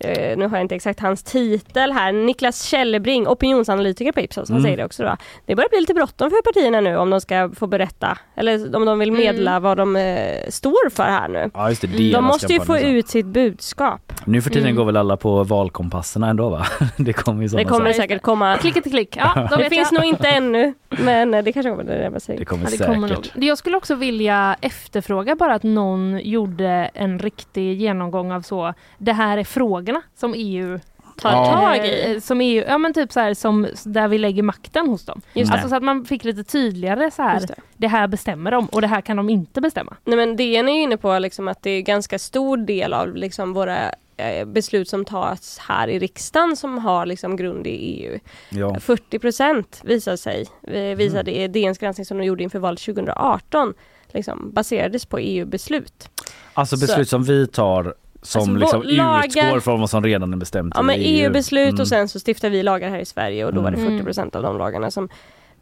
Eh, 0.00 0.36
nu 0.38 0.46
har 0.48 0.56
jag 0.56 0.64
inte 0.64 0.74
exakt 0.74 1.00
hans 1.00 1.22
titel 1.22 1.92
här. 1.92 2.12
Niklas 2.12 2.62
Källebring, 2.64 3.28
opinionsanalytiker 3.28 4.12
på 4.12 4.20
Ipsos, 4.20 4.48
han 4.48 4.56
Mm. 4.58 4.64
säger 4.64 4.76
det 4.76 4.84
också 4.84 5.02
då. 5.02 5.16
Det 5.46 5.54
börjar 5.56 5.68
bli 5.68 5.80
lite 5.80 5.94
bråttom 5.94 6.30
för 6.30 6.42
partierna 6.42 6.80
nu 6.80 6.96
om 6.96 7.10
de 7.10 7.20
ska 7.20 7.50
få 7.56 7.66
berätta, 7.66 8.18
eller 8.36 8.76
om 8.76 8.84
de 8.84 8.98
vill 8.98 9.12
medla 9.12 9.50
Mm. 9.50 9.62
vad 9.62 9.76
de 9.76 9.96
eh, 9.96 10.48
står 10.48 10.90
för 10.90 11.02
här 11.02 11.28
nu. 11.28 11.50
Ja 11.54 11.68
just 11.68 11.80
det, 11.82 12.12
De 12.12 12.24
måste 12.24 12.52
ju 12.52 12.60
få 12.60 12.66
så. 12.66 12.78
ut 12.78 13.08
sitt 13.08 13.26
budskap. 13.26 14.12
Nu 14.24 14.42
för 14.42 14.50
tiden 14.50 14.64
Mm. 14.68 14.76
går 14.76 14.84
väl 14.84 14.96
alla 14.96 15.16
på 15.16 15.44
valkompasserna 15.44 16.28
ändå 16.28 16.48
va? 16.48 16.66
Det 16.96 17.12
kommer 17.12 17.42
ju 17.42 17.48
Det 17.48 17.64
kommer 17.64 17.92
säkert 17.92 18.22
komma. 18.22 18.56
Klick 18.56 18.74
till 18.82 18.92
klick. 18.92 19.16
Ja, 19.16 19.48
då 19.50 19.56
Det 19.56 19.70
finns 19.70 19.92
jag. 19.92 20.00
nog 20.00 20.08
inte 20.08 20.28
ännu, 20.28 20.74
men 20.88 21.30
det 21.30 21.52
kanske 21.52 21.70
kommer. 21.70 21.84
Det 21.84 21.98
närmar 21.98 22.18
sig. 22.18 22.36
Det 22.38 22.44
kommer 22.44 22.64
Ja, 22.64 22.70
det 22.78 22.86
kommer 22.86 23.08
säkert. 23.08 23.34
nog. 23.34 23.44
Jag 23.44 23.58
skulle 23.58 23.76
också 23.76 23.94
vilja 23.94 24.56
efterfråga 24.60 25.34
bara 25.36 25.54
att 25.54 25.62
någon 25.62 26.20
gjorde 26.22 26.90
en 26.94 27.18
riktig 27.18 27.80
genomgång 27.80 28.32
av 28.32 28.42
så, 28.42 28.74
det 28.98 29.12
här 29.12 29.38
är 29.38 29.44
frågorna 29.84 30.02
som 30.16 30.34
EU 30.36 30.78
Tar 31.16 31.30
Ja. 31.32 31.52
tag 31.52 31.86
i. 31.86 32.20
Som 32.20 32.40
EU, 32.40 32.64
ja 32.68 32.78
men 32.78 32.94
typ 32.94 33.12
så 33.12 33.20
här 33.20 33.34
som 33.34 33.66
där 33.84 34.08
vi 34.08 34.18
lägger 34.18 34.42
makten 34.42 34.88
hos 34.88 35.04
dem. 35.04 35.20
Just 35.34 35.50
det. 35.50 35.54
Alltså 35.54 35.68
så 35.68 35.76
att 35.76 35.82
man 35.82 36.04
fick 36.04 36.24
lite 36.24 36.44
tydligare 36.44 37.10
så 37.10 37.22
här, 37.22 37.40
det. 37.40 37.54
det. 37.76 37.88
här 37.88 38.06
bestämmer 38.08 38.50
de 38.50 38.66
och 38.66 38.80
det 38.80 38.86
här 38.86 39.00
kan 39.00 39.16
de 39.16 39.28
inte 39.28 39.60
bestämma. 39.60 39.96
Nej 40.04 40.16
men 40.16 40.36
DN 40.36 40.68
är 40.68 40.72
ju 40.72 40.82
inne 40.82 40.96
på 40.96 41.18
liksom 41.18 41.48
att 41.48 41.62
det 41.62 41.70
är 41.70 41.80
ganska 41.82 42.18
stor 42.18 42.56
del 42.56 42.92
av 42.92 43.14
liksom 43.16 43.52
våra 43.52 43.78
eh, 44.16 44.44
beslut 44.46 44.88
som 44.88 45.04
tas 45.04 45.58
här 45.58 45.88
i 45.88 45.98
riksdagen 45.98 46.56
som 46.56 46.78
har 46.78 47.06
liksom 47.06 47.36
grund 47.36 47.66
i 47.66 47.70
EU. 47.70 48.18
Ja. 48.48 48.80
40 48.80 49.18
procent 49.18 49.80
visar 49.84 50.16
sig, 50.16 50.46
eh, 50.68 50.96
visade 50.96 51.30
Mm. 51.30 51.52
DNs 51.52 51.78
granskning 51.78 52.04
som 52.04 52.18
de 52.18 52.24
gjorde 52.24 52.42
inför 52.42 52.58
valet 52.58 52.80
2018, 52.80 53.74
liksom, 54.08 54.50
baserades 54.52 55.06
på 55.06 55.18
EU-beslut. 55.18 56.08
Alltså 56.54 56.76
Så- 56.76 56.86
beslut 56.86 57.08
som 57.08 57.24
vi 57.24 57.46
tar 57.46 57.94
som 58.26 58.40
Alltså, 58.40 58.78
liksom 58.80 58.96
lagar- 58.96 59.46
utgår 59.46 59.60
från 59.60 59.80
vad 59.80 59.90
som 59.90 60.04
redan 60.04 60.32
är 60.32 60.36
bestämt 60.36 60.72
Ja 60.76 60.82
men 60.82 60.96
i 60.96 60.98
EU. 61.04 61.24
EU-beslut 61.26 61.68
Mm. 61.68 61.80
och 61.80 61.88
sen 61.88 62.08
så 62.08 62.18
stiftar 62.20 62.50
vi 62.50 62.62
lagar 62.62 62.88
här 62.90 62.98
i 62.98 63.04
Sverige 63.04 63.44
och 63.44 63.54
då 63.54 63.60
var 63.60 63.70
det 63.70 63.76
Mm. 63.76 63.90
40 63.92 64.04
procent 64.04 64.36
av 64.36 64.42
de 64.42 64.58
lagarna 64.58 64.90
som 64.90 65.08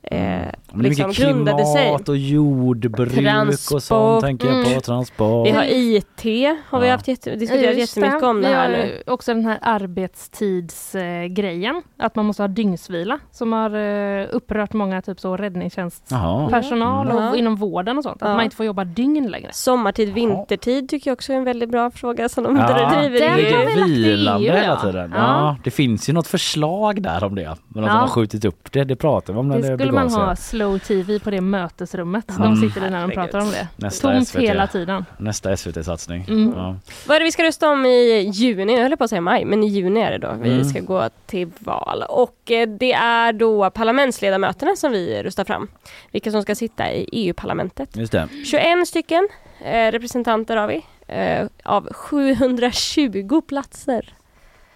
eh, 0.03 0.21
Men 0.21 0.53
det 0.73 0.79
är 0.79 0.83
liksom 0.89 1.09
mycket 1.09 1.25
grundade 1.25 1.65
sig. 1.67 1.83
klimat 1.85 2.09
och 2.09 2.17
jordbruk 2.17 3.11
och 3.17 3.23
Transport. 3.25 3.83
sånt 3.83 4.25
tänker 4.25 4.47
jag 4.49 4.65
på. 4.65 4.69
Mm. 4.71 4.81
Transport. 4.81 5.47
Vi 5.47 5.51
har 5.51 5.65
IT, 5.65 6.23
har 6.71 6.81
vi 6.81 6.87
Ja. 6.87 6.93
haft 6.93 7.09
jätte, 7.09 7.35
diskuterat 7.37 7.79
Just 7.79 7.97
jättemycket 7.97 8.23
om 8.29 8.43
det 8.43 8.49
här 8.49 8.69
nu. 8.69 9.03
också 9.07 9.35
den 9.35 9.45
här 9.45 9.59
arbetstidsgrejen, 9.63 11.83
att 11.99 12.17
man 12.17 12.27
måste 12.27 12.43
ha 12.43 12.49
dygnsvila 12.49 13.19
som 13.31 13.53
har 13.53 13.71
eh, 13.77 14.27
upprört 14.33 14.73
många 14.73 15.03
typ 15.03 15.21
så 15.21 15.37
räddningstjänstpersonal. 15.37 17.11
Mm. 17.11 17.29
och 17.29 17.37
inom 17.37 17.57
vården 17.57 17.99
och 17.99 18.05
sånt. 18.05 18.23
Att 18.23 18.29
Ja. 18.29 18.35
man 18.35 18.45
inte 18.45 18.57
får 18.57 18.67
jobba 18.67 18.85
dygn 18.85 19.31
längre. 19.31 19.49
Sommartid, 19.53 20.13
vintertid 20.15 20.89
tycker 20.89 21.11
jag 21.11 21.17
också 21.17 21.33
är 21.33 21.37
en 21.37 21.45
väldigt 21.45 21.69
bra 21.71 21.91
fråga 21.91 22.29
som 22.29 22.45
de 22.45 22.57
Ja, 22.57 22.67
driver 22.67 23.21
den 23.21 23.37
ligger 23.37 23.67
vilande 23.67 24.47
EU, 24.47 24.53
hela 24.55 24.65
ja. 24.65 24.77
tiden. 24.77 25.13
Ja. 25.17 25.23
Ja. 25.23 25.57
det 25.65 25.71
finns 25.71 26.09
ju 26.09 26.13
något 26.13 26.27
förslag 26.27 27.03
där 27.03 27.25
om 27.25 27.35
det. 27.35 27.57
Men 27.69 27.85
att 27.85 27.89
Ja. 27.89 27.95
de 27.95 28.01
har 28.01 28.09
skjutit 28.09 28.45
upp 28.45 28.73
det, 28.73 28.85
det 28.85 28.97
pratar 28.97 29.33
vi 29.33 29.39
om 29.39 29.49
när 29.49 29.59
Det 29.63 29.77
det, 29.77 29.92
skulle 30.01 30.19
man 30.19 30.29
ha 30.29 30.37
slow 30.37 30.79
tv 30.79 31.19
på 31.19 31.31
det 31.31 31.41
mötesrummet. 31.41 32.31
Mm. 32.31 32.43
De 32.43 32.57
sitter 32.69 32.81
där 32.81 32.91
när 32.91 33.09
de 33.09 33.15
pratar 33.15 33.39
om 33.41 33.51
det. 33.51 33.69
Nästa 33.77 34.13
Tomt 34.13 34.29
SVT. 34.29 34.41
hela 34.43 34.67
tiden. 34.67 35.05
Nästa 35.19 35.57
SVT-satsning. 35.57 36.25
Mm. 36.29 36.53
Ja. 36.57 36.77
Vad 37.07 37.15
är 37.17 37.21
det 37.21 37.25
vi 37.25 37.33
ska 37.33 37.43
rösta 37.45 37.71
om 37.71 37.87
i 37.87 38.31
juni? 38.35 38.75
Jag 38.75 38.83
höll 38.83 38.97
på 38.97 39.05
att 39.05 39.11
säga 39.11 39.21
maj, 39.21 39.45
men 39.45 39.63
i 39.63 39.67
juni 39.69 40.01
är 40.01 40.11
det 40.11 40.19
då. 40.19 40.33
Vi 40.41 40.53
Mm. 40.53 40.65
ska 40.65 40.81
gå 40.81 41.09
till 41.27 41.51
val. 41.59 42.05
Och 42.09 42.51
eh, 42.51 42.69
det 42.69 42.93
är 42.93 43.33
då 43.33 43.71
parlamentsledamöterna 43.71 44.77
som 44.77 44.93
vi 44.93 45.23
röstar 45.23 45.45
fram. 45.45 45.69
Vilka 46.13 46.31
som 46.31 46.43
ska 46.43 46.55
sitta 46.55 46.93
i 46.93 47.09
EU-parlamentet. 47.13 47.97
Just 47.97 48.13
det. 48.13 48.29
21 48.45 48.89
stycken 48.89 49.29
eh, 49.65 49.91
representanter 49.93 50.57
har 50.57 50.67
vi. 50.69 50.85
Eh, 51.07 51.47
av 51.65 51.93
720 51.93 53.41
platser. 53.49 54.15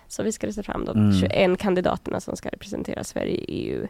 Så 0.09 0.23
vi 0.23 0.33
ska 0.33 0.47
rösta 0.47 0.63
fram 0.63 0.85
de 0.85 0.97
Mm. 0.99 1.13
21 1.21 1.59
kandidaterna 1.59 2.21
som 2.21 2.37
ska 2.37 2.49
representera 2.49 3.05
Sverige 3.05 3.33
i 3.35 3.45
EU. 3.71 3.87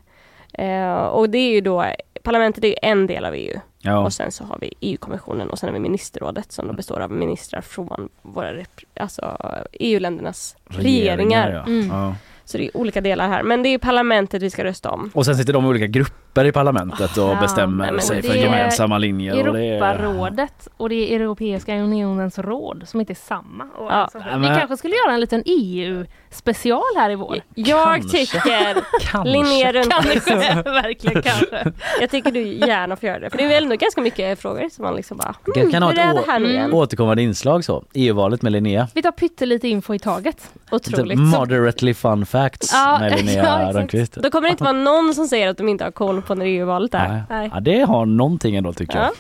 Eh, 0.59 1.05
och 1.07 1.31
det 1.31 1.39
är 1.39 1.51
ju 1.51 1.61
då, 1.61 1.85
parlamentet 2.23 2.65
är 2.65 2.69
ju 2.69 2.75
en 2.83 3.07
del 3.07 3.25
av 3.25 3.35
EU. 3.35 3.61
Ja. 3.79 3.99
Och 3.99 4.13
sen 4.13 4.33
så 4.33 4.45
har 4.45 4.59
vi 4.61 4.73
EU-kommissionen 4.81 5.51
och 5.51 5.59
sen 5.59 5.69
har 5.69 5.75
vi 5.75 5.81
ministerrådet 5.81 6.53
som 6.53 6.69
då 6.69 6.73
består 6.73 7.01
av 7.01 7.11
ministrar 7.11 7.61
från 7.61 8.09
våra 8.23 8.65
alltså 9.01 9.37
EU-ländernas 9.73 10.57
regeringar. 10.65 11.51
ja. 11.51 11.63
Mm. 11.67 11.89
Ja. 11.89 12.15
Så 12.45 12.59
det 12.59 12.65
är 12.65 12.77
olika 12.77 13.01
delar 13.01 13.29
här. 13.29 13.43
Men 13.43 13.63
det 13.63 13.69
är 13.69 13.79
parlamentet 13.79 14.43
vi 14.43 14.51
ska 14.51 14.65
rösta 14.65 14.91
om. 14.91 15.11
Och 15.15 15.25
sen 15.25 15.37
sitter 15.37 15.53
de 15.53 15.65
i 15.65 15.69
olika 15.69 15.87
grupper 15.87 16.26
i 16.45 16.53
parlamentet 16.53 17.17
och 17.17 17.29
Ja, 17.29 17.39
bestämmer 17.41 17.85
nej, 17.85 17.93
men 17.93 18.03
sig 18.03 18.23
för 18.23 18.35
gemensamma 18.35 18.99
linjer. 18.99 19.49
Och 19.49 19.55
det 19.55 19.65
är... 19.65 19.73
Europarådet 19.73 20.69
och 20.77 20.89
det 20.89 21.13
är 21.13 21.21
Europeiska 21.21 21.77
unionens 21.79 22.39
råd 22.39 22.83
som 22.87 23.01
inte 23.01 23.13
är 23.13 23.15
samma. 23.15 23.69
Ja, 23.79 23.91
alltså, 23.91 24.19
men- 24.19 24.41
vi 24.41 24.47
kanske 24.47 24.77
skulle 24.77 24.95
göra 24.95 25.15
en 25.15 25.21
liten 25.21 25.43
EU-special 25.47 26.83
här 26.97 27.11
i 27.11 27.15
vår. 27.15 27.41
Jag 27.55 27.85
Kanske. 28.01 28.19
tycker, 28.19 28.83
Kanske. 29.01 29.33
Linnea 29.33 29.73
Rönnqvist, 29.73 30.27
Kanske, 30.29 30.63
verkligen 30.65 31.23
kanske. 31.23 31.73
jag 32.01 32.11
tycker 32.11 32.31
du 32.31 32.43
gärna 32.43 32.97
får 32.97 33.07
göra 33.07 33.19
det. 33.19 33.31
För 33.31 33.39
det 33.39 33.45
är 33.45 33.49
väl 33.49 33.63
ändå 33.63 33.77
ganska 33.77 34.01
mycket 34.01 34.39
frågor 34.39 34.69
som 34.69 34.85
man 34.85 34.95
liksom 34.95 35.17
bara, 35.17 35.35
Jag 35.47 35.63
hmm, 35.63 35.71
kan 35.73 35.83
ha 35.83 35.93
är 35.93 36.67
ett? 36.69 36.73
Återkommande 36.75 37.23
inslag 37.23 37.65
så. 37.65 37.85
EU-valet 37.93 38.43
med 38.43 38.53
Linnea. 38.53 38.89
Vi 38.95 39.03
tar 39.03 39.13
pyttelite 39.13 39.69
info 39.69 39.95
i 39.95 39.99
taget. 39.99 40.51
Otroligt. 40.71 41.19
Moderately 41.19 41.95
fun 41.95 42.27
facts 42.27 42.71
Ja, 42.73 42.99
med 43.01 43.13
ja, 43.13 43.17
Linnea 43.17 43.41
exakt. 43.43 43.77
Rönnqvist. 43.77 44.15
Då 44.15 44.31
kommer 44.31 44.49
det 44.49 44.51
inte 44.51 44.65
vara 44.65 44.73
någon 44.73 45.15
som 45.15 45.27
säger 45.27 45.49
att 45.49 45.59
de 45.59 45.69
inte 45.69 45.85
har 45.85 45.91
koll 45.91 46.23
på 46.27 46.35
när 46.35 46.47
EU-valet 46.47 46.95
är. 46.95 47.09
Nej. 47.09 47.23
Nej. 47.31 47.51
Ja, 47.55 47.61
det 47.61 47.81
har 47.81 48.07
någonting 48.07 48.57
ändå 48.57 48.73
tycker 48.73 48.99
jag. 48.99 49.07
Ja. 49.07 49.13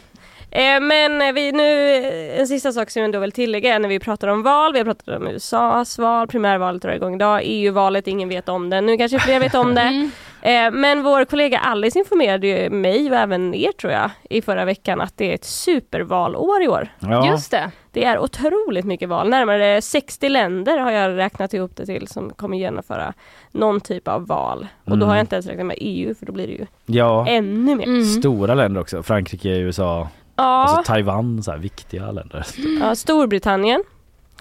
Eh, 0.50 0.80
Men 0.80 1.34
vi 1.34 1.52
nu, 1.52 1.96
en 2.40 2.46
sista 2.46 2.72
sak 2.72 2.90
som 2.90 3.00
jag 3.00 3.04
ändå 3.04 3.18
vill 3.18 3.32
tillägga 3.32 3.74
är 3.74 3.78
när 3.78 3.88
vi 3.88 3.98
pratar 3.98 4.28
om 4.28 4.42
val, 4.42 4.72
vi 4.72 4.78
har 4.78 4.84
pratat 4.84 5.08
om 5.08 5.26
USAs 5.28 5.98
val, 5.98 6.26
primärvalet 6.28 6.82
drar 6.82 6.92
igång 6.92 7.14
idag, 7.14 7.40
EU-valet, 7.44 8.06
ingen 8.06 8.28
vet 8.28 8.48
om 8.48 8.70
det, 8.70 8.80
nu 8.80 8.96
kanske 8.96 9.18
fler 9.18 9.40
vet 9.40 9.54
om 9.54 9.74
det. 9.74 9.80
Mm. 9.80 10.10
Eh, 10.42 10.70
Men 10.80 11.02
vår 11.02 11.24
kollega 11.24 11.58
Alice 11.58 11.98
informerade 11.98 12.46
ju 12.46 12.70
mig 12.70 13.10
och 13.10 13.16
även 13.16 13.54
er 13.54 13.72
tror 13.72 13.92
jag 13.92 14.10
i 14.30 14.42
förra 14.42 14.64
veckan 14.64 15.00
att 15.00 15.16
det 15.16 15.30
är 15.30 15.34
ett 15.34 15.44
supervalår 15.44 16.62
i 16.62 16.68
år. 16.68 16.88
Ja. 16.98 17.30
Just 17.30 17.50
det. 17.50 17.70
Det 17.96 18.04
är 18.04 18.18
otroligt 18.18 18.84
mycket 18.84 19.08
val. 19.08 19.28
Närmare 19.28 19.82
60 19.82 20.28
länder 20.28 20.78
har 20.78 20.90
jag 20.90 21.16
räknat 21.16 21.54
ihop 21.54 21.76
det 21.76 21.86
till 21.86 22.08
som 22.08 22.30
kommer 22.30 22.56
genomföra 22.58 23.12
någon 23.52 23.80
typ 23.80 24.08
av 24.08 24.26
val. 24.26 24.66
Och 24.84 24.90
då 24.90 24.94
Mm. 24.94 25.08
har 25.08 25.14
jag 25.16 25.22
inte 25.22 25.34
ens 25.36 25.46
räknat 25.46 25.66
med 25.66 25.76
EU 25.80 26.14
för 26.14 26.26
då 26.26 26.32
blir 26.32 26.46
det 26.46 26.52
ju 26.52 26.66
Ja, 26.86 27.26
ännu 27.28 27.74
mer. 27.76 27.84
Mm. 27.84 28.04
stora 28.04 28.54
länder 28.54 28.80
också. 28.80 29.02
Frankrike, 29.02 29.48
USA, 29.48 30.08
Ja, 30.36 30.42
alltså 30.44 30.92
Taiwan, 30.92 31.42
så 31.42 31.50
här 31.50 31.58
viktiga 31.58 32.10
länder. 32.10 32.46
ja, 32.80 32.94
Storbritannien. 32.94 33.82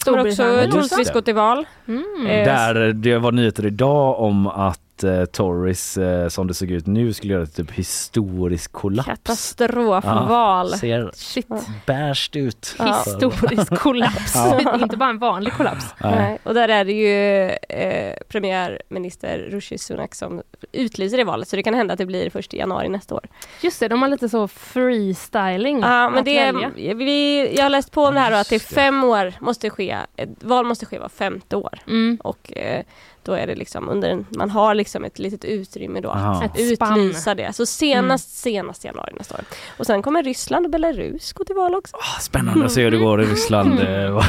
Kommer 0.06 0.28
också 0.28 0.44
troligtvis 0.72 1.12
gå 1.14 1.22
till 1.22 1.36
val. 1.36 1.66
Mm. 1.88 2.28
Eh, 2.28 2.46
Där 2.46 2.94
det 2.94 3.18
var 3.18 3.32
nyheter 3.32 3.66
idag 3.66 4.20
om 4.20 4.48
att 4.48 4.80
eh, 5.04 5.26
Tories 5.26 5.98
eh, 5.98 6.28
som 6.28 6.48
det 6.48 6.54
såg 6.54 6.72
ut 6.72 6.88
nu 6.88 7.14
skulle 7.14 7.34
göra 7.34 7.44
ett 7.44 7.56
typ 7.56 7.72
historisk 7.72 8.72
kollaps. 8.72 9.08
Katastrofval. 9.08 10.78
Ser 10.78 11.12
Shit. 11.14 11.48
bärst 11.86 12.36
ut. 12.36 12.76
Ja. 12.80 13.04
Historisk 13.06 13.76
kollaps. 13.80 14.36
Ja. 14.36 14.80
Inte 14.80 14.98
bara 14.98 15.10
en 15.10 15.20
vanlig 15.20 15.54
kollaps. 15.54 15.86
Nej. 16.02 16.40
Och 16.44 16.54
där 16.54 16.70
är 16.70 16.86
det 16.86 16.94
ju 16.94 17.50
eh, 17.70 18.16
premiärminister 18.30 19.38
Rishi 19.52 19.78
Sunak 19.78 20.16
som 20.16 20.42
utlyser 20.72 21.18
det 21.18 21.24
valet 21.24 21.48
så 21.48 21.56
det 21.56 21.64
kan 21.64 21.74
hända 21.74 21.94
att 21.94 21.98
det 21.98 22.06
blir 22.06 22.30
först 22.30 22.54
i 22.54 22.58
januari 22.58 22.90
nästa 22.90 23.16
år. 23.16 23.26
Just 23.62 23.80
det, 23.80 23.88
de 23.88 24.02
har 24.02 24.10
lite 24.10 24.30
så 24.30 24.48
freestyling 24.48 25.80
Ja 25.80 26.10
men 26.10 26.20
att 26.20 26.26
det, 26.26 26.52
välja. 26.52 26.72
vi, 26.94 27.54
jag 27.56 27.64
har 27.64 27.70
läst 27.70 27.92
på 27.92 28.04
om 28.04 28.14
det 28.14 28.20
här 28.20 28.32
och 28.32 28.38
att 28.40 28.50
det 28.50 28.56
är 28.56 28.60
fem 28.60 29.04
år 29.04 29.34
måste 29.40 29.70
ske, 29.70 29.98
ett 30.16 30.44
val 30.44 30.66
måste 30.66 30.86
ske 30.86 31.00
var 31.00 31.10
femte 31.10 31.56
år. 31.56 31.80
Mm. 31.88 32.18
Och 32.24 32.58
eh, 32.58 32.84
då 33.26 33.32
är 33.34 33.48
det 33.48 33.56
liksom 33.56 33.90
under 33.90 34.10
en, 34.10 34.26
man 34.30 34.50
har 34.50 34.76
liksom 34.76 35.04
ett 35.04 35.20
litet 35.20 35.46
utrymme 35.46 36.02
då 36.02 36.10
Aha. 36.10 36.44
att 36.44 36.60
spann. 36.76 37.00
utlysa 37.00 37.36
det. 37.36 37.54
Så 37.56 37.66
senast, 37.66 38.38
senast 38.38 38.84
januari 38.86 39.14
nästa 39.18 39.36
år. 39.36 39.42
Och 39.78 39.86
sen 39.86 40.02
kommer 40.02 40.24
Ryssland 40.24 40.66
och 40.66 40.72
Belarus 40.72 41.34
gå 41.34 41.44
till 41.44 41.56
val 41.56 41.76
också. 41.76 41.96
Ah, 41.98 42.20
Spännande 42.22 42.66
att 42.66 42.72
se 42.72 42.84
hur 42.84 42.92
det 42.92 42.98
går 42.98 43.22
i 43.22 43.26
Ryssland 43.26 43.80
eh, 43.80 44.22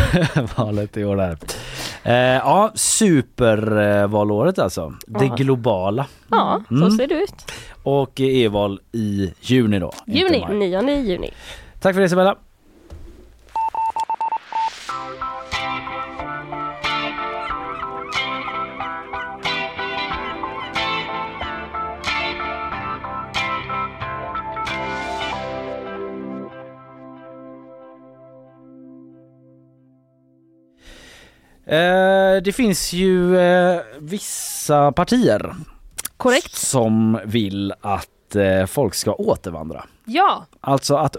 valet 0.56 0.96
i 0.96 1.04
år 1.04 1.16
där. 1.16 1.38
Eh, 2.02 2.14
ja, 2.14 2.72
supervalåret 2.74 4.58
alltså. 4.58 4.94
Det 5.06 5.24
Ja. 5.24 5.34
globala. 5.34 6.06
Ja, 6.30 6.62
så 6.68 6.74
Mm. 6.74 6.90
ser 6.90 7.06
det 7.06 7.14
ut. 7.14 7.52
Och 7.82 8.12
EU-val 8.16 8.80
i 8.92 9.32
juni 9.40 9.78
då. 9.78 9.92
Juni. 10.06 10.44
maj. 10.48 10.56
9 10.82 11.00
juni. 11.00 11.30
Tack 11.80 11.94
för 11.94 12.00
det 12.00 12.06
Isabella. 12.06 12.36
Eh, 31.66 32.36
det 32.44 32.52
finns 32.56 32.92
ju 32.92 33.38
eh, 33.38 33.80
vissa 34.00 34.92
partier 34.92 35.54
Korrekt. 36.16 36.54
som 36.54 37.18
vill 37.24 37.72
att 37.80 38.36
eh, 38.36 38.66
folk 38.66 38.94
ska 38.94 39.12
återvandra. 39.14 39.84
Ja. 40.04 40.46
Alltså 40.60 40.96
att 40.96 41.16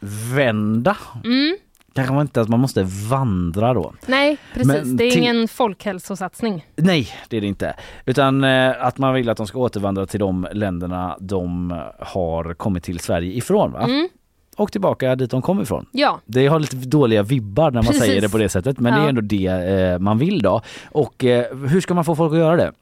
återvända. 0.00 0.96
Mm. 1.24 1.56
Kanske 1.94 2.14
man 2.14 2.20
inte 2.22 2.40
att 2.40 2.48
man 2.48 2.60
måste 2.60 2.82
vandra 3.10 3.74
då. 3.74 3.94
Nej, 4.06 4.36
precis. 4.54 4.66
Men 4.72 4.96
det 4.96 5.04
är 5.04 5.10
till- 5.10 5.20
ingen 5.22 5.48
folkhälsosatsning. 5.48 6.66
Nej, 6.76 7.08
det 7.28 7.36
är 7.36 7.40
det 7.40 7.46
inte. 7.46 7.76
Utan 8.06 8.44
eh, 8.44 8.72
att 8.86 8.98
man 8.98 9.14
vill 9.14 9.28
att 9.30 9.36
de 9.36 9.46
ska 9.46 9.58
återvandra 9.58 10.06
till 10.06 10.20
de 10.20 10.46
länderna 10.52 11.16
de 11.20 11.70
har 11.98 12.54
kommit 12.54 12.84
till 12.84 13.00
Sverige 13.00 13.32
ifrån. 13.32 13.72
Va? 13.72 13.82
Mm. 13.84 14.08
Och 14.56 14.72
tillbaka 14.72 15.16
dit 15.16 15.30
de 15.30 15.42
kom 15.42 15.60
ifrån. 15.62 15.86
Ja. 15.92 16.20
Det 16.26 16.46
har 16.46 16.58
lite 16.60 16.76
dåliga 16.76 17.22
vibbar 17.22 17.64
när 17.70 17.82
man 17.82 17.84
Precis. 17.84 18.02
säger 18.02 18.20
det 18.20 18.28
på 18.28 18.38
det 18.38 18.48
sättet 18.48 18.78
men 18.80 18.92
det 18.92 18.98
Ja. 18.98 19.04
är 19.04 19.08
ändå 19.08 19.20
det 19.20 19.46
eh, 19.46 19.98
man 19.98 20.18
vill 20.18 20.42
då. 20.42 20.60
Och 20.90 21.24
eh, 21.24 21.56
hur 21.68 21.80
ska 21.80 21.94
man 21.94 22.04
få 22.04 22.16
folk 22.16 22.32
att 22.32 22.38
göra 22.38 22.56
det? 22.56 22.72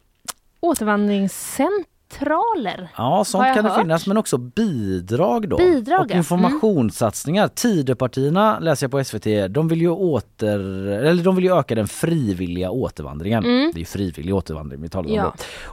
Återvandringscentraler. 2.20 2.88
Ja, 2.96 3.24
sånt 3.24 3.44
kan 3.54 3.64
det 3.64 3.70
hört. 3.70 3.80
finnas 3.80 4.06
men 4.06 4.16
också 4.16 4.38
bidrag 4.38 5.48
då. 5.48 5.56
Bidrag, 5.56 6.00
och 6.00 6.10
informationssatsningar. 6.10 7.48
Tidöpartierna 7.48 8.58
läser 8.58 8.84
jag 8.84 8.90
på 8.90 9.04
SVT, 9.04 9.26
de 9.50 9.68
vill 9.68 9.80
ju 9.80 9.90
åter 9.90 10.58
eller 10.88 11.24
de 11.24 11.36
vill 11.36 11.44
ju 11.44 11.58
öka 11.58 11.74
den 11.74 11.88
frivilliga 11.88 12.70
återvandringen. 12.70 13.44
Mm. 13.44 13.70
Det 13.74 13.76
är 13.76 13.80
ju 13.80 13.84
frivillig 13.84 14.34
återvandring 14.34 14.82
vi 14.82 14.88
talar 14.88 15.08
om 15.10 15.14
Ja. 15.16 15.22
då. 15.22 15.32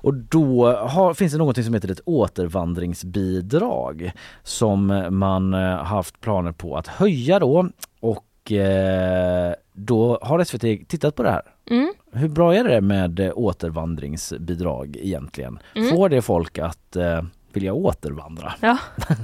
Och 0.10 0.14
då 0.14 0.74
har, 0.78 1.14
finns 1.14 1.32
det 1.34 1.38
något 1.40 1.66
som 1.66 1.74
heter 1.74 1.92
ett 1.92 2.02
återvandringsbidrag 2.06 4.12
som 4.44 5.06
man 5.10 5.54
eh, 5.54 5.60
haft 5.84 6.22
planer 6.22 6.52
på 6.52 6.78
att 6.78 6.88
höja 6.88 7.40
då 7.40 7.70
och 8.00 8.52
eh, 8.52 9.54
då 9.74 10.20
har 10.22 10.44
SVT 10.44 10.90
tittat 10.90 11.16
på 11.16 11.24
det 11.24 11.32
här. 11.32 11.42
Mm. 11.70 11.94
Hur 12.12 12.30
bra 12.30 12.56
är 12.56 12.64
det 12.64 12.82
med 12.82 13.20
eh, 13.20 13.32
återvandringsbidrag 13.36 14.98
egentligen? 15.00 15.60
Mm. 15.76 15.90
Får 15.90 16.10
det 16.10 16.22
folk 16.22 16.58
att 16.58 16.96
eh, 16.96 17.22
vilja 17.54 17.74
återvandra? 17.74 18.54
Ja. 18.62 18.78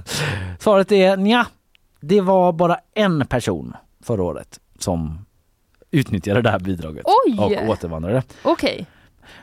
Svaret 0.59 0.91
är 0.91 1.17
nja. 1.17 1.47
Det 1.99 2.21
var 2.21 2.53
bara 2.53 2.77
en 2.93 3.25
person 3.27 3.73
förra 4.03 4.23
året 4.23 4.59
som 4.79 5.25
utnyttjade 5.91 6.41
det 6.41 6.49
här 6.49 6.59
bidraget 6.59 7.05
Oj! 7.27 7.37
och 7.39 7.69
återvandrade. 7.69 8.23
Okej. 8.43 8.85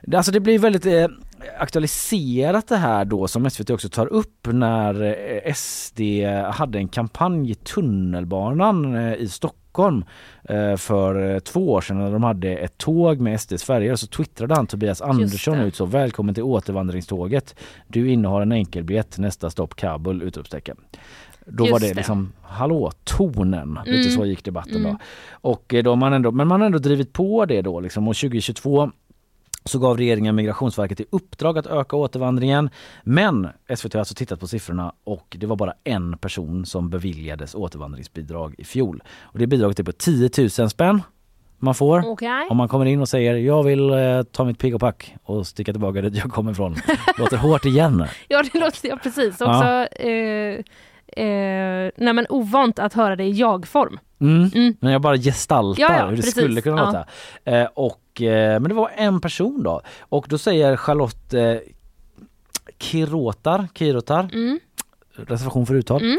Det- 0.02 0.16
Alltså 0.16 0.32
det 0.32 0.40
blir 0.40 0.58
väldigt 0.58 0.86
eh, 0.86 1.06
aktualiserat 1.58 2.68
det 2.68 2.76
här 2.76 3.04
då 3.04 3.28
som 3.28 3.50
SVT 3.50 3.70
också 3.70 3.88
tar 3.88 4.06
upp 4.06 4.46
när 4.52 5.02
eh, 5.46 5.54
SD 5.54 6.00
hade 6.52 6.78
en 6.78 6.88
kampanj 6.88 7.50
i 7.50 7.54
tunnelbanan 7.54 8.94
eh, 8.96 9.14
i 9.14 9.28
Stockholm 9.28 9.58
eh, 10.44 10.76
för 10.76 11.34
eh, 11.34 11.38
två 11.38 11.72
år 11.72 11.80
sedan 11.80 11.98
när 11.98 12.12
de 12.12 12.22
hade 12.22 12.48
ett 12.56 12.78
tåg 12.78 13.20
med 13.20 13.40
SDs 13.40 13.64
färger 13.64 13.96
så 13.96 14.06
twittrade 14.06 14.54
han 14.54 14.66
Tobias 14.66 15.00
Andersson 15.02 15.58
det. 15.58 15.64
ut 15.64 15.76
så 15.76 15.84
välkommen 15.86 16.34
till 16.34 16.42
återvandringståget. 16.44 17.54
Du 17.88 18.10
innehar 18.10 18.40
en 18.42 18.52
enkelbiljett 18.52 19.18
nästa 19.18 19.50
stopp 19.50 19.74
Kabul 19.74 20.22
utropstecken. 20.22 20.76
Då 21.46 21.64
var 21.64 21.70
Just 21.70 21.80
det 21.82 21.88
det. 21.88 21.94
liksom 21.94 22.32
hallå 22.42 22.92
tonen, 23.04 23.78
lite 23.86 24.08
Mm. 24.08 24.10
så 24.10 24.26
gick 24.26 24.44
debatten 24.44 24.76
Mm. 24.76 24.92
då. 24.92 24.98
Och 25.32 25.74
eh, 25.74 25.82
då 25.82 25.96
man 25.96 26.12
ändå, 26.12 26.30
men 26.30 26.48
man 26.48 26.60
har 26.60 26.66
ändå 26.66 26.78
drivit 26.78 27.12
på 27.12 27.44
det 27.46 27.62
då 27.62 27.80
liksom 27.80 28.08
och 28.08 28.16
2022 28.16 28.90
så 29.64 29.78
gav 29.78 29.96
regeringen 29.96 30.34
Migrationsverket 30.34 31.00
i 31.00 31.04
uppdrag 31.10 31.58
att 31.58 31.66
öka 31.66 31.96
återvandringen. 31.96 32.70
Men 33.04 33.48
SVT 33.76 33.92
har 33.92 33.98
alltså 33.98 34.14
tittat 34.14 34.40
på 34.40 34.46
siffrorna 34.46 34.92
och 35.04 35.36
det 35.40 35.46
var 35.46 35.56
bara 35.56 35.74
en 35.84 36.18
person 36.18 36.66
som 36.66 36.90
beviljades 36.90 37.54
återvandringsbidrag 37.54 38.54
i 38.58 38.64
fjol. 38.64 39.02
Och 39.20 39.38
det 39.38 39.46
bidraget 39.46 39.78
är 39.78 39.84
på 39.84 39.92
10 39.92 40.30
000 40.58 40.70
spänn 40.70 41.02
man 41.58 41.74
får. 41.74 42.06
Okej. 42.06 42.46
Om 42.50 42.56
man 42.56 42.68
kommer 42.68 42.86
in 42.86 43.00
och 43.00 43.08
säger 43.08 43.36
jag 43.36 43.62
vill 43.62 43.90
eh, 43.90 44.22
ta 44.22 44.44
mitt 44.44 44.58
pick 44.58 44.74
och 44.74 44.80
pack 44.80 45.14
och 45.24 45.46
sticka 45.46 45.72
tillbaka 45.72 46.00
dit 46.00 46.14
jag 46.16 46.30
kommer 46.32 46.52
ifrån. 46.52 46.76
Låter 47.18 47.36
hårt 47.36 47.64
igen. 47.64 48.06
Ja, 48.28 48.42
det 48.52 48.60
låter 48.60 48.88
ja, 48.88 48.96
precis. 49.02 49.36
Ja. 49.40 49.46
Också 49.56 49.96
eh, 50.04 50.58
eh, 51.26 51.90
nej, 51.96 52.12
men 52.12 52.26
ovant 52.28 52.78
att 52.78 52.94
höra 52.94 53.16
det 53.16 53.24
i 53.24 53.30
jag-form. 53.30 53.98
Mm. 54.20 54.50
Mm. 54.54 54.74
Men 54.80 54.92
jag 54.92 55.02
bara 55.02 55.16
gestaltar 55.16 55.82
Ja, 55.82 55.96
ja, 55.98 56.04
hur 56.04 56.10
det 56.10 56.16
precis. 56.16 56.34
skulle 56.34 56.60
kunna 56.60 56.76
Ja. 56.76 56.84
låta. 56.86 57.04
Eh, 57.60 57.68
och, 57.74 57.98
men 58.20 58.62
det 58.64 58.74
var 58.74 58.90
en 58.96 59.20
person 59.20 59.62
då. 59.62 59.80
Och 60.00 60.26
då 60.28 60.38
säger 60.38 60.76
Charlotte 60.76 61.34
eh, 61.34 61.56
Kirotar, 62.78 63.68
Kirotar 63.74 64.30
Mm. 64.32 64.60
reservation 65.16 65.66
för 65.66 65.74
uttal, 65.74 66.02
Mm. 66.02 66.18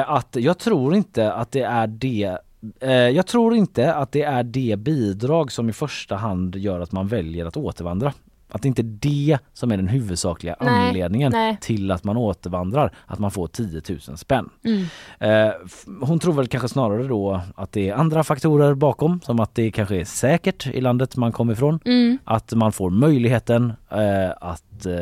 eh, 0.00 0.10
att 0.10 0.36
jag 0.40 0.58
tror 0.58 0.94
inte 0.94 1.32
att 1.32 1.52
det 1.52 1.62
är 1.62 1.86
det 1.86 2.38
eh, 2.80 2.90
jag 2.92 3.26
tror 3.26 3.54
inte 3.54 3.94
att 3.94 4.12
det 4.12 4.22
är 4.22 4.42
det 4.42 4.76
bidrag 4.78 5.52
som 5.52 5.68
i 5.68 5.72
första 5.72 6.16
hand 6.16 6.56
gör 6.56 6.80
att 6.80 6.92
man 6.92 7.08
väljer 7.08 7.46
att 7.46 7.56
återvandra. 7.56 8.12
Att 8.48 8.62
det 8.62 8.68
inte 8.68 8.82
är 8.82 8.98
det 9.00 9.38
som 9.52 9.72
är 9.72 9.76
den 9.76 9.88
huvudsakliga 9.88 10.56
Nej, 10.60 10.88
anledningen 10.88 11.32
nej. 11.32 11.56
till 11.60 11.90
att 11.90 12.04
man 12.04 12.16
återvandrar, 12.16 12.92
att 13.06 13.18
man 13.18 13.30
får 13.30 13.46
10 13.46 13.82
000 14.08 14.18
spänn. 14.18 14.48
Mm. 14.64 14.84
Eh, 15.18 15.54
hon 16.00 16.18
tror 16.18 16.32
väl 16.32 16.46
kanske 16.46 16.68
snarare 16.68 17.02
då 17.02 17.40
att 17.56 17.72
det 17.72 17.88
är 17.88 17.94
andra 17.94 18.24
faktorer 18.24 18.74
bakom, 18.74 19.20
som 19.20 19.40
att 19.40 19.54
det 19.54 19.70
kanske 19.70 19.96
är 19.96 20.04
säkert 20.04 20.66
i 20.66 20.80
landet 20.80 21.16
man 21.16 21.32
kommer 21.32 21.52
ifrån. 21.52 21.80
Mm. 21.84 22.18
Att 22.24 22.52
man 22.52 22.72
får 22.72 22.90
möjligheten 22.90 23.72
eh, 23.90 24.30
att, 24.40 24.86
eh, 24.86 24.94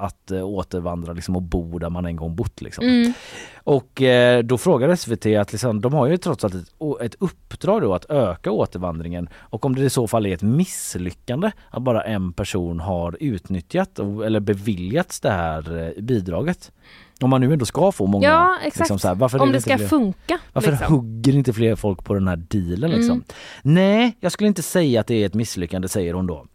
att 0.00 0.30
eh, 0.30 0.44
återvandra 0.44 1.12
liksom, 1.12 1.36
och 1.36 1.42
bo 1.42 1.78
där 1.78 1.90
man 1.90 2.06
en 2.06 2.16
gång 2.16 2.36
bott. 2.36 2.60
Liksom. 2.60 2.84
Mm. 2.84 3.12
Och 3.54 4.02
eh, 4.02 4.42
då 4.42 4.58
frågar 4.58 4.96
SVT 4.96 5.26
att 5.26 5.52
liksom, 5.52 5.80
de 5.80 5.92
har 5.92 6.06
ju 6.06 6.16
trots 6.16 6.44
allt 6.44 6.54
ett, 6.54 6.72
ett 7.00 7.14
uppdrag 7.18 7.82
då 7.82 7.94
att 7.94 8.10
öka 8.10 8.50
återvandringen 8.50 9.28
och 9.34 9.64
om 9.64 9.74
det 9.74 9.82
i 9.82 9.90
så 9.90 10.08
fall 10.08 10.26
är 10.26 10.34
ett 10.34 10.42
misslyckande 10.42 11.50
att 11.70 11.82
bara 11.82 12.02
en 12.02 12.32
person 12.32 12.80
har 12.80 13.16
utnyttjat 13.20 13.98
och, 13.98 14.26
eller 14.26 14.40
beviljats 14.40 15.20
det 15.20 15.30
här 15.30 15.78
eh, 15.78 16.02
bidraget. 16.02 16.72
Om 17.20 17.30
man 17.30 17.40
nu 17.40 17.52
ändå 17.52 17.64
ska 17.64 17.92
få 17.92 18.06
många. 18.06 18.28
Ja, 18.28 18.56
exakt. 18.64 18.78
liksom 18.78 18.98
så 18.98 19.08
här, 19.08 19.14
varför 19.14 19.38
Om 19.38 19.48
det 19.48 19.54
det 19.54 19.60
ska 19.60 19.78
fler? 19.78 19.86
funka. 19.86 20.38
Varför 20.52 20.70
liksom. 20.70 20.94
hugger 20.94 21.36
inte 21.36 21.52
fler 21.52 21.76
folk 21.76 22.04
på 22.04 22.14
den 22.14 22.28
här 22.28 22.36
dealen 22.36 22.90
liksom? 22.90 23.12
Mm. 23.12 23.24
Nej, 23.62 24.16
jag 24.20 24.32
skulle 24.32 24.48
inte 24.48 24.62
säga 24.62 25.00
att 25.00 25.06
det 25.06 25.14
är 25.14 25.26
ett 25.26 25.34
misslyckande 25.34 25.88
säger 25.88 26.14
hon 26.14 26.26
då. 26.26 26.46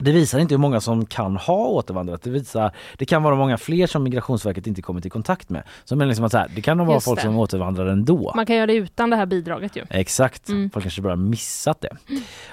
Det 0.00 0.12
visar 0.12 0.38
inte 0.38 0.54
hur 0.54 0.58
många 0.58 0.80
som 0.80 1.06
kan 1.06 1.36
ha 1.36 1.66
återvandrat. 1.66 2.22
Det, 2.22 2.30
visar, 2.30 2.72
det 2.96 3.04
kan 3.04 3.22
vara 3.22 3.34
många 3.34 3.58
fler 3.58 3.86
som 3.86 4.02
Migrationsverket 4.02 4.66
inte 4.66 4.82
kommit 4.82 5.06
i 5.06 5.10
kontakt 5.10 5.48
med. 5.50 5.62
Så 5.84 5.96
men 5.96 6.08
liksom 6.08 6.24
att 6.24 6.32
så 6.32 6.38
här, 6.38 6.50
det 6.54 6.62
kan 6.62 6.76
nog 6.76 6.86
vara 6.86 7.00
folk 7.00 7.18
det. 7.18 7.22
som 7.24 7.36
återvandrar 7.38 7.86
ändå. 7.86 8.32
Man 8.36 8.46
kan 8.46 8.56
göra 8.56 8.66
det 8.66 8.74
utan 8.74 9.10
det 9.10 9.16
här 9.16 9.26
bidraget 9.26 9.76
ju. 9.76 9.84
Exakt, 9.90 10.48
Mm. 10.48 10.70
folk 10.70 10.84
kanske 10.84 11.02
bara 11.02 11.16
missat 11.16 11.80
det. 11.80 11.96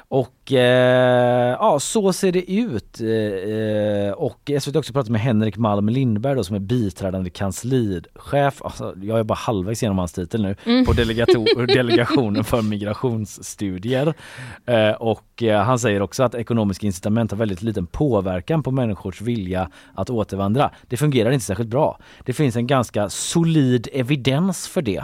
Och 0.07 0.29
eh, 0.51 0.59
ja, 1.59 1.77
så 1.81 2.13
ser 2.13 2.31
det 2.31 2.51
ut. 2.51 3.01
Eh, 3.01 4.11
och 4.13 4.51
SVT 4.61 4.73
har 4.75 4.79
också 4.79 4.93
pratat 4.93 5.09
med 5.09 5.21
Henrik 5.21 5.57
Malm 5.57 5.89
Lindberg 5.89 6.35
då, 6.35 6.43
som 6.43 6.55
är 6.55 6.59
biträdande 6.59 7.29
kanslichef. 7.29 8.61
Alltså, 8.61 8.93
jag 9.01 9.19
är 9.19 9.23
bara 9.23 9.35
halvvägs 9.35 9.83
igenom 9.83 9.97
hans 9.97 10.13
titel 10.13 10.41
nu 10.41 10.55
Mm. 10.65 10.85
på 10.85 10.93
Delegationen 11.67 12.43
för 12.43 12.61
migrationsstudier. 12.61 14.13
Eh, 14.65 14.91
och 14.91 15.43
eh, 15.43 15.61
han 15.61 15.79
säger 15.79 16.01
också 16.01 16.23
att 16.23 16.35
ekonomiska 16.35 16.85
incitament 16.85 17.31
har 17.31 17.37
väldigt 17.37 17.61
liten 17.61 17.87
påverkan 17.87 18.63
på 18.63 18.71
människors 18.71 19.21
vilja 19.21 19.69
att 19.93 20.09
återvandra. 20.09 20.71
Det 20.87 20.97
fungerar 20.97 21.31
inte 21.31 21.45
särskilt 21.45 21.69
bra. 21.69 21.99
Det 22.25 22.33
finns 22.33 22.55
en 22.55 22.67
ganska 22.67 23.09
solid 23.09 23.87
evidens 23.93 24.67
för 24.67 24.81
det. 24.81 25.03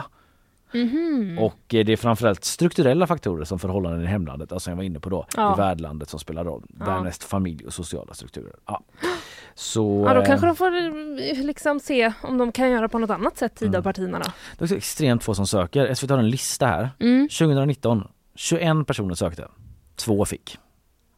Mhm. 0.74 1.40
Och 1.40 1.74
eh, 1.74 1.86
det 1.86 1.92
är 1.94 1.98
framförallt 1.98 2.44
strukturella 2.44 3.08
faktorer 3.08 3.44
som 3.44 3.60
förhållanden 3.60 4.04
i 4.04 4.06
hemlandet, 4.06 4.52
alltså 4.52 4.72
jag 4.72 4.76
var 4.76 4.84
inne 4.84 5.00
på 5.00 5.10
då, 5.10 5.26
Ja. 5.36 5.54
i 5.54 5.58
värdlandet 5.58 6.10
som 6.10 6.20
spelar 6.20 6.44
roll. 6.46 6.64
Ja. 6.80 6.86
Därnäst 6.86 7.24
familj 7.24 7.66
och 7.66 7.74
sociala 7.74 8.14
strukturer. 8.14 8.56
Ja. 8.68 8.84
Så, 9.56 10.06
Ja, 10.08 10.14
då 10.14 10.20
eh, 10.20 10.26
kanske 10.26 10.48
de 10.48 10.56
får 10.56 10.76
eh, 10.76 11.46
liksom 11.46 11.80
se 11.80 12.14
om 12.24 12.38
de 12.38 12.52
kan 12.52 12.72
göra 12.72 12.90
på 12.90 13.00
något 13.00 13.10
annat 13.10 13.38
sätt, 13.38 13.62
Mm. 13.62 13.72
Tidöpartierna 13.74 14.20
då. 14.20 14.32
det 14.58 14.72
är 14.72 14.78
extremt 14.78 15.24
få 15.24 15.36
som 15.36 15.48
söker. 15.48 15.94
SVT 15.94 16.10
har 16.10 16.18
en 16.18 16.30
lista 16.30 16.66
här. 16.68 16.90
Mm. 17.00 17.28
2019, 17.30 18.08
21 18.36 18.88
personer 18.88 19.16
sökte. 19.16 19.48
Två 19.96 20.26
fick. 20.26 20.58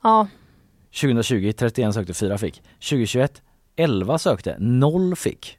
Ja, 0.04 0.28
2020, 1.02 1.52
31 1.58 1.94
sökte, 1.94 2.14
fyra 2.14 2.38
fick. 2.38 2.64
2021, 2.90 3.42
11 3.76 4.18
sökte, 4.18 4.56
noll 4.60 5.16
fick. 5.16 5.58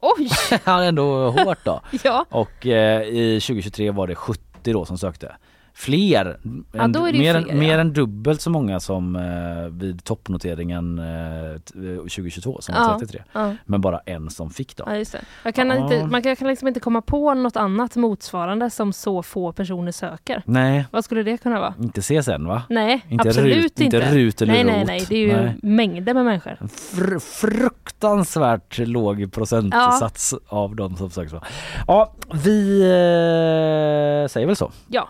Oj! 0.00 0.28
Han 0.64 0.82
är 0.82 0.88
ändå 0.88 1.30
hårt 1.30 1.58
då. 1.64 1.80
ja. 2.04 2.24
Och 2.30 2.66
eh, 2.66 3.02
i 3.02 3.40
2023 3.40 3.90
var 3.90 4.06
det 4.06 4.14
70 4.14 4.42
då 4.72 4.84
som 4.84 4.98
sökte. 4.98 5.36
Fler, 5.78 6.38
Ja, 6.72 6.82
en, 6.84 6.92
mer, 6.92 7.12
fler, 7.12 7.34
än, 7.34 7.58
mer 7.58 7.74
ja. 7.74 7.80
än 7.80 7.92
dubbelt 7.92 8.40
så 8.40 8.50
många 8.50 8.80
som 8.80 9.16
eh, 9.16 9.68
vid 9.72 10.04
toppnoteringen 10.04 10.98
eh, 10.98 11.60
t- 11.60 11.78
eh, 11.92 11.96
2022 11.96 12.58
som 12.60 12.74
var 12.74 12.82
Ja. 12.82 12.96
33. 13.00 13.22
Ja. 13.32 13.54
Men 13.64 13.80
bara 13.80 13.98
en 13.98 14.30
som 14.30 14.50
fick 14.50 14.76
då. 14.76 15.04
Jag 15.44 15.54
kan 15.54 15.72
inte, 15.72 16.06
man 16.06 16.22
kan, 16.22 16.36
kan 16.36 16.48
liksom 16.48 16.68
inte 16.68 16.80
komma 16.80 17.02
på 17.02 17.34
något 17.34 17.56
annat 17.56 17.96
motsvarande 17.96 18.70
som 18.70 18.92
så 18.92 19.22
få 19.22 19.52
personer 19.52 19.92
söker. 19.92 20.42
Nej, 20.46 20.84
Vad 20.90 21.04
skulle 21.04 21.22
det 21.22 21.36
kunna 21.38 21.60
vara? 21.60 21.74
inte 21.80 22.00
CSN 22.02 22.46
va? 22.46 22.62
Nej, 22.68 23.04
Inte 23.08 23.28
absolut 23.28 23.56
RUT, 23.56 23.80
inte. 23.80 23.84
inte 23.96 24.14
RUT 24.14 24.42
eller 24.42 24.52
nej, 24.52 24.64
nej, 24.64 24.84
nej. 24.86 25.04
Det 25.08 25.14
är 25.14 25.18
ju 25.20 25.36
Nej. 25.36 25.56
mängder 25.62 26.14
med 26.14 26.24
människor. 26.24 26.56
Fr- 26.60 27.18
fruktansvärt 27.20 28.78
låg 28.78 29.32
procentsats 29.32 30.34
av 30.48 30.76
de 30.76 30.96
som 30.96 31.10
söker. 31.10 31.40
Ja, 31.86 32.12
vi 32.44 32.80
eh, 32.82 34.28
säger 34.28 34.46
väl 34.46 34.56
så. 34.56 34.72
Ja. 34.88 35.08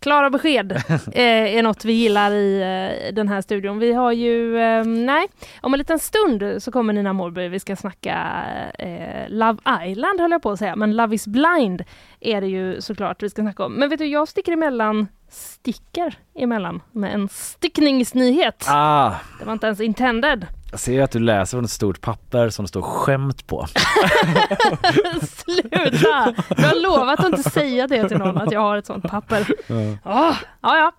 Klara 0.00 0.30
besked 0.30 0.72
eh, 1.12 1.56
är 1.56 1.62
något 1.62 1.84
vi 1.84 1.92
gillar 1.92 2.30
i 2.32 2.60
eh, 2.60 3.14
den 3.14 3.28
här 3.28 3.40
studion. 3.40 3.78
Vi 3.78 3.92
har 3.92 4.12
ju, 4.12 4.58
eh, 4.58 4.84
nej, 4.84 5.26
om 5.60 5.74
en 5.74 5.78
liten 5.78 5.98
stund 5.98 6.62
så 6.62 6.72
kommer 6.72 6.92
Nina 6.92 7.12
Morberg. 7.12 7.48
Vi 7.48 7.60
ska 7.60 7.76
snacka 7.76 8.44
eh, 8.78 9.28
Love 9.28 9.58
Island 9.86 10.20
höll 10.20 10.30
jag 10.30 10.42
på 10.42 10.50
att 10.50 10.58
säga, 10.58 10.76
men 10.76 10.96
Love 10.96 11.14
is 11.14 11.26
blind 11.26 11.84
är 12.20 12.40
det 12.40 12.46
ju 12.46 12.80
såklart 12.80 13.22
vi 13.22 13.30
ska 13.30 13.42
snacka 13.42 13.64
om. 13.64 13.72
Men 13.72 13.88
vet 13.88 13.98
du, 13.98 14.06
jag 14.06 14.28
sticker 14.28 14.52
emellan, 14.52 15.08
sticker 15.30 16.14
emellan 16.38 16.82
med 16.92 17.14
en 17.14 17.28
stickningsnyhet. 17.28 18.64
Ah, 18.68 19.12
Det 19.38 19.44
var 19.44 19.52
inte 19.52 19.66
ens 19.66 19.80
intended. 19.80 20.46
jag 20.70 20.80
ser 20.80 21.02
att 21.02 21.10
du 21.10 21.18
läser 21.18 21.56
från 21.56 21.64
ett 21.64 21.70
stort 21.70 22.00
papper 22.00 22.48
som 22.50 22.64
det 22.64 22.68
står 22.68 22.82
skämt 22.82 23.46
på. 23.46 23.66
Sluta! 25.22 26.34
Du 26.56 26.62
har 26.66 26.82
lovat 26.82 27.20
att 27.20 27.26
inte 27.26 27.50
säga 27.50 27.86
det 27.86 28.08
till 28.08 28.18
någon, 28.18 28.38
att 28.38 28.52
jag 28.52 28.60
har 28.60 28.76
ett 28.76 28.86
sånt 28.86 29.04
papper. 29.10 29.46
Åh, 30.04 30.34
ja, 30.62 30.76
ja. 30.78 30.92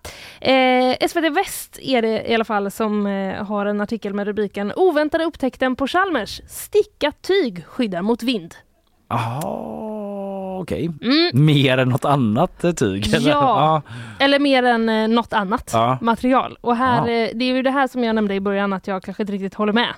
Eh, 0.48 1.08
SVT 1.08 1.30
Väst 1.36 1.78
är 1.82 2.02
det 2.02 2.30
i 2.30 2.34
alla 2.34 2.44
fall 2.44 2.70
som 2.70 3.06
eh, 3.06 3.44
har 3.44 3.66
en 3.66 3.80
artikel 3.80 4.14
med 4.14 4.26
rubriken 4.26 4.72
Oväntade 4.76 5.24
upptäckten 5.24 5.76
på 5.76 5.86
Chalmers. 5.86 6.40
Stickat 6.48 7.22
tyg 7.22 7.64
skyddar 7.66 8.02
mot 8.02 8.22
vind. 8.22 8.54
Jaha, 9.08 9.40
okej. 10.62 10.90
Mm. 11.02 11.44
Mer 11.44 11.78
än 11.78 11.88
något 11.88 12.04
annat 12.04 12.64
eh, 12.64 12.72
tyg? 12.72 13.14
Eller? 13.14 13.30
Ja. 13.30 13.82
Eller 14.18 14.38
mer 14.38 14.62
än 14.62 14.88
eh, 14.88 15.08
något 15.08 15.32
annat 15.32 15.70
Ja. 15.72 15.98
material. 16.00 16.58
Och 16.60 16.76
här, 16.76 17.08
Ja. 17.08 17.12
eh, 17.24 17.30
det 17.34 17.44
är 17.44 17.54
ju 17.54 17.62
det 17.62 17.70
här 17.70 17.86
som 17.86 18.04
jag 18.04 18.14
nämnde 18.14 18.34
i 18.34 18.40
början 18.40 18.72
att 18.72 18.86
jag 18.86 19.02
kanske 19.02 19.22
inte 19.22 19.32
riktigt 19.32 19.54
håller 19.54 19.72
med. 19.72 19.88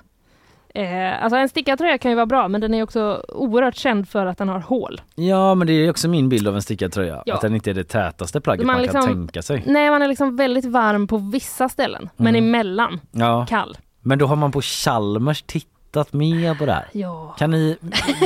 Eh, 0.75 1.23
alltså 1.23 1.37
en 1.37 1.49
stickad 1.49 1.77
tröja 1.77 1.97
kan 1.97 2.11
ju 2.11 2.15
vara 2.15 2.25
bra 2.25 2.47
men 2.47 2.61
den 2.61 2.73
är 2.73 2.83
också 2.83 3.25
oerhört 3.27 3.75
känd 3.75 4.09
för 4.09 4.25
att 4.25 4.37
den 4.37 4.49
har 4.49 4.59
hål. 4.59 5.01
Ja 5.15 5.55
men 5.55 5.67
det 5.67 5.73
är 5.73 5.89
också 5.89 6.07
min 6.09 6.29
bild 6.29 6.47
av 6.47 6.55
en 6.55 6.61
stickad 6.61 6.91
tröja. 6.91 7.23
Ja. 7.25 7.35
Att 7.35 7.41
den 7.41 7.55
inte 7.55 7.69
är 7.69 7.73
det 7.73 7.83
tätaste 7.83 8.41
plagget 8.41 8.65
Man 8.65 8.75
man, 8.77 8.87
kan 8.87 9.01
liksom- 9.01 9.15
tänka 9.25 9.41
sig. 9.41 9.63
Nej 9.67 9.89
man 9.89 10.01
är 10.01 10.07
liksom 10.07 10.35
väldigt 10.35 10.65
varm 10.65 11.07
på 11.07 11.17
vissa 11.17 11.69
ställen 11.69 12.09
men 12.17 12.35
Mm. 12.35 12.45
emellan 12.49 12.99
Ja. 13.11 13.45
kall. 13.49 13.77
Men 14.01 14.19
då 14.19 14.25
har 14.25 14.35
man 14.35 14.51
på 14.51 14.61
Chalmers 14.61 15.41
tittat 15.41 16.13
mer 16.13 16.55
på 16.55 16.65
det 16.65 16.71
här. 16.73 16.85
Ja. 16.91 17.35
Kan 17.39 17.51
ni, 17.51 17.77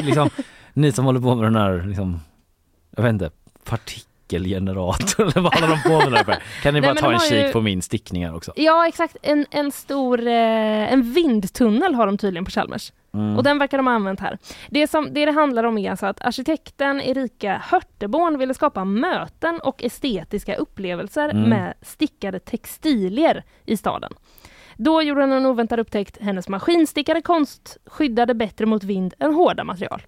liksom, 0.04 0.30
ni 0.74 0.92
som 0.92 1.06
håller 1.06 1.20
på 1.20 1.36
med 1.36 1.46
den 1.46 1.56
här, 1.56 1.84
liksom, 1.88 2.20
jag 2.96 3.04
vet 3.04 3.10
inte, 3.14 3.30
partikelgeneratorn 3.64 5.28
eller 5.36 5.42
vad 5.42 5.54
håller 5.56 5.68
de 5.68 5.82
på 5.84 6.10
med 6.10 6.26
där? 6.26 6.38
Kan 6.64 6.74
ni 6.74 6.82
Nej, 6.82 6.82
bara 6.82 6.94
men 6.94 7.04
ta 7.04 7.14
en 7.14 7.20
kik 7.20 7.46
ju- 7.48 7.52
på 7.52 7.62
min 7.62 7.82
stickning 7.82 8.26
här 8.26 8.36
också? 8.36 8.54
Ja 8.56 8.88
exakt, 8.88 9.18
en, 9.22 9.46
en 9.52 9.72
stor 9.72 10.28
eh, 10.28 10.94
en 10.94 11.14
vindtunnel 11.14 11.94
har 11.96 12.06
de 12.06 12.18
tydligen 12.18 12.46
på 12.46 12.52
Chalmers. 12.52 12.92
Mm. 13.14 13.38
Och 13.38 13.44
den 13.44 13.58
verkar 13.60 13.78
de 13.78 13.88
ha 13.88 13.94
använt 13.94 14.20
här. 14.20 14.38
Det 14.70 14.88
som 14.88 15.14
det, 15.14 15.26
det 15.26 15.32
handlar 15.32 15.64
om 15.64 15.78
är 15.78 15.92
alltså 15.92 16.06
att 16.06 16.22
arkitekten 16.22 17.02
Erika 17.02 17.62
Hörteborn 17.66 18.38
ville 18.38 18.54
skapa 18.54 18.86
möten 18.86 19.60
och 19.60 19.84
estetiska 19.84 20.56
upplevelser 20.56 21.30
Mm. 21.30 21.50
med 21.50 21.74
stickade 21.82 22.40
textilier 22.40 23.44
i 23.66 23.78
staden. 23.78 24.14
Då 24.76 25.02
gjorde 25.02 25.22
hon 25.22 25.32
en 25.32 25.46
oväntad 25.46 25.80
upptäckt. 25.80 26.18
Hennes 26.22 26.48
maskinstickade 26.50 27.22
konst 27.22 27.78
skyddade 27.86 28.34
bättre 28.34 28.66
mot 28.66 28.84
vind 28.84 29.14
än 29.20 29.34
hårda 29.34 29.64
material. 29.64 30.02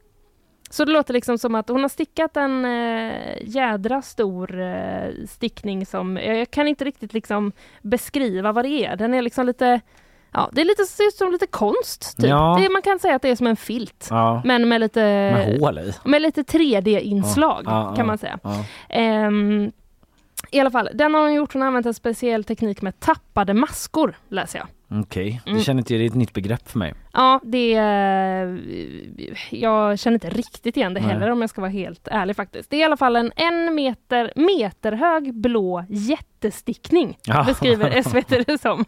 Så 0.72 0.86
det 0.86 0.92
låter 0.92 1.14
liksom 1.14 1.38
som 1.38 1.56
att 1.56 1.70
hon 1.70 1.82
har 1.82 1.90
stickat 1.90 2.38
en 2.38 2.66
eh, 2.66 3.38
jädra 3.44 4.02
stor 4.02 4.60
eh, 4.62 5.26
stickning 5.30 5.86
som, 5.86 6.18
jag 6.18 6.52
kan 6.52 6.68
inte 6.68 6.86
riktigt 6.86 7.14
liksom 7.14 7.52
beskriva 7.82 8.52
vad 8.52 8.66
det 8.66 8.86
är. 8.86 8.96
Den 8.96 9.14
är 9.14 9.22
liksom 9.22 9.46
lite, 9.46 9.82
ja 10.32 10.50
det 10.52 10.62
är 10.62 10.66
lite, 10.66 10.86
ser 10.86 11.08
ut 11.08 11.16
som 11.16 11.32
lite 11.32 11.48
konst. 11.48 12.18
Typ. 12.18 12.30
Ja. 12.30 12.60
Det, 12.62 12.70
man 12.70 12.82
kan 12.82 13.00
säga 13.00 13.16
att 13.16 13.22
det 13.22 13.30
är 13.30 13.36
som 13.36 13.48
en 13.48 13.56
filt. 13.56 14.08
Ja, 14.10 14.42
Men 14.46 14.70
med 14.70 14.82
lite, 14.82 15.00
med 15.02 15.60
hål 15.60 15.80
i. 15.80 15.94
med 16.06 16.22
lite 16.22 16.42
3D-inslag 16.44 17.62
Ja, 17.66 17.96
kan 17.96 18.08
man 18.08 18.18
säga. 18.18 18.40
Ehm, 18.90 19.72
I 20.52 20.60
alla 20.60 20.72
fall, 20.72 20.90
den 20.94 21.14
har 21.14 21.22
hon 21.22 21.34
gjort. 21.34 21.54
Hon 21.54 21.62
har 21.62 21.68
använt 21.68 21.86
en 21.86 21.94
speciell 21.94 22.44
teknik 22.44 22.82
med 22.82 23.00
tappade 23.00 23.54
maskor, 23.54 24.16
läser 24.30 24.60
jag. 24.60 24.68
Okej, 24.94 25.42
Mm. 25.46 25.58
det 25.58 25.64
känner 25.64 25.80
inte, 25.82 25.94
det 25.94 26.04
är 26.04 26.08
ett 26.08 26.16
nytt 26.16 26.34
begrepp 26.34 26.70
för 26.70 26.80
mig. 26.80 26.94
Ja, 27.14 27.40
det... 27.44 27.74
eh, 27.76 29.30
Jag 29.60 30.00
känner 30.00 30.14
inte 30.16 30.30
riktigt 30.30 30.78
igen 30.78 30.94
det 30.94 31.00
Nej. 31.02 31.10
heller 31.10 31.30
om 31.30 31.42
jag 31.42 31.50
ska 31.50 31.62
vara 31.62 31.72
helt 31.72 32.08
ärlig 32.08 32.36
faktiskt. 32.36 32.70
Det 32.70 32.76
är 32.76 32.80
i 32.80 32.84
alla 32.84 32.98
fall 32.98 33.16
en 33.16 33.32
en 33.36 33.76
meter, 33.76 34.32
meterhög 34.36 35.34
blå 35.34 35.86
jättestickning, 35.90 37.18
Ja. 37.26 37.44
beskriver 37.48 38.02
SVT 38.10 38.46
det 38.48 38.62
som. 38.62 38.86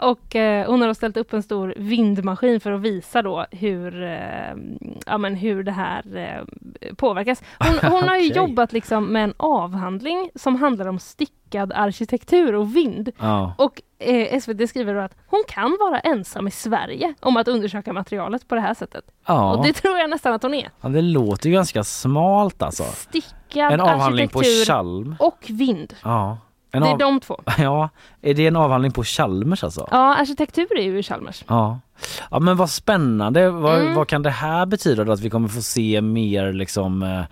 Och 0.00 0.36
eh, 0.36 0.66
hon 0.70 0.82
har 0.82 0.94
ställt 0.94 1.16
upp 1.16 1.32
en 1.32 1.42
stor 1.42 1.74
vindmaskin 1.76 2.60
för 2.60 2.72
att 2.72 2.80
visa 2.80 3.22
då 3.22 3.46
hur, 3.50 4.02
eh, 4.02 4.54
ja, 5.06 5.18
men 5.18 5.34
hur 5.34 5.62
det 5.62 5.72
här 5.72 6.16
eh, 6.80 6.94
påverkas. 6.94 7.42
Hon, 7.58 7.90
hon 7.90 8.08
har 8.08 8.16
ju 8.16 8.22
Okej. 8.30 8.36
jobbat 8.36 8.72
liksom 8.72 9.06
med 9.06 9.24
en 9.24 9.34
avhandling 9.36 10.30
som 10.34 10.56
handlar 10.56 10.86
om 10.86 10.98
stickad 11.50 11.72
arkitektur 11.72 12.54
och 12.54 12.76
vind. 12.76 13.10
Ja. 13.18 13.54
Och 13.58 13.82
eh, 13.98 14.40
SVT 14.40 14.68
skriver 14.68 14.94
då 14.94 15.00
att 15.00 15.14
hon 15.26 15.44
kan 15.48 15.76
vara 15.80 16.00
ensam 16.00 16.48
i 16.48 16.50
Sverige 16.50 17.14
om 17.20 17.36
att 17.36 17.48
undersöka 17.48 17.92
materialet 17.92 18.48
på 18.48 18.54
det 18.54 18.60
här 18.60 18.74
sättet. 18.74 19.04
Ja. 19.26 19.54
Och 19.54 19.64
det 19.66 19.72
tror 19.72 19.98
jag 19.98 20.10
nästan 20.10 20.32
att 20.32 20.42
hon 20.42 20.54
är. 20.54 20.68
ja, 20.80 20.88
det 20.88 21.02
låter 21.02 21.48
ju 21.48 21.54
ganska 21.54 21.84
smalt 21.84 22.62
alltså. 22.62 22.82
Stickad 22.82 23.72
En 23.72 23.80
avhandling 23.80 24.28
på 24.28 24.42
Chalm. 24.66 25.16
och 25.18 25.38
vind. 25.48 25.94
Ja. 26.04 26.38
En 26.72 26.82
Det 26.82 26.88
är 26.88 26.92
av... 26.92 26.98
de 26.98 27.20
två. 27.20 27.40
Ja, 27.58 27.88
är 28.22 28.34
det 28.34 28.46
en 28.46 28.56
avhandling 28.56 28.92
på 28.92 29.04
Chalmers 29.04 29.64
alltså? 29.64 29.88
Ja, 29.90 30.14
arkitektur 30.16 30.78
är 30.78 30.82
ju 30.82 31.02
Chalmers. 31.02 31.44
Ja. 31.48 31.78
Ja 32.30 32.38
men 32.38 32.56
vad 32.56 32.70
spännande. 32.70 33.50
Vad, 33.50 33.80
Mm. 33.80 33.94
vad 33.94 34.08
kan 34.08 34.22
det 34.22 34.30
här 34.30 34.66
betyda 34.66 35.04
då? 35.04 35.12
Att 35.12 35.20
vi 35.20 35.30
kommer 35.30 35.48
få 35.48 35.62
se 35.62 36.00
mer 36.00 36.52
liksom 36.52 37.02
eh, 37.02 37.22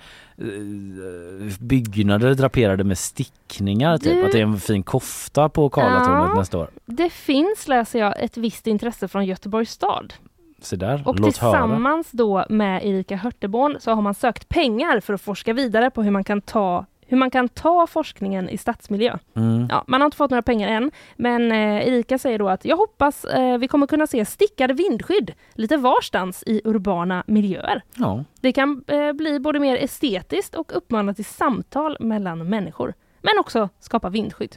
byggnader 1.61 2.35
draperade 2.35 2.85
med 2.85 2.99
stickningar 2.99 3.99
typ? 3.99 4.05
Du- 4.15 4.27
Att 4.27 4.33
det 4.33 4.39
är 4.39 4.43
en 4.43 4.61
fin 4.61 4.83
kofta 4.83 5.49
på 5.49 5.69
Karlatornet 5.69 6.31
Ja. 6.35 6.35
nästa 6.39 6.59
år? 6.59 6.71
Det 6.87 7.11
finns, 7.11 7.69
läser 7.69 7.99
jag, 7.99 8.23
ett 8.25 8.37
visst 8.37 8.67
intresse 8.67 9.09
från 9.09 9.27
Göteborgs 9.27 9.71
stad. 9.71 10.15
Se 10.61 10.77
där, 10.77 11.03
Och 11.09 11.21
låt 11.21 11.37
höra. 11.37 11.53
tillsammans 11.53 12.11
då 12.11 12.47
med 12.49 12.87
Erika 12.87 13.17
Hörteborn 13.17 13.77
så 13.81 13.91
har 13.91 14.03
man 14.03 14.15
sökt 14.15 14.49
pengar 14.49 15.01
för 15.01 15.15
att 15.15 15.21
forska 15.21 15.53
vidare 15.53 15.91
på 15.91 16.03
hur 16.03 16.11
man 16.11 16.25
kan 16.25 16.41
ta 16.41 16.87
hur 17.09 17.17
man 17.17 17.31
kan 17.31 17.49
ta 17.49 17.87
forskningen 17.87 18.49
i 18.49 18.59
stadsmiljö. 18.59 19.19
Mm. 19.37 19.67
Ja, 19.71 19.85
man 19.87 20.01
har 20.01 20.07
inte 20.07 20.17
fått 20.17 20.31
några 20.31 20.43
pengar 20.43 20.69
än, 20.69 20.91
men 21.17 21.53
eh, 21.53 21.89
Erika 21.89 22.19
säger 22.19 22.39
då 22.39 22.49
att 22.49 22.65
jag 22.65 22.77
hoppas 22.77 23.25
eh, 23.25 23.59
vi 23.59 23.69
kommer 23.69 23.87
kunna 23.87 24.07
se 24.07 24.25
stickade 24.25 24.75
vindskydd 24.75 25.35
lite 25.53 25.77
varstans 25.77 26.43
i 26.47 26.61
urbana 26.65 27.25
miljöer. 27.27 27.83
Ja. 27.97 28.25
Det 28.41 28.53
kan 28.53 28.85
eh, 28.87 29.13
bli 29.13 29.41
både 29.41 29.61
mer 29.61 29.77
estetiskt 29.77 30.55
och 30.55 30.77
uppmana 30.77 31.15
till 31.15 31.25
samtal 31.25 31.97
mellan 32.01 32.49
människor, 32.49 32.95
men 33.23 33.39
också 33.39 33.69
skapa 33.81 34.09
vindskydd. 34.09 34.57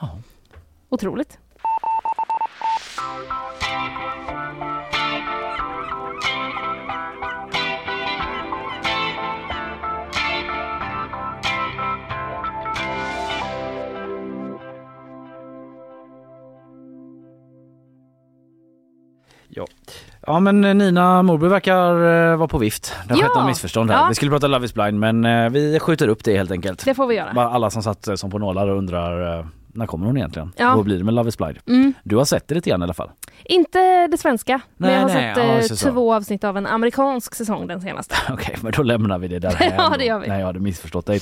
Ja. 0.00 0.18
Otroligt. 0.88 1.38
Ja. 19.50 19.66
ja 20.26 20.40
men 20.40 20.64
eh, 20.64 20.74
Nina 20.74 21.22
Morby 21.22 21.46
verkar 21.48 21.94
eh, 22.32 22.36
vara 22.36 22.48
på 22.48 22.58
vift. 22.58 22.94
Det 23.08 23.14
har 23.14 23.20
Ja. 23.20 23.26
skett 23.26 23.36
något 23.36 23.46
missförstånd 23.46 23.90
här. 23.90 23.98
Ja. 23.98 24.06
Vi 24.08 24.14
skulle 24.14 24.30
prata 24.30 24.46
Love 24.46 24.64
is 24.64 24.74
blind 24.74 25.00
men 25.00 25.24
eh, 25.24 25.50
vi 25.50 25.78
skjuter 25.80 26.08
upp 26.08 26.24
det 26.24 26.36
helt 26.36 26.50
enkelt. 26.50 26.84
Det 26.84 26.94
får 26.94 27.06
vi 27.06 27.14
göra. 27.14 27.32
Bara 27.34 27.48
alla 27.50 27.70
som 27.70 27.82
satt 27.82 28.08
som 28.14 28.30
på 28.30 28.38
nålar 28.38 28.68
och 28.68 28.78
undrar 28.78 29.46
när 29.72 29.86
kommer 29.86 30.06
hon 30.06 30.16
egentligen? 30.16 30.52
Ja. 30.56 30.74
Vad 30.76 30.84
blir 30.84 30.98
det 30.98 31.04
med 31.04 31.14
Love 31.14 31.28
is 31.28 31.38
blind? 31.38 31.58
Mm. 31.68 31.92
Du 32.02 32.16
har 32.16 32.24
sett 32.24 32.48
det 32.48 32.54
lite 32.54 32.70
grann 32.70 32.80
i 32.80 32.84
alla 32.84 32.94
fall. 32.94 33.10
Inte 33.44 34.06
det 34.06 34.18
svenska, 34.18 34.60
men 34.76 34.90
Nej, 34.90 34.94
jag 34.94 35.00
har 35.00 35.46
nej, 35.46 35.62
sett 35.68 35.82
ja, 35.84 35.90
två 35.92 36.14
avsnitt 36.14 36.44
av 36.44 36.56
en 36.56 36.66
amerikansk 36.66 37.34
säsong 37.34 37.66
den 37.66 37.80
senaste. 37.80 38.14
Okej, 38.32 38.56
men 38.60 38.72
då 38.76 38.82
lämnar 38.82 39.18
vi 39.18 39.28
det 39.28 39.38
där. 39.38 39.56
Ja, 39.78 39.94
det 39.98 40.04
gör 40.04 40.18
vi. 40.18 40.28
Nej, 40.28 40.38
jag 40.40 40.46
hade 40.46 40.60
missförstått 40.60 41.06
dig. 41.06 41.20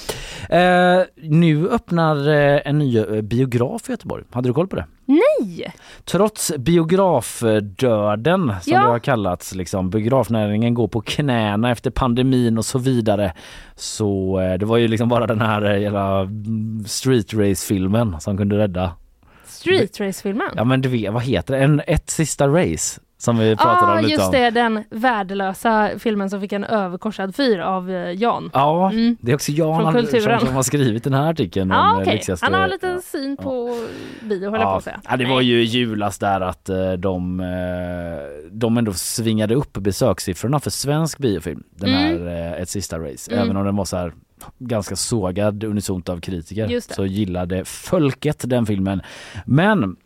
Eh, 0.50 1.02
nu 1.16 1.68
öppnar 1.68 2.28
en 2.28 2.78
ny 2.78 3.22
biograf 3.22 3.88
i 3.88 3.92
Göteborg. 3.92 4.24
Hade 4.32 4.48
du 4.48 4.52
koll 4.54 4.68
på 4.68 4.76
det? 4.76 4.86
Nej! 5.08 5.72
Trots 6.04 6.52
biografdöden 6.58 8.52
som 8.62 8.72
Ja. 8.72 8.80
det 8.80 8.86
har 8.88 8.98
kallats, 8.98 9.54
liksom, 9.54 9.90
biografnäringen 9.90 10.74
går 10.74 10.88
på 10.88 11.00
knäna 11.00 11.70
efter 11.70 11.90
pandemin 11.90 12.58
och 12.58 12.64
så 12.64 12.78
vidare. 12.78 13.32
Så 13.76 14.40
eh, 14.40 14.58
det 14.58 14.66
var 14.66 14.76
ju 14.76 14.88
liksom 14.88 15.08
bara 15.08 15.26
den 15.26 15.40
här 15.40 15.62
eh, 15.62 15.80
jävla 15.82 16.20
mm, 16.20 16.84
street 16.86 17.34
race 17.34 17.66
filmen 17.66 18.20
som 18.20 18.36
kunde 18.36 18.58
rädda. 18.58 18.92
Street 19.46 20.00
Race-filmen. 20.00 20.48
Ja 20.56 20.64
men 20.64 20.80
du 20.80 20.88
vet, 20.88 21.12
vad 21.12 21.22
heter 21.22 21.54
det? 21.54 21.60
En, 21.64 21.82
ett 21.86 22.10
sista 22.10 22.48
race 22.48 23.00
som 23.20 23.38
vi 23.38 23.56
pratade 23.56 23.92
Ja, 23.92 23.98
om 23.98 24.02
lite 24.04 24.12
just 24.12 24.24
om. 24.26 24.32
det, 24.32 24.50
den 24.50 24.84
värdelösa 24.90 25.90
filmen 25.98 26.30
som 26.30 26.40
fick 26.40 26.52
en 26.52 26.64
överkorsad 26.64 27.34
fyr 27.34 27.58
av 27.58 27.90
eh, 27.90 28.10
Jan. 28.12 28.50
Ja, 28.54 28.90
Mm. 28.90 29.16
det 29.20 29.30
är 29.30 29.34
också 29.34 29.52
Jan 29.52 29.82
Från 29.82 29.92
Kulturen. 29.92 30.40
som 30.40 30.54
har 30.54 30.62
skrivit 30.62 31.04
den 31.04 31.14
här 31.14 31.30
artikeln. 31.30 31.70
Ja, 31.70 31.90
om, 31.92 31.96
eh, 31.96 32.02
okej. 32.02 32.14
lyxigaste- 32.14 32.44
Han 32.46 32.54
har 32.60 32.68
lite 32.68 32.86
ja. 32.86 33.00
syn 33.00 33.36
på 33.36 33.84
bio, 34.22 34.50
höll 34.50 34.60
jag 34.60 34.70
på 34.70 34.76
att 34.76 34.84
säga. 34.84 35.00
Ja, 35.10 35.16
det 35.16 35.24
var 35.26 35.40
ju 35.40 35.60
i 35.62 35.64
julas 35.64 36.18
där 36.18 36.40
att 36.40 36.68
eh, 36.68 36.92
de, 36.92 37.42
de 38.50 38.78
ändå 38.78 38.92
svingade 38.92 39.54
upp 39.54 39.72
besökssiffrorna 39.72 40.60
för 40.60 40.70
svensk 40.70 41.18
biofilm. 41.18 41.62
Den 41.76 41.88
Mm. 41.94 42.26
här 42.28 42.56
Ett 42.58 42.68
sista 42.68 42.98
race. 42.98 43.30
Mm. 43.32 43.44
Även 43.44 43.56
om 43.56 43.64
den 43.64 43.76
var 43.76 43.84
så 43.84 43.96
här 43.96 44.12
ganska 44.58 44.96
sågad 44.96 45.64
unisont 45.64 46.08
av 46.08 46.20
kritiker 46.20 46.94
så 46.94 47.06
gillade 47.06 47.64
folket 47.64 48.42
den 48.46 48.66
filmen. 48.66 49.02
Men 49.44 49.96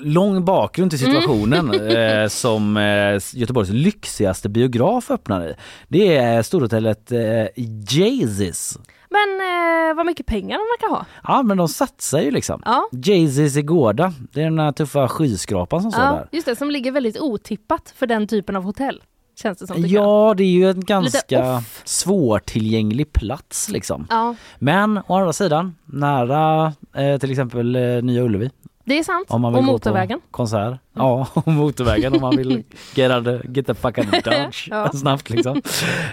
lång 0.00 0.44
bakgrund 0.44 0.90
till 0.90 1.00
situationen 1.00 1.74
Mm. 1.74 1.96
eh, 2.22 2.28
som 2.28 2.76
eh, 2.76 3.20
Göteborgs 3.34 3.70
lyxigaste 3.70 4.48
biograf 4.48 5.10
öppnar 5.10 5.48
i. 5.48 5.54
Det 5.88 6.16
är 6.16 6.42
storhotellet 6.42 7.12
eh, 7.12 7.46
Jayzis. 7.90 8.78
Men 9.10 9.40
eh, 9.40 9.96
vad 9.96 10.06
mycket 10.06 10.26
pengar 10.26 10.58
de 10.58 10.64
verkar 10.88 10.96
ha. 10.96 11.06
Ja 11.24 11.42
men 11.42 11.56
de 11.56 11.68
satsar 11.68 12.20
ju 12.20 12.30
liksom. 12.30 12.62
Ja, 12.64 12.88
Jayzis 12.92 13.56
i 13.56 13.62
Gårda, 13.62 14.12
det 14.32 14.40
är 14.40 14.44
den 14.44 14.58
här 14.58 14.72
tuffa 14.72 15.08
skyskrapan 15.08 15.82
som 15.82 15.92
står 15.92 16.04
ja 16.04 16.10
där. 16.12 16.28
just 16.32 16.46
det, 16.46 16.56
som 16.56 16.70
ligger 16.70 16.92
väldigt 16.92 17.20
otippat 17.20 17.92
för 17.96 18.06
den 18.06 18.26
typen 18.26 18.56
av 18.56 18.62
hotell. 18.62 19.02
Känns 19.36 19.58
det 19.58 19.66
som. 19.66 19.76
Ja, 19.86 20.34
det 20.36 20.42
är 20.44 20.48
ju 20.48 20.70
en 20.70 20.80
ganska 20.84 21.62
svårtillgänglig 21.84 23.12
plats 23.12 23.68
liksom. 23.68 24.06
ja, 24.10 24.34
Men 24.58 24.98
å 25.06 25.14
andra 25.16 25.32
sidan, 25.32 25.74
nära 25.84 26.72
eh, 26.94 27.18
till 27.18 27.30
exempel 27.30 27.76
eh, 27.76 28.02
Nya 28.02 28.22
Ullevi. 28.22 28.50
Det 28.84 28.98
är 28.98 29.02
sant. 29.04 29.26
Om 29.30 29.40
man 29.42 29.52
vill 29.52 29.58
Och 29.60 29.66
gå 29.66 29.72
motorvägen. 29.72 30.20
på 30.20 30.26
konsert. 30.30 30.78
Ja, 30.96 31.26
motorvägen 31.46 32.14
om 32.14 32.20
man 32.20 32.36
vill 32.36 32.64
get, 32.94 33.12
out 33.12 33.42
get 33.56 33.66
the 33.66 33.74
fuck 33.74 33.98
out 33.98 34.06
of 34.06 34.12
Dodge 34.24 34.68
Ja. 34.70 34.90
snabbt 34.92 35.30
liksom. 35.30 35.62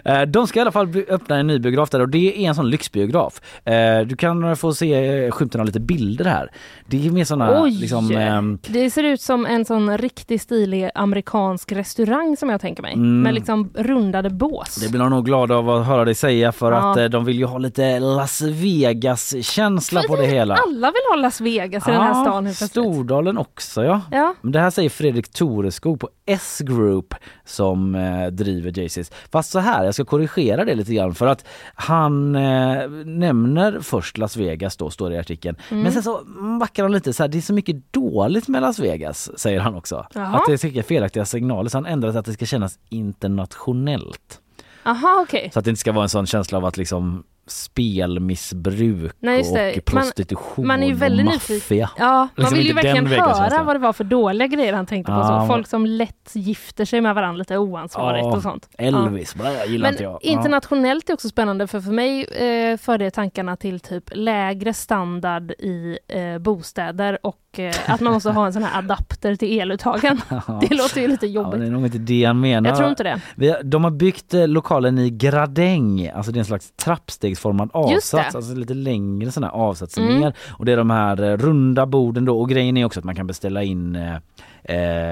Eh, 0.05 0.21
de 0.21 0.47
ska 0.47 0.59
i 0.59 0.61
alla 0.61 0.71
fall 0.71 1.03
öppna 1.09 1.35
en 1.37 1.47
ny 1.47 1.59
biograf 1.59 1.89
där 1.89 1.99
och 1.99 2.09
det 2.09 2.43
är 2.45 2.49
en 2.49 2.55
sån 2.55 2.69
lyxbiograf. 2.69 3.41
Eh, 3.65 3.99
du 4.05 4.15
kan 4.15 4.55
få 4.57 4.73
se 4.73 4.93
eh, 5.25 5.31
skymten 5.31 5.61
av 5.61 5.65
lite 5.67 5.79
bilder 5.79 6.25
här. 6.25 6.51
Det 6.87 7.07
är 7.07 7.11
mer 7.11 7.25
såna 7.25 7.61
Oj! 7.63 7.71
liksom 7.71 8.11
ehm, 8.11 8.59
Det 8.67 8.89
ser 8.89 9.03
ut 9.03 9.21
som 9.21 9.45
en 9.45 9.65
sån 9.65 9.97
riktigt 9.97 10.41
stilig 10.41 10.89
amerikansk 10.95 11.71
restaurang 11.71 12.37
som 12.37 12.49
jag 12.49 12.61
tänker 12.61 12.81
mig. 12.81 12.93
Mm. 12.93 13.21
Med 13.21 13.33
liksom 13.33 13.71
rundade 13.75 14.29
bås. 14.29 14.75
Det 14.75 14.89
blir 14.89 14.99
de 14.99 15.09
nog 15.09 15.25
glada 15.25 15.55
av 15.55 15.69
att 15.69 15.85
höra 15.87 16.05
dig 16.05 16.15
säga 16.15 16.51
för 16.51 16.71
Ja. 16.71 16.91
att 17.05 17.11
de 17.11 17.25
vill 17.25 17.37
ju 17.37 17.45
ha 17.45 17.57
lite 17.57 17.99
Las 17.99 18.41
Vegas-känsla 18.41 20.01
på 20.07 20.15
det 20.15 20.27
hela. 20.27 20.55
Alla 20.55 20.87
vill 20.91 21.01
ha 21.11 21.15
Las 21.15 21.41
Vegas 21.41 21.87
i 21.87 21.91
den 21.91 22.01
här 22.01 22.23
stan. 22.23 22.53
Stordalen 22.69 23.37
också 23.37 23.83
ja. 23.83 24.01
Ja, 24.11 24.35
Men 24.41 24.51
Det 24.51 24.59
här 24.59 24.70
säger 24.71 24.89
Fredrik 24.89 25.31
Toreskog 25.31 25.99
på 25.99 26.09
S-Group 26.25 27.13
som 27.45 27.95
eh, 27.95 28.27
driver 28.27 28.79
Jaycees. 28.79 29.11
Fast 29.31 29.51
så 29.51 29.59
här, 29.59 29.85
jag 29.85 29.93
ska 29.93 30.05
korrigera 30.05 30.65
det 30.65 30.75
lite 30.75 30.93
grann 30.93 31.15
för 31.15 31.27
att 31.27 31.45
han 31.75 32.35
eh, 32.35 32.89
nämner 33.05 33.79
först 33.81 34.17
Las 34.17 34.37
Vegas 34.37 34.77
då, 34.77 34.89
står 34.89 35.09
det 35.09 35.15
i 35.15 35.19
artikeln. 35.19 35.57
Mm. 35.69 35.83
Men 35.83 35.91
sen 35.91 36.03
så 36.03 36.21
backar 36.59 36.83
han 36.83 36.91
lite 36.91 37.13
så 37.13 37.23
här, 37.23 37.27
det 37.27 37.37
är 37.37 37.41
så 37.41 37.53
mycket 37.53 37.93
dåligt 37.93 38.47
med 38.47 38.61
Las 38.61 38.79
Vegas, 38.79 39.39
säger 39.39 39.59
han 39.59 39.75
också. 39.75 40.07
Jaha. 40.13 40.35
Att 40.35 40.43
det 40.47 40.63
mycket 40.63 40.87
felaktiga 40.87 41.25
signaler 41.25 41.69
så 41.69 41.77
han 41.77 41.85
ändrar 41.85 42.11
till 42.11 42.19
att 42.19 42.25
det 42.25 42.33
ska 42.33 42.45
kännas 42.45 42.79
internationellt. 42.89 44.39
aha 44.83 45.25
okej. 45.27 45.49
Så 45.53 45.59
att 45.59 45.65
det 45.65 45.71
inte 45.71 45.79
ska 45.79 45.91
vara 45.91 46.03
en 46.03 46.09
sån 46.09 46.27
känsla 46.27 46.57
av 46.57 46.65
att 46.65 46.77
liksom 46.77 47.23
spelmissbruk 47.47 49.15
Nej, 49.19 49.37
just 49.37 49.53
det. 49.53 49.69
och 49.69 49.93
Man- 49.93 50.01
prostitution 50.03 50.67
man 50.67 50.83
är 50.83 50.87
ju 50.87 50.93
väldigt 50.93 51.27
och 51.27 51.33
nyfiken. 51.33 51.55
maffia. 51.57 51.89
Ja, 51.97 52.17
man 52.17 52.29
Liksom 52.35 52.57
vill 52.57 52.67
ju 52.67 52.73
verkligen 52.73 53.07
höra 53.07 53.63
vad 53.63 53.75
det 53.75 53.79
var 53.79 53.93
för 53.93 54.03
dåliga 54.03 54.47
grejer 54.47 54.73
han 54.73 54.85
tänkte 54.85 55.11
på. 55.11 55.17
Ja, 55.17 55.27
Så. 55.27 55.33
men- 55.33 55.47
Folk 55.47 55.67
som 55.67 55.85
lätt 55.85 56.31
gifter 56.33 56.85
sig 56.85 57.01
med 57.01 57.15
varandra 57.15 57.37
lite 57.37 57.57
oansvarigt 57.57 58.25
Ja, 58.25 58.35
och 58.35 58.41
sånt. 58.41 58.69
Elvis, 58.77 59.35
ja. 59.43 59.65
gillar 59.65 59.83
Men 59.87 59.93
inte 59.93 60.03
jag. 60.03 60.13
Ja. 60.13 60.19
internationellt 60.31 61.09
är 61.09 61.13
också 61.13 61.29
spännande 61.29 61.67
för 61.67 61.81
för 61.81 61.91
mig 61.91 62.23
eh, 62.23 62.77
för 62.77 62.97
det 62.97 63.11
tankarna 63.11 63.55
till 63.55 63.79
typ 63.79 64.03
lägre 64.15 64.73
standard 64.73 65.51
i 65.51 65.97
eh, 66.07 66.37
bostäder 66.39 67.17
och 67.23 67.59
eh, 67.59 67.73
att 67.87 68.01
man 68.01 68.13
måste 68.13 68.29
ha 68.31 68.45
en 68.45 68.53
sån 68.53 68.63
här 68.63 68.79
adapter 68.79 69.35
till 69.35 69.59
eluttagen. 69.59 70.21
Det 70.61 70.75
låter 70.75 71.01
ju 71.01 71.07
lite 71.07 71.27
Ja, 71.27 71.41
jobbigt. 71.43 71.59
det 71.59 71.65
är 71.67 71.71
nog 71.71 71.85
inte 71.85 71.97
det 71.97 72.23
han 72.25 72.39
menar. 72.39 72.69
Jag 72.69 72.77
tror 72.77 72.89
inte 72.89 73.03
det. 73.03 73.21
Vi 73.35 73.49
har, 73.49 73.63
de 73.63 73.83
har 73.83 73.91
byggt 73.91 74.33
eh, 74.33 74.47
lokalen 74.47 74.97
i 74.99 75.09
gradäng, 75.09 76.09
alltså 76.09 76.31
det 76.31 76.37
är 76.37 76.39
en 76.39 76.45
slags 76.45 76.71
trappstegsformad 76.71 77.40
Det. 77.73 77.79
avsats, 77.79 78.35
alltså 78.35 78.53
lite 78.55 78.73
längre 78.73 79.31
sån 79.31 79.43
här 79.43 79.51
avsats 79.51 79.97
Mm. 79.97 80.19
ner. 80.19 80.33
Och 80.57 80.65
det 80.65 80.71
är 80.71 80.77
de 80.77 80.89
här 80.89 81.21
eh, 81.23 81.37
runda 81.37 81.85
borden 81.85 82.25
då 82.25 82.39
och 82.39 82.49
grejen 82.49 82.77
är 82.77 82.85
också 82.85 82.99
att 82.99 83.03
man 83.05 83.15
kan 83.15 83.27
beställa 83.27 83.63
in 83.63 83.95
eh, 83.95 84.15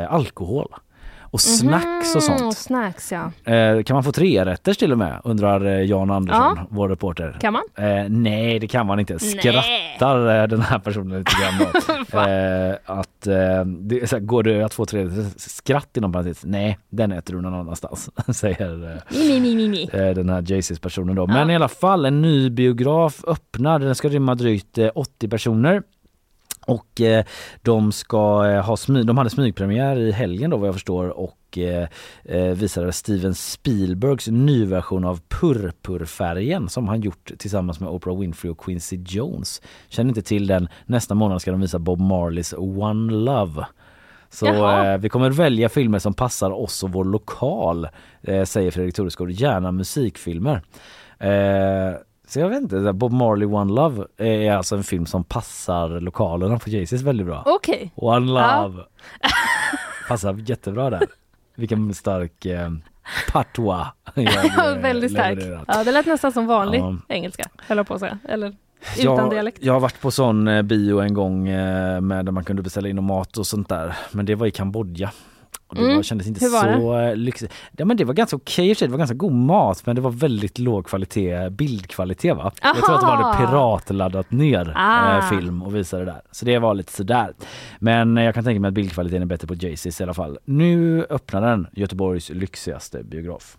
eh, 0.03 0.13
alkohol. 0.13 0.67
Och 1.31 1.41
snacks 1.41 2.15
och 2.15 2.29
Mhm, 2.29 2.37
sånt. 2.39 2.57
Snacks 2.57 3.11
ja. 3.11 3.31
Eh, 3.53 3.83
kan 3.83 3.93
man 3.93 4.03
få 4.03 4.11
tre 4.11 4.45
rätters 4.45 4.77
till 4.77 4.91
och 4.91 4.97
med 4.97 5.21
undrar 5.23 5.65
eh, 5.65 5.81
Jan 5.81 6.11
Andersson, 6.11 6.53
Ja. 6.57 6.67
vår 6.69 6.89
reporter. 6.89 7.37
Kan 7.41 7.53
man? 7.53 7.61
Eh, 7.75 8.05
nej 8.09 8.59
det 8.59 8.67
kan 8.67 8.85
man 8.87 8.99
inte. 8.99 9.19
Skrattar 9.19 10.41
eh, 10.41 10.47
den 10.47 10.61
här 10.61 10.79
personen 10.79 11.17
lite 11.19 11.31
grann 11.41 11.61
eh, 12.29 12.75
att, 12.85 13.27
eh, 13.27 13.65
det, 13.65 14.11
här, 14.11 14.19
går 14.19 14.43
det 14.43 14.61
att 14.63 14.73
få 14.73 14.85
tre 14.85 15.09
skratt 15.37 15.97
inom 15.97 16.11
parentes? 16.11 16.41
Nej, 16.45 16.79
den 16.89 17.11
äter 17.11 17.33
du 17.33 17.41
någon 17.41 17.53
annanstans, 17.53 18.09
säger 18.37 20.13
den 20.13 20.29
här 20.29 20.43
Jaycees 20.51 20.79
personen 20.79 21.15
då. 21.15 21.27
Men 21.27 21.49
i 21.49 21.55
alla 21.55 21.67
fall 21.67 22.05
en 22.05 22.21
ny 22.21 22.49
biograf 22.49 23.23
öppnar, 23.27 23.79
den 23.79 23.95
ska 23.95 24.09
rymma 24.09 24.35
drygt 24.35 24.77
eh, 24.77 24.89
80 24.95 25.27
personer. 25.27 25.83
Och 26.69 27.01
eh, 27.01 27.25
de 27.61 27.91
ska 27.91 28.45
eh, 28.49 28.65
ha 28.65 28.77
smyg, 28.77 29.05
de 29.05 29.17
hade 29.17 29.29
smygpremiär 29.29 29.99
i 29.99 30.11
helgen 30.11 30.49
då 30.49 30.57
vad 30.57 30.67
jag 30.67 30.75
förstår 30.75 31.07
och 31.19 31.57
eh, 31.57 31.87
visade 32.55 32.91
Steven 32.91 33.35
Spielbergs 33.35 34.27
nyversion 34.27 35.05
av 35.05 35.19
Purpurfärgen 35.29 36.69
som 36.69 36.87
han 36.87 37.01
gjort 37.01 37.31
tillsammans 37.37 37.79
med 37.79 37.89
Oprah 37.89 38.19
Winfrey 38.19 38.51
och 38.51 38.59
Quincy 38.59 38.99
Jones. 39.05 39.61
Känner 39.87 40.09
inte 40.09 40.21
till 40.21 40.47
den. 40.47 40.67
Nästa 40.85 41.15
månad 41.15 41.41
ska 41.41 41.51
de 41.51 41.61
visa 41.61 41.79
Bob 41.79 41.99
Marleys 41.99 42.53
One 42.57 43.13
Love. 43.13 43.65
Så 44.29 44.45
eh, 44.45 44.97
vi 44.97 45.09
kommer 45.09 45.29
välja 45.29 45.69
filmer 45.69 45.99
som 45.99 46.13
passar 46.13 46.51
oss 46.51 46.83
och 46.83 46.91
vår 46.91 47.05
lokal, 47.05 47.87
eh, 48.21 48.43
säger 48.43 48.71
Fredrik 48.71 48.95
Toresgård. 48.95 49.31
Gärna 49.31 49.71
musikfilmer. 49.71 50.61
Eh, 51.19 51.93
så 52.29 52.39
jag 52.39 52.49
vet 52.49 52.61
inte, 52.61 52.93
Bob 52.93 53.11
Marley 53.11 53.47
One 53.47 53.73
Love 53.73 54.05
är 54.17 54.51
alltså 54.51 54.75
en 54.75 54.83
film 54.83 55.05
som 55.05 55.23
passar 55.23 55.89
lokalerna 55.99 56.59
på 56.59 56.69
Jaycees 56.69 57.01
väldigt 57.01 57.27
bra. 57.27 57.43
Okej. 57.45 57.91
One 57.95 58.31
Ja. 58.41 58.61
Love 58.67 58.83
passar 60.07 60.33
jättebra 60.33 60.89
där. 60.89 61.07
Vilken 61.55 61.93
stark 61.93 62.45
eh, 62.45 62.69
patois. 63.31 63.87
Ja, 64.15 64.75
väldigt 64.81 65.11
stark. 65.11 65.37
levererat. 65.39 65.63
Ja, 65.67 65.83
det 65.83 65.91
lät 65.91 66.05
nästan 66.05 66.31
som 66.31 66.47
vanlig 66.47 66.79
Ja. 66.79 66.95
engelska, 67.07 67.43
höll 67.67 67.85
på 67.85 67.93
att 67.93 67.99
säga. 67.99 68.17
Eller 68.29 68.47
utan 68.99 69.15
jag, 69.17 69.29
dialekt. 69.29 69.57
jag 69.61 69.73
har 69.73 69.79
varit 69.79 70.01
på 70.01 70.11
sån 70.11 70.47
eh, 70.47 70.61
bio 70.61 70.99
en 71.01 71.13
gång 71.13 71.47
eh, 71.47 72.01
med 72.01 72.25
där 72.25 72.31
man 72.31 72.43
kunde 72.43 72.61
beställa 72.61 72.89
in 72.89 73.03
mat 73.03 73.37
och 73.37 73.47
sånt 73.47 73.69
där. 73.69 73.95
Men 74.11 74.25
det 74.25 74.35
var 74.35 74.47
i 74.47 74.51
Kambodja. 74.51 75.11
Och 75.69 75.75
det 75.75 75.81
Mm. 75.81 75.95
var, 75.95 76.03
kändes 76.03 76.27
inte 76.27 76.39
så 76.39 76.97
eh, 76.99 77.15
lyxigt. 77.15 77.53
Ja, 77.77 77.85
men 77.85 77.97
det 77.97 78.03
var 78.05 78.13
ganska 78.13 78.35
okej 78.35 78.75
sig. 78.75 78.87
det 78.87 78.91
var 78.91 78.97
ganska 78.97 79.15
god 79.15 79.31
mat 79.33 79.85
men 79.85 79.95
det 79.95 80.01
var 80.01 80.11
väldigt 80.11 80.59
låg 80.59 80.85
kvalitet, 80.87 81.49
bildkvalitet 81.49 82.37
va? 82.37 82.51
Jag 82.63 82.75
tror 82.75 82.95
att 82.95 83.01
de 83.01 83.07
hade 83.09 83.23
Aha. 83.23 83.47
piratladdat 83.47 84.31
ner 84.31 84.73
Ah. 84.75 85.17
eh, 85.17 85.29
film 85.29 85.63
och 85.63 85.75
visade 85.75 86.05
det 86.05 86.11
där. 86.11 86.21
Så 86.31 86.45
det 86.45 86.59
var 86.59 86.73
lite 86.73 86.91
sådär. 86.91 87.33
Men 87.79 88.17
eh, 88.17 88.23
jag 88.23 88.33
kan 88.35 88.43
tänka 88.43 88.59
mig 88.59 88.67
att 88.67 88.73
bildkvaliteten 88.73 89.21
är 89.21 89.25
bättre 89.25 89.47
på 89.47 89.53
Jaycees 89.53 89.99
i 90.01 90.03
alla 90.03 90.13
fall. 90.13 90.37
Nu 90.45 91.05
öppnar 91.09 91.41
den 91.41 91.67
Göteborgs 91.73 92.29
lyxigaste 92.29 93.03
biograf. 93.03 93.57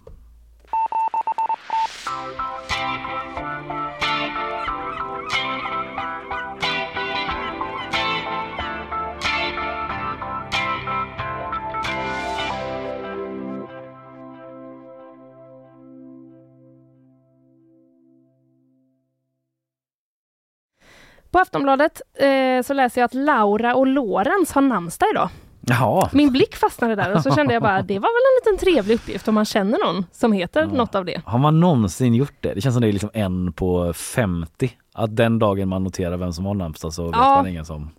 På 21.31 21.39
Aftonbladet 21.39 22.01
eh, 22.19 22.63
så 22.67 22.75
läser 22.75 23.01
jag 23.01 23.07
att 23.07 23.15
Laura 23.15 23.75
och 23.75 23.87
Lorenz 23.87 24.53
har 24.53 24.63
namnsdag 24.63 25.09
idag. 25.13 25.29
Jaha, 25.67 26.09
Min 26.13 26.33
blick 26.33 26.57
fastnade 26.57 26.95
där 26.95 27.15
och 27.17 27.23
så 27.23 27.35
kände 27.35 27.53
jag 27.55 27.63
bara 27.63 27.83
det 27.83 27.99
var 27.99 28.09
väl 28.09 28.53
en 28.53 28.53
liten 28.55 28.67
trevlig 28.67 28.95
uppgift 28.95 29.29
om 29.29 29.35
man 29.35 29.45
känner 29.45 29.93
någon 29.93 30.05
som 30.13 30.33
heter 30.33 30.61
Ja. 30.61 30.67
något 30.67 30.95
av 30.95 31.05
det. 31.05 31.23
har 31.27 31.39
man 31.39 31.61
någonsin 31.61 32.15
gjort 32.15 32.35
det? 32.41 32.55
Det 32.55 32.61
känns 32.61 32.75
som 32.75 32.83
det 32.83 32.89
är 32.89 32.93
liksom 32.93 33.11
en 33.15 33.53
på 33.53 33.93
50. 33.93 34.71
Att 34.95 35.17
den 35.17 35.39
dagen 35.39 35.69
man 35.69 35.85
noterar 35.85 36.17
vem 36.17 36.33
som 36.33 36.47
har 36.47 36.55
namnsdag 36.55 36.93
så 36.93 37.05
vet 37.05 37.13
Ja. 37.17 37.35
man 37.37 37.47
ingen 37.47 37.65
som, 37.65 37.91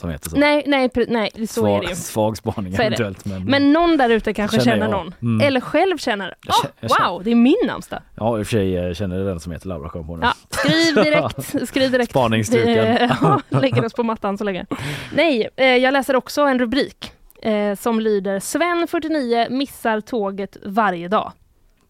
som 0.00 0.10
heter 0.10 0.30
så. 0.30 0.36
Nej, 0.36 0.62
nej, 0.66 0.90
nej, 1.08 1.46
så 1.48 1.66
är 1.76 1.80
det 1.80 1.88
ju. 1.88 1.94
svag, 1.94 2.36
svag 2.36 2.54
spaning 2.54 2.74
eventuellt. 2.74 3.24
Men, 3.24 3.44
Men 3.44 3.72
någon 3.72 3.96
där 3.96 4.10
ute 4.10 4.34
kanske 4.34 4.60
Känner 4.60 4.76
känner 4.76 4.88
någon. 4.88 5.14
Mm. 5.22 5.46
Eller 5.46 5.60
själv 5.60 5.98
känner, 5.98 6.34
oh, 6.48 6.54
känner- 6.88 7.10
wow, 7.10 7.24
det 7.24 7.30
är 7.30 7.34
min 7.34 7.56
namnsdag. 7.66 8.00
ja, 8.14 8.38
i 8.38 8.42
och 8.42 8.46
för 8.46 8.50
sig 8.50 8.76
eh, 8.76 8.94
känner 8.94 9.24
den 9.24 9.40
som 9.40 9.52
heter 9.52 9.68
Laura 9.68 9.88
kom 9.88 10.06
på 10.06 10.16
nu. 10.16 10.22
Ja, 10.26 10.34
skriv 10.50 10.94
direkt, 11.04 11.68
skriv 11.68 11.90
direkt. 11.90 12.10
Spaningsstruken. 12.10 12.84
Vi, 12.94 13.08
ja, 13.20 13.40
lägger 13.60 13.84
oss 13.84 13.92
på 13.92 14.02
mattan 14.02 14.38
så 14.38 14.44
länge. 14.44 14.66
Nej, 15.14 15.48
eh, 15.56 15.66
jag 15.66 15.92
läser 15.92 16.16
också 16.16 16.42
en 16.42 16.58
rubrik 16.58 17.12
eh, 17.42 17.74
som 17.74 18.00
lyder 18.00 18.40
Sven 18.40 18.86
49 18.90 19.46
missar 19.50 20.00
tåget 20.00 20.56
varje 20.64 21.08
dag. 21.08 21.32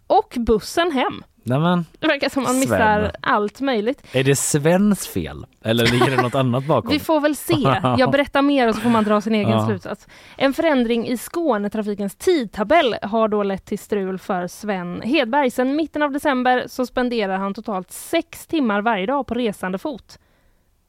Och 0.06 0.34
bussen 0.38 0.92
hem. 0.92 1.22
Nej, 1.46 1.58
men, 1.58 1.84
Det 1.98 2.06
verkar 2.06 2.28
som 2.28 2.42
man 2.42 2.52
Sven. 2.52 2.60
missar 2.60 3.12
allt 3.20 3.60
möjligt. 3.60 4.02
är 4.12 4.24
det 4.24 4.36
Svens 4.36 5.06
fel? 5.08 5.46
Eller 5.64 5.86
ligger 5.86 6.10
det 6.16 6.22
något 6.22 6.34
annat 6.44 6.64
bakom? 6.66 6.90
Vi 6.90 6.98
får 6.98 7.20
väl 7.20 7.36
se. 7.36 7.54
Jag 7.98 8.10
berättar 8.10 8.42
mer 8.42 8.68
och 8.68 8.74
så 8.74 8.80
får 8.80 8.90
man 8.90 9.04
dra 9.04 9.20
sin 9.20 9.34
egen 9.40 9.50
Ja. 9.50 9.66
slutsats. 9.66 10.06
En 10.36 10.52
förändring 10.54 11.06
i 11.08 11.16
Skånetrafikens 11.16 12.14
tidtabell 12.14 12.96
har 13.02 13.28
då 13.28 13.42
lett 13.42 13.64
till 13.64 13.78
strul 13.78 14.18
för 14.18 14.46
Sven 14.46 15.00
Hedberg. 15.04 15.50
Sedan 15.50 15.76
mitten 15.76 16.02
av 16.02 16.12
december 16.12 16.64
så 16.68 16.86
spenderar 16.86 17.36
han 17.38 17.54
totalt 17.54 17.90
sex 17.90 18.46
timmar 18.46 18.80
varje 18.82 19.06
dag 19.06 19.26
på 19.26 19.34
resande 19.34 19.78
fot. 19.78 20.18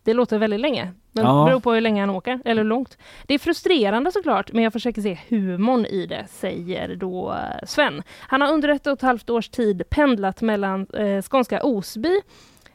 Det 0.07 0.13
låter 0.13 0.37
väldigt 0.37 0.59
länge, 0.59 0.91
men 1.11 1.25
Ja. 1.25 1.39
det 1.39 1.45
beror 1.49 1.59
på 1.59 1.73
hur 1.73 1.81
länge 1.81 2.01
han 2.01 2.09
åker, 2.09 2.39
eller 2.45 2.61
hur 2.61 2.69
långt. 2.69 2.97
Det 3.25 3.33
är 3.33 3.39
frustrerande 3.39 4.11
såklart, 4.11 4.51
men 4.53 4.63
jag 4.63 4.73
försöker 4.73 5.01
se 5.01 5.17
humorn 5.29 5.85
i 5.85 6.05
det, 6.05 6.25
säger 6.29 6.95
då 6.95 7.31
eh, 7.31 7.65
Sven. 7.65 8.03
Han 8.19 8.41
har 8.41 8.53
under 8.53 8.69
ett 8.69 8.87
och 8.87 8.93
ett 8.93 9.01
halvt 9.01 9.29
års 9.29 9.49
tid 9.49 9.83
pendlat 9.89 10.41
mellan 10.41 10.87
eh, 10.93 11.21
skånska 11.21 11.63
Osby, 11.63 12.21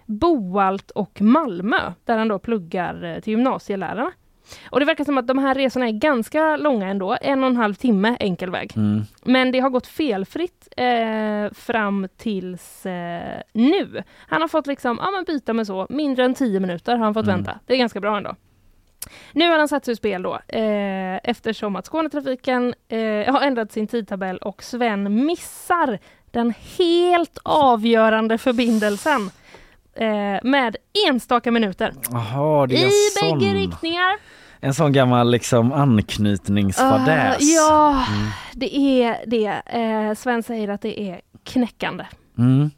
Boalt 0.06 0.90
och 0.90 1.20
Malmö, 1.22 1.92
där 2.04 2.18
han 2.18 2.28
då 2.28 2.38
pluggar 2.38 3.04
eh, 3.04 3.20
till 3.20 3.30
gymnasielärarna. 3.30 4.12
Och 4.70 4.80
det 4.80 4.86
verkar 4.86 5.04
som 5.04 5.18
att 5.18 5.26
de 5.26 5.38
här 5.38 5.54
resorna 5.54 5.86
är 5.88 5.92
ganska 5.92 6.56
långa 6.56 6.88
ändå, 6.88 7.16
en 7.20 7.42
och 7.44 7.50
en 7.50 7.56
halv 7.56 7.74
timme 7.74 8.16
enkel 8.20 8.50
väg. 8.50 8.72
Mm. 8.76 9.02
Men 9.24 9.52
det 9.52 9.60
har 9.60 9.70
gått 9.70 9.86
felfritt 9.86 10.68
eh, 10.76 11.52
fram 11.54 12.08
tills 12.16 12.86
eh, 12.86 13.40
nu. 13.52 14.02
Han 14.28 14.40
har 14.40 14.48
fått 14.48 14.66
liksom, 14.66 14.98
ja 15.02 15.10
men 15.10 15.24
byta 15.24 15.52
med 15.52 15.66
så, 15.66 15.86
mindre 15.90 16.24
än 16.24 16.34
tio 16.34 16.60
minuter 16.60 16.96
har 16.96 17.04
han 17.04 17.14
fått 17.14 17.24
Mm. 17.24 17.36
vänta. 17.36 17.58
Det 17.66 17.74
är 17.74 17.78
ganska 17.78 18.00
bra 18.00 18.16
ändå. 18.16 18.36
Nu 19.32 19.50
har 19.50 19.58
han 19.58 19.68
satt 19.68 19.88
ur 19.88 19.94
spel 19.94 20.22
då, 20.22 20.34
eh, 20.48 21.16
eftersom 21.24 21.76
att 21.76 21.86
Skånetrafiken 21.86 22.74
eh, 22.88 23.32
har 23.32 23.40
ändrat 23.40 23.72
sin 23.72 23.86
tidtabell 23.86 24.38
och 24.38 24.62
Sven 24.62 25.24
missar 25.26 25.98
den 26.30 26.54
helt 26.78 27.38
avgörande 27.42 28.38
förbindelsen 28.38 29.30
eh, 29.96 30.38
med 30.42 30.76
enstaka 31.08 31.50
minuter. 31.50 31.92
Jaha, 32.10 32.66
det 32.66 32.74
är 32.74 32.78
I 32.78 32.82
en 32.84 32.90
bägge 33.38 33.50
sån, 33.50 33.58
riktningar. 33.60 34.16
en 34.60 34.74
sån 34.74 34.92
gammal 34.92 35.30
liksom 35.30 35.72
anknytningsfadäs. 35.72 37.36
Ah, 37.36 37.44
ja, 37.56 37.88
Mm. 38.14 38.28
det 38.52 38.76
är 38.78 39.16
det. 39.26 39.62
Eh, 39.66 40.14
Sven 40.14 40.42
säger 40.42 40.68
att 40.68 40.80
det 40.82 41.00
är 41.00 41.20
knäckande. 41.44 42.04
Mm. 42.38 42.70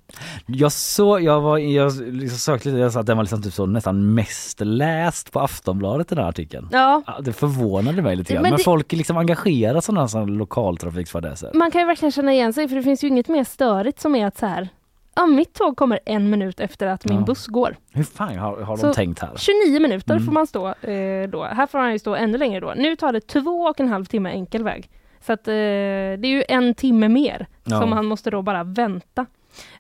Jag 0.47 0.73
såg, 0.73 1.23
jag 1.23 1.41
var, 1.41 1.59
jag 1.59 1.93
liksom 2.01 2.39
sökte 2.39 2.69
lite, 2.69 2.78
jag 2.81 2.93
sa 2.93 3.01
att 3.01 3.07
den 3.07 3.16
var 3.16 3.24
liksom 3.24 3.43
typ 3.43 3.53
så 3.55 3.66
nästan 3.66 4.15
mest 4.15 4.61
läst 4.61 5.32
på 5.32 5.41
Aftonbladet 5.41 6.09
den 6.09 6.19
här 6.19 6.28
artikeln. 6.28 6.69
Ja, 6.73 7.03
det 7.20 7.32
förvånade 7.32 8.03
mig 8.03 8.16
lite 8.16 8.32
grann. 8.35 8.43
Men 8.43 8.51
Men, 8.51 8.59
det- 8.59 8.65
folk 8.65 8.93
är 8.93 8.97
liksom 8.97 9.16
engagerar 9.16 9.81
sådana 9.81 10.07
här 10.07 10.27
lokaltrafiksfadäser. 10.27 11.51
man 11.55 11.70
kan 11.70 11.81
ju 11.81 11.86
verkligen 11.86 12.12
känna 12.12 12.32
igen 12.32 12.53
sig 12.53 12.69
för 12.69 12.77
det 12.77 12.82
finns 12.82 13.05
ju 13.05 13.09
inget 13.09 13.28
mer 13.28 13.45
störigt 13.45 14.01
som 14.01 14.15
är 14.15 14.27
att 14.27 14.39
så 14.39 14.47
här, 14.47 14.69
ja, 15.16 15.27
mitt 15.27 15.55
tåg 15.55 15.77
kommer 15.77 15.99
en 16.07 16.31
minut 16.31 16.61
efter 16.61 16.86
att 16.86 17.05
min 17.05 17.19
Ja. 17.19 17.24
buss 17.24 17.47
går. 17.47 17.77
Hur 17.93 18.05
fan 18.05 18.39
har, 18.39 18.61
har 18.61 18.77
Så- 18.77 18.86
de 18.86 18.93
tänkt 18.95 19.19
här? 19.20 19.31
29 19.36 19.81
minuter 19.81 20.15
Mm. 20.15 20.24
får 20.27 20.32
man 20.32 20.47
stå 20.47 20.66
eh, 20.69 21.28
då. 21.28 21.45
Här 21.45 21.66
får 21.66 21.78
han 21.78 21.93
ju 21.93 21.99
stå 21.99 22.15
ännu 22.15 22.39
längre 22.39 22.61
då. 22.61 22.73
Nu 22.77 22.97
tar 22.97 23.12
det 23.12 23.20
två 23.20 23.51
och 23.51 23.81
en 23.81 23.89
halv 23.89 24.05
timme 24.05 24.31
enkel 24.31 24.65
väg. 24.65 24.91
Så 25.20 25.32
att 25.32 25.49
eh, 25.49 25.53
det 25.53 26.24
är 26.24 26.27
ju 26.27 26.45
en 26.49 26.74
timme 26.74 27.09
mer 27.09 27.47
Ja. 27.65 27.81
som 27.81 27.93
han 27.93 28.05
måste 28.07 28.31
då 28.31 28.43
bara 28.43 28.65
vänta. 28.65 29.27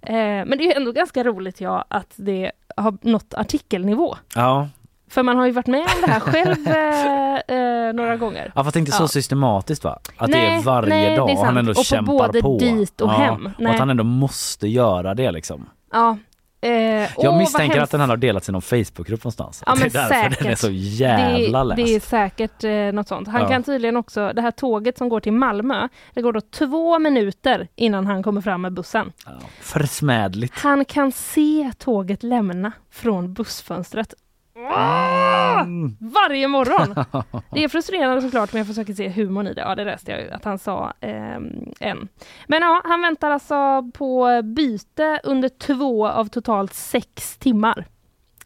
Eh, 0.02 0.14
men 0.16 0.58
det 0.58 0.64
är 0.72 0.76
ändå 0.76 0.92
ganska 0.92 1.24
roligt 1.24 1.60
ja 1.60 1.84
att 1.88 2.12
det 2.16 2.52
har 2.76 2.96
nått 3.00 3.34
artikelnivå. 3.34 4.16
Ja, 4.34 4.68
För 5.14 5.22
man 5.22 5.36
har 5.36 5.46
ju 5.46 5.52
varit 5.52 5.66
med 5.66 5.80
om 5.80 6.00
det 6.00 6.10
här 6.10 6.20
själv 6.30 6.68
eh, 6.68 7.56
eh, 7.88 7.92
några 7.94 8.16
gånger. 8.16 8.52
ja 8.54 8.64
fast 8.64 8.76
inte 8.76 8.92
så 8.92 9.02
Ja. 9.02 9.08
systematiskt 9.08 9.84
va? 9.84 9.98
Att 10.16 10.30
det 10.30 10.36
Nej, 10.36 10.56
är 10.58 10.62
varje 10.62 10.88
nej, 10.88 11.16
dag 11.16 11.28
det 11.28 11.32
är 11.32 11.38
och 11.38 11.46
han 11.46 11.56
ändå 11.56 11.70
Och 11.70 11.76
på 11.76 11.82
kämpar 11.84 12.12
både 12.12 12.42
på. 12.42 12.58
dit 12.58 13.00
och 13.00 13.08
ja. 13.08 13.12
hem. 13.12 13.48
Och 13.58 13.66
att 13.66 13.78
han 13.78 13.90
ändå 13.90 14.04
måste 14.04 14.68
göra 14.68 15.14
det 15.14 15.30
liksom. 15.32 15.66
Ja. 15.92 16.16
Eh, 16.60 17.08
Jag 17.18 17.38
misstänker 17.38 17.80
att 17.80 17.90
den 17.90 18.00
här 18.00 18.08
har 18.08 18.16
delats 18.16 18.48
i 18.48 18.52
någon 18.52 18.62
Facebookgrupp 18.62 19.24
någonstans. 19.24 19.62
Ja, 19.66 19.72
Att 19.72 19.78
det 19.78 19.84
är 19.84 19.90
men 19.92 20.08
därför 20.22 20.42
den 20.44 20.52
är 20.52 20.56
så 20.56 20.70
jävla 20.70 21.58
det, 21.58 21.64
läst. 21.64 21.76
det 21.76 21.94
är 21.96 22.00
säkert 22.00 22.64
eh, 22.64 22.70
något 22.96 23.08
sånt. 23.08 23.28
Han 23.28 23.42
Ja. 23.42 23.48
kan 23.48 23.62
tydligen 23.62 23.96
också, 23.96 24.32
det 24.34 24.42
här 24.42 24.50
tåget 24.50 24.98
som 24.98 25.08
går 25.08 25.20
till 25.20 25.32
Malmö, 25.32 25.88
det 26.14 26.22
går 26.22 26.32
då 26.32 26.40
två 26.40 26.98
minuter 26.98 27.68
innan 27.76 28.06
han 28.06 28.22
kommer 28.22 28.40
fram 28.40 28.62
med 28.62 28.72
bussen. 28.72 29.12
Ja, 29.26 29.32
försmädligt. 29.60 30.54
Han 30.58 30.84
kan 30.84 31.12
se 31.12 31.72
tåget 31.78 32.22
lämna 32.22 32.72
från 32.90 33.34
bussfönstret. 33.34 34.14
Ah! 34.56 35.60
Mm. 35.60 35.96
Varje 36.00 36.48
morgon! 36.48 37.04
Det 37.50 37.64
är 37.64 37.68
frustrerande 37.68 38.22
såklart 38.22 38.52
men 38.52 38.58
jag 38.58 38.66
försöker 38.66 38.94
se 38.94 39.08
humorn 39.08 39.46
i 39.46 39.54
det. 39.54 39.60
Ja 39.60 39.74
det 39.74 39.84
läste 39.84 40.10
jag 40.10 40.20
ju 40.20 40.30
att 40.30 40.44
han 40.44 40.58
sa 40.58 40.92
ehm, 41.00 41.72
en. 41.80 42.08
Men 42.46 42.62
ja, 42.62 42.82
han 42.84 43.02
väntar 43.02 43.30
alltså 43.30 43.90
på 43.94 44.42
byte 44.42 45.20
under 45.24 45.48
två 45.48 46.08
av 46.08 46.24
totalt 46.24 46.74
sex 46.74 47.36
timmar. 47.38 47.86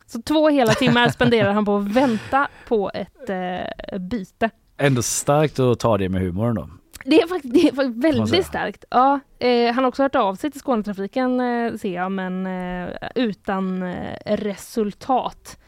Så 0.07 0.23
två 0.23 0.49
hela 0.49 0.73
timmar 0.73 1.09
spenderar 1.13 1.53
han 1.53 1.65
på 1.65 1.77
att 1.77 1.89
vänta 1.89 2.49
på 2.69 2.91
ett 2.95 3.31
eh, 3.31 3.99
byte. 3.99 4.51
Ändå 4.79 5.03
starkt 5.03 5.59
att 5.59 5.81
ta 5.81 5.99
det 5.99 6.09
med 6.09 6.21
humorn 6.21 6.55
då. 6.55 6.69
Det 7.05 7.23
är 7.23 7.27
faktiskt, 7.27 7.55
det 7.55 7.69
är 7.69 7.73
faktiskt 7.73 8.05
väldigt 8.05 8.47
starkt. 8.47 8.85
Ja, 8.91 9.21
eh, 9.39 9.75
han 9.75 9.85
har 9.85 9.89
också 9.89 10.03
hört 10.03 10.15
av 10.15 10.35
sig 10.35 10.51
till 10.51 10.61
Skånetrafiken 10.61 11.41
eh, 11.41 11.75
ser 11.75 11.95
jag, 11.95 12.13
men 12.13 12.47
eh, 12.47 12.89
utan 13.15 13.83
eh, 13.83 14.37
resultat. 14.37 15.59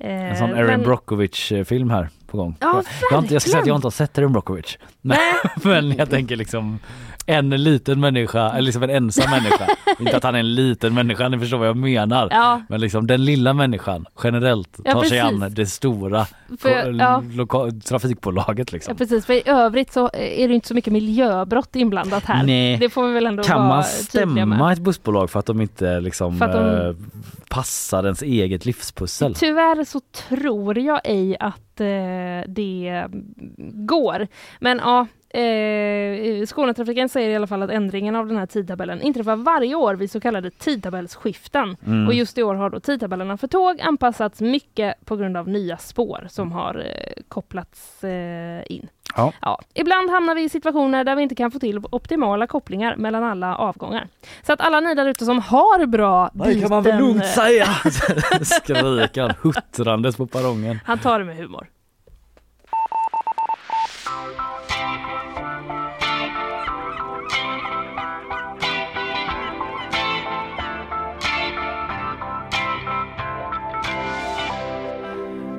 En 0.00 0.36
sån 0.36 0.50
Erin 0.50 0.66
men- 0.66 0.82
Brockovich-film 0.82 1.90
här 1.90 2.08
på 2.26 2.36
gång. 2.36 2.56
Ja, 2.60 2.82
jag, 3.10 3.24
jag 3.30 3.42
ska 3.42 3.50
säga 3.50 3.60
att 3.60 3.66
jag 3.66 3.76
inte 3.76 3.86
har 3.86 3.90
sett 3.90 4.18
Erin 4.18 4.32
Brockovich. 4.32 4.78
Men, 5.00 5.18
men 5.62 5.92
jag 5.96 6.10
tänker 6.10 6.36
liksom 6.36 6.78
en 7.30 7.50
liten 7.50 8.00
människa, 8.00 8.50
eller 8.50 8.62
liksom 8.62 8.82
en 8.82 8.90
ensam 8.90 9.30
människa. 9.30 9.66
inte 10.00 10.16
att 10.16 10.24
han 10.24 10.34
är 10.34 10.38
en 10.38 10.54
liten 10.54 10.94
människa, 10.94 11.28
ni 11.28 11.38
förstår 11.38 11.58
vad 11.58 11.68
jag 11.68 11.76
menar. 11.76 12.28
Ja, 12.30 12.62
Men 12.68 12.80
liksom 12.80 13.06
den 13.06 13.24
lilla 13.24 13.52
människan 13.52 14.06
generellt 14.24 14.80
Ja, 14.84 14.92
tar 14.92 15.02
sig 15.02 15.20
precis. 15.20 15.42
an 15.42 15.54
det 15.54 15.66
stora 15.66 16.26
för, 16.58 16.92
ja, 16.98 17.22
trafikbolaget 17.84 18.72
ja, 18.72 18.76
liksom. 18.76 18.96
precis. 18.96 19.26
För 19.26 19.32
i 19.34 19.42
övrigt 19.46 19.92
så 19.92 20.10
är 20.14 20.48
det 20.48 20.54
inte 20.54 20.68
så 20.68 20.74
mycket 20.74 20.92
miljöbrott 20.92 21.76
inblandat 21.76 22.24
här. 22.24 22.44
Nej. 22.44 22.76
Det 22.76 22.90
får 22.90 23.06
vi 23.06 23.14
väl 23.14 23.26
ändå 23.26 23.42
Kan 23.42 23.66
man 23.68 23.84
stämma 23.84 24.72
ett 24.72 24.78
bussbolag 24.78 25.30
för 25.30 25.38
att 25.38 25.46
de 25.46 25.60
inte 25.60 26.00
liksom 26.00 26.42
att 26.42 26.52
de- 26.52 26.88
eh, 26.88 26.94
passar 27.48 28.04
ens 28.04 28.22
eget 28.22 28.66
livspussel? 28.66 29.34
Tyvärr 29.34 29.84
så 29.84 30.00
tror 30.28 30.78
jag 30.78 31.00
ej 31.04 31.36
att 31.40 31.80
eh, 31.80 31.86
det 32.48 33.06
går. 33.86 34.26
Men 34.60 34.78
ja, 34.84 35.06
eh, 35.28 36.46
Skånetrafiken 36.46 37.08
säger 37.08 37.30
i 37.30 37.36
alla 37.36 37.46
fall 37.46 37.62
att 37.62 37.70
ändringen 37.70 38.16
av 38.16 38.26
den 38.26 38.36
här 38.36 38.46
tidtabellen 38.46 39.02
inträffar 39.02 39.36
varje 39.36 39.74
år 39.74 39.94
vid 39.94 40.10
så 40.10 40.20
kallade 40.20 40.50
tidtabellsskiften. 40.50 41.76
Mm. 41.86 42.06
Och 42.06 42.14
just 42.14 42.38
i 42.38 42.42
år 42.42 42.54
har 42.54 42.70
då 42.70 42.80
tidtabellerna 42.80 43.36
för 43.36 43.46
tåg 43.46 43.80
anpassats 43.80 44.40
mycket 44.40 45.04
på 45.04 45.16
grund 45.16 45.36
av 45.36 45.48
nya 45.48 45.76
spår 45.76 46.26
som 46.30 46.52
har 46.52 46.74
eh, 46.74 47.22
kopplats 47.28 48.04
eh, 48.04 48.62
in. 48.66 48.88
Ja. 49.40 49.60
Ibland 49.74 50.10
hamnar 50.10 50.34
vi 50.34 50.42
i 50.42 50.48
situationer 50.48 51.04
där 51.04 51.16
vi 51.16 51.22
inte 51.22 51.34
kan 51.34 51.50
få 51.50 51.58
till 51.58 51.78
optimala 51.90 52.46
kopplingar 52.46 52.96
mellan 52.96 53.24
alla 53.24 53.56
avgångar. 53.56 54.08
Så 54.42 54.52
att 54.52 54.60
alla 54.60 54.80
ni 54.80 54.94
där 54.94 55.06
ute 55.06 55.24
som 55.24 55.38
har 55.38 55.86
bra 55.86 56.30
Det 56.32 56.60
kan 56.60 56.70
man 56.70 56.82
väl 56.82 56.92
byten, 56.92 57.08
lugnt 57.08 57.26
säga! 57.26 57.66
Skriker 58.42 59.22
han 59.22 59.34
huttrandes 59.42 60.16
på 60.16 60.26
perrongen. 60.26 60.80
Han 60.84 60.98
tar 60.98 61.18
det 61.18 61.24
med 61.24 61.36
humor. 61.36 61.66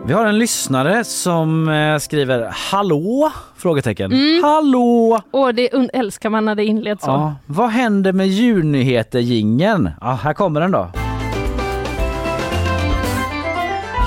Vi 0.09 0.15
har 0.15 0.25
en 0.25 0.37
lyssnare 0.37 1.03
som 1.03 1.69
eh, 1.69 1.97
skriver 1.97 2.53
Hallå? 2.71 3.31
Frågetecken. 3.57 4.11
Mm. 4.11 4.43
Hallå! 4.43 5.21
Och 5.31 5.55
det 5.55 5.69
älskar 5.93 6.29
man 6.29 6.45
när 6.45 6.55
det 6.55 6.65
inleds 6.65 7.03
så. 7.03 7.11
Ja, 7.11 7.35
vad 7.45 7.69
händer 7.69 8.13
med 8.13 8.27
djurnyheter 8.27 9.19
jingeln? 9.19 9.89
Ja, 10.01 10.19
här 10.23 10.33
kommer 10.33 10.61
den 10.61 10.71
då. 10.71 10.91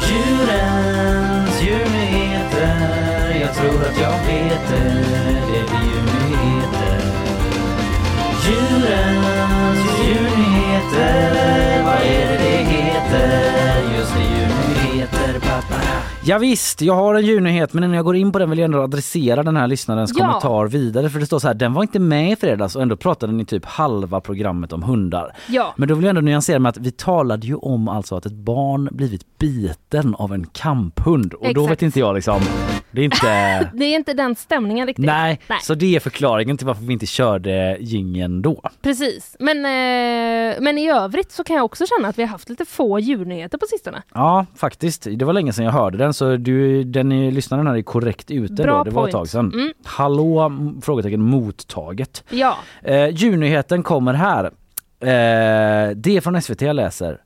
Djurens 0.09 1.63
djurnyheter 1.63 3.41
Jag 3.41 3.55
tror 3.55 3.81
att 3.81 4.01
jag 4.01 4.11
vet 4.11 4.69
det 4.71 5.12
Ja, 16.25 16.39
visst, 16.39 16.81
jag 16.83 16.95
har 16.95 17.15
en 17.15 17.27
djurnyhet 17.27 17.73
men 17.73 17.85
innan 17.85 17.97
jag 17.97 18.05
går 18.05 18.17
in 18.17 18.33
på 18.33 18.39
den 18.39 18.51
vill 18.51 18.59
jag 18.59 18.65
ändå 18.65 18.83
adressera 18.83 19.43
den 19.43 19.57
här 19.57 19.67
lyssnarens 19.67 20.13
Ja. 20.19 20.25
kommentar 20.25 20.67
vidare 20.67 21.11
för 21.11 21.21
det 21.21 21.27
står 21.27 21.39
så 21.39 21.47
här, 21.47 21.55
den 21.55 21.73
var 21.75 21.83
inte 21.83 21.99
med 21.99 22.33
i 22.33 22.37
fredags 22.37 22.77
och 22.77 22.83
ändå 22.83 22.97
pratade 22.97 23.33
ni 23.33 23.45
typ 23.45 23.65
halva 23.65 24.21
programmet 24.21 24.73
om 24.73 24.83
hundar. 24.83 25.33
Ja. 25.49 25.75
Men 25.77 25.89
då 25.89 25.95
vill 25.95 26.05
jag 26.05 26.09
ändå 26.11 26.21
nyansera 26.21 26.59
med 26.59 26.71
att 26.71 26.77
vi 26.79 26.91
talade 26.91 27.47
ju 27.47 27.55
om 27.55 27.89
alltså 27.89 28.17
att 28.17 28.27
ett 28.27 28.33
barn 28.33 28.89
blivit 28.93 29.39
biten 29.39 30.15
av 30.15 30.33
en 30.35 30.47
kamphund 30.47 31.35
och 31.35 31.41
då 31.43 31.49
Exakt. 31.51 31.71
vet 31.71 31.83
inte 31.83 31.99
jag 32.01 32.15
liksom, 32.15 32.41
det 32.93 33.01
är 33.01 33.05
inte 33.05 33.71
Det 33.79 33.85
är 33.85 33.97
inte 33.97 34.15
den 34.15 34.35
stämningen 34.35 34.87
riktigt. 34.87 35.07
Nej, 35.07 35.41
Nej. 35.49 35.59
så 35.63 35.75
det 35.75 35.97
är 35.97 36.01
förklaringen 36.01 36.57
till 36.57 36.67
varför 36.67 36.83
vi 36.83 36.93
inte 36.93 37.07
körde 37.07 37.77
gingen 37.81 38.43
då. 38.43 38.63
Precis. 38.83 39.37
Men, 39.39 39.57
eh, 39.57 40.61
men 40.61 40.79
i 40.79 40.91
övrigt 40.91 41.33
så 41.33 41.45
kan 41.45 41.57
jag 41.57 41.65
också 41.65 41.85
känna 41.87 42.09
att 42.09 42.19
vi 42.19 42.23
har 42.23 42.29
haft 42.29 42.49
lite 42.49 42.65
få 42.65 42.99
djurnyheter 42.99 43.59
på 43.59 43.67
sistone. 43.67 44.03
Ja, 44.15 44.47
faktiskt. 44.57 45.07
Det 45.11 45.25
var 45.25 45.33
länge 45.33 45.53
sedan 45.53 45.65
jag 45.65 45.73
hörde 45.73 45.99
den 45.99 46.15
så 46.15 46.37
du, 46.37 46.85
den 46.85 47.31
lyssnaren 47.31 47.67
här 47.67 47.77
är 47.77 47.83
korrekt 47.83 48.31
ute 48.31 48.63
Bra 48.63 48.79
då. 48.79 48.85
Det 48.85 48.91
var 48.91 49.07
ett 49.07 49.13
tag 49.13 49.29
sedan. 49.29 49.53
Mm. 49.55 49.73
Hallå? 49.85 50.53
Frågetecken 50.83 51.23
mottaget. 51.23 52.25
Ja. 52.31 52.57
Eh, 52.83 53.09
djurnyheten 53.09 53.83
kommer 53.83 54.15
här. 54.15 54.45
Eh, 55.01 55.91
det 55.97 56.17
är 56.17 56.21
från 56.21 56.43
SVT 56.43 56.63
jag 56.63 56.77
läser. 56.77 57.21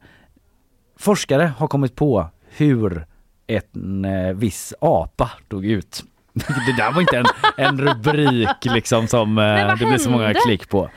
Forskare 0.98 1.52
har 1.58 1.68
kommit 1.68 1.94
på 1.94 2.28
hur 2.56 3.06
en 3.46 4.04
eh, 4.04 4.32
viss 4.32 4.74
apa 4.80 5.30
dog 5.48 5.66
ut. 5.66 6.02
Det 6.36 6.72
där 6.76 6.92
var 6.92 7.00
inte 7.00 7.16
en, 7.16 7.24
en 7.56 7.80
rubrik 7.80 8.64
liksom 8.64 9.06
som 9.06 9.38
eh, 9.38 9.44
det 9.78 9.86
blev 9.86 9.98
så 9.98 10.10
många 10.10 10.34
klick 10.34 10.68
på. 10.68 10.90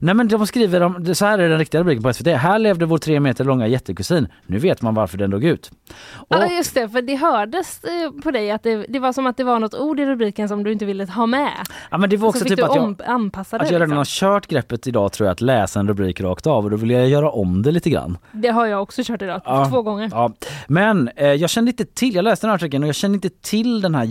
Nej 0.00 0.14
men 0.14 0.28
de 0.28 0.46
skriver 0.46 0.80
om, 0.80 1.14
så 1.14 1.24
här 1.24 1.38
är 1.38 1.48
den 1.48 1.58
riktiga 1.58 1.80
rubriken 1.80 2.02
på 2.02 2.12
SVT. 2.12 2.26
Här 2.26 2.58
levde 2.58 2.86
vår 2.86 2.98
tre 2.98 3.20
meter 3.20 3.44
långa 3.44 3.66
jättekusin. 3.66 4.28
Nu 4.46 4.58
vet 4.58 4.82
man 4.82 4.94
varför 4.94 5.18
den 5.18 5.30
dog 5.30 5.44
ut. 5.44 5.70
Och, 6.12 6.36
ja, 6.36 6.46
just 6.46 6.74
det. 6.74 6.88
För 6.88 7.02
det 7.02 7.16
hördes 7.16 7.84
eh, 7.84 8.22
på 8.22 8.30
dig 8.30 8.50
att 8.50 8.62
det, 8.62 8.86
det 8.88 8.98
var 8.98 9.12
som 9.12 9.26
att 9.26 9.36
det 9.36 9.44
var 9.44 9.58
något 9.58 9.74
ord 9.74 10.00
i 10.00 10.06
rubriken 10.06 10.48
som 10.48 10.64
du 10.64 10.72
inte 10.72 10.84
ville 10.84 11.04
ha 11.04 11.26
med. 11.26 11.52
ja, 11.90 11.98
men 11.98 12.10
det 12.10 12.16
var 12.16 12.28
också 12.28 12.44
typ 12.44 12.62
att 12.62 12.76
jag, 12.76 13.02
anpassa 13.06 13.58
det. 13.58 13.64
att 13.64 13.70
jag 13.70 13.80
redan 13.80 13.98
liksom. 14.00 14.26
har 14.28 14.38
kört 14.38 14.46
greppet 14.46 14.86
idag 14.86 15.12
tror 15.12 15.26
jag 15.26 15.32
att 15.32 15.40
läsa 15.40 15.80
en 15.80 15.88
rubrik 15.88 16.20
rakt 16.20 16.46
av 16.46 16.64
och 16.64 16.70
då 16.70 16.76
vill 16.76 16.90
jag 16.90 17.08
göra 17.08 17.30
om 17.30 17.62
det 17.62 17.70
lite 17.70 17.90
grann. 17.90 18.18
Det 18.32 18.48
har 18.48 18.66
jag 18.66 18.82
också 18.82 19.02
kört 19.04 19.22
idag. 19.22 19.40
Ja. 19.44 19.66
Två 19.70 19.82
gånger. 19.82 20.08
Ja, 20.12 20.32
men 20.66 21.10
eh, 21.16 21.32
jag 21.32 21.50
kände 21.50 21.70
inte 21.70 21.84
till, 21.84 22.14
jag 22.14 22.22
läste 22.22 22.46
den 22.46 22.50
här 22.50 22.54
artikeln 22.56 22.82
och 22.82 22.88
jag 22.88 22.94
kände 22.94 23.14
inte 23.14 23.30
till 23.30 23.80
den 23.80 23.94
här 23.94 24.04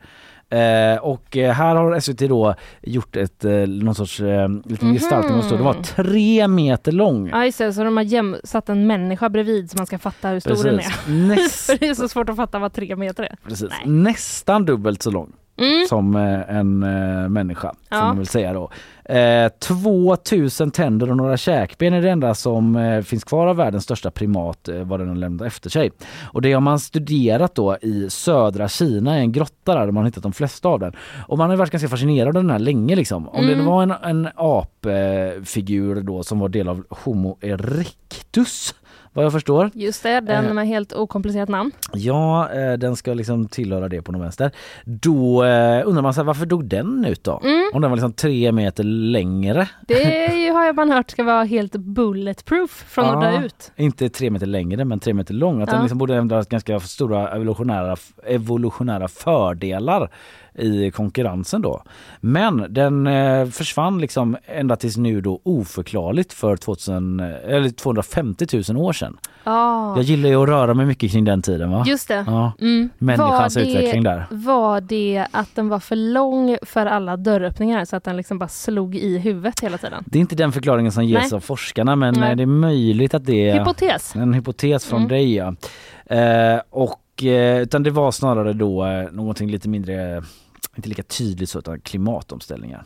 Eh, 0.51 0.97
och 1.01 1.37
eh, 1.37 1.53
här 1.53 1.77
har 1.77 2.01
SVT 2.01 2.19
då 2.29 2.55
gjort 2.83 3.17
ett, 3.17 3.45
eh, 3.45 3.53
någon 3.53 3.95
sorts 3.95 4.21
eh, 4.21 4.49
liten 4.49 4.89
Mhm. 4.89 4.95
gestaltning 4.95 5.39
och. 5.39 5.45
Den 5.49 5.65
var 5.65 5.75
tre 5.83 6.49
meter 6.49 6.93
lång. 6.93 7.29
Ja, 7.29 7.45
just 7.45 7.59
det. 7.59 7.73
Så 7.73 7.85
de 7.85 7.97
har 7.97 8.05
jäm- 8.05 8.37
satt 8.45 8.69
en 8.69 8.87
människa 8.87 9.29
bredvid 9.29 9.71
så 9.71 9.77
man 9.77 9.87
ska 9.87 9.99
fatta 9.99 10.29
hur 10.29 10.41
stor 10.41 10.65
den 10.65 10.79
är. 10.81 11.11
Näst, 11.29 11.67
För 11.67 11.77
det 11.79 11.89
är 11.89 11.95
så 11.95 12.09
svårt 12.09 12.29
att 12.29 12.37
fatta 12.37 12.59
vad 12.59 12.73
tre 12.73 12.97
meter 12.97 13.23
är. 13.23 13.37
precis. 13.49 13.69
Nej. 13.71 13.93
Nästan 13.95 14.65
dubbelt 14.65 15.03
så 15.03 15.11
lång 15.11 15.33
Mm. 15.59 15.87
som 15.89 16.17
eh, 16.17 16.57
en 16.57 16.83
eh, 16.83 17.29
människa 17.29 17.75
Ja. 17.91 18.05
man 18.05 18.17
väl 18.17 18.27
säga 18.27 18.53
då. 18.53 18.71
Eh, 19.15 19.49
2000 19.49 20.71
tänder 20.71 21.11
och 21.11 21.17
några 21.17 21.37
käkben 21.37 21.95
är 21.95 22.03
det 22.03 22.11
enda 22.11 22.35
som 22.35 22.77
eh, 22.77 23.03
finns 23.03 23.25
kvar 23.25 23.47
av 23.47 23.57
världens 23.57 23.85
största 23.85 24.11
primat 24.11 24.69
eh, 24.69 24.77
vad 24.83 25.01
den 25.01 25.09
har 25.09 25.17
lämnat 25.17 25.47
efter 25.47 25.71
sig. 25.71 25.91
Och 26.33 26.43
det 26.43 26.53
har 26.53 26.61
man 26.61 26.79
studerat 26.79 27.55
då 27.55 27.77
i 27.83 28.11
södra 28.11 28.69
Kina 28.69 29.19
i 29.19 29.21
en 29.21 29.33
grotta 29.33 29.75
där, 29.75 29.81
där 29.85 29.93
man 29.93 30.05
hittat 30.05 30.23
de 30.23 30.33
flesta 30.33 30.69
av 30.69 30.81
den. 30.81 30.93
Och 31.29 31.39
man 31.39 31.51
har 31.51 31.57
varit 31.57 31.71
ganska 31.73 31.89
fascinerad 31.89 32.29
av 32.37 32.43
den 32.43 32.51
här 32.51 32.59
länge 32.59 32.97
liksom. 32.97 33.29
Om 33.29 33.45
Mm. 33.45 33.59
det 33.59 33.65
var 33.65 33.83
en, 33.83 33.91
en 34.03 34.29
apfigur 34.37 36.01
då 36.03 36.23
som 36.23 36.39
var 36.39 36.49
del 36.49 36.69
av 36.69 36.85
Homo 36.91 37.39
erectus 37.41 38.75
vad 39.19 39.25
jag 39.25 39.33
förstår. 39.33 39.71
Just 39.75 40.03
det, 40.03 40.21
den 40.21 40.45
Eh. 40.45 40.53
med 40.55 40.67
helt 40.67 40.93
okomplicerat 40.93 41.49
namn. 41.49 41.71
Ja, 41.95 42.49
eh, 42.53 42.73
den 42.73 42.97
ska 42.97 43.15
liksom 43.15 43.49
tillhöra 43.49 43.89
det 43.89 44.03
på 44.03 44.13
något 44.13 44.23
vänster. 44.23 44.51
Då 44.85 45.45
eh, 45.45 45.83
undrar 45.87 46.03
man 46.03 46.15
här, 46.15 46.25
varför 46.25 46.47
dog 46.47 46.65
den 46.65 47.05
ut 47.05 47.25
då? 47.25 47.41
Mm. 47.45 47.71
Om 47.75 47.83
den 47.83 47.91
var 47.91 47.97
liksom 47.97 48.13
tre 48.13 48.53
meter 48.53 48.85
längre. 48.85 49.69
Det 49.87 50.49
har 50.55 50.65
jag 50.65 50.77
man 50.77 50.91
hört 50.91 51.11
ska 51.11 51.23
vara 51.25 51.45
helt 51.45 51.73
bulletproof 51.77 52.85
från 52.89 53.05
att 53.05 53.25
Ja. 53.35 53.41
dö 53.41 53.47
ut. 53.47 53.73
Inte 53.77 54.09
tre 54.09 54.31
meter 54.31 54.47
längre 54.47 54.85
men 54.85 55.01
tre 55.01 55.15
meter 55.15 55.35
lång. 55.35 55.63
Att 55.63 55.69
den 55.69 55.77
Ja. 55.77 55.83
liksom 55.83 55.99
borde 55.99 56.15
ändå 56.17 56.35
ha 56.37 56.43
ganska 56.43 56.81
stora 56.81 57.29
evolutionära, 57.29 57.97
evolutionära 58.27 59.09
fördelar 59.09 60.11
i 60.55 60.91
konkurrensen 60.91 61.63
då. 61.63 61.83
Men 62.21 62.67
den 62.69 63.07
eh, 63.07 63.47
försvann 63.49 64.01
liksom 64.01 64.37
ända 64.47 64.77
tills 64.77 64.97
nu 64.97 65.21
då 65.21 65.41
oförklarligt 65.43 66.33
för 66.33 66.57
2000, 66.57 67.21
eller 67.21 67.71
250 67.71 68.47
000 68.73 68.77
år 68.83 68.93
sedan. 68.93 69.17
Ja, 69.45 69.97
Jag 69.97 70.05
gillar 70.05 70.29
ju 70.29 70.43
att 70.43 70.49
röra 70.49 70.75
mig 70.75 70.87
mycket 70.87 71.13
kring 71.13 71.25
den 71.25 71.43
tiden 71.43 71.71
va? 71.71 71.85
just 71.87 72.09
det. 72.09 72.25
Ja, 72.27 72.53
Mm. 72.61 72.91
människans 72.99 73.57
Var 73.57 73.63
det- 73.63 73.71
utveckling 73.71 74.03
där. 74.03 74.27
Var 74.31 74.81
det 74.81 75.27
att 75.31 75.55
den 75.55 75.69
var 75.69 75.79
för 75.81 75.97
lång 75.97 76.57
för 76.63 76.87
alla 76.87 77.17
dörröppningar 77.17 77.85
så 77.85 77.97
att 77.97 78.05
den 78.05 78.17
liksom 78.17 78.39
bara 78.39 78.49
slog 78.49 78.97
i 78.97 79.19
huvudet 79.19 79.61
hela 79.61 79.79
tiden? 79.79 80.05
Det 80.07 80.19
är 80.19 80.21
inte 80.21 80.37
den 80.37 80.53
förklaringen 80.53 80.93
som 80.93 81.05
ges 81.05 81.23
Nej. 81.31 81.37
av 81.37 81.41
forskarna 81.41 81.97
men 81.97 82.15
Nej. 82.15 82.31
eh, 82.31 82.37
det 82.37 82.43
är 82.43 82.47
möjligt 82.47 83.15
att 83.15 83.25
det 83.25 83.51
är 83.51 83.59
Hypotes. 83.59 84.17
en 84.17 84.35
hypotes 84.35 84.85
från 84.87 84.99
Mm. 84.99 85.09
dig. 85.09 85.35
Ja. 85.35 85.55
Eh, 86.17 86.61
och, 86.71 86.95
Eh, 87.25 87.59
utan 87.59 87.83
det 87.83 87.91
var 87.91 88.13
snarare 88.13 88.53
då 88.53 88.87
eh, 88.87 89.13
någonting 89.13 89.51
lite 89.51 89.69
mindre, 89.69 90.23
inte 90.77 90.89
lika 90.89 91.03
tydligt 91.03 91.51
så 91.51 91.59
utan 91.59 91.81
klimatomställningar. 91.81 92.85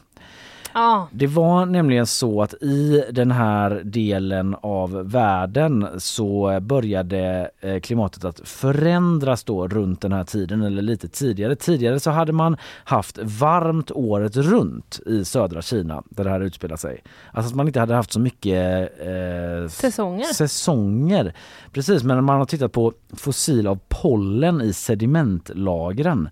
Ja. 0.75 1.09
Det 1.13 1.27
var 1.27 1.67
nämligen 1.67 2.07
så 2.07 2.43
att 2.43 2.55
i 2.55 3.05
den 3.11 3.31
här 3.31 3.83
delen 3.85 4.57
av 4.61 5.11
världen 5.11 5.89
så 5.99 6.59
började 6.61 7.51
eh, 7.61 7.81
klimatet 7.81 8.25
att 8.25 8.41
förändras 8.49 9.45
då 9.45 9.69
runt 9.69 10.01
den 10.01 10.13
här 10.13 10.25
tiden 10.25 10.63
eller 10.63 10.83
lite 10.83 11.09
tidigare. 11.09 11.57
Tidigare 11.57 12.01
så 12.01 12.11
hade 12.11 12.33
man 12.33 12.57
haft 12.85 13.19
varmt 13.23 13.91
året 13.91 14.37
runt 14.37 15.01
i 15.07 15.25
södra 15.25 15.63
Kina 15.63 16.03
där 16.09 16.25
det 16.25 16.31
här 16.31 16.41
utspelar 16.41 16.77
sig. 16.77 17.03
Alltså 17.33 17.51
att 17.51 17.57
man 17.57 17.67
inte 17.67 17.81
hade 17.81 17.95
haft 17.95 18.13
så 18.13 18.21
mycket 18.21 18.91
eh, 19.01 19.69
Säsonger. 19.69 20.25
säsonger. 20.25 21.35
Precis, 21.73 22.03
men 22.03 22.25
man 22.25 22.39
har 22.39 22.45
tittat 22.45 22.73
på 22.73 22.93
fossil 23.17 23.67
av 23.67 23.79
pollen 23.89 24.61
i 24.61 24.73
sedimentlagren 24.73 26.29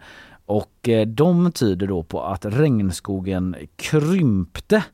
och 0.50 0.88
eh, 0.88 1.06
de 1.06 1.52
tyder 1.52 1.86
då 1.86 2.02
på 2.02 2.22
att 2.22 2.44
regnskogen 2.44 3.56
krympte 3.76 4.84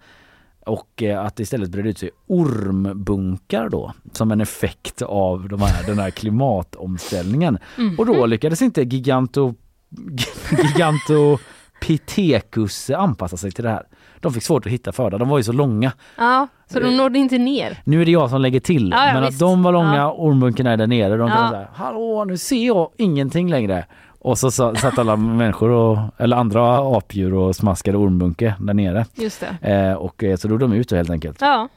och 0.67 1.03
eh, 1.03 1.25
att 1.25 1.37
det 1.37 1.43
istället 1.43 1.71
bredde 1.71 1.89
ut 1.89 1.99
sig 1.99 2.11
ormbunkar 2.27 3.69
då 3.69 3.93
som 4.13 4.33
en 4.33 4.41
effekt 4.41 5.03
av 5.03 5.49
de 5.49 5.61
här, 5.63 5.87
den 5.87 5.99
här 5.99 6.11
klimatomställningen. 6.11 7.59
Och 7.99 8.07
då 8.07 8.27
lyckades 8.27 8.63
inte 8.63 8.83
giganto, 8.83 9.55
gigantopithecus 10.63 12.91
anpassa 12.91 13.37
sig 13.37 13.53
till 13.53 13.65
det 13.65 13.71
här. 13.71 13.83
De 14.21 14.33
fick 14.33 14.43
svårt 14.43 14.67
att 14.67 14.73
hitta 14.73 14.93
föda, 14.93 15.19
de 15.19 15.29
var 15.29 15.39
ju 15.39 15.43
så 15.45 15.53
långa. 15.53 15.93
Ja, 16.17 16.49
så 16.73 16.81
de 16.81 16.97
nådde 16.97 17.19
inte 17.19 17.39
ner. 17.39 17.79
Nu 17.85 18.01
är 18.03 18.05
det 18.05 18.11
jag 18.11 18.31
som 18.31 18.41
lägger 18.41 18.61
till, 18.61 18.91
Ja, 18.91 19.07
ja, 19.07 19.13
men 19.15 19.23
visst. 19.23 19.35
att 19.35 19.39
de 19.49 19.63
var 19.63 19.73
långa, 19.73 19.97
Ja. 19.97 20.13
ormbunkarna 20.13 20.73
är 20.73 20.77
där 20.77 20.87
nere. 20.87 21.17
De 21.17 21.29
kan 21.29 21.45
Ja. 21.45 21.51
säga, 21.51 21.69
hallå 21.75 22.25
nu 22.25 22.39
ser 22.39 22.67
jag 22.67 22.91
ingenting 22.97 23.51
längre. 23.51 23.87
Och 24.27 24.39
så 24.39 24.51
sa- 24.51 24.75
satt 24.75 24.99
alla 24.99 25.17
människor 25.17 25.71
och, 25.71 25.99
eller 26.19 26.37
andra 26.37 26.79
apdjur 26.97 27.35
och 27.35 27.57
smaskade 27.57 27.99
ormbunke 27.99 28.55
där 28.61 28.75
nere. 28.75 29.07
Just 29.15 29.45
det. 29.61 29.73
Eh, 29.73 29.93
och 29.95 30.25
eh, 30.25 30.37
så 30.37 30.49
drog 30.49 30.61
de 30.61 30.73
ut 30.73 30.91
helt 30.93 31.11
enkelt. 31.11 31.41
Ja. 31.41 31.69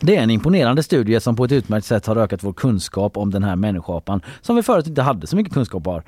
Det 0.00 0.16
är 0.16 0.22
en 0.22 0.30
imponerande 0.30 0.82
studie 0.82 1.20
som 1.20 1.36
på 1.36 1.44
ett 1.44 1.52
utmärkt 1.52 1.86
sätt 1.86 2.06
har 2.06 2.16
ökat 2.16 2.42
vår 2.42 2.52
kunskap 2.52 3.16
om 3.16 3.30
den 3.30 3.44
här 3.44 3.56
människoapan 3.56 4.20
som 4.40 4.56
vi 4.56 4.62
förut 4.62 4.86
inte 4.86 5.02
hade 5.02 5.26
så 5.26 5.36
mycket 5.36 5.52
kunskap 5.54 5.86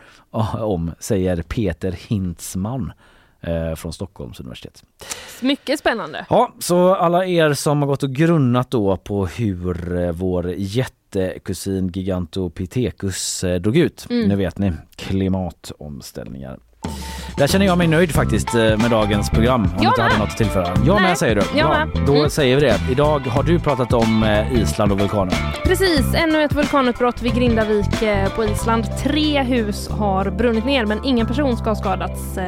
om, 0.61 0.91
säger 0.99 1.43
Peter 1.43 1.93
Hintzman 2.09 2.93
eh, 3.41 3.75
från 3.75 3.93
Stockholms 3.93 4.41
universitet. 4.41 4.83
Mycket 5.41 5.79
spännande. 5.79 6.27
Ja, 6.31 6.53
så 6.59 6.95
alla 6.95 7.27
er 7.27 7.53
som 7.53 7.83
har 7.83 7.87
gått 7.87 8.03
och 8.03 8.11
grunnat 8.11 8.71
då 8.71 8.97
på 8.97 9.27
hur 9.27 10.03
eh, 10.03 10.13
vår 10.13 10.49
jättekusin 11.15 11.91
Gigantopithecus 11.93 13.45
eh, 13.45 13.61
dog 13.61 13.77
ut. 13.77 14.07
Mm. 14.11 14.29
Nu 14.29 14.37
vet 14.37 14.59
ni, 14.59 14.73
klimatomställningar. 14.97 16.59
Där 17.39 17.47
känner 17.47 17.67
jag 17.67 17.79
mig 17.79 17.87
nöjd 17.87 18.13
faktiskt 18.13 18.55
eh, 18.55 18.61
med 18.61 18.91
dagens 18.91 19.31
program. 19.31 19.63
Om 19.63 19.71
Jag 19.75 19.83
du 19.83 19.87
inte 19.87 20.03
hade 20.03 20.19
något 20.19 20.29
att 20.29 20.37
tillföra. 20.37 20.67
Jag 20.87 20.95
Nej, 20.95 21.03
med 21.09 21.19
säger 21.19 21.35
du. 21.35 21.43
jag 21.59 21.69
Bra. 21.69 21.79
med. 21.79 22.07
Då 22.07 22.15
Mm. 22.15 22.31
säger 22.31 22.55
vi 22.57 22.61
det. 22.63 22.75
Idag 22.91 23.19
har 23.21 23.43
du 23.43 23.59
pratat 23.59 23.93
om 23.93 24.23
eh, 24.23 24.53
Island 24.63 24.93
och 24.93 25.01
vulkaner. 25.01 25.35
Precis, 25.65 26.15
ännu 26.15 26.43
ett 26.43 26.53
vulkanutbrott 26.53 27.23
vid 27.23 27.35
Grindavik 27.35 28.03
eh, 28.03 28.29
på 28.37 28.45
Island. 28.45 28.85
Tre 29.03 29.43
hus 29.43 29.89
har 29.91 30.31
brunnit 30.31 30.65
ner 30.65 30.87
men 30.87 31.05
ingen 31.05 31.27
person 31.27 31.57
ska 31.57 31.71
ha 31.71 31.77
skadats 31.77 32.39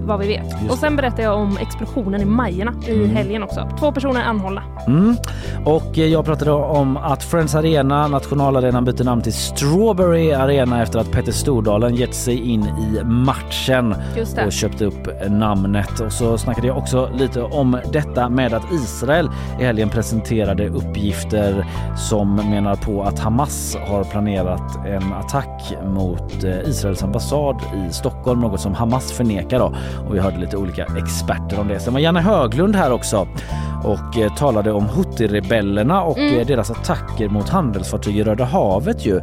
vad 0.00 0.18
vi 0.20 0.28
vet. 0.28 0.44
Just 0.60 0.70
Och 0.72 0.78
sen 0.78 0.96
berättar 0.96 1.22
jag 1.22 1.34
om 1.38 1.58
explosionen 1.60 2.20
i 2.20 2.24
Majerna 2.24 2.72
i 2.88 2.94
Mm. 2.94 3.16
helgen 3.16 3.42
också. 3.42 3.68
Två 3.80 3.92
personer 3.92 4.22
anhållna. 4.24 4.62
Mm. 4.86 5.16
Och 5.64 5.96
jag 5.96 6.24
pratade 6.24 6.50
om 6.52 6.96
att 6.96 7.24
Friends 7.24 7.54
Arena, 7.54 8.08
nationalarenan, 8.08 8.84
byter 8.84 9.04
namn 9.04 9.22
till 9.22 9.32
Strawberry 9.32 10.32
Arena 10.32 10.82
efter 10.82 10.98
att 10.98 11.10
Petter 11.12 11.32
Stordalen 11.32 11.94
gett 11.94 12.14
sig 12.14 12.40
in 12.50 12.62
i 12.62 13.04
matchen 13.04 13.94
Just. 14.16 14.35
Och 14.46 14.52
köpte 14.52 14.84
upp 14.84 15.30
namnet. 15.30 16.00
Och 16.00 16.12
så 16.12 16.38
snackade 16.38 16.66
jag 16.66 16.78
också 16.78 17.10
lite 17.14 17.42
om 17.42 17.78
detta 17.92 18.28
med 18.28 18.54
att 18.54 18.72
Israel 18.72 19.30
i 19.60 19.64
helgen 19.64 19.88
presenterade 19.88 20.68
uppgifter 20.68 21.66
som 21.96 22.34
menar 22.36 22.76
på 22.76 23.02
att 23.02 23.18
Hamas 23.18 23.76
har 23.88 24.04
planerat 24.04 24.86
en 24.86 25.12
attack 25.12 25.74
mot 25.86 26.44
eh, 26.44 26.60
Israels 26.68 27.02
ambassad 27.02 27.56
i 27.74 27.92
Stockholm, 27.92 28.40
något 28.40 28.60
som 28.60 28.74
Hamas 28.74 29.12
förnekar 29.12 29.58
då. 29.58 29.74
Och 30.08 30.14
vi 30.14 30.18
hörde 30.18 30.38
lite 30.38 30.56
olika 30.56 30.86
experter 30.98 31.60
om 31.60 31.68
det. 31.68 31.80
Sen 31.80 31.92
var 31.92 32.00
Janne 32.00 32.20
Höglund 32.20 32.76
här 32.76 32.92
också 32.92 33.28
och 33.84 34.18
eh, 34.18 34.34
talade 34.34 34.72
om 34.72 34.84
Houthi-rebellerna 34.88 36.00
och 36.02 36.18
Mm. 36.18 36.40
eh, 36.40 36.46
deras 36.46 36.70
attacker 36.70 37.28
mot 37.28 37.48
handelsfartyg 37.48 38.16
i 38.18 38.22
Röda 38.22 38.44
havet 38.44 39.06
ju. 39.06 39.20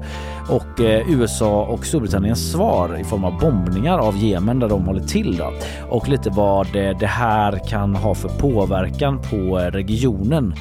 Och 0.49 0.79
eh, 0.81 1.09
USA 1.09 1.63
och 1.63 1.85
Storbritanniens 1.85 2.51
svar 2.51 2.99
i 3.01 3.03
form 3.03 3.23
av 3.25 3.39
bombningar 3.39 3.97
av 3.97 4.17
Jemen 4.17 4.59
där 4.59 4.69
de 4.69 4.85
håller 4.85 5.03
till 5.03 5.37
då. 5.37 5.53
Och 5.89 6.07
lite 6.09 6.29
vad 6.29 6.75
eh, 6.75 6.97
det 6.99 7.07
här 7.07 7.69
kan 7.69 7.95
ha 7.95 8.15
för 8.15 8.29
påverkan 8.29 9.19
på 9.29 9.59
eh, 9.59 9.71
regionen 9.71 10.53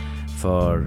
för 0.43 0.79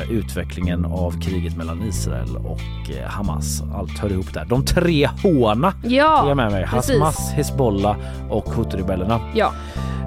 eh, 0.00 0.10
utvecklingen 0.12 0.84
av 0.84 1.20
kriget 1.20 1.56
mellan 1.56 1.82
Israel 1.82 2.36
och 2.36 2.90
eh, 2.90 3.08
Hamas. 3.10 3.62
Allt 3.74 3.98
hör 3.98 4.12
ihop 4.12 4.34
där. 4.34 4.44
De 4.44 4.64
tre 4.64 5.06
H'na 5.22 5.72
är 5.84 5.90
jag 5.90 6.28
Ja, 6.28 6.34
med 6.34 6.52
mig. 6.52 6.64
Hamas, 6.64 7.30
Hezbollah 7.32 7.96
och 8.30 8.44
Houthi-rebellerna. 8.44 9.20
ja, 9.34 9.52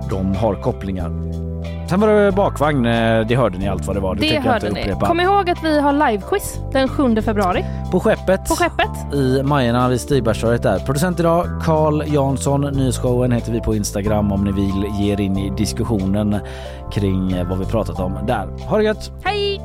De 0.10 0.36
har 0.36 0.56
kopplingar. 0.56 1.12
Sen 1.90 2.00
var 2.00 2.08
det 2.08 2.32
bakvagn, 2.32 2.86
eh, 2.86 3.28
det 3.28 3.36
hörde 3.36 3.58
ni 3.58 3.68
allt 3.68 3.88
vad 3.88 3.96
det 3.96 4.00
var. 4.00 4.16
Det, 4.16 4.30
det 4.30 4.40
hörde 4.40 4.70
ni. 4.70 4.96
Kom 5.02 5.20
ihåg 5.20 5.50
att 5.50 5.64
vi 5.64 5.80
har 5.80 5.94
livequiz 5.94 6.60
den 6.72 6.88
7 6.88 7.22
februari 7.22 7.66
På 7.92 8.00
skeppet, 8.00 8.46
på 8.48 8.56
skeppet. 8.56 9.14
i 9.14 9.44
Majerna 9.44 9.90
vid 9.90 10.02
Stigbergstorget 10.02 10.64
där. 10.64 10.80
Producent 10.80 11.20
idag 11.20 11.46
Carl 11.64 12.04
Jansson. 12.14 12.62
Nyhetsshowen 12.62 13.32
heter 13.32 13.52
vi 13.52 13.62
på 13.62 13.76
Instagram 13.76 14.32
om 14.32 14.44
ni 14.44 14.52
vill 14.52 14.86
ge 15.00 15.14
er 15.14 15.22
in 15.22 15.38
i 15.38 15.50
diskussionen 15.58 16.36
kring 16.92 17.46
vad 17.50 17.60
vi 17.60 17.66
pratat 17.66 18.00
om 18.00 18.14
där. 18.28 18.48
Ha 18.68 18.78
det 18.78 18.84
gött! 18.84 19.12
Hej! 19.24 19.62